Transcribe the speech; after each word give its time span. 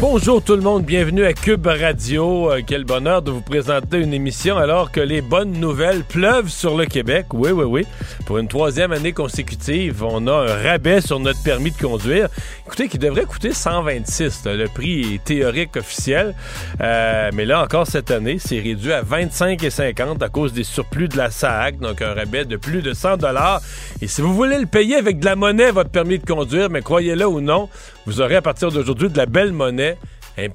Bonjour 0.00 0.42
tout 0.42 0.56
le 0.56 0.60
monde, 0.60 0.84
bienvenue 0.84 1.24
à 1.24 1.32
Cube 1.32 1.66
Radio. 1.66 2.50
Euh, 2.50 2.62
quel 2.66 2.84
bonheur 2.84 3.22
de 3.22 3.30
vous 3.30 3.40
présenter 3.40 3.98
une 3.98 4.12
émission 4.12 4.58
alors 4.58 4.90
que 4.90 5.00
les 5.00 5.20
bonnes 5.20 5.52
nouvelles 5.52 6.02
pleuvent 6.02 6.48
sur 6.48 6.76
le 6.76 6.84
Québec. 6.84 7.26
Oui, 7.32 7.52
oui, 7.52 7.64
oui. 7.64 7.86
Pour 8.26 8.38
une 8.38 8.48
troisième 8.48 8.90
année 8.90 9.12
consécutive, 9.12 10.02
on 10.02 10.26
a 10.26 10.32
un 10.32 10.62
rabais 10.62 11.00
sur 11.00 11.20
notre 11.20 11.40
permis 11.44 11.70
de 11.70 11.76
conduire. 11.76 12.28
Écoutez, 12.66 12.88
qui 12.88 12.98
devrait 12.98 13.24
coûter 13.24 13.52
126, 13.52 14.42
le 14.46 14.66
prix 14.66 15.20
théorique 15.24 15.76
officiel. 15.76 16.34
Euh, 16.80 17.30
mais 17.32 17.44
là 17.44 17.62
encore 17.62 17.86
cette 17.86 18.10
année, 18.10 18.38
c'est 18.40 18.58
réduit 18.58 18.92
à 18.92 19.02
25,50 19.02 20.22
à 20.24 20.28
cause 20.28 20.52
des 20.52 20.64
surplus 20.64 21.08
de 21.08 21.16
la 21.16 21.30
SAC, 21.30 21.78
donc 21.78 22.02
un 22.02 22.14
rabais 22.14 22.44
de 22.44 22.56
plus 22.56 22.82
de 22.82 22.94
100 22.94 23.18
dollars. 23.18 23.60
Et 24.02 24.08
si 24.08 24.22
vous 24.22 24.34
voulez 24.34 24.58
le 24.58 24.66
payer 24.66 24.96
avec 24.96 25.20
de 25.20 25.24
la 25.24 25.36
monnaie, 25.36 25.70
votre 25.70 25.90
permis 25.90 26.18
de 26.18 26.26
conduire, 26.26 26.68
mais 26.68 26.82
croyez-le 26.82 27.26
ou 27.28 27.40
non, 27.40 27.68
vous 28.06 28.20
aurez 28.20 28.36
à 28.36 28.42
partir 28.42 28.70
d'aujourd'hui 28.70 29.08
de 29.08 29.16
la 29.16 29.26
belle 29.26 29.52
monnaie 29.52 29.98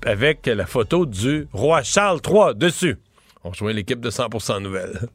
avec 0.05 0.45
la 0.45 0.65
photo 0.65 1.05
du 1.05 1.47
roi 1.53 1.83
Charles 1.83 2.19
III 2.27 2.55
dessus. 2.55 2.97
On 3.43 3.49
rejoint 3.49 3.73
l'équipe 3.73 4.01
de 4.01 4.09
100% 4.09 4.61
Nouvelles. 4.61 5.07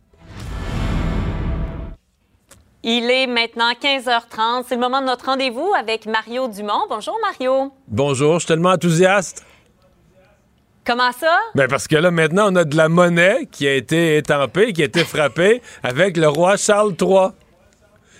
Il 2.82 3.10
est 3.10 3.26
maintenant 3.26 3.72
15h30. 3.72 4.64
C'est 4.68 4.74
le 4.74 4.80
moment 4.80 5.00
de 5.00 5.06
notre 5.06 5.26
rendez-vous 5.26 5.72
avec 5.78 6.06
Mario 6.06 6.48
Dumont. 6.48 6.84
Bonjour, 6.88 7.18
Mario. 7.22 7.72
Bonjour, 7.88 8.34
je 8.34 8.38
suis 8.40 8.48
tellement 8.48 8.70
enthousiaste. 8.70 9.44
Comment 10.84 11.12
ça? 11.12 11.38
Ben 11.54 11.66
parce 11.66 11.88
que 11.88 11.96
là, 11.96 12.10
maintenant, 12.10 12.52
on 12.52 12.56
a 12.56 12.64
de 12.64 12.76
la 12.76 12.90
monnaie 12.90 13.46
qui 13.50 13.66
a 13.66 13.74
été 13.74 14.18
étampée, 14.18 14.74
qui 14.74 14.82
a 14.82 14.84
été 14.84 15.02
frappée 15.02 15.62
avec 15.82 16.18
le 16.18 16.28
roi 16.28 16.58
Charles 16.58 16.94
III. 17.00 17.28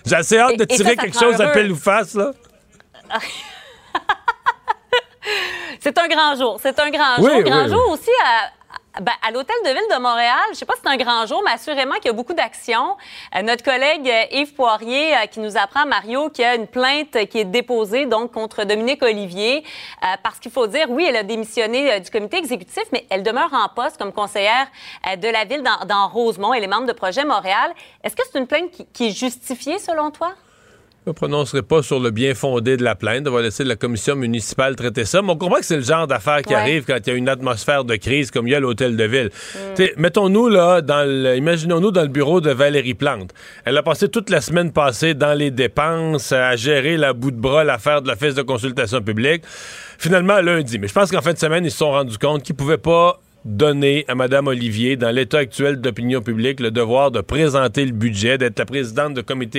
J'ai 0.06 0.17
assez 0.17 0.39
hâte 0.39 0.59
de 0.59 0.65
tirer 0.65 0.97
quelque 0.97 1.19
chose 1.19 1.41
à 1.41 1.49
pelle 1.49 1.73
ou 1.73 1.77
face, 1.77 2.15
là. 2.15 2.33
C'est 5.85 5.99
un 5.99 6.09
grand 6.09 6.35
jour. 6.35 6.59
C'est 6.63 6.81
un 6.81 6.89
grand 6.89 7.17
jour. 7.17 7.43
Grand 7.43 7.69
jour 7.69 7.91
aussi 7.91 8.09
à, 8.25 9.03
ben, 9.03 9.13
à 9.21 9.31
l'Hôtel 9.31 9.55
de 9.67 9.69
Ville 9.69 9.95
de 9.95 10.01
Montréal. 10.01 10.41
Je 10.47 10.53
ne 10.53 10.55
sais 10.55 10.65
pas 10.65 10.73
si 10.77 10.81
c'est 10.83 10.89
un 10.89 10.97
grand 10.97 11.27
jour, 11.27 11.43
mais 11.45 11.51
assurément 11.51 11.97
qu'il 11.97 12.07
y 12.07 12.09
a 12.09 12.15
beaucoup 12.15 12.33
d'actions. 12.33 12.97
Euh, 13.37 13.43
notre 13.43 13.63
collègue 13.63 14.09
euh, 14.09 14.35
Yves 14.35 14.55
Poirier 14.55 15.15
euh, 15.15 15.27
qui 15.31 15.41
nous 15.41 15.59
apprend, 15.59 15.85
Mario, 15.85 16.31
qu'il 16.31 16.43
y 16.43 16.47
a 16.47 16.55
une 16.55 16.69
plainte 16.69 17.27
qui 17.29 17.39
est 17.39 17.45
déposée 17.45 18.07
donc 18.07 18.33
contre 18.33 18.65
Dominique 18.65 19.03
Olivier 19.03 19.62
parce 20.23 20.39
qu'il 20.39 20.51
faut 20.51 20.67
dire, 20.67 20.87
oui, 20.89 21.05
elle 21.07 21.17
a 21.17 21.23
démissionné 21.23 22.01
du 22.01 22.11
comité 22.11 22.39
exécutif, 22.39 22.85
mais 22.91 23.07
elle 23.11 23.23
demeure 23.23 23.53
en 23.53 23.69
poste 23.69 23.99
comme 23.99 24.12
conseillère 24.12 24.67
de 25.19 25.29
la 25.29 25.45
ville 25.45 25.62
dans, 25.62 26.09
Rosemont. 26.09 26.55
Elle 26.55 26.65
est 26.65 26.69
membre 26.69 26.87
de 26.87 26.93
Projet 26.93 27.27
Montréal. 27.27 27.75
Est-ce 28.03 28.17
que 28.17 28.23
c'est 28.25 28.39
une 28.39 28.47
plainte 28.47 28.71
qui 28.95 29.09
est 29.09 29.11
justifiée 29.11 29.79
selon 29.79 30.11
toi? 30.11 30.33
Je 31.06 31.10
ne 31.10 31.14
prononcerai 31.14 31.60
pas 31.60 31.83
sur 31.83 32.00
le 32.00 32.10
bien 32.10 32.34
fondé 32.34 32.78
de 32.78 32.83
la 32.83 32.94
plainte. 32.94 33.28
On 33.28 33.30
va 33.30 33.42
laisser 33.42 33.62
la 33.62 33.77
commission 33.77 34.16
municipale 34.16 34.74
traiter 34.74 35.05
ça. 35.05 35.20
Mais 35.20 35.33
on 35.33 35.36
comprend 35.36 35.58
que 35.58 35.66
c'est 35.66 35.77
le 35.77 35.83
genre 35.83 36.06
d'affaires 36.06 36.41
qui 36.41 36.55
arrive 36.55 36.84
quand 36.86 36.97
il 36.97 37.10
y 37.10 37.12
a 37.12 37.14
une 37.14 37.28
atmosphère 37.28 37.84
de 37.84 37.94
crise 37.97 38.30
comme 38.30 38.48
il 38.48 38.52
y 38.52 38.55
a 38.55 38.56
à 38.56 38.60
l'hôtel 38.60 38.97
de 38.97 39.05
ville. 39.05 39.30
Mm. 39.55 39.84
Mettons-nous 39.98 40.48
là, 40.48 40.80
dans 40.80 41.06
le, 41.06 41.36
imaginons-nous 41.36 41.91
dans 41.91 42.00
le 42.00 42.08
bureau 42.08 42.41
de 42.41 42.50
Valérie 42.50 42.94
Plante. 42.94 43.34
Elle 43.66 43.77
a 43.77 43.82
passé 43.82 44.09
toute 44.09 44.31
la 44.31 44.41
semaine 44.41 44.72
passée 44.72 45.12
dans 45.12 45.34
les 45.34 45.50
dépenses, 45.50 46.32
à 46.32 46.56
gérer 46.56 46.97
la 46.97 47.12
bout 47.12 47.32
de 47.32 47.37
bras 47.37 47.64
l'affaire 47.64 48.00
de 48.00 48.09
la 48.09 48.16
fête 48.16 48.34
de 48.34 48.43
consultation 48.43 49.03
publique. 49.03 49.43
Finalement, 49.98 50.41
lundi. 50.41 50.78
Mais 50.78 50.88
je 50.88 50.94
pense 50.94 51.10
qu'en 51.10 51.20
fin 51.20 51.34
de 51.34 51.38
semaine, 51.38 51.66
ils 51.66 51.70
se 51.70 51.76
sont 51.76 51.91
rendus 51.91 52.16
compte 52.16 52.43
qu'ils 52.43 52.54
ne 52.54 52.59
pouvaient 52.59 52.78
pas 52.78 53.20
donner 53.44 54.05
à 54.09 54.15
Mme 54.15 54.47
Olivier, 54.47 54.97
dans 54.97 55.10
l'état 55.10 55.38
actuel 55.38 55.81
d'opinion 55.81 56.22
publique, 56.22 56.60
le 56.60 56.71
devoir 56.71 57.10
de 57.10 57.21
présenter 57.21 57.84
le 57.84 57.93
budget, 57.93 58.38
d'être 58.38 58.59
la 58.59 58.65
présidente 58.65 59.15
du 59.15 59.22
comité 59.22 59.59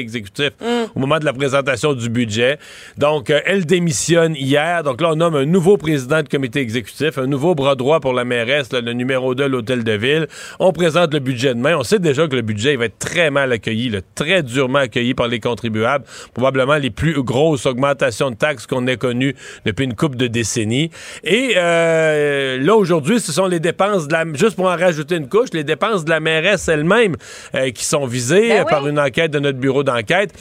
exécutif 0.00 0.50
mm. 0.60 0.64
au 0.94 1.00
moment 1.00 1.18
de 1.18 1.24
la 1.24 1.32
présentation 1.32 1.92
du 1.92 2.08
budget. 2.08 2.58
Donc, 2.96 3.30
euh, 3.30 3.40
elle 3.44 3.66
démissionne 3.66 4.34
hier. 4.34 4.82
Donc 4.82 5.00
là, 5.00 5.10
on 5.12 5.16
nomme 5.16 5.34
un 5.34 5.44
nouveau 5.44 5.76
président 5.76 6.22
du 6.22 6.28
comité 6.28 6.60
exécutif, 6.60 7.18
un 7.18 7.26
nouveau 7.26 7.54
bras 7.54 7.74
droit 7.74 8.00
pour 8.00 8.14
la 8.14 8.24
mairesse, 8.24 8.72
le 8.72 8.92
numéro 8.92 9.34
2 9.34 9.44
de 9.44 9.48
l'hôtel 9.48 9.84
de 9.84 9.92
ville. 9.92 10.26
On 10.58 10.72
présente 10.72 11.12
le 11.12 11.20
budget 11.20 11.54
demain. 11.54 11.76
On 11.76 11.82
sait 11.82 11.98
déjà 11.98 12.26
que 12.28 12.36
le 12.36 12.42
budget 12.42 12.72
il 12.72 12.78
va 12.78 12.86
être 12.86 12.98
très 12.98 13.30
mal 13.30 13.52
accueilli, 13.52 13.92
très 14.14 14.42
durement 14.42 14.78
accueilli 14.78 15.12
par 15.12 15.28
les 15.28 15.40
contribuables. 15.40 16.04
Probablement 16.32 16.76
les 16.76 16.90
plus 16.90 17.22
grosses 17.22 17.66
augmentations 17.66 18.30
de 18.30 18.36
taxes 18.36 18.66
qu'on 18.66 18.86
ait 18.86 18.96
connues 18.96 19.34
depuis 19.66 19.84
une 19.84 19.94
couple 19.94 20.16
de 20.16 20.26
décennies. 20.28 20.90
Et 21.24 21.54
euh, 21.56 22.58
là, 22.58 22.76
aujourd'hui, 22.86 23.18
ce 23.18 23.32
sont 23.32 23.46
les 23.46 23.58
dépenses 23.58 24.06
de 24.06 24.12
la. 24.12 24.24
Juste 24.34 24.54
pour 24.54 24.66
en 24.66 24.76
rajouter 24.76 25.16
une 25.16 25.28
couche, 25.28 25.48
les 25.52 25.64
dépenses 25.64 26.04
de 26.04 26.10
la 26.10 26.20
mairesse 26.20 26.68
elle-même 26.68 27.16
euh, 27.54 27.70
qui 27.72 27.84
sont 27.84 28.06
visées 28.06 28.50
ben 28.50 28.64
par 28.64 28.86
une 28.86 29.00
enquête 29.00 29.32
de 29.32 29.40
notre 29.40 29.58
bureau 29.58 29.82
d'enquête. 29.82 30.32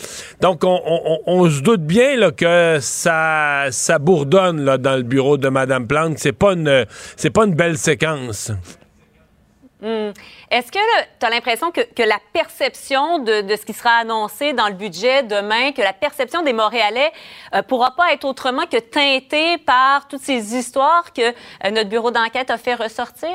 Donc, 0.42 0.62
on, 0.64 1.50
se 1.50 1.62
doute 1.62 1.82
bien 1.82 2.18
là, 2.18 2.32
que 2.32 2.78
ça, 2.82 3.66
ça 3.72 3.98
bourdonne 3.98 4.64
là, 4.64 4.78
dans 4.78 4.96
le 4.96 5.04
bureau 5.04 5.38
de 5.38 5.50
Mme 5.50 5.88
Plante. 5.88 6.18
C'est 6.18 6.34
pas 6.34 6.54
une, 6.54 6.86
c'est 7.16 7.32
pas 7.32 7.46
une 7.46 7.56
belle 7.56 7.78
séquence. 7.78 8.52
Hmm. 9.82 10.12
Est-ce 10.50 10.72
que 10.72 10.80
tu 11.20 11.26
as 11.26 11.30
l'impression 11.30 11.70
que, 11.72 11.82
la 12.04 12.20
perception 12.34 13.20
de, 13.20 13.44
ce 13.56 13.66
qui 13.66 13.74
sera 13.74 13.98
annoncé 13.98 14.54
dans 14.54 14.68
le 14.68 14.74
budget 14.74 15.24
demain, 15.24 15.74
que 15.74 15.82
la 15.82 15.92
perception 15.92 16.44
des 16.44 16.54
Montréalais 16.54 17.12
ne 17.52 17.60
euh, 17.60 17.62
pourra 17.62 17.94
pas 17.96 18.14
être 18.14 18.24
autrement 18.24 18.66
que 18.68 18.78
teintée 18.78 19.58
par 19.58 20.08
toutes 20.08 20.22
ces 20.22 20.56
histoires 20.56 21.12
que 21.14 21.22
euh, 21.22 21.72
notre 21.72 21.90
bureau 21.90 22.12
d'enquête 22.12 22.50
a 22.52 22.58
fait 22.58 22.76
ressortir? 22.76 23.30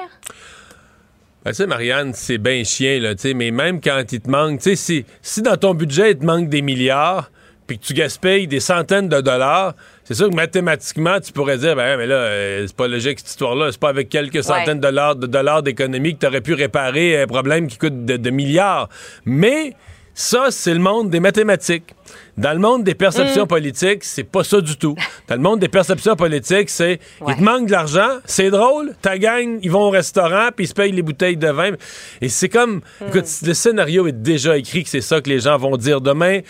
Ben, 1.44 1.50
tu 1.50 1.56
sais, 1.56 1.66
Marianne, 1.66 2.12
c'est 2.14 2.38
bien 2.38 2.64
chien, 2.64 3.00
là, 3.00 3.14
mais 3.34 3.50
même 3.50 3.80
quand 3.80 4.02
il 4.10 4.20
te 4.20 4.30
manque, 4.30 4.58
tu 4.58 4.70
sais, 4.70 4.76
si, 4.76 5.06
si 5.22 5.42
dans 5.42 5.56
ton 5.56 5.74
budget, 5.74 6.12
il 6.12 6.18
te 6.18 6.24
manque 6.24 6.48
des 6.48 6.62
milliards, 6.62 7.30
puis 7.66 7.78
que 7.78 7.84
tu 7.84 7.94
gaspilles 7.94 8.48
des 8.48 8.60
centaines 8.60 9.08
de 9.08 9.20
dollars, 9.20 9.74
c'est 10.10 10.16
sûr 10.16 10.28
que 10.28 10.34
mathématiquement, 10.34 11.20
tu 11.20 11.32
pourrais 11.32 11.56
dire, 11.56 11.76
ben, 11.76 11.96
mais 11.96 12.08
là, 12.08 12.16
euh, 12.16 12.66
c'est 12.66 12.74
pas 12.74 12.88
logique 12.88 13.20
cette 13.20 13.28
histoire-là. 13.28 13.70
C'est 13.70 13.78
pas 13.78 13.90
avec 13.90 14.08
quelques 14.08 14.42
centaines 14.42 14.78
de 14.78 14.82
dollars, 14.82 15.14
de 15.14 15.28
dollars 15.28 15.62
d'économie 15.62 16.16
que 16.16 16.18
tu 16.18 16.26
aurais 16.26 16.40
pu 16.40 16.54
réparer 16.54 17.22
un 17.22 17.28
problème 17.28 17.68
qui 17.68 17.78
coûte 17.78 18.04
de 18.04 18.30
milliards. 18.30 18.88
Mais 19.24 19.76
ça, 20.12 20.48
c'est 20.50 20.74
le 20.74 20.80
monde 20.80 21.10
des 21.10 21.20
mathématiques. 21.20 21.94
Dans 22.36 22.52
le 22.52 22.58
monde 22.58 22.84
des 22.84 22.94
perceptions 22.94 23.44
mm. 23.44 23.48
politiques, 23.48 24.04
c'est 24.04 24.24
pas 24.24 24.44
ça 24.44 24.60
du 24.60 24.76
tout. 24.76 24.94
Dans 25.28 25.36
le 25.36 25.42
monde 25.42 25.60
des 25.60 25.68
perceptions 25.68 26.16
politiques, 26.16 26.70
c'est 26.70 27.00
il 27.26 27.36
te 27.36 27.42
manque 27.42 27.66
de 27.66 27.72
l'argent, 27.72 28.18
c'est 28.24 28.50
drôle, 28.50 28.94
ta 29.02 29.18
gang, 29.18 29.58
ils 29.62 29.70
vont 29.70 29.82
au 29.82 29.90
restaurant 29.90 30.48
puis 30.54 30.64
ils 30.64 30.68
se 30.68 30.74
payent 30.74 30.92
les 30.92 31.02
bouteilles 31.02 31.36
de 31.36 31.48
vin. 31.48 31.72
Et 32.20 32.28
c'est 32.28 32.48
comme, 32.48 32.76
mm. 33.00 33.08
écoute, 33.08 33.26
le 33.46 33.54
scénario 33.54 34.06
est 34.06 34.12
déjà 34.12 34.56
écrit 34.56 34.84
que 34.84 34.90
c'est 34.90 35.00
ça 35.00 35.20
que 35.20 35.28
les 35.28 35.40
gens 35.40 35.56
vont 35.56 35.76
dire 35.76 36.00
demain, 36.00 36.40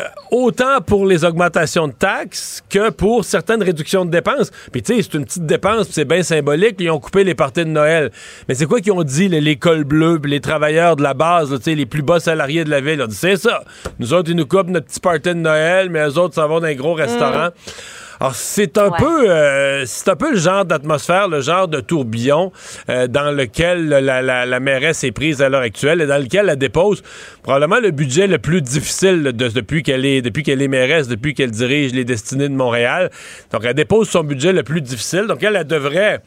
euh, 0.00 0.04
autant 0.30 0.80
pour 0.80 1.06
les 1.06 1.24
augmentations 1.24 1.88
de 1.88 1.92
taxes 1.92 2.62
que 2.68 2.90
pour 2.90 3.24
certaines 3.24 3.62
réductions 3.62 4.04
de 4.04 4.10
dépenses. 4.10 4.50
Puis 4.72 4.82
tu 4.82 4.94
sais, 4.94 5.02
c'est 5.02 5.14
une 5.18 5.24
petite 5.24 5.46
dépense, 5.46 5.88
c'est 5.90 6.04
bien 6.04 6.22
symbolique, 6.22 6.76
ils 6.78 6.90
ont 6.90 7.00
coupé 7.00 7.24
les 7.24 7.34
parties 7.34 7.64
de 7.64 7.70
Noël. 7.70 8.10
Mais 8.48 8.54
c'est 8.54 8.66
quoi 8.66 8.80
qu'ils 8.80 8.92
ont 8.92 9.02
dit 9.02 9.28
l'école 9.28 9.84
bleue, 9.84 10.20
les 10.24 10.40
travailleurs 10.40 10.96
de 10.96 11.02
la 11.02 11.14
base, 11.14 11.52
les 11.66 11.86
plus 11.86 12.02
bas 12.02 12.20
salariés 12.20 12.64
de 12.64 12.70
la 12.70 12.80
ville, 12.80 12.94
ils 12.94 13.02
ont 13.02 13.06
dit 13.06 13.14
c'est 13.14 13.36
ça. 13.36 13.64
Nous 13.98 14.12
autres, 14.12 14.30
ils 14.30 14.36
nous 14.36 14.46
coupent 14.46 14.68
notre 14.68 14.86
petit 14.86 15.00
party 15.00 15.23
de 15.32 15.40
Noël, 15.40 15.88
mais 15.88 16.06
eux 16.06 16.18
autres 16.18 16.34
s'en 16.34 16.48
vont 16.48 16.60
dans 16.60 16.66
un 16.66 16.74
gros 16.74 16.94
restaurant. 16.94 17.48
Mm. 17.48 17.72
Alors, 18.20 18.34
c'est 18.34 18.78
un 18.78 18.90
peu 18.90 19.30
euh, 19.30 19.84
c'est 19.86 20.08
un 20.08 20.16
peu 20.16 20.32
le 20.32 20.38
genre 20.38 20.64
d'atmosphère, 20.64 21.28
le 21.28 21.40
genre 21.40 21.66
de 21.68 21.80
tourbillon 21.80 22.52
euh, 22.88 23.08
dans 23.08 23.30
lequel 23.32 23.88
la, 23.88 24.22
la, 24.22 24.60
mairesse 24.60 25.04
est 25.04 25.12
prise 25.12 25.42
à 25.42 25.48
l'heure 25.48 25.62
actuelle 25.62 26.00
et 26.00 26.06
dans 26.06 26.22
lequel 26.22 26.48
elle 26.48 26.56
dépose 26.56 27.02
probablement 27.42 27.80
le 27.80 27.90
budget 27.90 28.26
le 28.26 28.38
plus 28.38 28.62
difficile 28.62 29.22
depuis 29.34 29.82
qu'elle 29.82 30.06
est 30.06 30.22
depuis 30.22 30.42
qu'elle 30.42 30.62
est 30.62 30.68
mairesse, 30.68 31.08
depuis 31.08 31.34
qu'elle 31.34 31.50
dirige 31.50 31.92
les 31.92 32.04
destinées 32.04 32.48
de 32.48 32.54
Montréal. 32.54 33.10
Donc, 33.52 33.62
elle 33.64 33.74
dépose 33.74 34.08
son 34.08 34.22
budget 34.22 34.52
le 34.52 34.62
plus 34.62 34.80
difficile. 34.80 35.26
Donc, 35.26 35.42
elle, 35.42 35.56
elle 35.56 35.66
devrait 35.66 36.22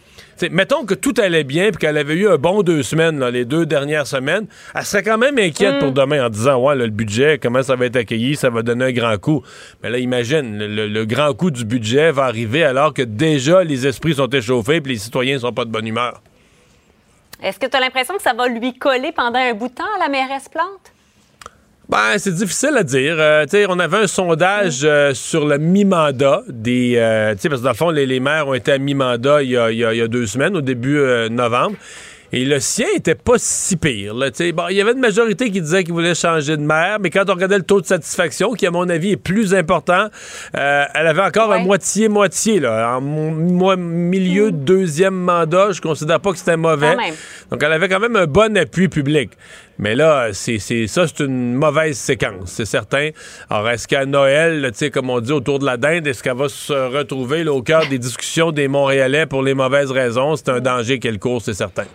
mettons 0.51 0.85
que 0.85 0.93
tout 0.93 1.13
allait 1.17 1.43
bien 1.43 1.69
puis 1.69 1.77
qu'elle 1.77 1.97
avait 1.97 2.15
eu 2.15 2.27
un 2.27 2.37
bon 2.37 2.63
deux 2.63 2.83
semaines, 2.83 3.23
les 3.25 3.45
deux 3.45 3.65
dernières 3.65 4.07
semaines, 4.07 4.47
elle 4.75 4.83
serait 4.83 5.03
quand 5.03 5.17
même 5.17 5.37
inquiète 5.37 5.79
pour 5.79 5.89
mm. 5.89 5.93
demain 5.93 6.25
en 6.25 6.29
disant 6.29 6.57
Ouais, 6.57 6.75
le 6.75 6.87
budget, 6.87 7.39
comment 7.41 7.63
ça 7.63 7.75
va 7.75 7.85
être 7.85 7.95
accueilli, 7.95 8.35
ça 8.35 8.49
va 8.49 8.61
donner 8.61 8.85
un 8.85 8.91
grand 8.91 9.17
coup. 9.17 9.43
Mais 9.83 9.89
là, 9.89 9.97
imagine, 9.97 10.57
le, 10.57 11.05
grand 11.05 11.33
coup 11.33 11.51
du 11.51 11.65
budget 11.65 12.11
va 12.11 12.25
arriver 12.25 12.63
alors 12.63 12.93
que 12.93 13.01
déjà 13.01 13.63
les 13.63 13.87
esprits 13.87 14.15
sont 14.15 14.27
échauffés 14.27 14.81
puis 14.81 14.93
les 14.93 14.99
citoyens 14.99 15.39
sont 15.39 15.53
pas 15.53 15.65
de 15.65 15.71
bonne 15.71 15.87
humeur. 15.87 16.21
Est-ce 17.41 17.59
que 17.59 17.67
tu 17.67 17.77
as 17.77 17.79
l'impression 17.79 18.15
que 18.15 18.21
ça 18.21 18.33
va 18.33 18.47
lui 18.47 18.77
coller 18.77 19.11
pendant 19.11 19.39
un 19.39 19.53
bout 19.53 19.69
de 19.69 19.73
temps 19.75 19.83
à 19.95 19.99
la 19.99 20.09
mairesse 20.09 20.49
Plante? 20.49 20.91
Ben, 21.89 22.17
c'est 22.17 22.33
difficile 22.33 22.75
à 22.75 22.83
dire. 22.83 23.15
Euh, 23.17 23.45
on 23.69 23.79
avait 23.79 23.97
un 23.97 24.07
sondage 24.07 24.81
euh, 24.83 25.13
sur 25.13 25.45
le 25.47 25.57
mi-mandat 25.57 26.43
des. 26.49 26.95
Euh, 26.97 27.33
parce 27.33 27.61
que 27.61 27.63
dans 27.63 27.69
le 27.69 27.75
fond, 27.75 27.89
les, 27.91 28.19
maires 28.19 28.49
ont 28.49 28.53
été 28.53 28.73
à 28.73 28.77
mi-mandat 28.77 29.41
il, 29.43 29.51
il, 29.51 29.77
y 29.77 30.01
a 30.01 30.07
deux 30.09 30.25
semaines, 30.25 30.57
au 30.57 30.61
début 30.61 30.99
novembre. 31.29 31.77
Et 32.33 32.43
le 32.43 32.59
sien 32.59 32.87
était 32.93 33.15
pas 33.15 33.35
si 33.37 33.77
pire. 33.77 34.13
Là, 34.13 34.29
bon, 34.53 34.63
il 34.69 34.75
y 34.75 34.81
avait 34.81 34.91
une 34.91 34.99
majorité 34.99 35.49
qui 35.49 35.61
disait 35.61 35.85
qu'il 35.85 35.93
voulait 35.93 36.15
changer 36.15 36.57
de 36.57 36.61
maire, 36.61 36.97
mais 36.99 37.09
quand 37.09 37.29
on 37.29 37.33
regardait 37.33 37.57
le 37.57 37.63
taux 37.63 37.79
de 37.79 37.85
satisfaction, 37.85 38.51
qui 38.53 38.67
à 38.67 38.71
mon 38.71 38.89
avis 38.89 39.11
est 39.11 39.17
plus 39.17 39.53
important, 39.53 40.07
euh, 40.55 40.85
elle 40.93 41.07
avait 41.07 41.21
encore 41.21 41.53
un 41.53 41.59
moitié-moitié. 41.59 42.67
En 42.67 42.99
moi, 42.99 43.77
milieu 43.77 44.51
de 44.51 44.57
deuxième 44.57 45.15
mandat, 45.15 45.71
je 45.71 45.79
considère 45.79 46.19
pas 46.19 46.31
que 46.31 46.37
c'était 46.37 46.57
mauvais. 46.57 46.95
Donc 47.49 47.63
elle 47.63 47.71
avait 47.71 47.87
quand 47.87 48.01
même 48.01 48.17
un 48.17 48.27
bon 48.27 48.57
appui 48.57 48.89
public. 48.89 49.31
Mais 49.79 49.95
là, 49.95 50.29
c'est 50.33 50.57
ça, 50.87 51.07
c'est 51.07 51.23
une 51.23 51.53
mauvaise 51.53 51.97
séquence, 51.97 52.45
c'est 52.45 52.65
certain. 52.65 53.11
Alors, 53.49 53.69
est-ce 53.69 53.87
qu'à 53.87 54.05
Noël, 54.05 54.71
comme 54.91 55.11
on 55.11 55.19
dit 55.21 55.31
autour 55.31 55.59
de 55.59 55.65
la 55.65 55.77
dinde, 55.77 56.07
est-ce 56.07 56.23
qu'elle 56.23 56.35
va 56.35 56.49
se 56.49 56.73
retrouver 56.73 57.47
au 57.47 57.61
cœur 57.61 57.87
des 57.87 57.99
discussions 57.99 58.51
des 58.51 58.67
Montréalais 58.67 59.27
pour 59.27 59.43
les 59.43 59.53
mauvaises 59.53 59.91
raisons? 59.91 60.35
C'est 60.35 60.49
un 60.49 60.59
danger 60.59 60.97
qu'elle 60.99 61.19
court, 61.19 61.41
c'est 61.41 61.53
certain. 61.53 61.85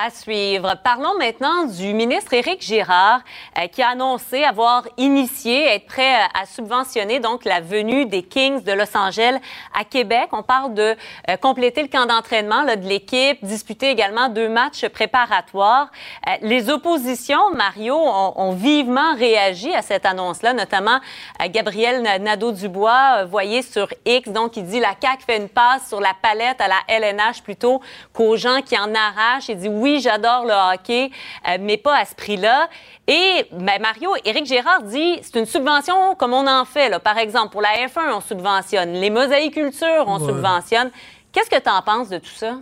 À 0.00 0.10
suivre. 0.10 0.76
Parlons 0.84 1.18
maintenant 1.18 1.64
du 1.64 1.92
ministre 1.92 2.32
Éric 2.32 2.62
Girard 2.62 3.20
euh, 3.58 3.66
qui 3.66 3.82
a 3.82 3.88
annoncé 3.88 4.44
avoir 4.44 4.84
initié, 4.96 5.74
être 5.74 5.86
prêt 5.86 6.14
à, 6.40 6.46
subventionner 6.46 7.18
donc 7.18 7.44
la 7.44 7.60
venue 7.60 8.06
des 8.06 8.22
Kings 8.22 8.62
de 8.62 8.70
Los 8.70 8.96
Angeles 8.96 9.40
à 9.76 9.82
Québec. 9.82 10.28
On 10.30 10.44
parle 10.44 10.72
de 10.74 10.94
euh, 11.28 11.36
compléter 11.42 11.82
le 11.82 11.88
camp 11.88 12.06
d'entraînement 12.06 12.62
de 12.62 12.88
l'équipe, 12.88 13.44
disputer 13.44 13.90
également 13.90 14.28
deux 14.28 14.48
matchs 14.48 14.86
préparatoires. 14.86 15.90
Euh, 16.28 16.36
les 16.42 16.70
oppositions, 16.70 17.50
Mario, 17.56 17.96
ont, 17.96 18.34
ont, 18.36 18.52
vivement 18.52 19.16
réagi 19.16 19.74
à 19.74 19.82
cette 19.82 20.06
annonce-là, 20.06 20.52
notamment 20.52 21.00
Gabriel 21.48 22.02
Nadeau-Dubois, 22.22 23.24
voyez 23.24 23.62
sur 23.62 23.88
X, 24.06 24.28
donc 24.28 24.56
il 24.56 24.64
dit 24.64 24.78
la 24.78 24.94
CAQ 25.00 25.24
fait 25.24 25.36
une 25.38 25.48
passe 25.48 25.88
sur 25.88 26.00
la 26.00 26.12
palette 26.22 26.60
à 26.60 26.68
la 26.68 26.78
LNH 26.86 27.42
plutôt 27.42 27.80
qu'aux 28.12 28.36
gens 28.36 28.62
qui 28.62 28.78
en 28.78 28.94
arrachent. 28.94 29.48
Il 29.48 29.56
dit 29.56 29.68
oui, 29.68 29.87
oui, 29.88 30.00
j'adore 30.00 30.44
le 30.44 30.74
hockey, 30.74 31.10
euh, 31.48 31.58
mais 31.60 31.76
pas 31.76 31.98
à 31.98 32.04
ce 32.04 32.14
prix-là. 32.14 32.68
Et 33.06 33.46
ben, 33.52 33.80
Mario, 33.80 34.10
Éric 34.24 34.46
Gérard 34.46 34.82
dit, 34.82 35.18
c'est 35.22 35.38
une 35.38 35.46
subvention 35.46 36.14
comme 36.14 36.32
on 36.32 36.46
en 36.46 36.64
fait. 36.64 36.88
Là. 36.88 36.98
Par 36.98 37.18
exemple, 37.18 37.52
pour 37.52 37.62
la 37.62 37.70
F1, 37.86 38.14
on 38.14 38.20
subventionne. 38.20 38.92
Les 38.94 39.10
mosaïcultures, 39.10 40.04
on 40.06 40.18
subventionne. 40.18 40.90
Qu'est-ce 41.32 41.50
que 41.50 41.60
tu 41.62 41.70
en 41.70 41.82
penses 41.82 42.08
de 42.08 42.18
tout 42.18 42.26
ça? 42.34 42.58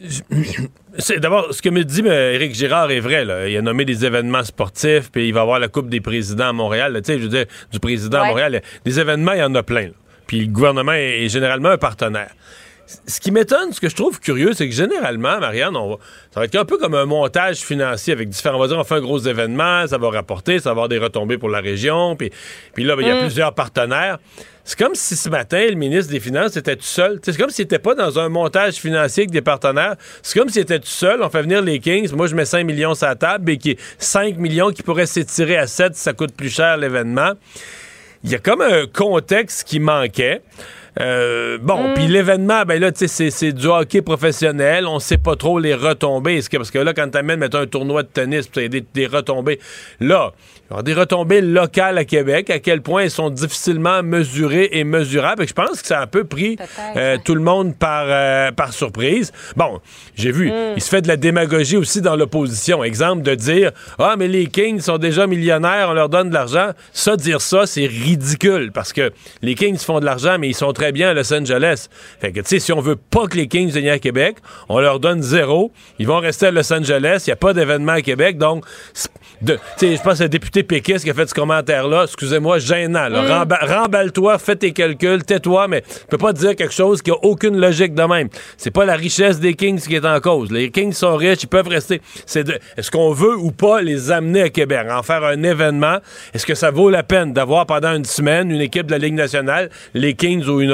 D'abord, 1.18 1.52
ce 1.52 1.62
que 1.62 1.68
me 1.68 1.84
dit 1.84 2.00
Éric 2.06 2.54
Girard 2.54 2.90
est 2.90 3.00
vrai. 3.00 3.24
Là. 3.24 3.48
Il 3.48 3.56
a 3.56 3.62
nommé 3.62 3.84
des 3.84 4.04
événements 4.04 4.44
sportifs, 4.44 5.10
puis 5.10 5.28
il 5.28 5.34
va 5.34 5.42
avoir 5.42 5.58
la 5.58 5.68
Coupe 5.68 5.88
des 5.88 6.00
présidents 6.00 6.48
à 6.48 6.52
Montréal. 6.52 7.00
Tu 7.04 7.12
sais, 7.12 7.18
je 7.18 7.24
veux 7.24 7.28
dire, 7.28 7.46
du 7.72 7.80
président 7.80 8.22
à 8.22 8.26
Montréal. 8.28 8.62
Des 8.84 9.00
événements, 9.00 9.32
il 9.32 9.38
y 9.38 9.42
en 9.42 9.54
a 9.54 9.62
plein. 9.62 9.90
Puis 10.26 10.40
le 10.40 10.52
gouvernement 10.52 10.92
est 10.92 11.28
généralement 11.28 11.68
un 11.68 11.78
partenaire 11.78 12.30
ce 12.86 13.20
qui 13.20 13.30
m'étonne, 13.30 13.72
ce 13.72 13.80
que 13.80 13.88
je 13.88 13.96
trouve 13.96 14.20
curieux, 14.20 14.52
c'est 14.52 14.68
que 14.68 14.74
généralement, 14.74 15.38
Marianne, 15.40 15.76
on 15.76 15.90
va, 15.90 15.96
ça 16.32 16.40
va 16.40 16.46
être 16.46 16.56
un 16.56 16.64
peu 16.64 16.78
comme 16.78 16.94
un 16.94 17.06
montage 17.06 17.58
financier 17.58 18.12
avec 18.12 18.28
différents. 18.28 18.56
On 18.56 18.60
va 18.60 18.68
dire, 18.68 18.78
on 18.78 18.84
fait 18.84 18.96
un 18.96 19.00
gros 19.00 19.18
événement, 19.18 19.86
ça 19.86 19.98
va 19.98 20.10
rapporter, 20.10 20.58
ça 20.58 20.70
va 20.70 20.72
avoir 20.72 20.88
des 20.88 20.98
retombées 20.98 21.38
pour 21.38 21.48
la 21.48 21.60
région, 21.60 22.16
puis, 22.16 22.30
puis 22.74 22.84
là, 22.84 22.96
ben, 22.96 23.02
il 23.02 23.08
y 23.08 23.10
a 23.10 23.16
mm. 23.16 23.20
plusieurs 23.20 23.54
partenaires. 23.54 24.18
C'est 24.66 24.78
comme 24.78 24.94
si 24.94 25.14
ce 25.14 25.28
matin, 25.28 25.62
le 25.68 25.74
ministre 25.74 26.10
des 26.10 26.20
Finances 26.20 26.56
était 26.56 26.76
tout 26.76 26.84
seul. 26.84 27.20
C'est 27.22 27.36
comme 27.36 27.50
s'il 27.50 27.64
n'était 27.64 27.78
pas 27.78 27.94
dans 27.94 28.18
un 28.18 28.30
montage 28.30 28.76
financier 28.76 29.24
avec 29.24 29.30
des 29.30 29.42
partenaires. 29.42 29.96
C'est 30.22 30.38
comme 30.38 30.48
s'il 30.48 30.62
était 30.62 30.78
tout 30.78 30.86
seul. 30.86 31.22
On 31.22 31.28
fait 31.28 31.42
venir 31.42 31.60
les 31.60 31.80
Kings. 31.80 32.10
Moi, 32.14 32.28
je 32.28 32.34
mets 32.34 32.46
5 32.46 32.64
millions 32.64 32.94
sur 32.94 33.06
la 33.06 33.14
table 33.14 33.50
et 33.50 33.58
qui 33.58 33.76
5 33.98 34.38
millions 34.38 34.70
qui 34.70 34.82
pourraient 34.82 35.04
s'étirer 35.04 35.58
à 35.58 35.66
7 35.66 35.94
si 35.94 36.00
ça 36.00 36.14
coûte 36.14 36.34
plus 36.34 36.48
cher 36.48 36.78
l'événement. 36.78 37.32
Il 38.24 38.30
y 38.30 38.34
a 38.34 38.38
comme 38.38 38.62
un 38.62 38.86
contexte 38.86 39.64
qui 39.64 39.80
manquait. 39.80 40.40
Euh, 41.00 41.58
bon, 41.60 41.90
mm. 41.90 41.94
puis 41.94 42.06
l'événement, 42.06 42.62
ben 42.64 42.80
là, 42.80 42.92
tu 42.92 43.08
sais, 43.08 43.30
c'est 43.30 43.52
du 43.52 43.66
hockey 43.66 44.02
professionnel. 44.02 44.86
On 44.86 44.98
sait 44.98 45.18
pas 45.18 45.36
trop 45.36 45.58
les 45.58 45.74
retombées. 45.74 46.40
Que, 46.42 46.56
parce 46.56 46.70
que 46.70 46.78
là, 46.78 46.92
quand 46.94 47.10
t'amènes, 47.10 47.40
mettons, 47.40 47.58
un 47.58 47.66
tournoi 47.66 48.02
de 48.02 48.08
tennis, 48.08 48.50
tu 48.50 48.68
des, 48.68 48.84
des 48.94 49.06
retombées. 49.06 49.58
Là, 50.00 50.32
des 50.82 50.94
retombées 50.94 51.40
locales 51.40 51.98
à 51.98 52.04
Québec, 52.04 52.50
à 52.50 52.58
quel 52.58 52.80
point 52.80 53.02
elles 53.02 53.10
sont 53.10 53.30
difficilement 53.30 54.02
mesurées 54.02 54.70
et 54.72 54.84
mesurables. 54.84 55.44
Et 55.44 55.46
je 55.46 55.52
pense 55.52 55.82
que 55.82 55.86
ça 55.86 56.00
a 56.00 56.02
un 56.02 56.06
peu 56.06 56.24
pris 56.24 56.56
euh, 56.96 57.16
tout 57.24 57.34
le 57.34 57.40
monde 57.40 57.76
par, 57.76 58.06
euh, 58.08 58.50
par 58.50 58.72
surprise. 58.72 59.32
Bon, 59.56 59.80
j'ai 60.14 60.32
vu, 60.32 60.50
mm. 60.50 60.74
il 60.76 60.82
se 60.82 60.88
fait 60.88 61.02
de 61.02 61.08
la 61.08 61.16
démagogie 61.16 61.76
aussi 61.76 62.00
dans 62.00 62.16
l'opposition. 62.16 62.82
Exemple 62.82 63.22
de 63.22 63.34
dire 63.34 63.72
Ah, 63.98 64.16
mais 64.18 64.28
les 64.28 64.46
Kings 64.46 64.80
sont 64.80 64.98
déjà 64.98 65.26
millionnaires, 65.26 65.88
on 65.90 65.94
leur 65.94 66.08
donne 66.08 66.30
de 66.30 66.34
l'argent. 66.34 66.70
Ça, 66.92 67.16
dire 67.16 67.40
ça, 67.40 67.66
c'est 67.66 67.86
ridicule 67.86 68.72
parce 68.72 68.92
que 68.92 69.12
les 69.42 69.54
Kings 69.54 69.78
font 69.78 70.00
de 70.00 70.04
l'argent, 70.04 70.38
mais 70.38 70.48
ils 70.48 70.54
sont 70.54 70.72
très 70.72 70.83
bien 70.92 71.10
à 71.10 71.14
Los 71.14 71.32
Angeles. 71.32 71.88
Fait 72.20 72.32
que, 72.32 72.40
tu 72.40 72.46
sais, 72.46 72.58
si 72.58 72.72
on 72.72 72.80
veut 72.80 72.96
pas 72.96 73.26
que 73.26 73.36
les 73.36 73.48
Kings 73.48 73.70
viennent 73.70 73.88
à 73.88 73.98
Québec, 73.98 74.36
on 74.68 74.80
leur 74.80 75.00
donne 75.00 75.22
zéro. 75.22 75.72
Ils 75.98 76.06
vont 76.06 76.18
rester 76.18 76.46
à 76.46 76.50
Los 76.50 76.72
Angeles. 76.72 77.24
Il 77.26 77.30
n'y 77.30 77.32
a 77.32 77.36
pas 77.36 77.52
d'événement 77.52 77.92
à 77.92 78.02
Québec. 78.02 78.38
Donc, 78.38 78.64
je 79.42 80.02
pense 80.02 80.18
que 80.18 80.22
le 80.24 80.28
député 80.28 80.62
péquiste 80.62 81.04
qui 81.04 81.10
a 81.10 81.14
fait 81.14 81.28
ce 81.28 81.34
commentaire-là, 81.34 82.04
excusez-moi, 82.04 82.58
gênant. 82.58 83.10
Mm. 83.10 83.46
Remballe-toi, 83.62 84.38
fais 84.38 84.56
tes 84.56 84.72
calculs, 84.72 85.24
tais-toi, 85.24 85.68
mais 85.68 85.82
tu 85.82 86.06
peux 86.08 86.18
pas 86.18 86.32
dire 86.32 86.56
quelque 86.56 86.74
chose 86.74 87.02
qui 87.02 87.10
a 87.10 87.16
aucune 87.22 87.58
logique 87.58 87.94
de 87.94 88.02
même. 88.02 88.28
C'est 88.56 88.70
pas 88.70 88.84
la 88.84 88.96
richesse 88.96 89.40
des 89.40 89.54
Kings 89.54 89.80
qui 89.80 89.94
est 89.94 90.06
en 90.06 90.20
cause. 90.20 90.50
Les 90.50 90.70
Kings 90.70 90.92
sont 90.92 91.16
riches, 91.16 91.42
ils 91.42 91.48
peuvent 91.48 91.68
rester. 91.68 92.00
C'est 92.26 92.48
est-ce 92.76 92.90
qu'on 92.90 93.12
veut 93.12 93.36
ou 93.36 93.50
pas 93.50 93.82
les 93.82 94.10
amener 94.10 94.42
à 94.42 94.48
Québec, 94.50 94.86
en 94.90 95.02
faire 95.02 95.24
un 95.24 95.42
événement? 95.42 95.98
Est-ce 96.32 96.46
que 96.46 96.54
ça 96.54 96.70
vaut 96.70 96.90
la 96.90 97.02
peine 97.02 97.32
d'avoir 97.32 97.66
pendant 97.66 97.94
une 97.94 98.04
semaine 98.04 98.50
une 98.50 98.60
équipe 98.60 98.86
de 98.86 98.92
la 98.92 98.98
Ligue 98.98 99.14
nationale, 99.14 99.70
les 99.94 100.14
Kings 100.14 100.46
ou 100.46 100.60
une 100.60 100.72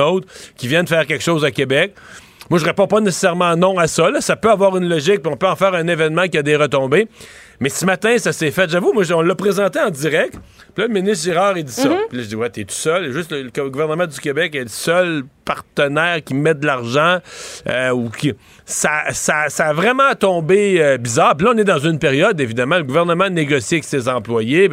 qui 0.57 0.69
viennent 0.69 0.87
faire 0.87 1.07
quelque 1.07 1.23
chose 1.23 1.45
à 1.45 1.51
Québec? 1.51 1.95
Moi, 2.51 2.59
je 2.59 2.65
réponds 2.65 2.89
pas 2.89 3.01
nécessairement 3.01 3.57
non 3.57 3.79
à 3.79 3.87
ça. 3.87 4.09
Ça 4.21 4.35
peut 4.35 4.51
avoir 4.51 4.77
une 4.77 4.89
logique, 4.89 5.23
puis 5.23 5.33
on 5.33 5.37
peut 5.37 5.47
en 5.47 5.55
faire 5.55 5.75
un 5.75 5.87
événement 5.87 6.27
qui 6.27 6.37
a 6.37 6.43
des 6.43 6.57
retombées. 6.57 7.07
Mais 7.61 7.69
ce 7.69 7.85
matin, 7.85 8.17
ça 8.17 8.33
s'est 8.33 8.51
fait. 8.51 8.71
J'avoue, 8.71 8.95
moi, 8.95 9.05
on 9.13 9.21
l'a 9.21 9.35
présenté 9.35 9.79
en 9.79 9.91
direct. 9.91 10.35
Puis 10.75 10.83
là, 10.83 10.87
le 10.87 10.95
ministre 10.95 11.25
Girard, 11.25 11.59
il 11.59 11.65
dit 11.65 11.73
ça. 11.73 11.89
Mm-hmm. 11.89 12.09
Puis 12.09 12.17
là, 12.17 12.23
je 12.23 12.29
dis, 12.29 12.37
ouais, 12.37 12.49
t'es 12.49 12.65
tout 12.65 12.75
seul. 12.75 13.13
Juste 13.13 13.33
le, 13.33 13.51
gouvernement 13.69 14.07
du 14.07 14.19
Québec 14.19 14.55
est 14.55 14.63
le 14.63 14.69
seul 14.69 15.25
partenaire 15.45 16.23
qui 16.25 16.35
met 16.35 16.55
de 16.55 16.65
l'argent 16.65 17.19
euh, 17.69 17.91
ou 17.91 18.09
qui. 18.09 18.33
Ça, 18.65 19.03
ça, 19.11 19.49
ça, 19.49 19.67
a 19.67 19.73
vraiment 19.73 20.15
tombé 20.15 20.81
euh, 20.81 20.97
bizarre. 20.97 21.37
Puis 21.37 21.45
là, 21.45 21.53
on 21.55 21.59
est 21.59 21.65
dans 21.65 21.81
une 21.81 21.99
période, 21.99 22.41
évidemment, 22.41 22.77
le 22.79 22.85
gouvernement 22.85 23.29
négocie 23.29 23.75
avec 23.75 23.85
ses 23.85 24.09
employés. 24.09 24.71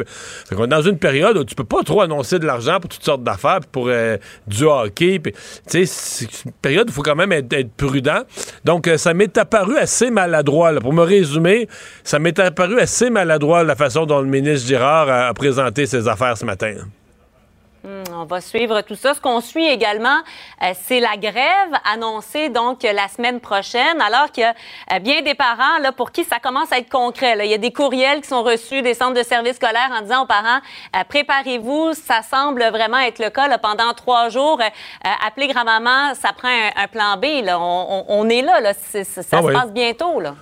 Fait 0.48 0.54
qu'on 0.54 0.64
est 0.64 0.68
dans 0.68 0.82
une 0.82 0.98
période 0.98 1.36
où 1.36 1.44
tu 1.44 1.56
peux 1.56 1.64
pas 1.64 1.82
trop 1.82 2.00
annoncer 2.00 2.38
de 2.38 2.46
l'argent 2.46 2.78
pour 2.80 2.88
toutes 2.88 3.04
sortes 3.04 3.24
d'affaires, 3.24 3.60
pour 3.72 3.88
euh, 3.88 4.16
du 4.46 4.64
hockey. 4.64 5.20
Tu 5.20 5.32
sais, 5.66 5.84
c'est 5.84 6.44
une 6.44 6.52
période 6.52 6.86
où 6.86 6.90
il 6.90 6.94
faut 6.94 7.02
quand 7.02 7.16
même 7.16 7.32
être, 7.32 7.48
prudent. 7.76 8.20
Donc, 8.64 8.88
ça 8.96 9.14
m'est 9.14 9.36
apparu 9.36 9.76
assez 9.76 10.10
maladroit. 10.10 10.72
Pour 10.80 10.92
me 10.92 11.02
résumer, 11.02 11.68
ça 12.04 12.18
m'est 12.18 12.38
apparu 12.38 12.77
assez 12.78 13.10
maladroit 13.10 13.64
la 13.64 13.76
façon 13.76 14.06
dont 14.06 14.20
le 14.20 14.26
ministre 14.26 14.66
Girard 14.66 15.08
a, 15.08 15.34
présenté 15.34 15.86
ses 15.86 16.08
affaires 16.08 16.36
ce 16.36 16.44
matin. 16.44 16.74
Hmm, 17.84 18.02
on 18.12 18.24
va 18.24 18.40
suivre 18.40 18.80
tout 18.80 18.96
ça. 18.96 19.14
Ce 19.14 19.20
qu'on 19.20 19.40
suit 19.40 19.66
également, 19.66 20.18
euh, 20.62 20.72
c'est 20.82 20.98
la 20.98 21.16
grève 21.16 21.72
annoncée 21.90 22.48
donc 22.48 22.82
la 22.82 23.06
semaine 23.06 23.38
prochaine, 23.38 24.00
alors 24.00 24.32
qu'il 24.32 24.42
y 24.42 24.46
a 24.46 24.54
euh, 24.94 24.98
bien 24.98 25.22
des 25.22 25.34
parents 25.34 25.78
là, 25.80 25.92
pour 25.92 26.10
qui 26.10 26.24
ça 26.24 26.40
commence 26.40 26.72
à 26.72 26.78
être 26.78 26.90
concret. 26.90 27.36
Il 27.44 27.50
y 27.50 27.54
a 27.54 27.58
des 27.58 27.72
courriels 27.72 28.20
qui 28.20 28.28
sont 28.28 28.42
reçus 28.42 28.82
des 28.82 28.94
centres 28.94 29.14
de 29.14 29.22
services 29.22 29.56
scolaires 29.56 29.90
en 29.96 30.02
disant 30.02 30.24
aux 30.24 30.26
parents 30.26 30.58
euh, 30.96 31.04
préparez-vous, 31.08 31.92
ça 31.94 32.22
semble 32.22 32.64
vraiment 32.64 32.98
être 32.98 33.20
le 33.20 33.30
cas 33.30 33.56
pendant 33.58 33.94
trois 33.94 34.28
jours. 34.28 34.60
appelez 35.24 35.46
grand-maman, 35.46 36.14
ça 36.14 36.32
prend 36.36 36.48
un, 36.48 36.88
plan 36.88 37.16
B. 37.16 37.44
Là. 37.44 37.60
On, 37.60 38.28
est 38.28 38.42
là, 38.42 38.60
là. 38.60 38.74
ça 38.74 38.98
ah 39.32 39.42
se 39.42 39.52
passe 39.52 39.72
bientôt. 39.72 40.20
Là 40.20 40.34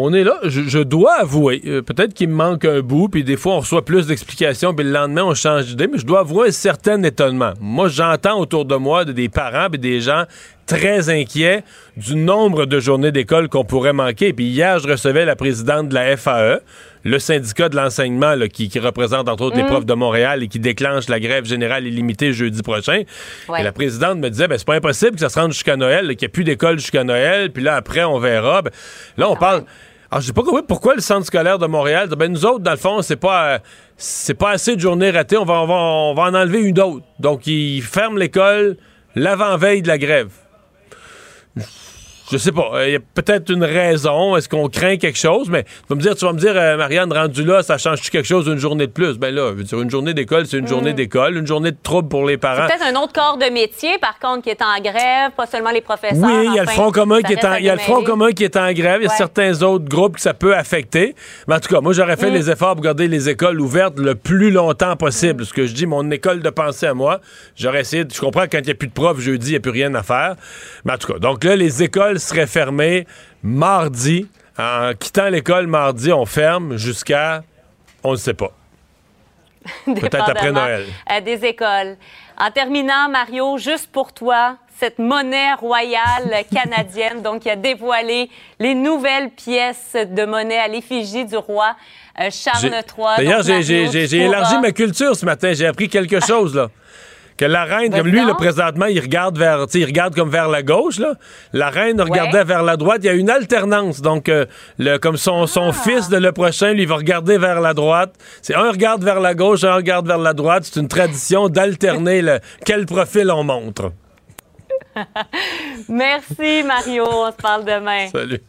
on 0.00 0.14
est 0.14 0.22
là. 0.22 0.38
Je, 0.44 0.78
dois 0.78 1.14
avouer, 1.14 1.60
euh, 1.66 1.82
peut-être 1.82 2.14
qu'il 2.14 2.28
me 2.28 2.34
manque 2.34 2.64
un 2.64 2.80
bout, 2.80 3.08
puis 3.08 3.24
des 3.24 3.36
fois 3.36 3.54
on 3.54 3.60
reçoit 3.60 3.84
plus 3.84 4.06
d'explications, 4.06 4.72
puis 4.72 4.84
le 4.84 4.92
lendemain 4.92 5.24
on 5.24 5.34
change 5.34 5.66
d'idée, 5.66 5.88
mais 5.88 5.98
je 5.98 6.06
dois 6.06 6.20
avouer 6.20 6.48
un 6.48 6.52
certain 6.52 7.02
étonnement. 7.02 7.52
Moi, 7.60 7.88
j'entends 7.88 8.38
autour 8.38 8.64
de 8.64 8.76
moi 8.76 9.04
des 9.04 9.28
parents 9.28 9.66
et 9.72 9.78
des 9.78 10.00
gens 10.00 10.24
très 10.66 11.08
inquiets 11.08 11.64
du 11.96 12.14
nombre 12.14 12.66
de 12.66 12.78
journées 12.78 13.10
d'école 13.10 13.48
qu'on 13.48 13.64
pourrait 13.64 13.94
manquer. 13.94 14.32
Puis 14.32 14.44
hier, 14.44 14.78
je 14.78 14.86
recevais 14.86 15.24
la 15.24 15.34
présidente 15.34 15.88
de 15.88 15.94
la 15.94 16.16
FAE, 16.16 16.60
le 17.04 17.18
syndicat 17.18 17.68
de 17.68 17.74
l'enseignement 17.76 18.34
qui, 18.52 18.70
représente 18.78 19.28
entre 19.28 19.44
autres 19.44 19.56
les 19.56 19.64
mm. 19.64 19.68
profs 19.68 19.86
de 19.86 19.94
Montréal 19.94 20.42
et 20.42 20.48
qui 20.48 20.60
déclenche 20.60 21.08
la 21.08 21.18
grève 21.18 21.46
générale 21.46 21.86
illimitée 21.86 22.32
jeudi 22.32 22.62
prochain. 22.62 23.02
Et 23.58 23.62
la 23.62 23.72
présidente 23.72 24.18
me 24.18 24.28
disait, 24.28 24.46
ben, 24.46 24.58
c'est 24.58 24.66
pas 24.66 24.76
impossible 24.76 25.12
que 25.12 25.20
ça 25.20 25.30
se 25.30 25.40
rende 25.40 25.52
jusqu'à 25.52 25.76
Noël, 25.76 26.06
qu'il 26.08 26.18
n'y 26.18 26.24
ait 26.26 26.28
plus 26.28 26.44
d'école 26.44 26.78
jusqu'à 26.78 27.02
Noël, 27.02 27.50
puis 27.50 27.64
là, 27.64 27.74
après, 27.74 28.04
on 28.04 28.18
verra. 28.18 28.62
Ben, 28.62 28.70
là, 29.16 29.30
on 29.30 29.34
ah 29.34 29.38
parle... 29.38 29.64
Alors, 30.10 30.22
j'ai 30.22 30.32
pas 30.32 30.42
compris 30.42 30.62
pourquoi 30.66 30.94
le 30.94 31.02
centre 31.02 31.26
scolaire 31.26 31.58
de 31.58 31.66
Montréal. 31.66 32.08
Ben, 32.16 32.32
nous 32.32 32.46
autres, 32.46 32.60
dans 32.60 32.70
le 32.70 32.78
fond, 32.78 33.02
c'est 33.02 33.16
pas, 33.16 33.60
c'est 33.96 34.34
pas 34.34 34.52
assez 34.52 34.74
de 34.74 34.80
journées 34.80 35.10
ratées. 35.10 35.36
On 35.36 35.44
va 35.44 35.54
en 35.54 36.34
enlever 36.34 36.60
une 36.60 36.80
autre. 36.80 37.04
Donc, 37.18 37.46
ils 37.46 37.82
ferment 37.82 38.16
l'école 38.16 38.78
l'avant-veille 39.14 39.82
de 39.82 39.88
la 39.88 39.98
grève. 39.98 40.30
Je 42.30 42.36
sais 42.36 42.52
pas. 42.52 42.70
Il 42.86 42.92
y 42.92 42.96
a 42.96 43.00
peut-être 43.00 43.50
une 43.50 43.64
raison. 43.64 44.36
Est-ce 44.36 44.48
qu'on 44.48 44.68
craint 44.68 44.96
quelque 44.96 45.18
chose? 45.18 45.48
Mais 45.48 45.64
tu 45.64 45.70
vas 45.88 45.96
me 45.96 46.00
dire, 46.00 46.14
tu 46.14 46.24
vas 46.24 46.32
me 46.32 46.38
dire, 46.38 46.52
euh, 46.54 46.76
Marianne, 46.76 47.12
rendu 47.12 47.44
là, 47.44 47.62
ça 47.62 47.78
change-tu 47.78 48.10
quelque 48.10 48.26
chose 48.26 48.46
une 48.46 48.58
journée 48.58 48.86
de 48.86 48.92
plus? 48.92 49.18
Ben 49.18 49.34
là, 49.34 49.52
dire, 49.52 49.80
une 49.80 49.90
journée 49.90 50.14
d'école, 50.14 50.46
c'est 50.46 50.58
une 50.58 50.64
mm. 50.64 50.68
journée 50.68 50.92
d'école. 50.92 51.36
Une 51.36 51.46
journée 51.46 51.70
de 51.70 51.78
trouble 51.82 52.08
pour 52.08 52.26
les 52.26 52.36
parents. 52.36 52.66
peut-être 52.66 52.94
un 52.94 53.00
autre 53.00 53.12
corps 53.12 53.38
de 53.38 53.50
métier, 53.52 53.98
par 53.98 54.18
contre, 54.18 54.42
qui 54.42 54.50
est 54.50 54.62
en 54.62 54.80
grève, 54.80 55.32
pas 55.36 55.46
seulement 55.46 55.70
les 55.70 55.80
professeurs. 55.80 56.18
Oui, 56.18 56.46
il 56.46 56.54
y 56.54 56.58
a 56.58 56.64
le 56.64 56.68
Front 56.68 56.90
commun 56.90 57.22
qui 57.22 57.32
est 57.32 57.44
en, 57.44 57.54
il 57.54 57.64
y 57.64 57.70
a 57.70 57.74
le 57.74 57.80
Front 57.80 58.02
commun 58.02 58.32
qui 58.32 58.44
est 58.44 58.56
en 58.56 58.72
grève. 58.72 59.00
Il 59.00 59.04
y 59.04 59.06
a 59.06 59.16
certains 59.16 59.62
autres 59.62 59.86
groupes 59.86 60.16
que 60.16 60.20
ça 60.20 60.34
peut 60.34 60.54
affecter. 60.54 61.14
Mais 61.46 61.54
en 61.54 61.60
tout 61.60 61.72
cas, 61.72 61.80
moi, 61.80 61.92
j'aurais 61.92 62.16
fait 62.16 62.30
mm. 62.30 62.34
les 62.34 62.50
efforts 62.50 62.74
pour 62.74 62.84
garder 62.84 63.08
les 63.08 63.28
écoles 63.28 63.60
ouvertes 63.60 63.98
le 63.98 64.14
plus 64.14 64.50
longtemps 64.50 64.96
possible. 64.96 65.46
Ce 65.46 65.52
que 65.52 65.66
je 65.66 65.72
dis, 65.72 65.86
mon 65.86 66.10
école 66.10 66.40
de 66.40 66.50
pensée 66.50 66.86
à 66.86 66.94
moi, 66.94 67.20
j'aurais 67.56 67.80
essayé, 67.80 68.04
je 68.12 68.20
comprends 68.20 68.44
quand 68.50 68.58
il 68.58 68.66
n'y 68.66 68.72
a 68.72 68.74
plus 68.74 68.88
de 68.88 68.92
profs 68.92 69.20
jeudi, 69.20 69.48
il 69.48 69.52
n'y 69.52 69.56
a 69.56 69.60
plus 69.60 69.70
rien 69.70 69.94
à 69.94 70.02
faire. 70.02 70.36
Mais 70.84 70.92
en 70.92 70.98
tout 70.98 71.12
cas, 71.12 71.18
donc 71.18 71.44
là, 71.44 71.56
les 71.56 71.82
écoles 71.82 72.17
seraient 72.18 72.46
fermées 72.46 73.06
mardi. 73.42 74.28
En 74.58 74.92
quittant 74.98 75.28
l'école 75.28 75.66
mardi, 75.66 76.12
on 76.12 76.26
ferme 76.26 76.76
jusqu'à, 76.76 77.42
on 78.02 78.12
ne 78.12 78.16
sait 78.16 78.34
pas. 78.34 78.52
Peut-être 79.84 80.30
après 80.30 80.52
Noël. 80.52 80.84
des 81.24 81.44
écoles. 81.44 81.96
En 82.38 82.50
terminant, 82.50 83.08
Mario, 83.08 83.58
juste 83.58 83.90
pour 83.90 84.12
toi, 84.12 84.56
cette 84.78 84.98
monnaie 84.98 85.54
royale 85.54 86.44
canadienne, 86.54 87.22
donc 87.22 87.42
qui 87.42 87.50
a 87.50 87.56
dévoilé 87.56 88.30
les 88.58 88.74
nouvelles 88.74 89.30
pièces 89.30 89.94
de 89.94 90.24
monnaie 90.24 90.58
à 90.58 90.68
l'effigie 90.68 91.24
du 91.24 91.36
roi 91.36 91.76
euh, 92.20 92.30
Charles 92.30 92.72
III. 92.72 93.16
D'ailleurs, 93.18 93.42
j'ai 93.42 94.16
élargi 94.16 94.58
ma 94.58 94.72
culture 94.72 95.14
ce 95.14 95.24
matin. 95.24 95.52
J'ai 95.52 95.66
appris 95.66 95.88
quelque 95.88 96.20
chose, 96.26 96.54
là 96.54 96.68
que 97.38 97.44
la 97.44 97.64
reine, 97.64 97.92
comme 97.92 98.08
lui, 98.08 98.24
là, 98.24 98.34
présentement, 98.34 98.86
il 98.86 99.00
regarde 99.00 99.38
vers, 99.38 99.66
il 99.72 99.84
regarde 99.84 100.14
comme 100.14 100.28
vers 100.28 100.48
la 100.48 100.62
gauche, 100.62 100.98
là. 100.98 101.14
La 101.52 101.70
reine 101.70 102.00
regardait 102.00 102.44
vers 102.44 102.64
la 102.64 102.76
droite. 102.76 103.00
Il 103.04 103.06
y 103.06 103.08
a 103.08 103.14
une 103.14 103.30
alternance. 103.30 104.02
Donc, 104.02 104.28
euh, 104.28 104.44
le, 104.78 104.98
comme 104.98 105.16
son, 105.16 105.46
son 105.46 105.70
ah. 105.70 105.72
fils 105.72 106.08
de 106.08 106.16
le 106.16 106.32
prochain, 106.32 106.72
lui, 106.72 106.84
va 106.84 106.96
regarder 106.96 107.38
vers 107.38 107.60
la 107.60 107.74
droite. 107.74 108.14
C'est 108.42 108.56
un 108.56 108.70
regarde 108.70 109.04
vers 109.04 109.20
la 109.20 109.34
gauche, 109.34 109.62
un 109.62 109.74
regarde 109.74 110.06
vers 110.06 110.18
la 110.18 110.34
droite. 110.34 110.64
C'est 110.64 110.80
une 110.80 110.88
tradition 110.88 111.48
d'alterner 111.48 112.22
le, 112.22 112.40
quel 112.64 112.86
profil 112.86 113.30
on 113.30 113.44
montre. 113.44 113.92
Merci, 115.88 116.64
Mario. 116.64 117.04
On 117.08 117.30
se 117.30 117.36
parle 117.36 117.64
demain. 117.64 118.08
Salut. 118.08 118.40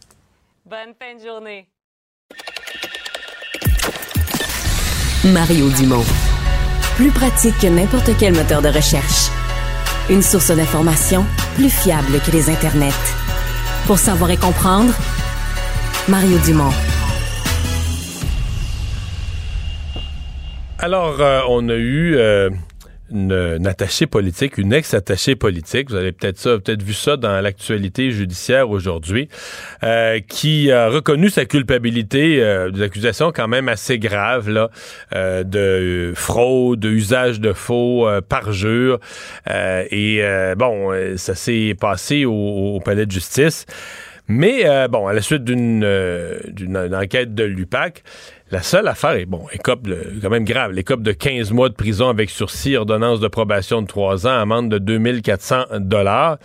Bonne 0.66 0.94
fin 1.00 1.14
de 1.16 1.24
journée. 1.24 1.68
Mario 5.24 5.68
Dumont 5.68 6.04
plus 7.00 7.10
pratique 7.12 7.58
que 7.58 7.66
n'importe 7.66 8.10
quel 8.18 8.34
moteur 8.34 8.60
de 8.60 8.68
recherche. 8.68 9.30
Une 10.10 10.20
source 10.20 10.50
d'information 10.50 11.24
plus 11.54 11.70
fiable 11.70 12.20
que 12.26 12.30
les 12.30 12.50
internets. 12.50 12.92
Pour 13.86 13.98
savoir 13.98 14.30
et 14.30 14.36
comprendre, 14.36 14.92
Mario 16.08 16.36
Dumont. 16.44 16.74
Alors, 20.78 21.16
euh, 21.20 21.40
on 21.48 21.70
a 21.70 21.74
eu 21.74 22.16
euh, 22.16 22.50
une, 23.10 23.66
attachée 23.66 24.06
politique, 24.06 24.58
une 24.58 24.72
ex-attachée 24.72 25.36
politique, 25.36 25.90
vous 25.90 25.96
avez 25.96 26.12
peut-être 26.12 26.38
ça, 26.38 26.58
peut-être 26.58 26.82
vu 26.82 26.92
ça 26.92 27.16
dans 27.16 27.40
l'actualité 27.40 28.10
judiciaire 28.10 28.70
aujourd'hui, 28.70 29.28
euh, 29.82 30.20
qui 30.20 30.70
a 30.70 30.88
reconnu 30.88 31.30
sa 31.30 31.44
culpabilité 31.44 32.42
euh, 32.42 32.70
des 32.70 32.82
accusations 32.82 33.32
quand 33.32 33.48
même 33.48 33.68
assez 33.68 33.98
graves 33.98 34.50
là, 34.50 34.70
euh, 35.14 35.44
de 35.44 36.12
fraude, 36.14 36.80
de 36.80 36.90
usage 36.90 37.40
de 37.40 37.52
faux, 37.52 38.08
parjure. 38.28 39.00
et 39.48 40.22
bon, 40.56 40.92
ça 41.16 41.34
s'est 41.34 41.76
passé 41.78 42.24
au, 42.24 42.80
palais 42.84 43.06
de 43.06 43.10
justice. 43.10 43.66
Mais 44.28 44.64
bon, 44.88 45.08
à 45.08 45.12
la 45.12 45.22
suite 45.22 45.44
d'une 45.44 45.84
enquête 46.94 47.34
de 47.34 47.44
l'UPAC, 47.44 48.02
la 48.50 48.62
seule 48.62 48.88
affaire 48.88 49.12
est, 49.12 49.26
bon, 49.26 49.46
écope 49.52 49.88
quand 50.20 50.30
même 50.30 50.44
grave. 50.44 50.72
L'écope 50.72 51.02
de 51.02 51.12
15 51.12 51.52
mois 51.52 51.68
de 51.68 51.74
prison 51.74 52.08
avec 52.08 52.30
sursis, 52.30 52.76
ordonnance 52.76 53.20
de 53.20 53.28
probation 53.28 53.82
de 53.82 53.86
3 53.86 54.26
ans, 54.26 54.40
amende 54.40 54.68
de 54.70 54.78
2400 54.78 55.64
dollars. 55.80 56.38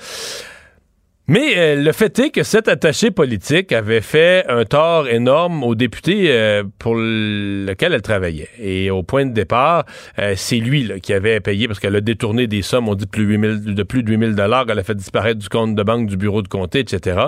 Mais 1.27 1.57
euh, 1.57 1.75
le 1.75 1.91
fait 1.91 2.17
est 2.19 2.29
que 2.29 2.43
cet 2.43 2.67
attaché 2.67 3.09
politique 3.09 3.71
avait 3.71 4.01
fait 4.01 4.45
un 4.47 4.63
tort 4.63 5.07
énorme 5.07 5.63
au 5.63 5.73
député 5.73 6.27
euh, 6.29 6.63
pour 6.77 6.95
lequel 6.95 7.93
elle 7.93 8.01
travaillait. 8.03 8.49
Et 8.59 8.91
au 8.91 9.01
point 9.01 9.25
de 9.25 9.33
départ, 9.33 9.85
euh, 10.19 10.33
c'est 10.37 10.57
lui 10.57 10.91
qui 11.01 11.13
avait 11.13 11.39
payé 11.39 11.67
parce 11.67 11.79
qu'elle 11.79 11.95
a 11.95 12.01
détourné 12.01 12.45
des 12.45 12.61
sommes, 12.61 12.87
on 12.87 12.95
dit 12.95 13.07
plus 13.07 13.25
de 13.37 13.83
plus 13.83 14.03
de 14.03 14.11
8000 14.11 14.35
dollars, 14.35 14.67
qu'elle 14.67 14.77
a 14.77 14.83
fait 14.83 14.95
disparaître 14.95 15.39
du 15.39 15.49
compte 15.49 15.73
de 15.73 15.83
banque 15.83 16.07
du 16.07 16.17
bureau 16.17 16.43
de 16.43 16.47
comté, 16.47 16.79
etc. 16.79 17.27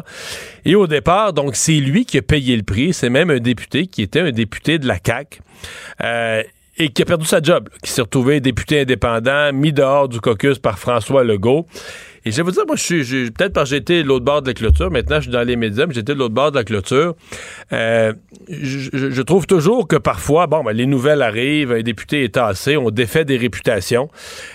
Et 0.63 0.75
au 0.75 0.86
départ, 0.86 1.34
donc 1.34 1.56
c'est 1.56 1.80
lui 1.80 2.06
qui 2.06 2.20
a 2.20 2.22
payé 2.22 2.56
le 2.56 2.63
prix. 2.63 2.94
C'est 2.94 3.10
même 3.10 3.32
un 3.32 3.39
député 3.39 3.88
qui 3.88 4.04
était 4.04 4.20
un 4.20 4.32
député 4.32 4.77
de 4.77 4.88
la 4.88 5.00
CAC 5.00 5.39
et 6.80 6.89
qui 6.89 7.01
a 7.01 7.06
perdu 7.06 7.25
sa 7.25 7.42
job, 7.42 7.70
qui 7.82 7.92
s'est 7.92 8.01
retrouvé 8.01 8.39
député 8.39 8.82
indépendant, 8.82 9.51
mis 9.51 9.74
dehors 9.74 10.08
du 10.08 10.22
caucus 10.22 10.60
par 10.60 10.77
François 10.77 11.24
Legault. 11.24 11.66
Et 12.27 12.31
je 12.31 12.38
vais 12.38 12.43
vous 12.43 12.51
dire, 12.51 12.65
moi, 12.67 12.75
je 12.75 13.03
suis, 13.03 13.31
peut-être 13.31 13.53
parce 13.53 13.69
que 13.69 13.77
j'étais 13.77 14.03
de 14.03 14.07
l'autre 14.10 14.25
bord 14.25 14.41
de 14.41 14.48
la 14.48 14.53
clôture. 14.53 14.91
Maintenant, 14.91 15.15
je 15.15 15.22
suis 15.22 15.31
dans 15.31 15.43
les 15.43 15.55
médias, 15.55 15.86
mais 15.86 15.93
j'étais 15.93 16.13
de 16.13 16.19
l'autre 16.19 16.34
bord 16.34 16.51
de 16.51 16.57
la 16.57 16.65
clôture. 16.65 17.15
Euh, 17.72 18.12
je, 18.50 19.22
trouve 19.22 19.48
toujours 19.48 19.88
que 19.88 19.96
parfois, 19.96 20.46
bon, 20.46 20.62
ben, 20.62 20.74
les 20.74 20.86
nouvelles 20.88 21.22
arrivent, 21.22 21.72
un 21.72 21.81
député 21.84 22.25
est 22.25 22.34
tassé, 22.34 22.75
on 22.75 22.89
défait 22.89 23.24
des 23.24 23.38
réputations. 23.38 24.10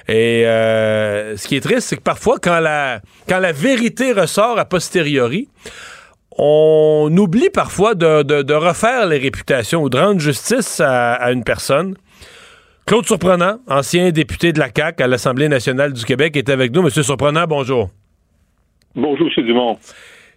Et 0.06 0.46
euh, 0.46 1.34
ce 1.38 1.48
qui 1.48 1.56
est 1.56 1.62
triste, 1.62 1.88
c'est 1.88 1.96
que 1.96 2.02
parfois, 2.02 2.36
quand 2.38 2.60
la, 2.60 3.00
quand 3.26 3.38
la 3.38 3.52
vérité 3.52 4.12
ressort 4.12 4.58
a 4.58 4.66
posteriori, 4.66 5.48
on 6.36 7.10
oublie 7.16 7.48
parfois 7.48 7.94
de, 7.94 8.52
refaire 8.52 9.06
les 9.06 9.18
réputations 9.18 9.82
ou 9.82 9.88
de 9.88 9.96
rendre 9.96 10.20
justice 10.20 10.78
à 10.80 11.32
une 11.32 11.42
personne. 11.42 11.94
Claude 12.86 13.06
Surprenant, 13.06 13.58
ancien 13.68 14.10
député 14.10 14.52
de 14.52 14.58
la 14.58 14.68
CAQ 14.74 15.04
à 15.04 15.06
l'Assemblée 15.06 15.48
nationale 15.48 15.92
du 15.92 16.04
Québec, 16.04 16.36
est 16.36 16.48
avec 16.48 16.74
nous. 16.74 16.82
Monsieur 16.82 17.02
Surprenant, 17.02 17.44
bonjour. 17.48 17.90
Bonjour, 18.94 19.28
M. 19.36 19.46
Dumont. 19.46 19.78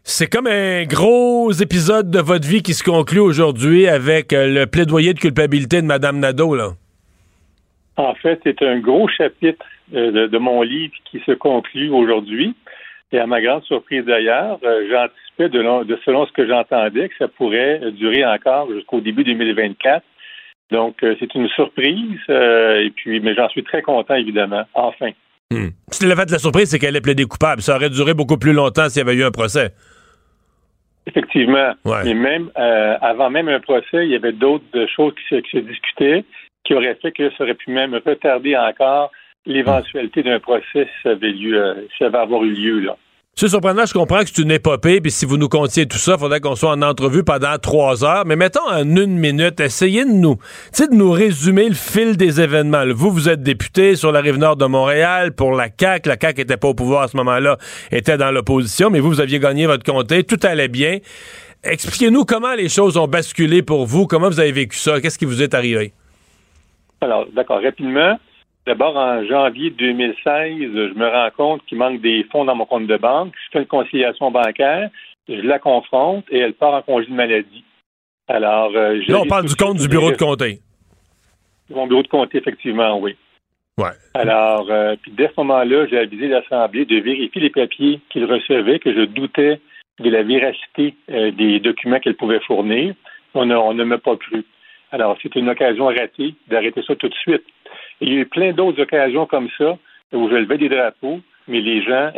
C'est 0.04 0.32
comme 0.32 0.46
un 0.46 0.86
gros 0.86 1.52
épisode 1.52 2.12
de 2.12 2.20
votre 2.20 2.48
vie 2.48 2.62
qui 2.62 2.74
se 2.74 2.84
conclut 2.84 3.20
aujourd'hui 3.20 3.88
avec 3.88 4.32
euh, 4.32 4.48
le 4.48 4.68
plaidoyer 4.68 5.16
de 5.16 5.20
culpabilité 5.20 5.82
de 5.82 5.88
Mme 5.88 6.20
Nadeau, 6.20 6.56
là. 6.56 6.74
En 7.98 8.14
fait, 8.14 8.40
c'est 8.44 8.62
un 8.62 8.80
gros 8.80 9.08
chapitre 9.08 9.66
euh, 9.96 10.28
de, 10.28 10.38
mon 10.38 10.62
livre 10.62 10.94
qui 11.10 11.20
se 11.26 11.32
conclut 11.32 11.90
aujourd'hui. 11.90 12.54
Et 13.12 13.18
à 13.18 13.26
ma 13.26 13.42
grande 13.42 13.64
surprise 13.64 14.06
d'ailleurs, 14.06 14.60
euh, 14.64 14.88
j'anticipais 14.92 15.50
de, 15.50 15.84
de, 15.84 16.00
selon 16.06 16.28
ce 16.28 16.32
que 16.34 16.48
j'entendais 16.48 17.10
que 17.10 17.16
ça 17.18 17.28
pourrait 17.28 17.82
durer 17.94 18.24
encore 18.24 18.72
jusqu'au 18.72 19.02
début 19.02 19.24
2024. 19.24 20.06
Donc, 20.72 21.04
euh, 21.04 21.16
c'est 21.20 21.34
une 21.36 21.48
surprise, 21.50 22.20
euh, 22.30 22.82
et 22.82 22.90
puis, 22.90 23.20
mais 23.20 23.36
j'en 23.36 23.50
suis 23.50 23.64
très 23.64 23.82
content, 23.82 24.16
évidemment, 24.16 24.64
enfin. 24.74 25.12
Hmm. 25.52 25.70
Le 26.02 26.16
fait 26.16 26.26
de 26.26 26.32
la 26.32 26.40
surprise, 26.40 26.70
c'est 26.70 26.80
qu'elle 26.80 26.96
est 26.96 27.02
plaidée 27.02 27.26
coupable. 27.26 27.62
Ça 27.62 27.76
aurait 27.76 27.92
duré 27.92 28.16
beaucoup 28.16 28.38
plus 28.38 28.54
longtemps 28.54 28.90
s'il 28.90 29.06
y 29.06 29.08
avait 29.08 29.16
eu 29.16 29.24
un 29.24 29.32
procès. 29.32 29.74
Effectivement. 31.06 31.74
Mais 32.04 32.16
même 32.16 32.50
euh, 32.58 32.98
avant 33.00 33.30
même 33.30 33.48
un 33.48 33.60
procès, 33.60 34.06
il 34.06 34.10
y 34.10 34.16
avait 34.16 34.32
d'autres 34.32 34.88
choses 34.96 35.14
qui 35.30 35.36
se, 35.52 35.58
discutaient 35.60 36.26
qui 36.64 36.74
auraient 36.74 36.98
fait 37.00 37.12
que 37.12 37.30
ça 37.38 37.44
aurait 37.44 37.54
pu 37.54 37.70
même 37.70 37.94
retarder 37.94 38.58
encore 38.58 39.12
l'éventualité 39.46 40.24
d'un 40.24 40.40
procès 40.40 40.64
si 40.74 41.04
ça 41.04 41.12
avait 41.12 41.30
lieu, 41.30 41.88
si 41.92 41.98
ça 42.00 42.08
avait 42.08 42.18
avoir 42.18 42.44
eu 42.44 42.50
lieu 42.50 42.80
là. 42.80 42.98
C'est 43.38 43.50
surprenant, 43.50 43.86
je 43.86 43.92
comprends 43.92 44.22
que 44.22 44.30
c'est 44.34 44.42
une 44.42 44.52
épopée, 44.52 45.02
puis 45.02 45.12
si 45.12 45.26
vous 45.26 45.36
nous 45.36 45.50
contiez 45.50 45.86
tout 45.86 45.98
ça, 45.98 46.14
il 46.14 46.20
faudrait 46.20 46.40
qu'on 46.40 46.56
soit 46.56 46.72
en 46.72 46.82
entrevue 46.82 47.26
pendant 47.26 47.58
trois 47.58 48.06
heures. 48.06 48.26
Mais 48.26 48.38
mettons 48.38 48.66
en 48.66 48.86
une 48.96 49.18
minute, 49.20 49.60
essayez 49.60 50.06
de 50.06 50.10
nous, 50.10 50.38
de 50.80 50.96
nous 50.96 51.12
résumer 51.12 51.68
le 51.68 51.76
fil 51.76 52.16
des 52.16 52.40
événements. 52.40 52.86
Vous, 52.94 53.12
vous 53.12 53.28
êtes 53.28 53.44
député 53.44 53.98
sur 53.98 54.14
la 54.14 54.22
rive 54.22 54.38
nord 54.38 54.56
de 54.56 54.66
Montréal 54.66 55.34
pour 55.34 55.52
la 55.52 55.68
CAQ. 55.68 56.08
La 56.08 56.16
CAQ 56.18 56.44
était 56.44 56.56
pas 56.56 56.70
au 56.70 56.74
pouvoir 56.74 57.02
à 57.02 57.08
ce 57.10 57.18
moment-là, 57.18 57.58
était 57.92 58.16
dans 58.16 58.32
l'opposition, 58.32 58.90
mais 58.90 59.02
vous, 59.02 59.10
vous 59.10 59.20
aviez 59.20 59.40
gagné 59.40 59.66
votre 59.66 59.84
comté, 59.84 60.24
tout 60.24 60.40
allait 60.44 60.70
bien. 60.70 61.00
Expliquez-nous 61.66 62.24
comment 62.24 62.54
les 62.54 62.70
choses 62.70 62.96
ont 62.96 63.10
basculé 63.10 63.64
pour 63.64 63.86
vous, 63.86 64.08
comment 64.08 64.30
vous 64.30 64.40
avez 64.40 64.54
vécu 64.54 64.78
ça, 64.78 65.02
qu'est-ce 65.02 65.20
qui 65.20 65.26
vous 65.26 65.44
est 65.44 65.54
arrivé? 65.54 65.92
Alors, 67.02 67.26
d'accord, 67.36 67.62
rapidement. 67.62 68.18
D'abord, 68.66 68.98
en 68.98 69.24
janvier 69.26 69.70
2016, 69.70 70.16
je 70.26 70.98
me 70.98 71.08
rends 71.08 71.30
compte 71.38 71.66
qu'il 71.68 71.78
manque 71.78 72.02
des 72.02 72.26
fonds 72.32 72.46
dans 72.46 72.56
mon 72.56 72.66
compte 72.66 72.88
de 72.88 72.98
banque. 72.98 73.34
Je 73.46 73.52
fais 73.52 73.60
une 73.60 73.68
conciliation 73.68 74.32
bancaire, 74.32 74.90
je 75.30 75.36
la 75.36 75.60
confronte 75.60 76.26
et 76.32 76.40
elle 76.40 76.54
part 76.54 76.74
en 76.74 76.82
congé 76.82 77.08
de 77.08 77.14
maladie. 77.14 77.64
Alors, 78.28 78.72
euh, 78.76 79.00
Là, 79.08 79.20
on 79.22 79.28
parle 79.28 79.46
du 79.46 79.56
compte 79.56 79.78
du 79.78 79.88
bureau 79.88 80.12
de 80.12 80.18
comté. 80.18 80.60
Mon 81.70 81.86
bureau 81.86 82.02
de 82.02 82.08
comté, 82.08 82.40
effectivement, 82.40 83.00
oui. 83.00 83.16
Ouais. 83.78 83.92
Alors, 84.16 84.68
euh, 84.72 84.96
puis 85.00 85.12
dès 85.12 85.28
ce 85.28 85.34
moment-là, 85.42 85.86
j'ai 85.88 86.00
avisé 86.00 86.28
l'Assemblée 86.28 86.86
de 86.86 87.00
vérifier 87.00 87.42
les 87.42 87.50
papiers 87.50 88.00
qu'il 88.10 88.26
recevait, 88.26 88.80
que 88.80 88.94
je 88.94 89.06
doutais 89.06 89.60
de 90.00 90.10
la 90.10 90.24
véracité 90.24 90.96
euh, 91.12 91.32
des 91.32 91.60
documents 91.60 92.00
qu'elle 92.00 92.16
pouvait 92.16 92.40
fournir. 92.40 92.96
On, 93.36 93.52
on 93.52 93.74
ne 93.74 93.84
m'a 93.84 93.98
pas 94.00 94.16
cru. 94.16 94.44
Alors, 94.92 95.18
c'est 95.22 95.36
une 95.36 95.50
occasion 95.50 95.86
ratée 95.86 96.34
d'arrêter 96.48 96.82
ça 96.88 96.96
tout 96.96 97.10
de 97.10 97.16
suite. 97.16 97.44
Il 98.02 98.14
y 98.14 98.18
a 98.18 98.22
eu 98.22 98.26
plein 98.26 98.52
d'autres 98.52 98.82
occasions 98.82 99.26
comme 99.26 99.50
ça 99.58 99.78
où 100.14 100.30
je 100.30 100.36
levais 100.36 100.58
des 100.58 100.70
drapeaux, 100.70 101.20
mais 101.48 101.62
les 101.62 101.82
gens 101.82 102.12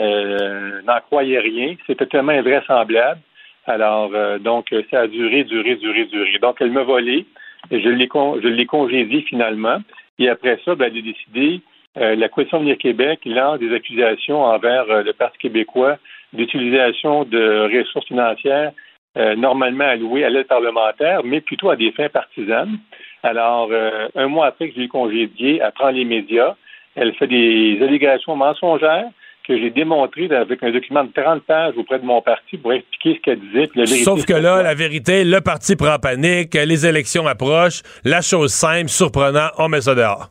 n'en 0.85 0.99
croyaient 1.01 1.39
rien. 1.39 1.75
C'était 1.85 2.05
tellement 2.05 2.33
invraisemblable. 2.33 3.19
Alors, 3.65 4.11
donc, 4.39 4.73
ça 4.91 5.01
a 5.01 5.07
duré, 5.07 5.43
duré, 5.43 5.75
duré, 5.75 6.05
duré. 6.05 6.37
Donc, 6.41 6.57
elle 6.59 6.71
m'a 6.71 6.83
volé. 6.83 7.25
L'ai, 7.71 7.81
je 7.81 8.47
l'ai 8.47 8.65
congédié 8.65 9.21
finalement. 9.23 9.79
Et 10.19 10.29
après 10.29 10.59
ça, 10.63 10.75
ben, 10.75 10.91
elle 10.91 10.99
a 10.99 11.01
décidé, 11.01 11.61
la 11.95 12.29
Coalition 12.29 12.59
Venir 12.59 12.77
Québec 12.77 13.21
lance 13.25 13.59
des 13.59 13.73
accusations 13.73 14.43
envers 14.43 15.03
le 15.03 15.13
Parti 15.13 15.37
québécois 15.39 15.97
d'utilisation 16.33 17.23
de 17.23 17.69
ressources 17.77 18.07
financières 18.07 18.71
euh, 19.17 19.35
normalement 19.35 19.85
allouées 19.85 20.23
à 20.23 20.29
l'aide 20.29 20.47
parlementaire, 20.47 21.23
mais 21.23 21.41
plutôt 21.41 21.71
à 21.71 21.75
des 21.75 21.91
fins 21.91 22.09
partisanes. 22.09 22.77
Alors, 23.23 23.69
euh, 23.71 24.07
un 24.15 24.27
mois 24.27 24.47
après 24.47 24.69
que 24.69 24.75
je 24.75 24.81
l'ai 24.81 24.87
congédiée, 24.87 25.59
elle 25.63 25.71
prend 25.73 25.89
les 25.89 26.05
médias, 26.05 26.55
elle 26.95 27.13
fait 27.15 27.27
des 27.27 27.79
allégations 27.81 28.35
mensongères 28.35 29.09
que 29.47 29.57
j'ai 29.57 29.69
démontrées 29.69 30.29
avec 30.35 30.61
un 30.61 30.71
document 30.71 31.05
de 31.05 31.11
30 31.13 31.43
pages 31.43 31.73
auprès 31.77 31.99
de 31.99 32.05
mon 32.05 32.21
parti 32.21 32.57
pour 32.57 32.73
expliquer 32.73 33.15
ce 33.15 33.21
qu'elle 33.21 33.39
disait. 33.39 34.03
Sauf 34.03 34.25
que 34.25 34.33
là, 34.33 34.61
la 34.61 34.73
vérité, 34.73 35.23
le 35.23 35.39
parti 35.39 35.75
prend 35.75 35.97
panique, 35.99 36.53
les 36.53 36.85
élections 36.85 37.25
approchent, 37.27 37.81
la 38.03 38.21
chose 38.21 38.51
simple, 38.51 38.89
surprenant, 38.89 39.47
on 39.57 39.69
met 39.69 39.81
ça 39.81 39.95
dehors. 39.95 40.29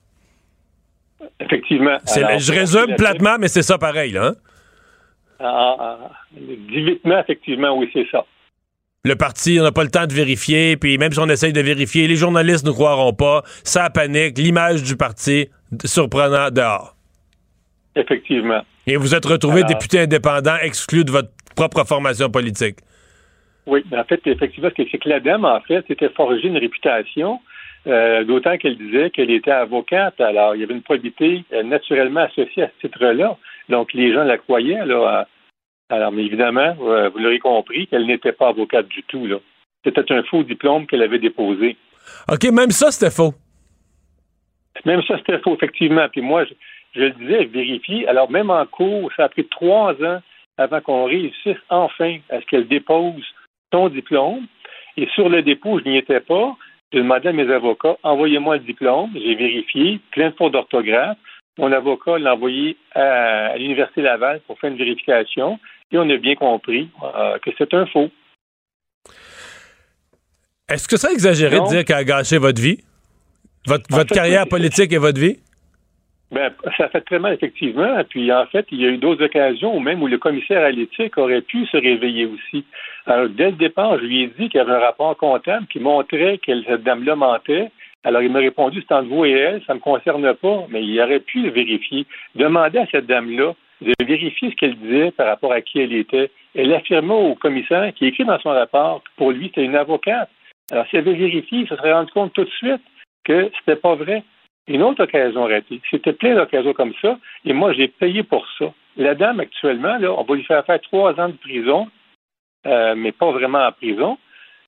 Effectivement. 1.41 1.97
je 2.07 2.53
résume 2.53 2.95
platement, 2.97 3.37
mais 3.41 3.49
c'est 3.49 3.63
ça 3.63 3.79
pareil, 3.79 4.13
là. 4.13 4.27
Hein? 4.27 4.35
Ah, 5.39 5.77
ah, 5.79 5.99
ah. 6.03 7.21
effectivement, 7.21 7.77
oui, 7.77 7.91
c'est 7.93 8.07
ça. 8.11 8.25
Le 9.05 9.15
parti, 9.15 9.59
on 9.61 9.63
n'a 9.63 9.73
pas 9.73 9.85
le 9.85 9.91
temps 9.91 10.07
de 10.07 10.13
vérifier, 10.13 10.77
puis 10.77 10.99
même 10.99 11.13
si 11.13 11.21
on 11.21 11.29
essaye 11.29 11.53
de 11.53 11.61
vérifier, 11.61 12.09
les 12.09 12.17
journalistes 12.17 12.67
ne 12.67 12.73
croiront 12.73 13.13
pas. 13.13 13.43
Ça 13.63 13.89
panique, 13.91 14.37
l'image 14.39 14.83
du 14.83 14.97
parti, 14.97 15.49
surprenant 15.85 16.51
dehors. 16.51 16.97
Effectivement. 17.95 18.63
Et 18.87 18.97
vous 18.97 19.15
êtes 19.15 19.25
retrouvé 19.25 19.65
député 19.65 20.01
indépendant 20.01 20.57
exclu 20.61 21.05
de 21.05 21.11
votre 21.11 21.31
propre 21.55 21.85
formation 21.85 22.31
politique. 22.31 22.77
Oui, 23.67 23.85
en 23.93 24.05
fait, 24.05 24.21
effectivement, 24.27 24.71
c'est 24.77 24.87
que 24.87 25.09
l'ADEME, 25.09 25.45
en 25.45 25.61
fait, 25.61 25.85
s'était 25.89 26.11
forgé 26.11 26.47
une 26.47 26.59
réputation, 26.59 27.41
euh, 27.89 28.23
d'autant 28.25 28.57
qu'elle 28.59 28.77
disait 28.77 29.11
qu'elle 29.11 29.31
était 29.31 29.51
avocate. 29.51 30.21
Alors, 30.21 30.55
il 30.55 30.61
y 30.61 30.65
avait 30.65 30.75
une 30.75 30.83
probité 30.83 31.45
euh, 31.53 31.65
naturellement 31.65 32.21
associée 32.21 32.65
à 32.65 32.69
ce 32.69 32.87
titre-là. 32.87 33.37
Donc, 33.69 33.93
les 33.93 34.13
gens 34.13 34.23
la 34.23 34.39
croyaient. 34.39 34.85
Là, 34.85 35.27
alors, 35.89 36.11
mais 36.11 36.25
évidemment, 36.25 36.75
euh, 36.83 37.09
vous 37.11 37.19
l'aurez 37.19 37.39
compris, 37.39 37.87
qu'elle 37.87 38.07
n'était 38.07 38.33
pas 38.33 38.49
avocate 38.49 38.89
du 38.89 39.03
tout. 39.05 39.27
Là. 39.27 39.37
C'était 39.85 40.13
un 40.13 40.23
faux 40.25 40.43
diplôme 40.43 40.87
qu'elle 40.87 41.03
avait 41.03 41.19
déposé. 41.19 41.77
OK, 42.29 42.45
même 42.53 42.71
ça, 42.71 42.91
c'était 42.91 43.15
faux. 43.15 43.35
Même 44.85 45.03
ça, 45.05 45.17
c'était 45.19 45.39
faux, 45.39 45.55
effectivement. 45.55 46.09
Puis 46.09 46.23
moi, 46.23 46.45
je, 46.95 47.01
le 47.01 47.11
disais, 47.11 47.45
vérifier. 47.45 48.09
Alors, 48.09 48.31
même 48.31 48.51
en 48.51 48.67
cours, 48.67 49.13
ça 49.17 49.25
a 49.25 49.29
pris 49.29 49.47
trois 49.47 49.93
ans 50.03 50.21
avant 50.59 50.81
qu'on 50.81 51.05
réussisse 51.05 51.59
enfin 51.69 52.19
à 52.31 52.41
ce 52.41 52.47
qu'elle 52.47 52.67
dépose 52.67 53.25
son 53.73 53.89
diplôme. 53.89 54.47
Et 54.97 55.07
sur 55.15 55.29
le 55.29 55.43
dépôt, 55.43 55.79
je 55.79 55.89
n'y 55.89 55.99
étais 55.99 56.21
pas. 56.21 56.57
J'ai 56.93 57.01
demandé 57.01 57.29
à 57.29 57.33
mes 57.33 57.51
avocats, 57.53 57.97
envoyez-moi 58.03 58.57
le 58.57 58.63
diplôme. 58.63 59.11
J'ai 59.15 59.35
vérifié, 59.35 60.01
plein 60.13 60.31
de 60.31 60.35
fautes 60.37 60.53
d'orthographe. 60.53 61.19
Mon 61.59 61.73
avocat 61.73 62.19
l'a 62.19 62.35
envoyé 62.35 62.77
à, 62.95 63.57
l'Université 63.57 64.03
Laval 64.03 64.41
pour 64.47 64.59
faire 64.59 64.71
une 64.71 64.77
vérification 64.77 65.59
et 65.93 65.99
on 65.99 66.09
a 66.09 66.17
bien 66.17 66.35
compris 66.35 66.89
euh, 67.03 67.39
que 67.39 67.51
c'est 67.57 67.73
un 67.75 67.87
faux. 67.87 68.11
Est-ce 70.69 70.89
que 70.89 70.97
ça 70.97 71.13
exagéré 71.13 71.61
de 71.61 71.69
dire 71.69 71.85
qu'elle 71.85 71.97
a 71.97 72.05
gâché 72.05 72.39
votre 72.39 72.61
vie? 72.61 72.83
Votre, 73.67 74.15
carrière 74.15 74.47
politique 74.49 74.93
et 74.93 74.99
votre 74.99 75.21
vie? 75.21 75.39
Ben, 76.33 76.53
ça 76.77 76.89
fait 76.89 77.01
très 77.03 77.19
mal, 77.19 77.35
effectivement. 77.35 78.03
Puis, 78.09 78.33
en 78.33 78.47
fait, 78.47 78.67
il 78.73 78.81
y 78.81 78.87
a 78.87 78.89
eu 78.89 78.99
d'autres 78.99 79.25
occasions 79.25 79.79
même 79.81 80.03
où 80.03 80.09
le 80.09 80.19
commissaire 80.19 80.65
à 80.65 80.71
l'éthique 80.71 81.19
aurait 81.19 81.43
pu 81.43 81.67
se 81.67 81.77
réveiller 81.77 82.27
aussi. 82.27 82.65
Alors, 83.07 83.29
dès 83.29 83.51
le 83.51 83.57
départ, 83.57 83.99
je 83.99 84.05
lui 84.05 84.23
ai 84.23 84.27
dit 84.27 84.49
qu'il 84.49 84.59
y 84.59 84.61
avait 84.61 84.73
un 84.73 84.81
rapport 84.81 85.17
comptable 85.17 85.67
qui 85.69 85.79
montrait 85.79 86.39
que 86.39 86.53
cette 86.65 86.83
dame-là 86.83 87.15
mentait 87.15 87.71
alors, 88.07 88.23
il 88.23 88.31
m'a 88.31 88.39
répondu, 88.39 88.85
c'est 88.87 88.95
entre 88.95 89.09
vous 89.09 89.25
et 89.25 89.33
elle, 89.33 89.63
ça 89.67 89.73
ne 89.73 89.79
me 89.79 89.83
concerne 89.83 90.33
pas, 90.35 90.67
mais 90.71 90.85
il 90.85 91.01
aurait 91.01 91.19
pu 91.19 91.43
le 91.43 91.51
vérifier. 91.51 92.07
Demander 92.37 92.79
à 92.79 92.87
cette 92.87 93.07
dame-là 93.07 93.53
de 93.81 93.93
vérifier 94.05 94.51
ce 94.51 94.57
qu'elle 94.57 94.77
disait 94.77 95.11
par 95.11 95.27
rapport 95.27 95.53
à 95.53 95.61
qui 95.61 95.81
elle 95.81 95.93
était. 95.93 96.31
Elle 96.55 96.73
affirmait 96.73 97.15
au 97.15 97.35
commissaire, 97.35 97.93
qui 97.95 98.07
écrit 98.07 98.25
dans 98.25 98.39
son 98.41 98.51
rapport, 98.51 99.03
que 99.03 99.11
pour 99.17 99.33
lui, 99.33 99.47
c'était 99.47 99.65
une 99.65 99.77
avocate. 99.77 100.31
Alors, 100.71 100.87
si 100.89 100.97
elle 100.97 101.09
avait 101.09 101.19
vérifié, 101.19 101.61
il 101.61 101.69
se 101.69 101.77
serait 101.77 101.93
rendu 101.93 102.11
compte 102.13 102.33
tout 102.33 102.45
de 102.45 102.51
suite 102.51 102.83
que 103.25 103.51
c'était 103.59 103.81
pas 103.81 103.95
vrai. 103.95 104.23
Une 104.69 104.83
autre 104.83 105.05
occasion 105.05 105.45
ratée. 105.45 105.81
C'était 105.91 106.13
plein 106.13 106.35
d'occasions 106.35 106.73
comme 106.73 106.95
ça, 107.01 107.19
et 107.45 107.53
moi, 107.53 107.73
j'ai 107.73 107.89
payé 107.89 108.23
pour 108.23 108.47
ça. 108.59 108.73
La 108.97 109.15
dame, 109.15 109.41
actuellement, 109.41 109.99
là, 109.99 110.13
on 110.13 110.25
va 110.25 110.35
lui 110.35 110.45
faire 110.45 110.65
faire 110.65 110.81
trois 110.81 111.19
ans 111.21 111.29
de 111.29 111.37
prison, 111.37 111.89
euh, 112.67 112.95
mais 112.97 113.13
pas 113.13 113.31
vraiment 113.31 113.65
en 113.65 113.73
prison. 113.73 114.19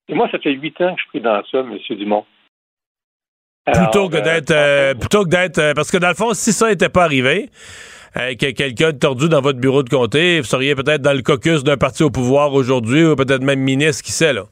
Et 0.09 0.15
moi, 0.15 0.29
ça 0.31 0.39
fait 0.39 0.53
huit 0.53 0.81
ans 0.81 0.95
que 0.95 1.01
je 1.03 1.09
suis 1.09 1.21
dans 1.21 1.43
ça, 1.51 1.59
M. 1.61 1.79
Dumont 1.91 2.25
plutôt 3.73 4.09
que 4.09 4.17
euh, 4.17 4.21
d'être 4.21 4.51
euh, 4.51 4.95
plutôt 4.95 5.25
que 5.25 5.29
d'être 5.29 5.59
euh, 5.59 5.75
parce 5.75 5.91
que 5.91 5.99
dans 5.99 6.09
le 6.09 6.15
fond 6.15 6.35
si 6.35 6.53
ça 6.53 6.69
n'était 6.69 6.89
pas 6.89 7.05
arrivé 7.05 7.51
que 8.15 8.51
quelqu'un 8.53 8.93
de 8.93 8.99
tordu 8.99 9.29
dans 9.29 9.41
votre 9.41 9.59
bureau 9.59 9.83
de 9.83 9.89
comté, 9.89 10.41
vous 10.41 10.47
seriez 10.47 10.75
peut-être 10.75 11.03
dans 11.03 11.13
le 11.13 11.23
caucus 11.23 11.65
d'un 11.65 11.77
parti 11.77 12.03
au 12.03 12.11
pouvoir 12.11 12.53
aujourd'hui 12.55 13.05
ou 13.05 13.17
peut-être 13.17 13.43
même 13.43 13.61
ministre, 13.61 14.05
qui 14.05 14.13
sait 14.13 14.33
là? 14.33 14.45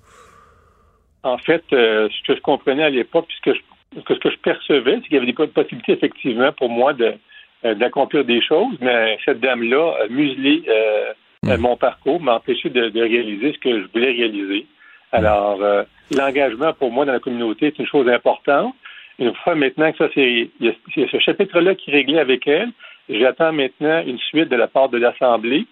En 1.22 1.38
fait, 1.38 1.64
ce 1.70 2.26
que 2.26 2.36
je 2.36 2.40
comprenais 2.40 2.84
à 2.84 2.90
l'époque, 2.90 3.26
puisque 3.28 3.58
ce 3.96 4.14
que 4.14 4.30
je 4.30 4.36
percevais, 4.38 4.96
c'est 4.96 5.08
qu'il 5.08 5.14
y 5.14 5.16
avait 5.16 5.26
des 5.26 5.32
possibilités 5.32 5.92
effectivement 5.92 6.52
pour 6.52 6.68
moi 6.68 6.92
de 6.92 7.14
d'accomplir 7.64 8.24
des 8.24 8.40
choses, 8.42 8.76
mais 8.80 9.18
cette 9.24 9.40
dame-là 9.40 9.94
a 10.04 10.08
muselé 10.08 10.62
hmm. 11.42 11.56
mon 11.56 11.76
parcours, 11.76 12.20
m'a 12.20 12.36
empêché 12.36 12.68
de, 12.68 12.90
de, 12.90 13.00
réaliser 13.00 13.54
ce 13.54 13.58
que 13.58 13.80
je 13.80 13.86
voulais 13.92 14.12
réaliser. 14.12 14.66
Alors, 15.10 15.58
l'engagement 16.10 16.72
pour 16.74 16.92
moi 16.92 17.04
dans 17.04 17.12
la 17.12 17.20
communauté 17.20 17.66
est 17.66 17.78
une 17.78 17.86
chose 17.86 18.08
importante. 18.08 18.74
Une 19.18 19.34
fois 19.34 19.54
maintenant 19.54 19.90
que 19.92 19.98
ça, 19.98 20.08
c'est 20.14 20.50
il 20.60 20.66
y 20.66 20.68
a 20.68 21.08
ce 21.08 21.18
chapitre-là 21.18 21.74
qui 21.74 21.90
est 21.90 21.94
réglé 21.94 22.18
avec 22.18 22.46
elle, 22.46 22.70
j'attends 23.08 23.52
maintenant 23.52 24.02
une 24.06 24.18
suite 24.18 24.48
de 24.48 24.56
la 24.56 24.68
part 24.68 24.88
de 24.88 24.98
l'Assemblée 24.98 25.66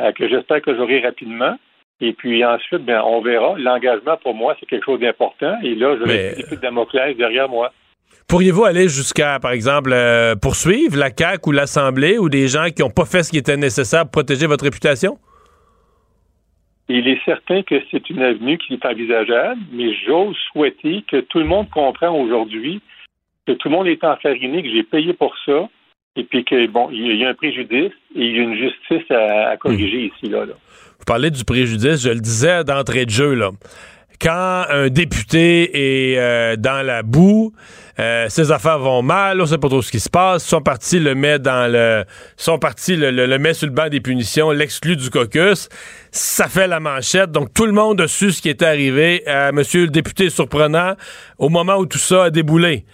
euh, 0.00 0.12
que 0.12 0.28
j'espère 0.28 0.62
que 0.62 0.74
j'aurai 0.74 1.00
rapidement. 1.00 1.56
Et 2.00 2.14
puis 2.14 2.44
ensuite, 2.44 2.84
ben, 2.84 3.02
on 3.04 3.20
verra. 3.20 3.58
L'engagement, 3.58 4.16
pour 4.16 4.34
moi, 4.34 4.56
c'est 4.58 4.66
quelque 4.66 4.86
chose 4.86 5.00
d'important. 5.00 5.58
Et 5.62 5.74
là, 5.74 5.96
je 5.98 6.04
vais 6.04 6.34
Mais... 6.36 6.56
de 6.56 6.60
Damoclès 6.60 7.16
derrière 7.16 7.48
moi. 7.48 7.72
Pourriez-vous 8.26 8.64
aller 8.64 8.88
jusqu'à, 8.88 9.38
par 9.40 9.50
exemple, 9.50 9.90
euh, 9.92 10.34
poursuivre 10.36 10.96
la 10.96 11.10
CAQ 11.14 11.48
ou 11.48 11.52
l'Assemblée 11.52 12.16
ou 12.16 12.28
des 12.28 12.48
gens 12.48 12.66
qui 12.74 12.82
n'ont 12.82 12.90
pas 12.90 13.04
fait 13.04 13.22
ce 13.22 13.30
qui 13.30 13.38
était 13.38 13.56
nécessaire 13.56 14.02
pour 14.04 14.12
protéger 14.12 14.46
votre 14.46 14.64
réputation? 14.64 15.18
Il 16.88 17.06
est 17.06 17.20
certain 17.24 17.62
que 17.62 17.76
c'est 17.90 18.08
une 18.10 18.22
avenue 18.22 18.58
qui 18.58 18.74
est 18.74 18.84
envisageable, 18.84 19.60
mais 19.72 19.94
j'ose 20.06 20.36
souhaiter 20.52 21.04
que 21.08 21.20
tout 21.20 21.38
le 21.38 21.44
monde 21.44 21.68
comprend 21.70 22.10
aujourd'hui 22.10 22.80
que 23.46 23.52
tout 23.52 23.68
le 23.68 23.76
monde 23.76 23.86
est 23.86 24.02
enfariné, 24.04 24.62
que 24.62 24.70
j'ai 24.70 24.82
payé 24.82 25.12
pour 25.12 25.34
ça, 25.44 25.68
et 26.16 26.24
puis 26.24 26.44
que 26.44 26.66
bon, 26.66 26.88
il 26.90 27.16
y 27.16 27.24
a 27.24 27.30
un 27.30 27.34
préjudice 27.34 27.92
et 28.14 28.24
il 28.24 28.36
y 28.36 28.38
a 28.38 28.42
une 28.42 28.56
justice 28.56 29.10
à, 29.10 29.56
corriger 29.56 30.08
hmm. 30.08 30.10
ici 30.16 30.30
là, 30.30 30.44
Vous 30.46 31.04
parlez 31.06 31.30
du 31.30 31.44
préjudice, 31.44 32.02
je 32.02 32.10
le 32.10 32.20
disais 32.20 32.64
d'entrée 32.64 33.06
de 33.06 33.10
jeu 33.10 33.34
là. 33.34 33.50
Quand 34.20 34.66
un 34.68 34.90
député 34.90 36.12
est 36.12 36.18
euh, 36.18 36.56
dans 36.56 36.84
la 36.84 37.02
boue, 37.02 37.54
euh, 37.98 38.28
ses 38.28 38.52
affaires 38.52 38.78
vont 38.78 39.00
mal, 39.00 39.40
on 39.40 39.46
sait 39.46 39.56
pas 39.56 39.70
trop 39.70 39.80
ce 39.80 39.90
qui 39.90 39.98
se 39.98 40.10
passe. 40.10 40.44
Son 40.44 40.60
parti 40.60 40.98
le 40.98 41.14
met 41.14 41.38
dans 41.38 41.72
le, 41.72 42.04
son 42.36 42.58
parti 42.58 42.96
le, 42.96 43.10
le, 43.10 43.38
met 43.38 43.54
sur 43.54 43.66
le 43.66 43.72
banc 43.72 43.88
des 43.88 44.00
punitions, 44.00 44.50
l'exclut 44.50 44.96
du 44.96 45.08
caucus. 45.08 45.70
Ça 46.10 46.48
fait 46.48 46.66
la 46.66 46.80
manchette. 46.80 47.32
Donc 47.32 47.54
tout 47.54 47.64
le 47.64 47.72
monde 47.72 47.98
a 48.02 48.08
su 48.08 48.30
ce 48.30 48.42
qui 48.42 48.50
était 48.50 48.66
arrivé 48.66 49.26
à 49.26 49.52
Monsieur 49.52 49.84
le 49.84 49.90
député 49.90 50.28
surprenant 50.28 50.96
au 51.38 51.48
moment 51.48 51.76
où 51.76 51.86
tout 51.86 51.96
ça 51.96 52.24
a 52.24 52.30
déboulé. 52.30 52.84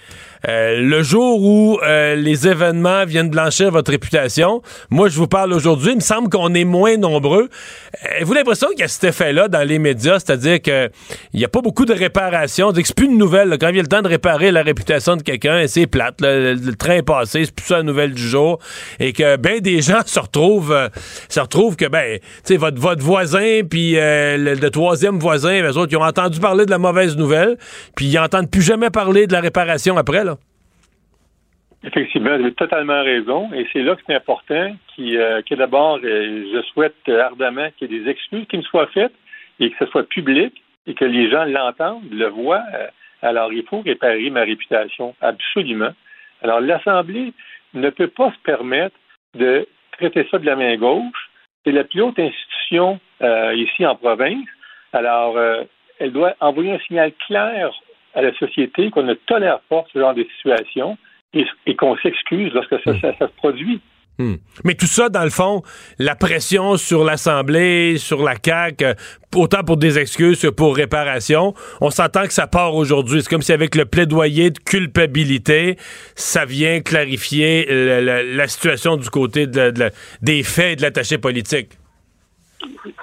Euh, 0.49 0.81
le 0.81 1.03
jour 1.03 1.43
où 1.43 1.81
euh, 1.83 2.15
les 2.15 2.47
événements 2.49 3.05
viennent 3.05 3.31
blanchir 3.31 3.71
votre 3.71 3.91
réputation, 3.91 4.63
moi 4.91 5.09
je 5.09 5.17
vous 5.17 5.27
parle 5.27 5.53
aujourd'hui, 5.53 5.93
il 5.93 5.97
me 5.97 6.01
semble 6.01 6.29
qu'on 6.29 6.55
est 6.55 6.65
moins 6.65 6.97
nombreux. 6.97 7.49
Avez-vous 8.03 8.35
l'impression 8.35 8.69
qu'il 8.71 8.81
y 8.81 8.85
a 8.85 8.89
cet 8.89 9.05
effet-là 9.05 9.49
dans 9.49 9.67
les 9.67 9.79
médias, 9.79 10.19
c'est-à-dire 10.19 10.61
qu'il 10.61 10.91
n'y 11.35 11.45
a 11.45 11.49
pas 11.49 11.61
beaucoup 11.61 11.85
de 11.85 11.95
réparation, 11.95 12.73
c'est 12.75 12.95
plus 12.95 13.07
une 13.07 13.19
nouvelle. 13.19 13.57
quand 13.59 13.69
il 13.69 13.77
y 13.77 13.79
a 13.79 13.83
le 13.83 13.89
temps 13.89 14.03
de 14.03 14.09
réparer 14.09 14.51
la 14.51 14.63
réputation 14.63 15.17
de 15.17 15.23
quelqu'un, 15.23 15.67
c'est 15.67 15.87
plate, 15.87 16.17
le, 16.21 16.75
train 16.77 16.97
est 16.97 17.03
passé, 17.03 17.45
c'est 17.45 17.55
plus 17.55 17.67
ça 17.67 17.79
la 17.79 17.83
nouvelle 17.83 18.13
du 18.13 18.23
jour, 18.23 18.59
et 19.01 19.13
que 19.13 19.37
ben 19.37 19.61
des 19.61 19.83
gens 19.87 20.01
se 20.05 20.21
retrouvent, 20.21 20.73
euh, 20.73 20.89
se 21.29 21.41
retrouvent 21.41 21.77
que 21.77 21.87
ben, 21.87 22.19
tu 22.19 22.23
sais, 22.45 22.57
votre, 22.57 22.81
votre 22.81 23.03
voisin 23.03 23.61
puis 23.69 23.95
le, 23.97 24.69
troisième 24.69 25.19
voisin, 25.19 25.63
les 25.63 25.77
autres, 25.77 25.93
ils 25.93 25.97
ont 25.97 26.03
entendu 26.03 26.41
parler 26.41 26.67
de 26.67 26.71
la 26.71 26.79
mauvaise 26.79 27.17
nouvelle, 27.17 27.57
puis 27.95 28.07
ils 28.07 28.15
n'entendent 28.15 28.51
plus 28.51 28.63
jamais 28.63 28.91
parler 28.91 29.27
de 29.27 29.33
la 29.33 29.41
réparation 29.41 29.97
après 29.97 30.25
là. 30.25 30.36
Effectivement, 31.85 32.37
vous 32.37 32.45
avez 32.45 32.55
totalement 32.55 33.03
raison. 33.03 33.53
Et 33.53 33.67
c'est 33.73 33.83
là 33.83 33.95
que 33.97 34.03
c'est 34.07 34.15
important 34.15 34.75
qui, 34.95 35.17
euh, 35.17 35.43
que 35.43 35.55
d'abord, 35.55 35.99
euh, 36.03 36.45
je 36.53 36.63
souhaite 36.73 37.09
ardemment 37.09 37.69
qu'il 37.77 37.93
y 37.93 37.97
ait 37.97 38.01
des 38.01 38.11
excuses 38.11 38.47
qui 38.49 38.57
me 38.57 38.63
soient 38.63 38.89
faites 38.89 39.15
et 39.61 39.71
que 39.71 39.77
ce 39.85 39.91
soit 39.91 40.09
public 40.09 40.63
et 40.87 40.95
que 40.95 41.05
les 41.05 41.31
gens 41.31 41.45
l'entendent, 41.45 42.11
le 42.11 42.29
voient. 42.29 42.65
Euh, 42.75 42.89
alors, 43.23 43.53
il 43.53 43.65
faut 43.65 43.81
réparer 43.81 44.31
ma 44.31 44.43
réputation, 44.43 45.15
absolument. 45.21 45.93
Alors, 46.43 46.61
l'Assemblée 46.61 47.33
ne 47.75 47.91
peut 47.91 48.09
pas 48.09 48.33
se 48.33 48.39
permettre 48.45 48.97
de 49.35 49.67
traiter 49.93 50.27
ça 50.31 50.39
de 50.39 50.47
la 50.47 50.57
main 50.57 50.77
gauche. 50.77 51.31
C'est 51.65 51.73
la 51.73 51.85
plus 51.85 52.03
haute 52.03 52.19
institution 52.19 53.01
euh, 53.23 53.55
ici 53.55 53.85
en 53.87 53.97
province. 53.97 54.47
Alors, 54.93 55.37
euh, 55.37 55.65
elle 55.99 56.13
doit 56.13 56.35
envoyer 56.41 56.73
un 56.73 56.79
signal 56.81 57.13
clair 57.27 57.71
à 58.15 58.23
la 58.23 58.33
société 58.35 58.91
qu'on 58.91 59.03
ne 59.03 59.15
tolère 59.15 59.61
pas 59.69 59.85
ce 59.93 59.99
genre 59.99 60.15
de 60.15 60.25
situation 60.37 60.97
et, 61.35 61.77
qu'on 61.77 61.97
s'excuse 61.99 62.53
lorsque 62.55 62.77
ça, 62.85 62.93
ça, 63.01 63.13
se 63.19 63.37
produit. 63.37 63.81
Hmm. 64.19 64.37
Mais 64.65 64.75
tout 64.75 64.87
ça, 64.87 65.11
dans 65.11 65.25
le 65.25 65.31
fond, 65.31 65.63
la 65.99 66.15
pression 66.15 66.79
sur 66.79 67.05
l'Assemblée, 67.05 67.99
sur 67.99 68.23
la 68.23 68.35
CAQ, 68.43 68.85
euh, 68.85 68.95
autant 69.35 69.63
pour 69.63 69.77
des 69.77 69.99
excuses 69.99 70.41
que 70.41 70.49
pour 70.49 70.75
réparation, 70.75 71.53
on 71.83 71.91
s'entend 71.91 72.23
que 72.23 72.33
ça 72.33 72.47
part 72.47 72.75
aujourd'hui. 72.75 73.23
C'est 73.23 73.29
comme 73.29 73.43
si 73.43 73.53
avec 73.53 73.75
le 73.75 73.85
plaidoyer 73.85 74.51
de 74.51 74.59
culpabilité, 74.59 75.77
ça 76.15 76.47
vient 76.47 76.81
clarifier 76.81 77.67
la, 77.69 78.49
situation 78.49 78.97
du 78.97 79.11
côté 79.11 79.47
des 79.47 80.43
faits 80.43 80.73
et 80.73 80.77
de 80.77 80.83
l'attaché 80.83 81.19
politique. 81.19 81.73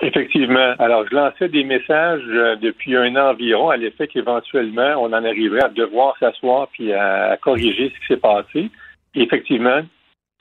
Effectivement. 0.02 0.74
Alors, 0.80 1.06
je 1.10 1.16
lançais 1.16 1.50
des 1.50 1.64
messages 1.64 2.24
euh, 2.28 2.56
depuis 2.56 2.96
un 2.96 3.16
an 3.16 3.32
environ 3.32 3.70
à 3.70 3.78
l'effet 3.78 4.08
qu'éventuellement, 4.08 4.96
on 4.98 5.08
en 5.08 5.24
arriverait 5.24 5.64
à 5.64 5.70
devoir 5.70 6.18
s'asseoir 6.18 6.68
puis 6.70 6.94
à, 6.94 7.38
corriger 7.42 7.92
ce 7.94 8.00
qui 8.00 8.08
s'est 8.08 8.18
passé. 8.18 8.70
Et 9.16 9.22
effectivement, 9.22 9.82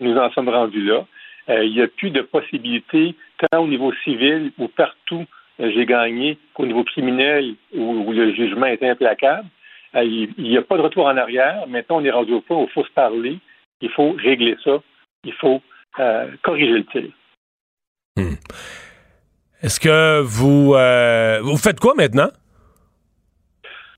nous 0.01 0.17
en 0.17 0.31
sommes 0.33 0.49
rendus 0.49 0.85
là. 0.85 1.05
Euh, 1.49 1.65
il 1.65 1.73
n'y 1.73 1.83
a 1.83 1.89
plus 1.89 2.11
de 2.11 2.21
possibilité, 2.23 3.15
tant 3.51 3.63
au 3.63 3.67
niveau 3.67 3.93
civil 4.05 4.53
ou 4.59 4.69
partout, 4.69 5.25
euh, 5.61 5.71
j'ai 5.75 5.87
gagné, 5.87 6.39
qu'au 6.55 6.67
niveau 6.67 6.85
criminel 6.85 7.55
où, 7.75 8.13
le 8.13 8.35
jugement 8.35 8.67
est 8.67 8.83
implacable. 8.83 9.49
il 9.95 10.33
n'y 10.39 10.57
a 10.57 10.63
pas 10.63 10.77
de 10.77 10.83
retour 10.83 11.07
en 11.07 11.17
arrière. 11.17 11.67
Maintenant, 11.69 11.99
on 11.99 12.05
est 12.05 12.11
rendu 12.11 12.33
au 12.33 12.41
point 12.41 12.59
où 12.59 12.65
il 12.65 12.73
faut 12.73 12.85
se 12.85 12.93
parler. 12.93 13.39
Il 13.81 13.91
faut 13.91 14.13
régler 14.13 14.57
ça. 14.65 14.81
Il 15.25 15.33
faut 15.35 15.61
corriger 16.43 16.73
le 16.73 16.85
tir. 16.87 17.11
Hmm. 18.17 18.35
Est-ce 19.63 19.79
que 19.79 20.21
vous 20.23 20.75
euh, 20.75 21.39
vous 21.41 21.57
faites 21.57 21.79
quoi 21.79 21.95
maintenant? 21.95 22.31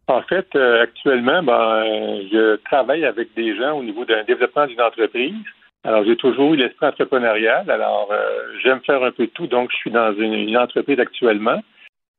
En 0.07 0.21
fait, 0.21 0.47
euh, 0.55 0.83
actuellement, 0.83 1.43
ben, 1.43 2.21
je 2.31 2.57
travaille 2.57 3.07
avec 3.07 3.33
des 3.35 3.57
gens 3.57 3.79
au 3.79 3.83
niveau 3.83 4.05
d'un 4.05 4.23
développement 4.25 4.67
d'une 4.67 4.83
entreprise. 4.83 5.35
Alors, 5.83 6.05
j'ai 6.05 6.17
toujours 6.17 6.53
eu 6.53 6.59
l'esprit 6.59 6.87
entrepreneurial. 6.87 7.71
Alors, 7.71 8.09
euh, 8.13 8.59
j'aime 8.63 8.81
faire 8.85 9.03
un 9.03 9.11
peu 9.11 9.27
tout. 9.29 9.47
Donc, 9.47 9.71
je 9.73 9.77
suis 9.77 9.91
dans 9.91 10.15
une, 10.15 10.55
entreprise 10.59 11.01
actuellement. 11.01 11.63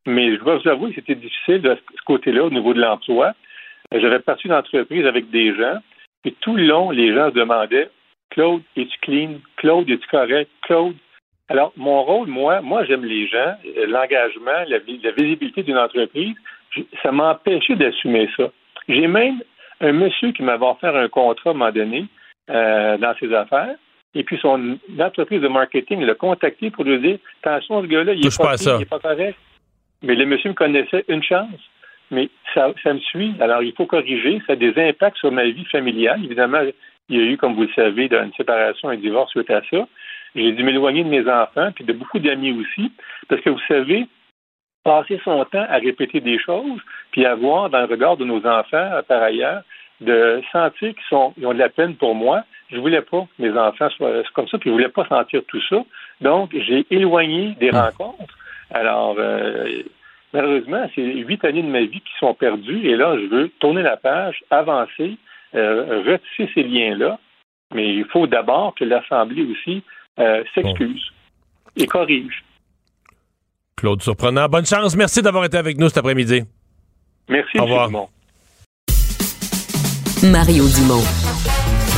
Mais 0.07 0.35
je 0.35 0.41
dois 0.41 0.57
vous 0.57 0.69
avouer 0.69 0.89
que 0.89 0.95
c'était 0.95 1.15
difficile 1.15 1.61
de 1.61 1.75
ce 1.75 2.03
côté-là 2.05 2.45
au 2.45 2.49
niveau 2.49 2.73
de 2.73 2.81
l'emploi. 2.81 3.33
J'avais 3.91 4.19
parti 4.19 4.47
d'entreprise 4.47 5.05
avec 5.05 5.29
des 5.29 5.55
gens. 5.55 5.77
Et 6.25 6.31
tout 6.41 6.55
le 6.55 6.65
long, 6.65 6.89
les 6.89 7.13
gens 7.13 7.29
se 7.29 7.35
demandaient 7.35 7.89
Claude, 8.31 8.61
es-tu 8.75 8.97
clean? 9.01 9.39
Claude, 9.57 9.89
es-tu 9.89 10.07
correct? 10.07 10.49
Claude, 10.63 10.95
alors, 11.47 11.73
mon 11.77 12.03
rôle, 12.03 12.27
moi, 12.27 12.61
moi, 12.61 12.85
j'aime 12.85 13.05
les 13.05 13.27
gens, 13.27 13.53
l'engagement, 13.87 14.65
la, 14.67 14.79
visibilité 14.79 15.61
d'une 15.61 15.77
entreprise. 15.77 16.35
Ça 17.03 17.11
m'a 17.11 17.31
empêché 17.31 17.75
d'assumer 17.75 18.27
ça. 18.35 18.49
J'ai 18.89 19.07
même 19.07 19.41
un 19.79 19.91
monsieur 19.91 20.31
qui 20.31 20.41
m'avait 20.41 20.65
offert 20.65 20.95
un 20.95 21.07
contrat 21.07 21.51
à 21.51 21.53
un 21.53 21.55
moment 21.55 21.71
donné 21.71 22.05
euh, 22.49 22.97
dans 22.97 23.13
ses 23.19 23.31
affaires. 23.33 23.75
Et 24.15 24.23
puis, 24.23 24.39
son 24.41 24.79
entreprise 24.99 25.41
de 25.41 25.47
marketing 25.47 26.01
l'a 26.01 26.15
contacté 26.15 26.71
pour 26.71 26.83
lui 26.83 26.99
dire 26.99 27.19
Attention, 27.43 27.81
ce 27.83 27.87
gars-là, 27.87 28.13
il 28.13 28.21
n'est 28.21 28.87
pas, 28.87 28.99
pas 28.99 29.09
correct. 29.09 29.37
Mais 30.01 30.15
le 30.15 30.25
monsieur 30.25 30.49
me 30.49 30.55
connaissait 30.55 31.05
une 31.07 31.23
chance. 31.23 31.59
Mais 32.11 32.29
ça, 32.53 32.73
ça 32.81 32.93
me 32.93 32.99
suit. 32.99 33.35
Alors, 33.39 33.61
il 33.61 33.73
faut 33.73 33.85
corriger. 33.85 34.41
Ça 34.47 34.53
a 34.53 34.55
des 34.55 34.73
impacts 34.77 35.17
sur 35.17 35.31
ma 35.31 35.43
vie 35.43 35.65
familiale. 35.65 36.23
Évidemment, 36.23 36.61
il 37.09 37.17
y 37.17 37.21
a 37.21 37.23
eu, 37.23 37.37
comme 37.37 37.53
vous 37.53 37.63
le 37.63 37.73
savez, 37.75 38.07
une 38.11 38.33
séparation, 38.35 38.89
un 38.89 38.97
divorce 38.97 39.31
suite 39.31 39.49
à 39.51 39.61
ça. 39.69 39.87
J'ai 40.35 40.51
dû 40.51 40.63
m'éloigner 40.63 41.03
de 41.03 41.09
mes 41.09 41.27
enfants, 41.29 41.71
puis 41.73 41.85
de 41.85 41.93
beaucoup 41.93 42.19
d'amis 42.19 42.51
aussi, 42.51 42.91
parce 43.29 43.41
que 43.41 43.49
vous 43.49 43.61
savez, 43.67 44.07
passer 44.83 45.19
son 45.23 45.43
temps 45.45 45.65
à 45.67 45.77
répéter 45.77 46.19
des 46.21 46.39
choses, 46.39 46.79
puis 47.11 47.25
à 47.25 47.35
voir 47.35 47.69
dans 47.69 47.79
le 47.79 47.85
regard 47.85 48.17
de 48.17 48.25
nos 48.25 48.45
enfants, 48.45 49.01
par 49.07 49.23
ailleurs, 49.23 49.63
de 50.01 50.41
sentir 50.51 50.93
qu'ils 50.93 51.09
sont, 51.09 51.33
ils 51.37 51.47
ont 51.47 51.53
de 51.53 51.59
la 51.59 51.69
peine 51.69 51.95
pour 51.95 52.15
moi. 52.15 52.43
Je 52.69 52.77
voulais 52.77 53.01
pas 53.01 53.21
que 53.21 53.41
mes 53.41 53.57
enfants 53.57 53.89
soient 53.91 54.23
comme 54.33 54.47
ça, 54.47 54.57
puis 54.57 54.69
je 54.69 54.73
voulais 54.73 54.89
pas 54.89 55.07
sentir 55.07 55.41
tout 55.47 55.61
ça. 55.69 55.83
Donc, 56.21 56.51
j'ai 56.53 56.85
éloigné 56.91 57.55
des 57.59 57.71
ah. 57.73 57.89
rencontres. 57.89 58.37
Alors, 58.71 59.15
euh, 59.17 59.83
malheureusement, 60.33 60.89
c'est 60.93 61.01
huit 61.01 61.43
années 61.45 61.63
de 61.63 61.69
ma 61.69 61.81
vie 61.81 62.01
qui 62.01 62.13
sont 62.19 62.33
perdues, 62.33 62.87
et 62.87 62.95
là, 62.95 63.15
je 63.17 63.25
veux 63.27 63.49
tourner 63.59 63.83
la 63.83 63.97
page, 63.97 64.43
avancer, 64.49 65.17
euh, 65.55 66.03
retisser 66.05 66.51
ces 66.53 66.63
liens-là. 66.63 67.19
Mais 67.73 67.95
il 67.95 68.05
faut 68.11 68.27
d'abord 68.27 68.73
que 68.75 68.83
l'Assemblée 68.85 69.43
aussi 69.43 69.83
euh, 70.19 70.43
s'excuse 70.53 71.11
et 71.75 71.87
corrige. 71.87 72.43
Claude 73.75 74.01
Surprenant, 74.01 74.47
bonne 74.47 74.65
chance. 74.65 74.95
Merci 74.95 75.21
d'avoir 75.21 75.45
été 75.45 75.57
avec 75.57 75.77
nous 75.77 75.89
cet 75.89 75.97
après-midi. 75.97 76.43
Merci, 77.27 77.59
Au 77.59 77.63
revoir. 77.63 77.87
Dumont. 77.87 78.09
Mario 80.23 80.63
Dumont. 80.67 81.03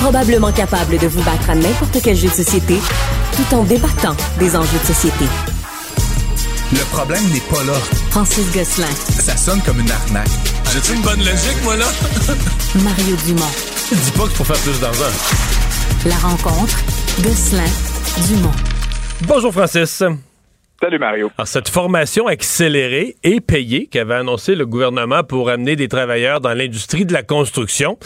Probablement 0.01 0.51
capable 0.51 0.97
de 0.97 1.07
vous 1.07 1.23
battre 1.23 1.49
à 1.49 1.55
n'importe 1.55 1.97
quel 2.03 2.15
jeu 2.15 2.27
de 2.27 2.33
société 2.33 2.75
tout 3.35 3.55
en 3.55 3.63
débattant 3.63 4.15
des 4.39 4.55
enjeux 4.55 4.79
de 4.79 4.85
société. 4.85 5.25
Le 6.71 6.83
problème 6.93 7.23
n'est 7.31 7.47
pas 7.49 7.63
là. 7.63 7.77
Francis 8.11 8.51
Gosselin. 8.51 8.87
Ça 8.87 9.37
sonne 9.37 9.61
comme 9.61 9.79
une 9.79 9.91
arnaque. 9.91 10.27
J'ai-tu 10.73 10.95
une 10.97 11.01
bonne 11.01 11.19
logique, 11.19 11.63
moi, 11.63 11.77
là? 11.77 11.85
Mario 12.83 13.15
Dumont. 13.25 13.53
Dis 13.91 14.11
pas 14.11 14.27
que 14.27 14.35
pour 14.35 14.45
faire 14.47 14.59
plus 14.63 14.79
d'argent. 14.81 15.56
La 16.05 16.15
rencontre, 16.15 16.77
Gosselin 17.23 17.65
Bonjour 19.27 19.51
Francis. 19.51 20.03
Salut 20.79 20.99
Mario. 20.99 21.31
Alors, 21.37 21.47
cette 21.47 21.69
formation 21.69 22.27
accélérée 22.27 23.15
et 23.23 23.41
payée 23.41 23.87
qu'avait 23.87 24.13
annoncé 24.13 24.55
le 24.55 24.67
gouvernement 24.67 25.23
pour 25.23 25.49
amener 25.49 25.75
des 25.75 25.87
travailleurs 25.87 26.39
dans 26.39 26.53
l'industrie 26.53 27.05
de 27.05 27.13
la 27.13 27.23
construction, 27.23 27.97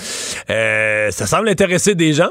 euh, 0.50 1.12
ça 1.12 1.28
semble 1.28 1.50
intéresser 1.50 1.94
des 1.94 2.14
gens? 2.14 2.30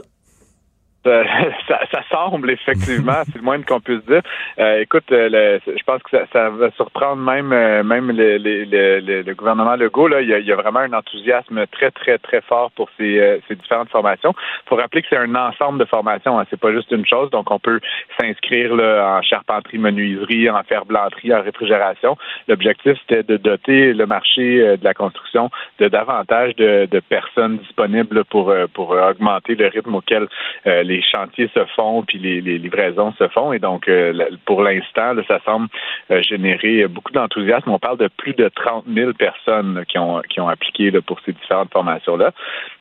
Euh, 1.07 1.25
ça, 1.69 1.79
ça, 1.93 2.01
effectivement, 2.49 3.23
c'est 3.27 3.37
le 3.37 3.43
moins 3.43 3.63
qu'on 3.63 3.81
puisse 3.81 4.05
dire. 4.07 4.23
Euh, 4.59 4.81
écoute, 4.81 5.11
euh, 5.13 5.59
je 5.67 5.83
pense 5.85 6.03
que 6.03 6.17
ça, 6.33 6.51
va 6.51 6.71
surprendre 6.73 7.23
même 7.23 7.49
même 7.85 8.11
le, 8.11 8.39
le, 8.39 9.23
le, 9.23 9.35
gouvernement 9.35 9.77
Legault. 9.77 10.09
Il 10.19 10.29
y, 10.29 10.53
a, 10.53 10.57
vraiment 10.57 10.81
un 10.81 10.93
enthousiasme 10.93 11.67
très 11.69 11.91
très 11.91 12.19
très 12.19 12.41
fort 12.43 12.71
pour 12.73 12.89
ces, 12.99 13.41
différentes 13.51 13.91
formations. 13.91 14.35
Il 14.65 14.69
faut 14.69 14.77
rappeler 14.77 15.03
que 15.03 15.09
c'est 15.11 15.17
un 15.17 15.35
ensemble 15.35 15.79
de 15.79 15.85
formations. 15.85 16.39
Hein, 16.39 16.45
c'est 16.51 16.61
pas 16.61 16.73
juste 16.73 16.91
une 16.91 17.07
chose. 17.07 17.31
Donc 17.31 17.51
on 17.51 17.59
peut 17.59 17.81
s'inscrire 18.19 18.73
en 18.73 19.23
charpenterie, 19.23 19.79
menuiserie, 19.79 20.51
en 20.51 20.63
ferblanterie, 20.63 21.35
en 21.35 21.43
réfrigération. 21.43 22.17
L'objectif 22.49 22.99
c'était 23.01 23.23
de 23.23 23.37
doter 23.37 23.93
le 23.93 24.07
marché 24.07 24.77
de 24.77 24.85
la 24.85 24.95
construction 24.95 25.51
de 25.79 25.89
davantage 25.89 26.55
de, 26.57 27.01
personnes 27.09 27.59
disponibles 27.59 28.25
pour 28.25 28.49
augmenter 28.49 29.55
le 29.55 29.67
rythme 29.67 29.95
auquel 29.95 30.29
les 30.65 31.03
chantiers 31.03 31.51
se 31.55 31.65
font 31.77 32.03
puis 32.11 32.19
les, 32.19 32.59
livraisons 32.59 33.13
se 33.19 33.29
font. 33.29 33.53
Et 33.53 33.61
donc, 33.61 33.89
euh, 33.89 34.13
pour 34.45 34.63
l'instant, 34.63 35.15
ça 35.29 35.39
semble 35.45 35.69
euh, 36.11 36.21
générer 36.23 36.89
beaucoup 36.89 37.13
d'enthousiasme. 37.13 37.71
On 37.71 37.79
parle 37.79 37.99
de 37.99 38.09
plus 38.17 38.35
de 38.35 38.49
30 38.49 38.85
000 38.93 39.13
personnes 39.13 39.85
qui 39.89 39.97
ont, 39.97 40.21
qui 40.29 40.41
ont 40.41 40.49
appliqué 40.49 40.91
pour 41.03 41.21
ces 41.25 41.33
différentes 41.33 41.73
formations-là. 41.73 42.33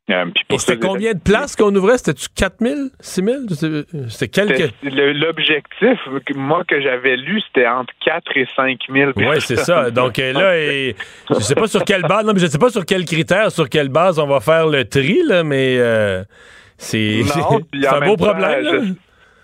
Euh, 0.09 0.25
c'était 0.57 0.79
combien 0.79 1.13
de 1.13 1.19
places 1.19 1.55
qu'on 1.55 1.75
ouvrait? 1.75 1.99
C'était-tu 1.99 2.25
4 2.35 2.55
000, 2.59 2.75
6 2.99 3.23
000? 3.23 3.37
C'était 4.09 4.27
quelques... 4.27 4.73
L'objectif, 4.81 5.99
moi, 6.33 6.63
que 6.67 6.81
j'avais 6.81 7.15
lu, 7.15 7.39
c'était 7.41 7.67
entre 7.67 7.93
4 8.03 8.31
et 8.35 8.47
5 8.55 8.79
000 8.91 9.11
Oui, 9.15 9.25
c'est 9.41 9.57
ça. 9.57 9.91
Donc 9.91 10.17
là, 10.17 10.57
et, 10.57 10.95
je 11.29 11.35
sais 11.35 11.53
pas 11.53 11.67
sur 11.67 11.83
quelle 11.83 12.01
base, 12.01 12.25
non, 12.25 12.33
mais 12.33 12.39
je 12.39 12.47
sais 12.47 12.57
pas 12.57 12.71
sur 12.71 12.83
quels 12.83 13.05
critères, 13.05 13.51
sur 13.51 13.69
quelle 13.69 13.89
base 13.89 14.17
on 14.17 14.25
va 14.25 14.39
faire 14.39 14.65
le 14.65 14.85
tri, 14.85 15.21
là, 15.23 15.43
mais... 15.43 15.77
C'est 16.79 17.21
un 17.91 17.99
beau 17.99 18.15
problème. 18.15 18.95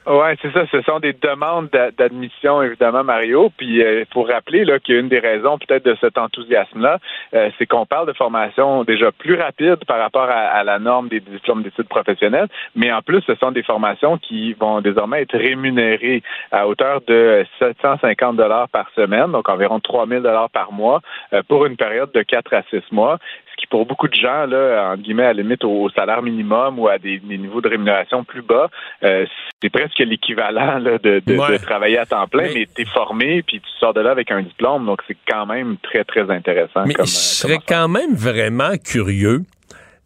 Oui, 0.08 0.28
c'est 0.40 0.54
ça. 0.54 0.66
Ce 0.72 0.82
sont 0.84 1.00
des 1.00 1.14
demandes 1.14 1.70
d'admission, 1.98 2.62
évidemment, 2.62 3.04
Mario. 3.04 3.52
Puis 3.58 3.78
il 3.78 3.82
euh, 3.82 4.06
faut 4.14 4.22
rappeler 4.22 4.64
là 4.64 4.78
qu'une 4.78 5.10
des 5.10 5.18
raisons 5.18 5.58
peut-être 5.58 5.84
de 5.84 5.98
cet 6.00 6.20
enthousiasme-là, 6.20 7.00
euh, 7.34 7.50
c'est 7.58 7.66
qu'on 7.66 7.88
parle 7.88 8.06
de 8.08 8.14
formation 8.14 8.84
déjà 8.84 9.12
plus 9.12 9.34
rapide 9.34 9.78
par 9.88 9.98
rapport 9.98 10.30
à, 10.30 10.64
la 10.64 10.78
norme 10.78 11.10
des 11.10 11.22
diplômes 11.22 11.64
d'études 11.64 11.88
professionnelles, 11.88 12.50
mais 12.76 12.92
en 12.92 13.02
plus, 13.02 13.22
ce 13.22 13.34
sont 13.36 13.52
des 13.52 13.64
formations 13.64 14.20
qui 14.20 14.54
vont 14.54 14.80
désormais 14.80 15.24
être 15.24 15.38
rémunérées 15.38 16.22
à 16.52 16.68
hauteur 16.68 17.02
de 17.08 17.44
750 17.58 18.36
dollars 18.36 18.70
par 18.70 18.88
semaine, 18.96 19.32
donc 19.32 19.50
environ 19.50 19.80
3000 19.80 20.22
dollars 20.22 20.52
par 20.52 20.72
mois, 20.72 21.02
euh, 21.34 21.42
pour 21.48 21.66
une 21.66 21.78
période 21.78 22.12
de 22.12 22.22
4 22.22 22.54
à 22.54 22.62
6 22.70 22.84
mois 22.92 23.18
qui 23.58 23.68
pour 23.68 23.86
beaucoup 23.86 24.08
de 24.08 24.16
gens, 24.16 24.46
là, 24.46 24.92
en 24.92 24.98
guillemets, 24.98 25.26
à 25.26 25.34
la 25.34 25.42
limite 25.42 25.64
au, 25.64 25.90
salaire 25.90 26.22
minimum 26.22 26.80
ou 26.80 26.88
à 26.88 26.98
des, 26.98 27.22
niveaux 27.24 27.62
de 27.62 27.70
rémunération 27.70 28.24
plus 28.24 28.42
bas, 28.42 28.70
euh, 29.04 29.26
c'est 29.62 29.70
presque 29.70 30.00
l'équivalent 30.00 30.80
de, 30.80 31.58
travailler 31.58 31.98
à 31.98 32.06
temps 32.06 32.28
plein, 32.28 32.48
mais, 32.54 32.68
tu 32.74 32.82
es 32.82 32.86
formé, 32.86 33.44
puis 33.44 33.60
tu 33.60 33.70
sors 33.80 33.94
de 33.94 34.02
là 34.02 34.12
avec 34.12 34.32
un 34.32 34.42
diplôme, 34.42 34.86
donc 34.86 35.02
c'est 35.08 35.18
quand 35.30 35.46
même 35.46 35.78
très, 35.78 36.04
très 36.04 36.30
intéressant. 36.30 36.84
Mais 36.86 36.94
je 37.00 37.06
serais 37.06 37.60
quand 37.66 37.88
même 37.88 38.14
vraiment 38.14 38.78
curieux 38.84 39.42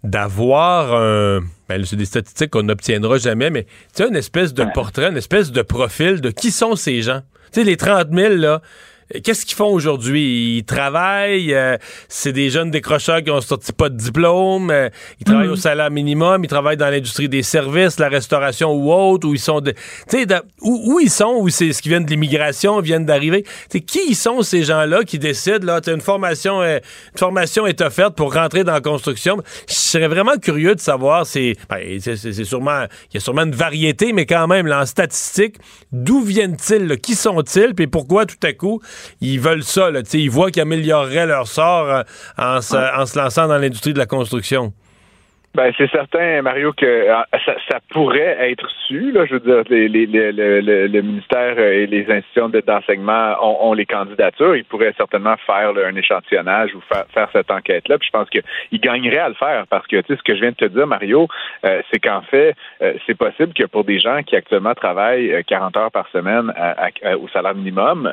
d'avoir 0.03 0.95
un 0.95 1.39
ben, 1.69 1.85
c'est 1.85 1.95
des 1.95 2.05
statistiques 2.05 2.49
qu'on 2.49 2.63
n'obtiendra 2.63 3.19
jamais, 3.19 3.51
mais 3.51 3.63
tu 3.63 3.69
sais, 3.93 4.07
une 4.09 4.15
espèce 4.15 4.55
de 4.55 4.65
portrait, 4.73 5.09
une 5.09 5.17
espèce 5.17 5.51
de 5.51 5.61
profil 5.61 6.19
de 6.19 6.31
qui 6.31 6.49
sont 6.49 6.75
ces 6.75 7.03
gens? 7.03 7.21
Tu 7.53 7.59
sais, 7.59 7.63
les 7.63 7.77
30 7.77 8.07
000, 8.11 8.35
là, 8.35 8.61
Qu'est-ce 9.23 9.43
qu'ils 9.43 9.55
font 9.55 9.73
aujourd'hui? 9.73 10.57
Ils 10.57 10.63
travaillent, 10.63 11.53
euh, 11.53 11.77
c'est 12.07 12.31
des 12.31 12.51
jeunes 12.51 12.69
décrocheurs 12.69 13.23
qui 13.23 13.31
ont 13.31 13.41
sorti 13.41 13.73
pas 13.73 13.89
de 13.89 13.97
diplôme, 13.97 14.69
euh, 14.69 14.89
ils 15.19 15.23
travaillent 15.23 15.47
mm. 15.47 15.53
au 15.53 15.55
salaire 15.55 15.89
minimum, 15.89 16.43
ils 16.43 16.47
travaillent 16.47 16.77
dans 16.77 16.89
l'industrie 16.89 17.27
des 17.27 17.41
services, 17.41 17.97
la 17.97 18.07
restauration 18.07 18.71
ou 18.71 18.93
autre, 18.93 19.27
où 19.27 19.33
ils 19.33 19.39
sont... 19.39 19.61
Tu 19.61 19.73
sais, 20.07 20.27
où, 20.61 20.93
où, 20.93 20.99
ils 20.99 21.09
sont, 21.09 21.37
où 21.39 21.49
c'est 21.49 21.73
ce 21.73 21.81
qui 21.81 21.89
viennent 21.89 22.05
de 22.05 22.11
l'immigration, 22.11 22.79
viennent 22.81 23.05
d'arriver. 23.05 23.45
Qui 23.87 24.13
sont 24.13 24.43
ces 24.43 24.63
gens-là 24.63 25.03
qui 25.03 25.17
décident, 25.17 25.65
là, 25.65 25.81
une 25.87 26.01
formation, 26.01 26.61
euh, 26.61 26.77
une 27.13 27.17
formation 27.17 27.65
est 27.65 27.81
offerte 27.81 28.15
pour 28.15 28.35
rentrer 28.35 28.63
dans 28.63 28.73
la 28.73 28.81
construction? 28.81 29.41
Je 29.67 29.73
serais 29.73 30.07
vraiment 30.07 30.37
curieux 30.37 30.75
de 30.75 30.79
savoir, 30.79 31.25
c'est 31.25 31.55
ben, 31.67 31.99
c'est 31.99 32.43
sûrement, 32.43 32.85
il 33.11 33.15
y 33.15 33.17
a 33.17 33.19
sûrement 33.19 33.43
une 33.43 33.55
variété, 33.55 34.13
mais 34.13 34.27
quand 34.27 34.45
même, 34.45 34.67
là, 34.67 34.81
en 34.81 34.85
statistique, 34.85 35.55
d'où 35.91 36.21
viennent-ils, 36.21 36.99
qui 36.99 37.15
sont-ils, 37.15 37.73
puis 37.73 37.87
pourquoi 37.87 38.27
tout 38.27 38.35
à 38.43 38.53
coup 38.53 38.81
ils 39.21 39.39
veulent 39.39 39.63
ça. 39.63 39.91
Là, 39.91 40.01
ils 40.13 40.29
voient 40.29 40.51
qu'ils 40.51 40.61
amélioreraient 40.61 41.25
leur 41.25 41.47
sort 41.47 41.89
euh, 41.89 42.03
en, 42.37 42.61
se, 42.61 43.17
lançant 43.17 43.47
dans 43.47 43.57
l'industrie 43.57 43.93
de 43.93 43.99
la 43.99 44.05
construction. 44.05 44.73
Ben, 45.55 45.73
c'est 45.77 45.89
certain, 45.89 46.43
Mario, 46.43 46.73
que 46.73 47.09
ah, 47.09 47.25
ça, 47.43 47.79
pourrait 47.89 48.51
être 48.51 48.69
su. 48.87 49.11
Là, 49.11 49.25
je 49.25 49.33
veux 49.33 49.39
dire, 49.39 49.63
les, 49.67 49.87
les, 49.87 50.05
le 50.31 51.01
ministère 51.01 51.57
et 51.57 51.87
les 51.87 52.03
institutions 52.09 52.49
d'enseignement 52.49 53.35
ont, 53.41 53.73
les 53.73 53.87
candidatures. 53.87 54.55
Ils 54.55 54.63
pourraient 54.63 54.93
certainement 54.95 55.35
faire 55.47 55.73
un 55.75 55.95
échantillonnage 55.95 56.75
ou 56.75 56.81
faire, 56.81 57.29
cette 57.33 57.49
enquête-là. 57.49 57.97
Puis 57.97 58.09
je 58.13 58.17
pense 58.17 58.29
qu'ils 58.29 58.79
gagneraient 58.79 59.17
à 59.17 59.29
le 59.29 59.35
faire 59.35 59.65
parce 59.69 59.87
que, 59.87 59.97
tu 60.01 60.13
sais, 60.13 60.17
ce 60.19 60.23
que 60.23 60.35
je 60.35 60.41
viens 60.41 60.51
de 60.51 60.55
te 60.55 60.65
dire, 60.65 60.85
Mario, 60.85 61.27
euh, 61.65 61.81
c'est 61.91 61.99
qu'en 61.99 62.21
fait, 62.21 62.55
euh, 62.83 62.93
c'est 63.07 63.17
possible 63.17 63.53
que 63.53 63.65
pour 63.65 63.83
des 63.83 63.99
gens 63.99 64.21
qui 64.21 64.35
actuellement 64.35 64.75
travaillent 64.75 65.43
40 65.47 65.75
euh, 65.75 65.79
heures 65.79 65.91
par 65.91 66.07
semaine 66.09 66.53
au 67.19 67.27
salaire 67.29 67.55
minimum, 67.55 68.09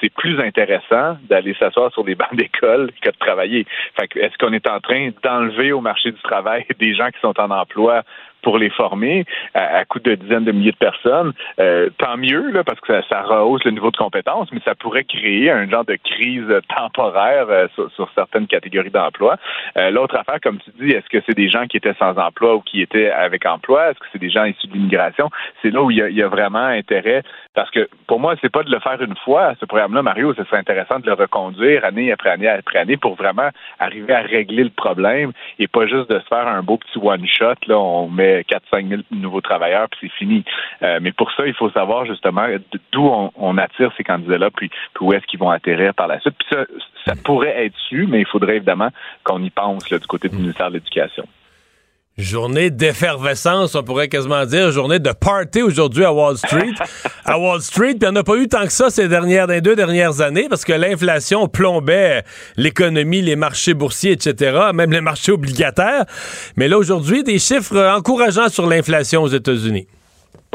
c'est 0.00 0.12
plus 0.12 0.40
intéressant 0.40 1.16
d'aller 1.28 1.54
s'asseoir 1.58 1.92
sur 1.92 2.04
des 2.04 2.14
bancs 2.14 2.34
d'école 2.34 2.90
que 3.02 3.10
de 3.10 3.16
travailler. 3.18 3.66
Fait 3.98 4.08
est-ce 4.16 4.38
qu'on 4.38 4.52
est 4.52 4.68
en 4.68 4.78
train 4.80 5.10
d'enlever 5.22 5.72
au 5.72 5.80
marché 5.80 6.12
du 6.12 6.20
travail 6.22 6.64
des 6.78 6.94
gens 6.94 7.10
qui 7.10 7.20
sont 7.20 7.38
en 7.40 7.50
emploi 7.50 8.02
pour 8.42 8.58
les 8.58 8.70
former 8.70 9.24
à, 9.54 9.84
coût 9.84 10.00
de 10.00 10.14
dizaines 10.14 10.44
de 10.44 10.52
milliers 10.52 10.72
de 10.72 10.76
personnes, 10.76 11.32
euh, 11.58 11.90
tant 11.98 12.16
mieux, 12.16 12.50
là, 12.50 12.64
parce 12.64 12.80
que 12.80 12.86
ça, 12.86 13.02
ça, 13.08 13.22
rehausse 13.22 13.64
le 13.64 13.72
niveau 13.72 13.90
de 13.90 13.96
compétence, 13.96 14.48
mais 14.52 14.60
ça 14.64 14.74
pourrait 14.74 15.04
créer 15.04 15.50
un 15.50 15.68
genre 15.68 15.84
de 15.84 15.96
crise 15.96 16.46
temporaire 16.74 17.46
euh, 17.48 17.66
sur, 17.74 18.08
certaines 18.14 18.46
catégories 18.46 18.90
d'emploi. 18.90 19.36
Euh, 19.76 19.90
l'autre 19.90 20.16
affaire, 20.16 20.40
comme 20.40 20.58
tu 20.58 20.70
dis, 20.80 20.92
est-ce 20.92 21.08
que 21.08 21.22
c'est 21.26 21.36
des 21.36 21.48
gens 21.48 21.66
qui 21.66 21.76
étaient 21.76 21.94
sans 21.98 22.16
emploi 22.16 22.56
ou 22.56 22.60
qui 22.60 22.80
étaient 22.80 23.10
avec 23.10 23.44
emploi? 23.46 23.90
Est-ce 23.90 23.98
que 23.98 24.06
c'est 24.12 24.20
des 24.20 24.30
gens 24.30 24.44
issus 24.44 24.66
de 24.66 24.74
l'immigration? 24.74 25.30
C'est 25.62 25.70
là 25.70 25.82
où 25.82 25.90
il 25.90 25.96
y, 25.96 26.22
a, 26.22 26.28
vraiment 26.28 26.58
intérêt, 26.58 27.22
parce 27.54 27.70
que 27.70 27.88
pour 28.06 28.20
moi, 28.20 28.34
c'est 28.40 28.52
pas 28.52 28.62
de 28.62 28.70
le 28.70 28.80
faire 28.80 29.00
une 29.00 29.16
fois, 29.24 29.54
ce 29.60 29.64
programme-là, 29.64 30.02
Mario, 30.02 30.34
ce 30.34 30.44
serait 30.44 30.58
intéressant 30.58 30.98
de 30.98 31.06
le 31.06 31.14
reconduire 31.14 31.84
année 31.84 32.12
après 32.12 32.30
année 32.30 32.48
après 32.48 32.78
année 32.78 32.96
pour 32.96 33.14
vraiment 33.14 33.48
arriver 33.78 34.12
à 34.12 34.20
régler 34.20 34.64
le 34.64 34.70
problème 34.70 35.32
et 35.58 35.68
pas 35.68 35.86
juste 35.86 36.10
de 36.10 36.18
se 36.18 36.26
faire 36.26 36.46
un 36.46 36.62
beau 36.62 36.76
petit 36.76 36.98
one-shot, 36.98 37.54
là, 37.66 37.78
on 37.78 38.08
met 38.08 38.25
4-5 38.42 38.88
000 38.88 39.02
nouveaux 39.10 39.40
travailleurs, 39.40 39.88
puis 39.88 40.00
c'est 40.02 40.18
fini. 40.18 40.44
Euh, 40.82 40.98
mais 41.00 41.12
pour 41.12 41.30
ça, 41.32 41.46
il 41.46 41.54
faut 41.54 41.70
savoir 41.70 42.06
justement 42.06 42.46
d'où 42.92 43.08
on, 43.36 43.58
attire 43.58 43.92
ces 43.96 44.04
candidats-là, 44.04 44.50
puis, 44.50 44.70
où 45.00 45.12
est-ce 45.12 45.26
qu'ils 45.26 45.40
vont 45.40 45.50
atterrir 45.50 45.94
par 45.94 46.08
la 46.08 46.20
suite. 46.20 46.34
Puis 46.38 46.48
ça, 46.50 46.64
ça 47.04 47.14
pourrait 47.22 47.64
être 47.64 47.76
su, 47.88 48.06
mais 48.06 48.20
il 48.20 48.26
faudrait 48.26 48.56
évidemment 48.56 48.90
qu'on 49.24 49.42
y 49.42 49.50
pense 49.50 49.84
du 49.88 49.98
côté 50.06 50.28
du 50.28 50.36
ministère 50.36 50.68
de 50.68 50.74
l'Éducation. 50.74 51.24
Journée 52.18 52.70
d'effervescence, 52.70 53.74
on 53.74 53.82
pourrait 53.82 54.08
quasiment 54.08 54.46
dire, 54.46 54.72
journée 54.72 54.98
de 54.98 55.12
party 55.12 55.60
aujourd'hui 55.60 56.02
à 56.02 56.14
Wall 56.14 56.38
Street. 56.38 56.72
à 57.26 57.38
Wall 57.38 57.60
Street, 57.60 57.96
puis 57.96 57.98
il 58.00 58.04
n'y 58.04 58.08
en 58.08 58.16
a 58.16 58.24
pas 58.24 58.36
eu 58.36 58.48
tant 58.48 58.64
que 58.64 58.72
ça 58.72 58.88
ces 58.88 59.06
dernières, 59.06 59.46
les 59.46 59.60
deux 59.60 59.76
dernières 59.76 60.22
années, 60.22 60.46
parce 60.48 60.64
que 60.64 60.72
l'inflation 60.72 61.46
plombait 61.46 62.22
l'économie, 62.56 63.20
les 63.20 63.36
marchés 63.36 63.74
boursiers, 63.74 64.12
etc., 64.12 64.58
même 64.72 64.92
les 64.92 65.02
marchés 65.02 65.32
obligataires. 65.32 66.06
Mais 66.56 66.68
là, 66.68 66.78
aujourd'hui, 66.78 67.22
des 67.22 67.38
chiffres 67.38 67.78
encourageants 67.94 68.48
sur 68.48 68.66
l'inflation 68.66 69.22
aux 69.22 69.28
États-Unis. 69.28 69.86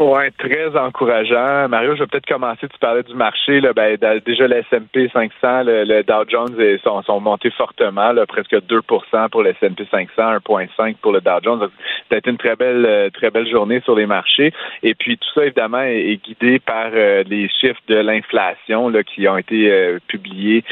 Oui, 0.03 0.31
très 0.39 0.75
encourageant. 0.75 1.69
Mario, 1.69 1.93
je 1.93 1.99
vais 1.99 2.07
peut-être 2.07 2.25
commencer. 2.25 2.67
Tu 2.67 2.79
parlais 2.79 3.03
du 3.03 3.13
marché. 3.13 3.61
Là, 3.61 3.71
ben, 3.71 3.99
déjà, 4.25 4.47
le 4.47 4.57
S&P 4.57 5.11
500, 5.13 5.29
le, 5.63 6.01
Dow 6.01 6.23
Jones 6.27 6.55
sont, 6.83 7.03
sont 7.03 7.19
montés 7.19 7.51
fortement, 7.51 8.11
là, 8.11 8.25
presque 8.25 8.55
2% 8.55 9.29
pour 9.29 9.43
le 9.43 9.51
S&P 9.51 9.85
500, 9.91 10.09
1,5 10.17 10.95
pour 11.03 11.11
le 11.11 11.21
Dow 11.21 11.37
Jones. 11.43 11.69
Été 12.09 12.31
une 12.31 12.37
très 12.37 12.55
belle, 12.55 12.83
euh, 12.83 13.09
très 13.11 13.29
belle 13.29 13.47
journée 13.47 13.79
sur 13.81 13.95
les 13.95 14.07
marchés. 14.07 14.51
Et 14.81 14.95
puis, 14.95 15.19
tout 15.19 15.27
ça, 15.35 15.45
évidemment, 15.45 15.83
est, 15.83 16.19
guidé 16.23 16.57
par 16.57 16.89
euh, 16.93 17.23
les 17.27 17.47
chiffres 17.47 17.79
de 17.87 17.97
l'inflation 17.97 18.89
là, 18.89 19.03
qui 19.03 19.27
ont 19.27 19.37
été 19.37 19.71
euh, 19.71 19.99
publiés 20.07 20.63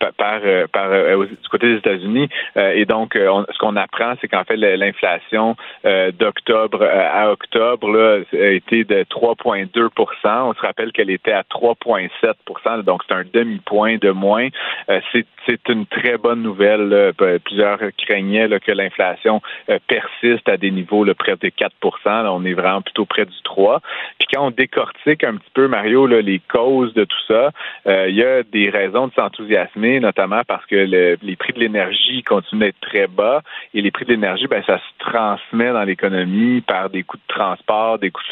par, 0.00 0.40
par, 0.72 0.90
du 0.90 1.48
côté 1.48 1.68
des 1.68 1.78
États-Unis. 1.78 2.28
et 2.56 2.84
donc, 2.84 3.14
ce 3.14 3.58
qu'on 3.58 3.76
apprend, 3.76 4.14
c'est 4.20 4.28
qu'en 4.28 4.44
fait, 4.44 4.56
l'inflation 4.56 5.56
d'octobre 6.18 6.82
à 6.82 7.30
octobre 7.30 7.88
là, 7.88 8.20
de 8.70 9.04
3,2 9.04 9.88
On 10.24 10.54
se 10.54 10.60
rappelle 10.60 10.92
qu'elle 10.92 11.10
était 11.10 11.32
à 11.32 11.42
3,7% 11.42 12.82
donc 12.82 13.02
c'est 13.08 13.14
un 13.14 13.24
demi-point 13.32 13.96
de 13.96 14.10
moins. 14.10 14.48
Euh, 14.88 15.00
c'est 15.12 15.68
une 15.68 15.86
très 15.86 16.16
bonne 16.16 16.42
nouvelle. 16.42 17.12
Plusieurs 17.44 17.78
craignaient 17.98 18.48
que 18.60 18.72
l'inflation 18.72 19.42
euh, 19.68 19.78
persiste 19.86 20.48
à 20.48 20.56
des 20.56 20.70
niveaux 20.70 21.04
près 21.14 21.36
de 21.36 21.48
4% 21.48 21.70
On 22.28 22.44
est 22.44 22.54
vraiment 22.54 22.82
plutôt 22.82 23.04
près 23.04 23.24
du 23.24 23.34
3% 23.44 23.80
Puis 24.18 24.28
quand 24.32 24.46
on 24.46 24.50
décortique 24.50 25.24
un 25.24 25.36
petit 25.36 25.50
peu, 25.52 25.68
Mario, 25.68 26.06
les 26.06 26.40
causes 26.50 26.94
de 26.94 27.04
tout 27.04 27.22
ça, 27.28 27.50
euh, 27.86 28.08
il 28.08 28.16
y 28.16 28.24
a 28.24 28.42
des 28.42 28.70
raisons 28.70 29.08
de 29.08 29.12
s'enthousiasmer, 29.14 30.00
notamment 30.00 30.42
parce 30.46 30.64
que 30.66 30.76
les 30.76 31.36
prix 31.36 31.52
de 31.52 31.60
l'énergie 31.60 32.22
continuent 32.22 32.60
d'être 32.60 32.80
très 32.80 33.06
bas. 33.06 33.42
Et 33.74 33.82
les 33.82 33.90
prix 33.90 34.04
de 34.04 34.10
l'énergie, 34.10 34.46
ben, 34.46 34.62
ça 34.66 34.78
se 34.78 35.10
transmet 35.10 35.72
dans 35.72 35.84
l'économie 35.84 36.60
par 36.60 36.90
des 36.90 37.02
coûts 37.02 37.16
de 37.16 37.34
transport, 37.34 37.98
des 37.98 38.10
coûts 38.10 38.22
de 38.22 38.28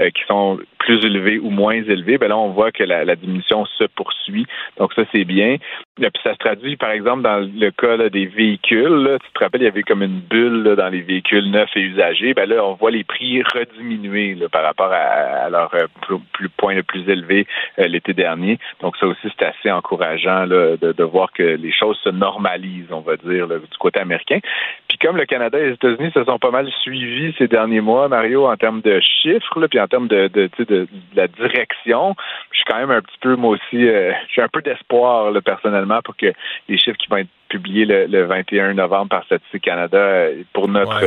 euh, 0.00 0.10
qui 0.10 0.22
sont 0.26 0.58
plus 0.78 1.04
élevés 1.04 1.38
ou 1.38 1.50
moins 1.50 1.74
élevés, 1.74 2.18
ben 2.18 2.28
là, 2.28 2.36
on 2.36 2.50
voit 2.50 2.72
que 2.72 2.82
la, 2.82 3.14
diminution 3.16 3.64
se 3.66 3.84
poursuit. 3.84 4.46
Donc, 4.78 4.92
ça, 4.94 5.02
c'est 5.12 5.24
bien. 5.24 5.56
Et 6.00 6.10
puis, 6.10 6.22
ça 6.24 6.32
se 6.32 6.38
traduit, 6.38 6.76
par 6.76 6.90
exemple, 6.90 7.22
dans 7.22 7.38
le 7.38 7.70
cas 7.70 8.08
des 8.08 8.26
véhicules. 8.26 9.18
tu 9.24 9.32
te 9.32 9.44
rappelles, 9.44 9.62
il 9.62 9.64
y 9.64 9.68
avait 9.68 9.82
comme 9.82 10.02
une 10.02 10.20
bulle 10.20 10.74
dans 10.76 10.88
les 10.88 11.02
véhicules 11.02 11.50
neufs 11.50 11.70
et 11.76 11.80
usagés. 11.80 12.34
Ben 12.34 12.48
là, 12.48 12.64
on 12.64 12.74
voit 12.74 12.90
les 12.90 13.04
prix 13.04 13.42
rediminuer 13.42 14.36
par 14.50 14.64
rapport 14.64 14.90
à, 14.92 15.48
leur 15.50 15.72
euh, 15.74 15.86
plus, 16.32 16.48
point 16.48 16.74
le 16.74 16.82
plus 16.82 17.08
élevé 17.08 17.46
euh, 17.78 17.86
l'été 17.86 18.12
dernier. 18.12 18.58
Donc, 18.80 18.96
ça 18.96 19.06
aussi, 19.06 19.28
c'est 19.38 19.46
assez 19.46 19.70
encourageant 19.70 20.46
de, 20.46 20.78
de, 20.80 21.04
voir 21.04 21.32
que 21.32 21.42
les 21.42 21.72
choses 21.72 21.98
se 22.02 22.08
normalisent, 22.08 22.90
on 22.90 23.00
va 23.00 23.16
dire, 23.16 23.46
du 23.48 23.78
côté 23.78 24.00
américain. 24.00 24.40
Puis, 24.88 24.98
comme 24.98 25.16
le 25.16 25.26
Canada 25.26 25.58
et 25.58 25.66
les 25.66 25.74
États-Unis 25.74 26.10
se 26.12 26.24
sont 26.24 26.38
pas 26.38 26.50
mal 26.50 26.68
suivis 26.82 27.34
ces 27.38 27.46
derniers 27.46 27.80
mois, 27.80 28.08
Mario, 28.08 28.46
en 28.46 28.56
termes 28.56 28.80
de 28.80 28.91
chiffres, 29.00 29.66
puis 29.66 29.80
en 29.80 29.88
termes 29.88 30.08
de, 30.08 30.28
de, 30.28 30.50
de, 30.58 30.88
la 31.14 31.28
direction, 31.28 32.14
je 32.50 32.56
suis 32.56 32.64
quand 32.66 32.78
même 32.78 32.90
un 32.90 33.00
petit 33.00 33.18
peu, 33.20 33.36
moi 33.36 33.56
aussi, 33.56 33.88
euh, 33.88 34.12
j'ai 34.34 34.42
un 34.42 34.48
peu 34.48 34.62
d'espoir 34.62 35.32
personnellement 35.44 36.00
pour 36.02 36.16
que 36.16 36.32
les 36.68 36.78
chiffres 36.78 36.98
qui 36.98 37.08
vont 37.08 37.18
être 37.18 37.28
publiés 37.48 37.84
le, 37.84 38.24
21 38.24 38.74
novembre 38.74 39.10
par 39.10 39.24
Statistique 39.24 39.64
Canada 39.64 39.98
euh, 39.98 40.42
pour 40.52 40.68
notre, 40.68 41.00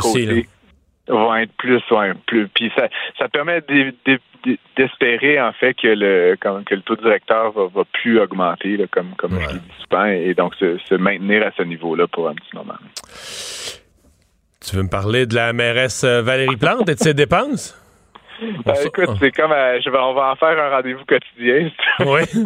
côté, 0.00 0.46
vont 1.08 1.34
être 1.36 1.52
plus, 1.52 1.82
ouais, 1.90 2.12
plus. 2.26 2.48
Puis 2.48 2.70
ça, 2.76 2.88
ça 3.18 3.28
permet 3.28 3.62
d'espérer 4.76 5.40
en 5.40 5.52
fait 5.52 5.74
que 5.74 5.88
le 5.88 6.36
que 6.36 6.74
le 6.74 6.82
taux 6.82 6.96
directeur 6.96 7.52
va, 7.52 7.66
va 7.66 7.84
plus 7.92 8.20
augmenter, 8.20 8.78
comme 8.90 9.14
comme 9.16 9.32
je 9.40 9.54
l'ai 9.54 9.54
dit 9.54 9.84
souvent, 9.88 10.04
et 10.04 10.34
donc 10.34 10.54
se, 10.56 10.78
se 10.78 10.94
maintenir 10.94 11.46
à 11.46 11.50
ce 11.56 11.62
niveau-là 11.62 12.06
pour 12.06 12.28
un 12.28 12.34
petit 12.34 12.54
moment. 12.54 12.78
Tu 14.68 14.76
veux 14.76 14.82
me 14.82 14.90
parler 14.90 15.24
de 15.24 15.34
la 15.34 15.54
mairesse 15.54 16.04
euh, 16.04 16.20
Valérie 16.20 16.56
Plante 16.56 16.90
et 16.90 16.94
de 16.94 16.98
ses 16.98 17.14
dépenses? 17.14 17.74
Ben, 18.66 18.74
écoute, 18.84 19.08
c'est 19.18 19.32
comme 19.32 19.50
euh, 19.50 19.80
je 19.82 19.88
vais, 19.88 19.96
on 19.96 20.12
va 20.12 20.32
en 20.32 20.36
faire 20.36 20.60
un 20.60 20.68
rendez-vous 20.68 21.06
quotidien. 21.06 21.70
Oui. 22.00 22.20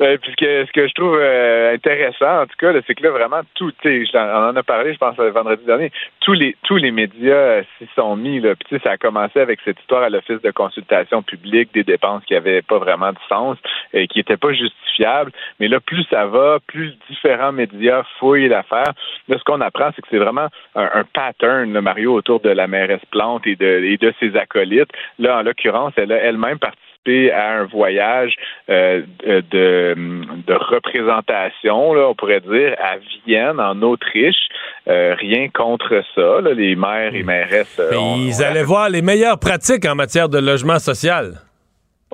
Euh, 0.00 0.18
puis 0.18 0.32
ce 0.38 0.72
que, 0.72 0.88
je 0.88 0.94
trouve 0.94 1.18
euh, 1.20 1.74
intéressant, 1.74 2.42
en 2.42 2.46
tout 2.46 2.56
cas, 2.58 2.72
c'est 2.86 2.94
que 2.94 3.02
là, 3.02 3.10
vraiment, 3.10 3.40
tout, 3.54 3.72
on 3.84 4.18
en 4.18 4.56
a 4.56 4.62
parlé, 4.62 4.92
je 4.92 4.98
pense, 4.98 5.16
vendredi 5.16 5.64
dernier, 5.64 5.90
tous 6.20 6.32
les 6.32 6.56
tous 6.62 6.76
les 6.76 6.90
médias 6.90 7.34
euh, 7.34 7.62
s'y 7.78 7.88
sont 7.94 8.16
mis. 8.16 8.40
Là. 8.40 8.54
Puis 8.54 8.80
ça 8.82 8.92
a 8.92 8.96
commencé 8.96 9.40
avec 9.40 9.60
cette 9.64 9.80
histoire 9.80 10.02
à 10.02 10.10
l'Office 10.10 10.40
de 10.40 10.50
consultation 10.50 11.22
publique 11.22 11.72
des 11.74 11.84
dépenses 11.84 12.24
qui 12.24 12.34
n'avaient 12.34 12.62
pas 12.62 12.78
vraiment 12.78 13.10
de 13.10 13.18
sens 13.28 13.58
et 13.92 14.06
qui 14.06 14.18
n'étaient 14.18 14.36
pas 14.36 14.52
justifiables. 14.52 15.32
Mais 15.60 15.68
là, 15.68 15.80
plus 15.80 16.04
ça 16.10 16.26
va, 16.26 16.58
plus 16.66 16.96
différents 17.08 17.52
médias 17.52 18.02
fouillent 18.18 18.48
l'affaire. 18.48 18.92
Là, 19.28 19.38
ce 19.38 19.44
qu'on 19.44 19.60
apprend, 19.60 19.90
c'est 19.94 20.02
que 20.02 20.08
c'est 20.10 20.18
vraiment 20.18 20.48
un, 20.74 21.04
pattern, 21.12 21.80
Mario, 21.80 22.14
autour 22.14 22.40
de 22.40 22.50
la 22.50 22.66
mairesse 22.66 23.04
Plante 23.10 23.46
et 23.46 23.56
de, 23.56 23.84
et 23.84 23.96
de 23.96 24.12
ses 24.20 24.36
acolytes. 24.36 24.90
Là, 25.18 25.38
en 25.38 25.42
l'occurrence, 25.42 25.92
elle 25.96 26.12
a 26.12 26.16
elle-même 26.16 26.58
participé 26.58 26.91
à 27.06 27.58
un 27.58 27.64
voyage 27.64 28.34
de, 28.68 29.04
de 29.24 30.54
représentation, 30.54 31.94
là, 31.94 32.08
on 32.08 32.14
pourrait 32.14 32.40
dire, 32.40 32.74
à 32.78 32.96
Vienne, 33.26 33.60
en 33.60 33.80
Autriche. 33.82 34.48
rien 34.86 35.48
contre 35.48 36.02
ça. 36.14 36.40
les 36.54 36.76
maires 36.76 37.14
et 37.14 37.22
mairesses. 37.22 37.80
ils 37.92 38.42
allaient 38.42 38.62
voir 38.62 38.88
les 38.88 39.02
meilleures 39.02 39.38
pratiques 39.38 39.84
en 39.86 39.94
matière 39.94 40.28
de 40.28 40.38
logement 40.38 40.78
social. 40.78 41.34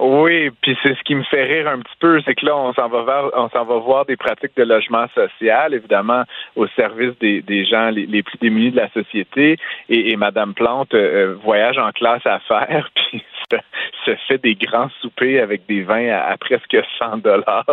Oui, 0.00 0.50
puis 0.62 0.78
c'est 0.80 0.96
ce 0.96 1.02
qui 1.02 1.16
me 1.16 1.24
fait 1.24 1.42
rire 1.42 1.66
un 1.66 1.80
petit 1.80 1.96
peu, 1.98 2.20
c'est 2.24 2.36
que 2.36 2.46
là, 2.46 2.56
on 2.56 2.72
s'en 2.72 2.88
va 2.88 3.02
voir, 3.02 3.30
on 3.34 3.48
s'en 3.48 3.64
va 3.64 3.78
voir 3.78 4.06
des 4.06 4.16
pratiques 4.16 4.56
de 4.56 4.62
logement 4.62 5.06
social, 5.12 5.74
évidemment, 5.74 6.22
au 6.54 6.68
service 6.68 7.18
des, 7.18 7.42
des 7.42 7.64
gens 7.64 7.90
les, 7.90 8.22
plus 8.22 8.38
démunis 8.38 8.70
de 8.70 8.76
la 8.76 8.88
société. 8.90 9.56
Et, 9.88 10.12
et 10.12 10.16
Madame 10.16 10.54
Plante 10.54 10.94
euh, 10.94 11.34
voyage 11.42 11.78
en 11.78 11.90
classe 11.90 12.24
à 12.26 12.38
faire, 12.38 12.90
puis 13.10 13.24
se 14.04 14.14
fait 14.26 14.38
des 14.38 14.54
grands 14.54 14.90
soupers 15.00 15.40
avec 15.40 15.66
des 15.66 15.82
vins 15.82 16.08
à, 16.08 16.36
presque 16.36 16.76
100 16.98 17.18
dollars. 17.18 17.66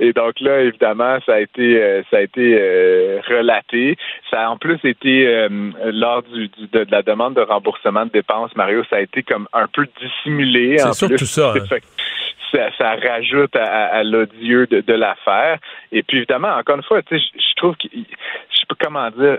Et 0.00 0.12
donc 0.12 0.40
là, 0.40 0.60
évidemment, 0.60 1.18
ça 1.26 1.34
a 1.34 1.40
été, 1.40 1.82
euh, 1.82 2.02
ça 2.10 2.18
a 2.18 2.20
été 2.20 2.56
euh, 2.58 3.20
relaté. 3.28 3.96
Ça 4.30 4.46
a 4.46 4.50
en 4.50 4.56
plus 4.56 4.78
été 4.84 5.48
lors 5.84 6.22
du, 6.22 6.48
de, 6.72 6.86
la 6.90 7.02
demande 7.02 7.34
de 7.34 7.42
remboursement 7.42 8.06
de 8.06 8.10
dépenses, 8.10 8.54
Mario, 8.56 8.82
ça 8.88 8.96
a 8.96 9.00
été 9.00 9.22
comme 9.22 9.48
un 9.52 9.66
peu 9.66 9.86
dissimulé. 10.00 10.78
C'est 10.78 10.92
surtout 10.94 11.26
ça. 11.26 11.54
Hein 11.56 11.78
ça, 12.52 12.96
rajoute 12.96 13.54
à, 13.56 14.02
l'odieux 14.04 14.66
de, 14.66 14.92
l'affaire. 14.92 15.58
Et 15.90 16.02
puis 16.02 16.18
évidemment, 16.18 16.48
encore 16.48 16.76
une 16.76 16.82
fois, 16.82 17.00
je, 17.10 17.54
trouve 17.56 17.76
que 17.76 17.88
je 17.92 18.66
peux 18.68 18.76
comment 18.78 19.10
dire, 19.10 19.38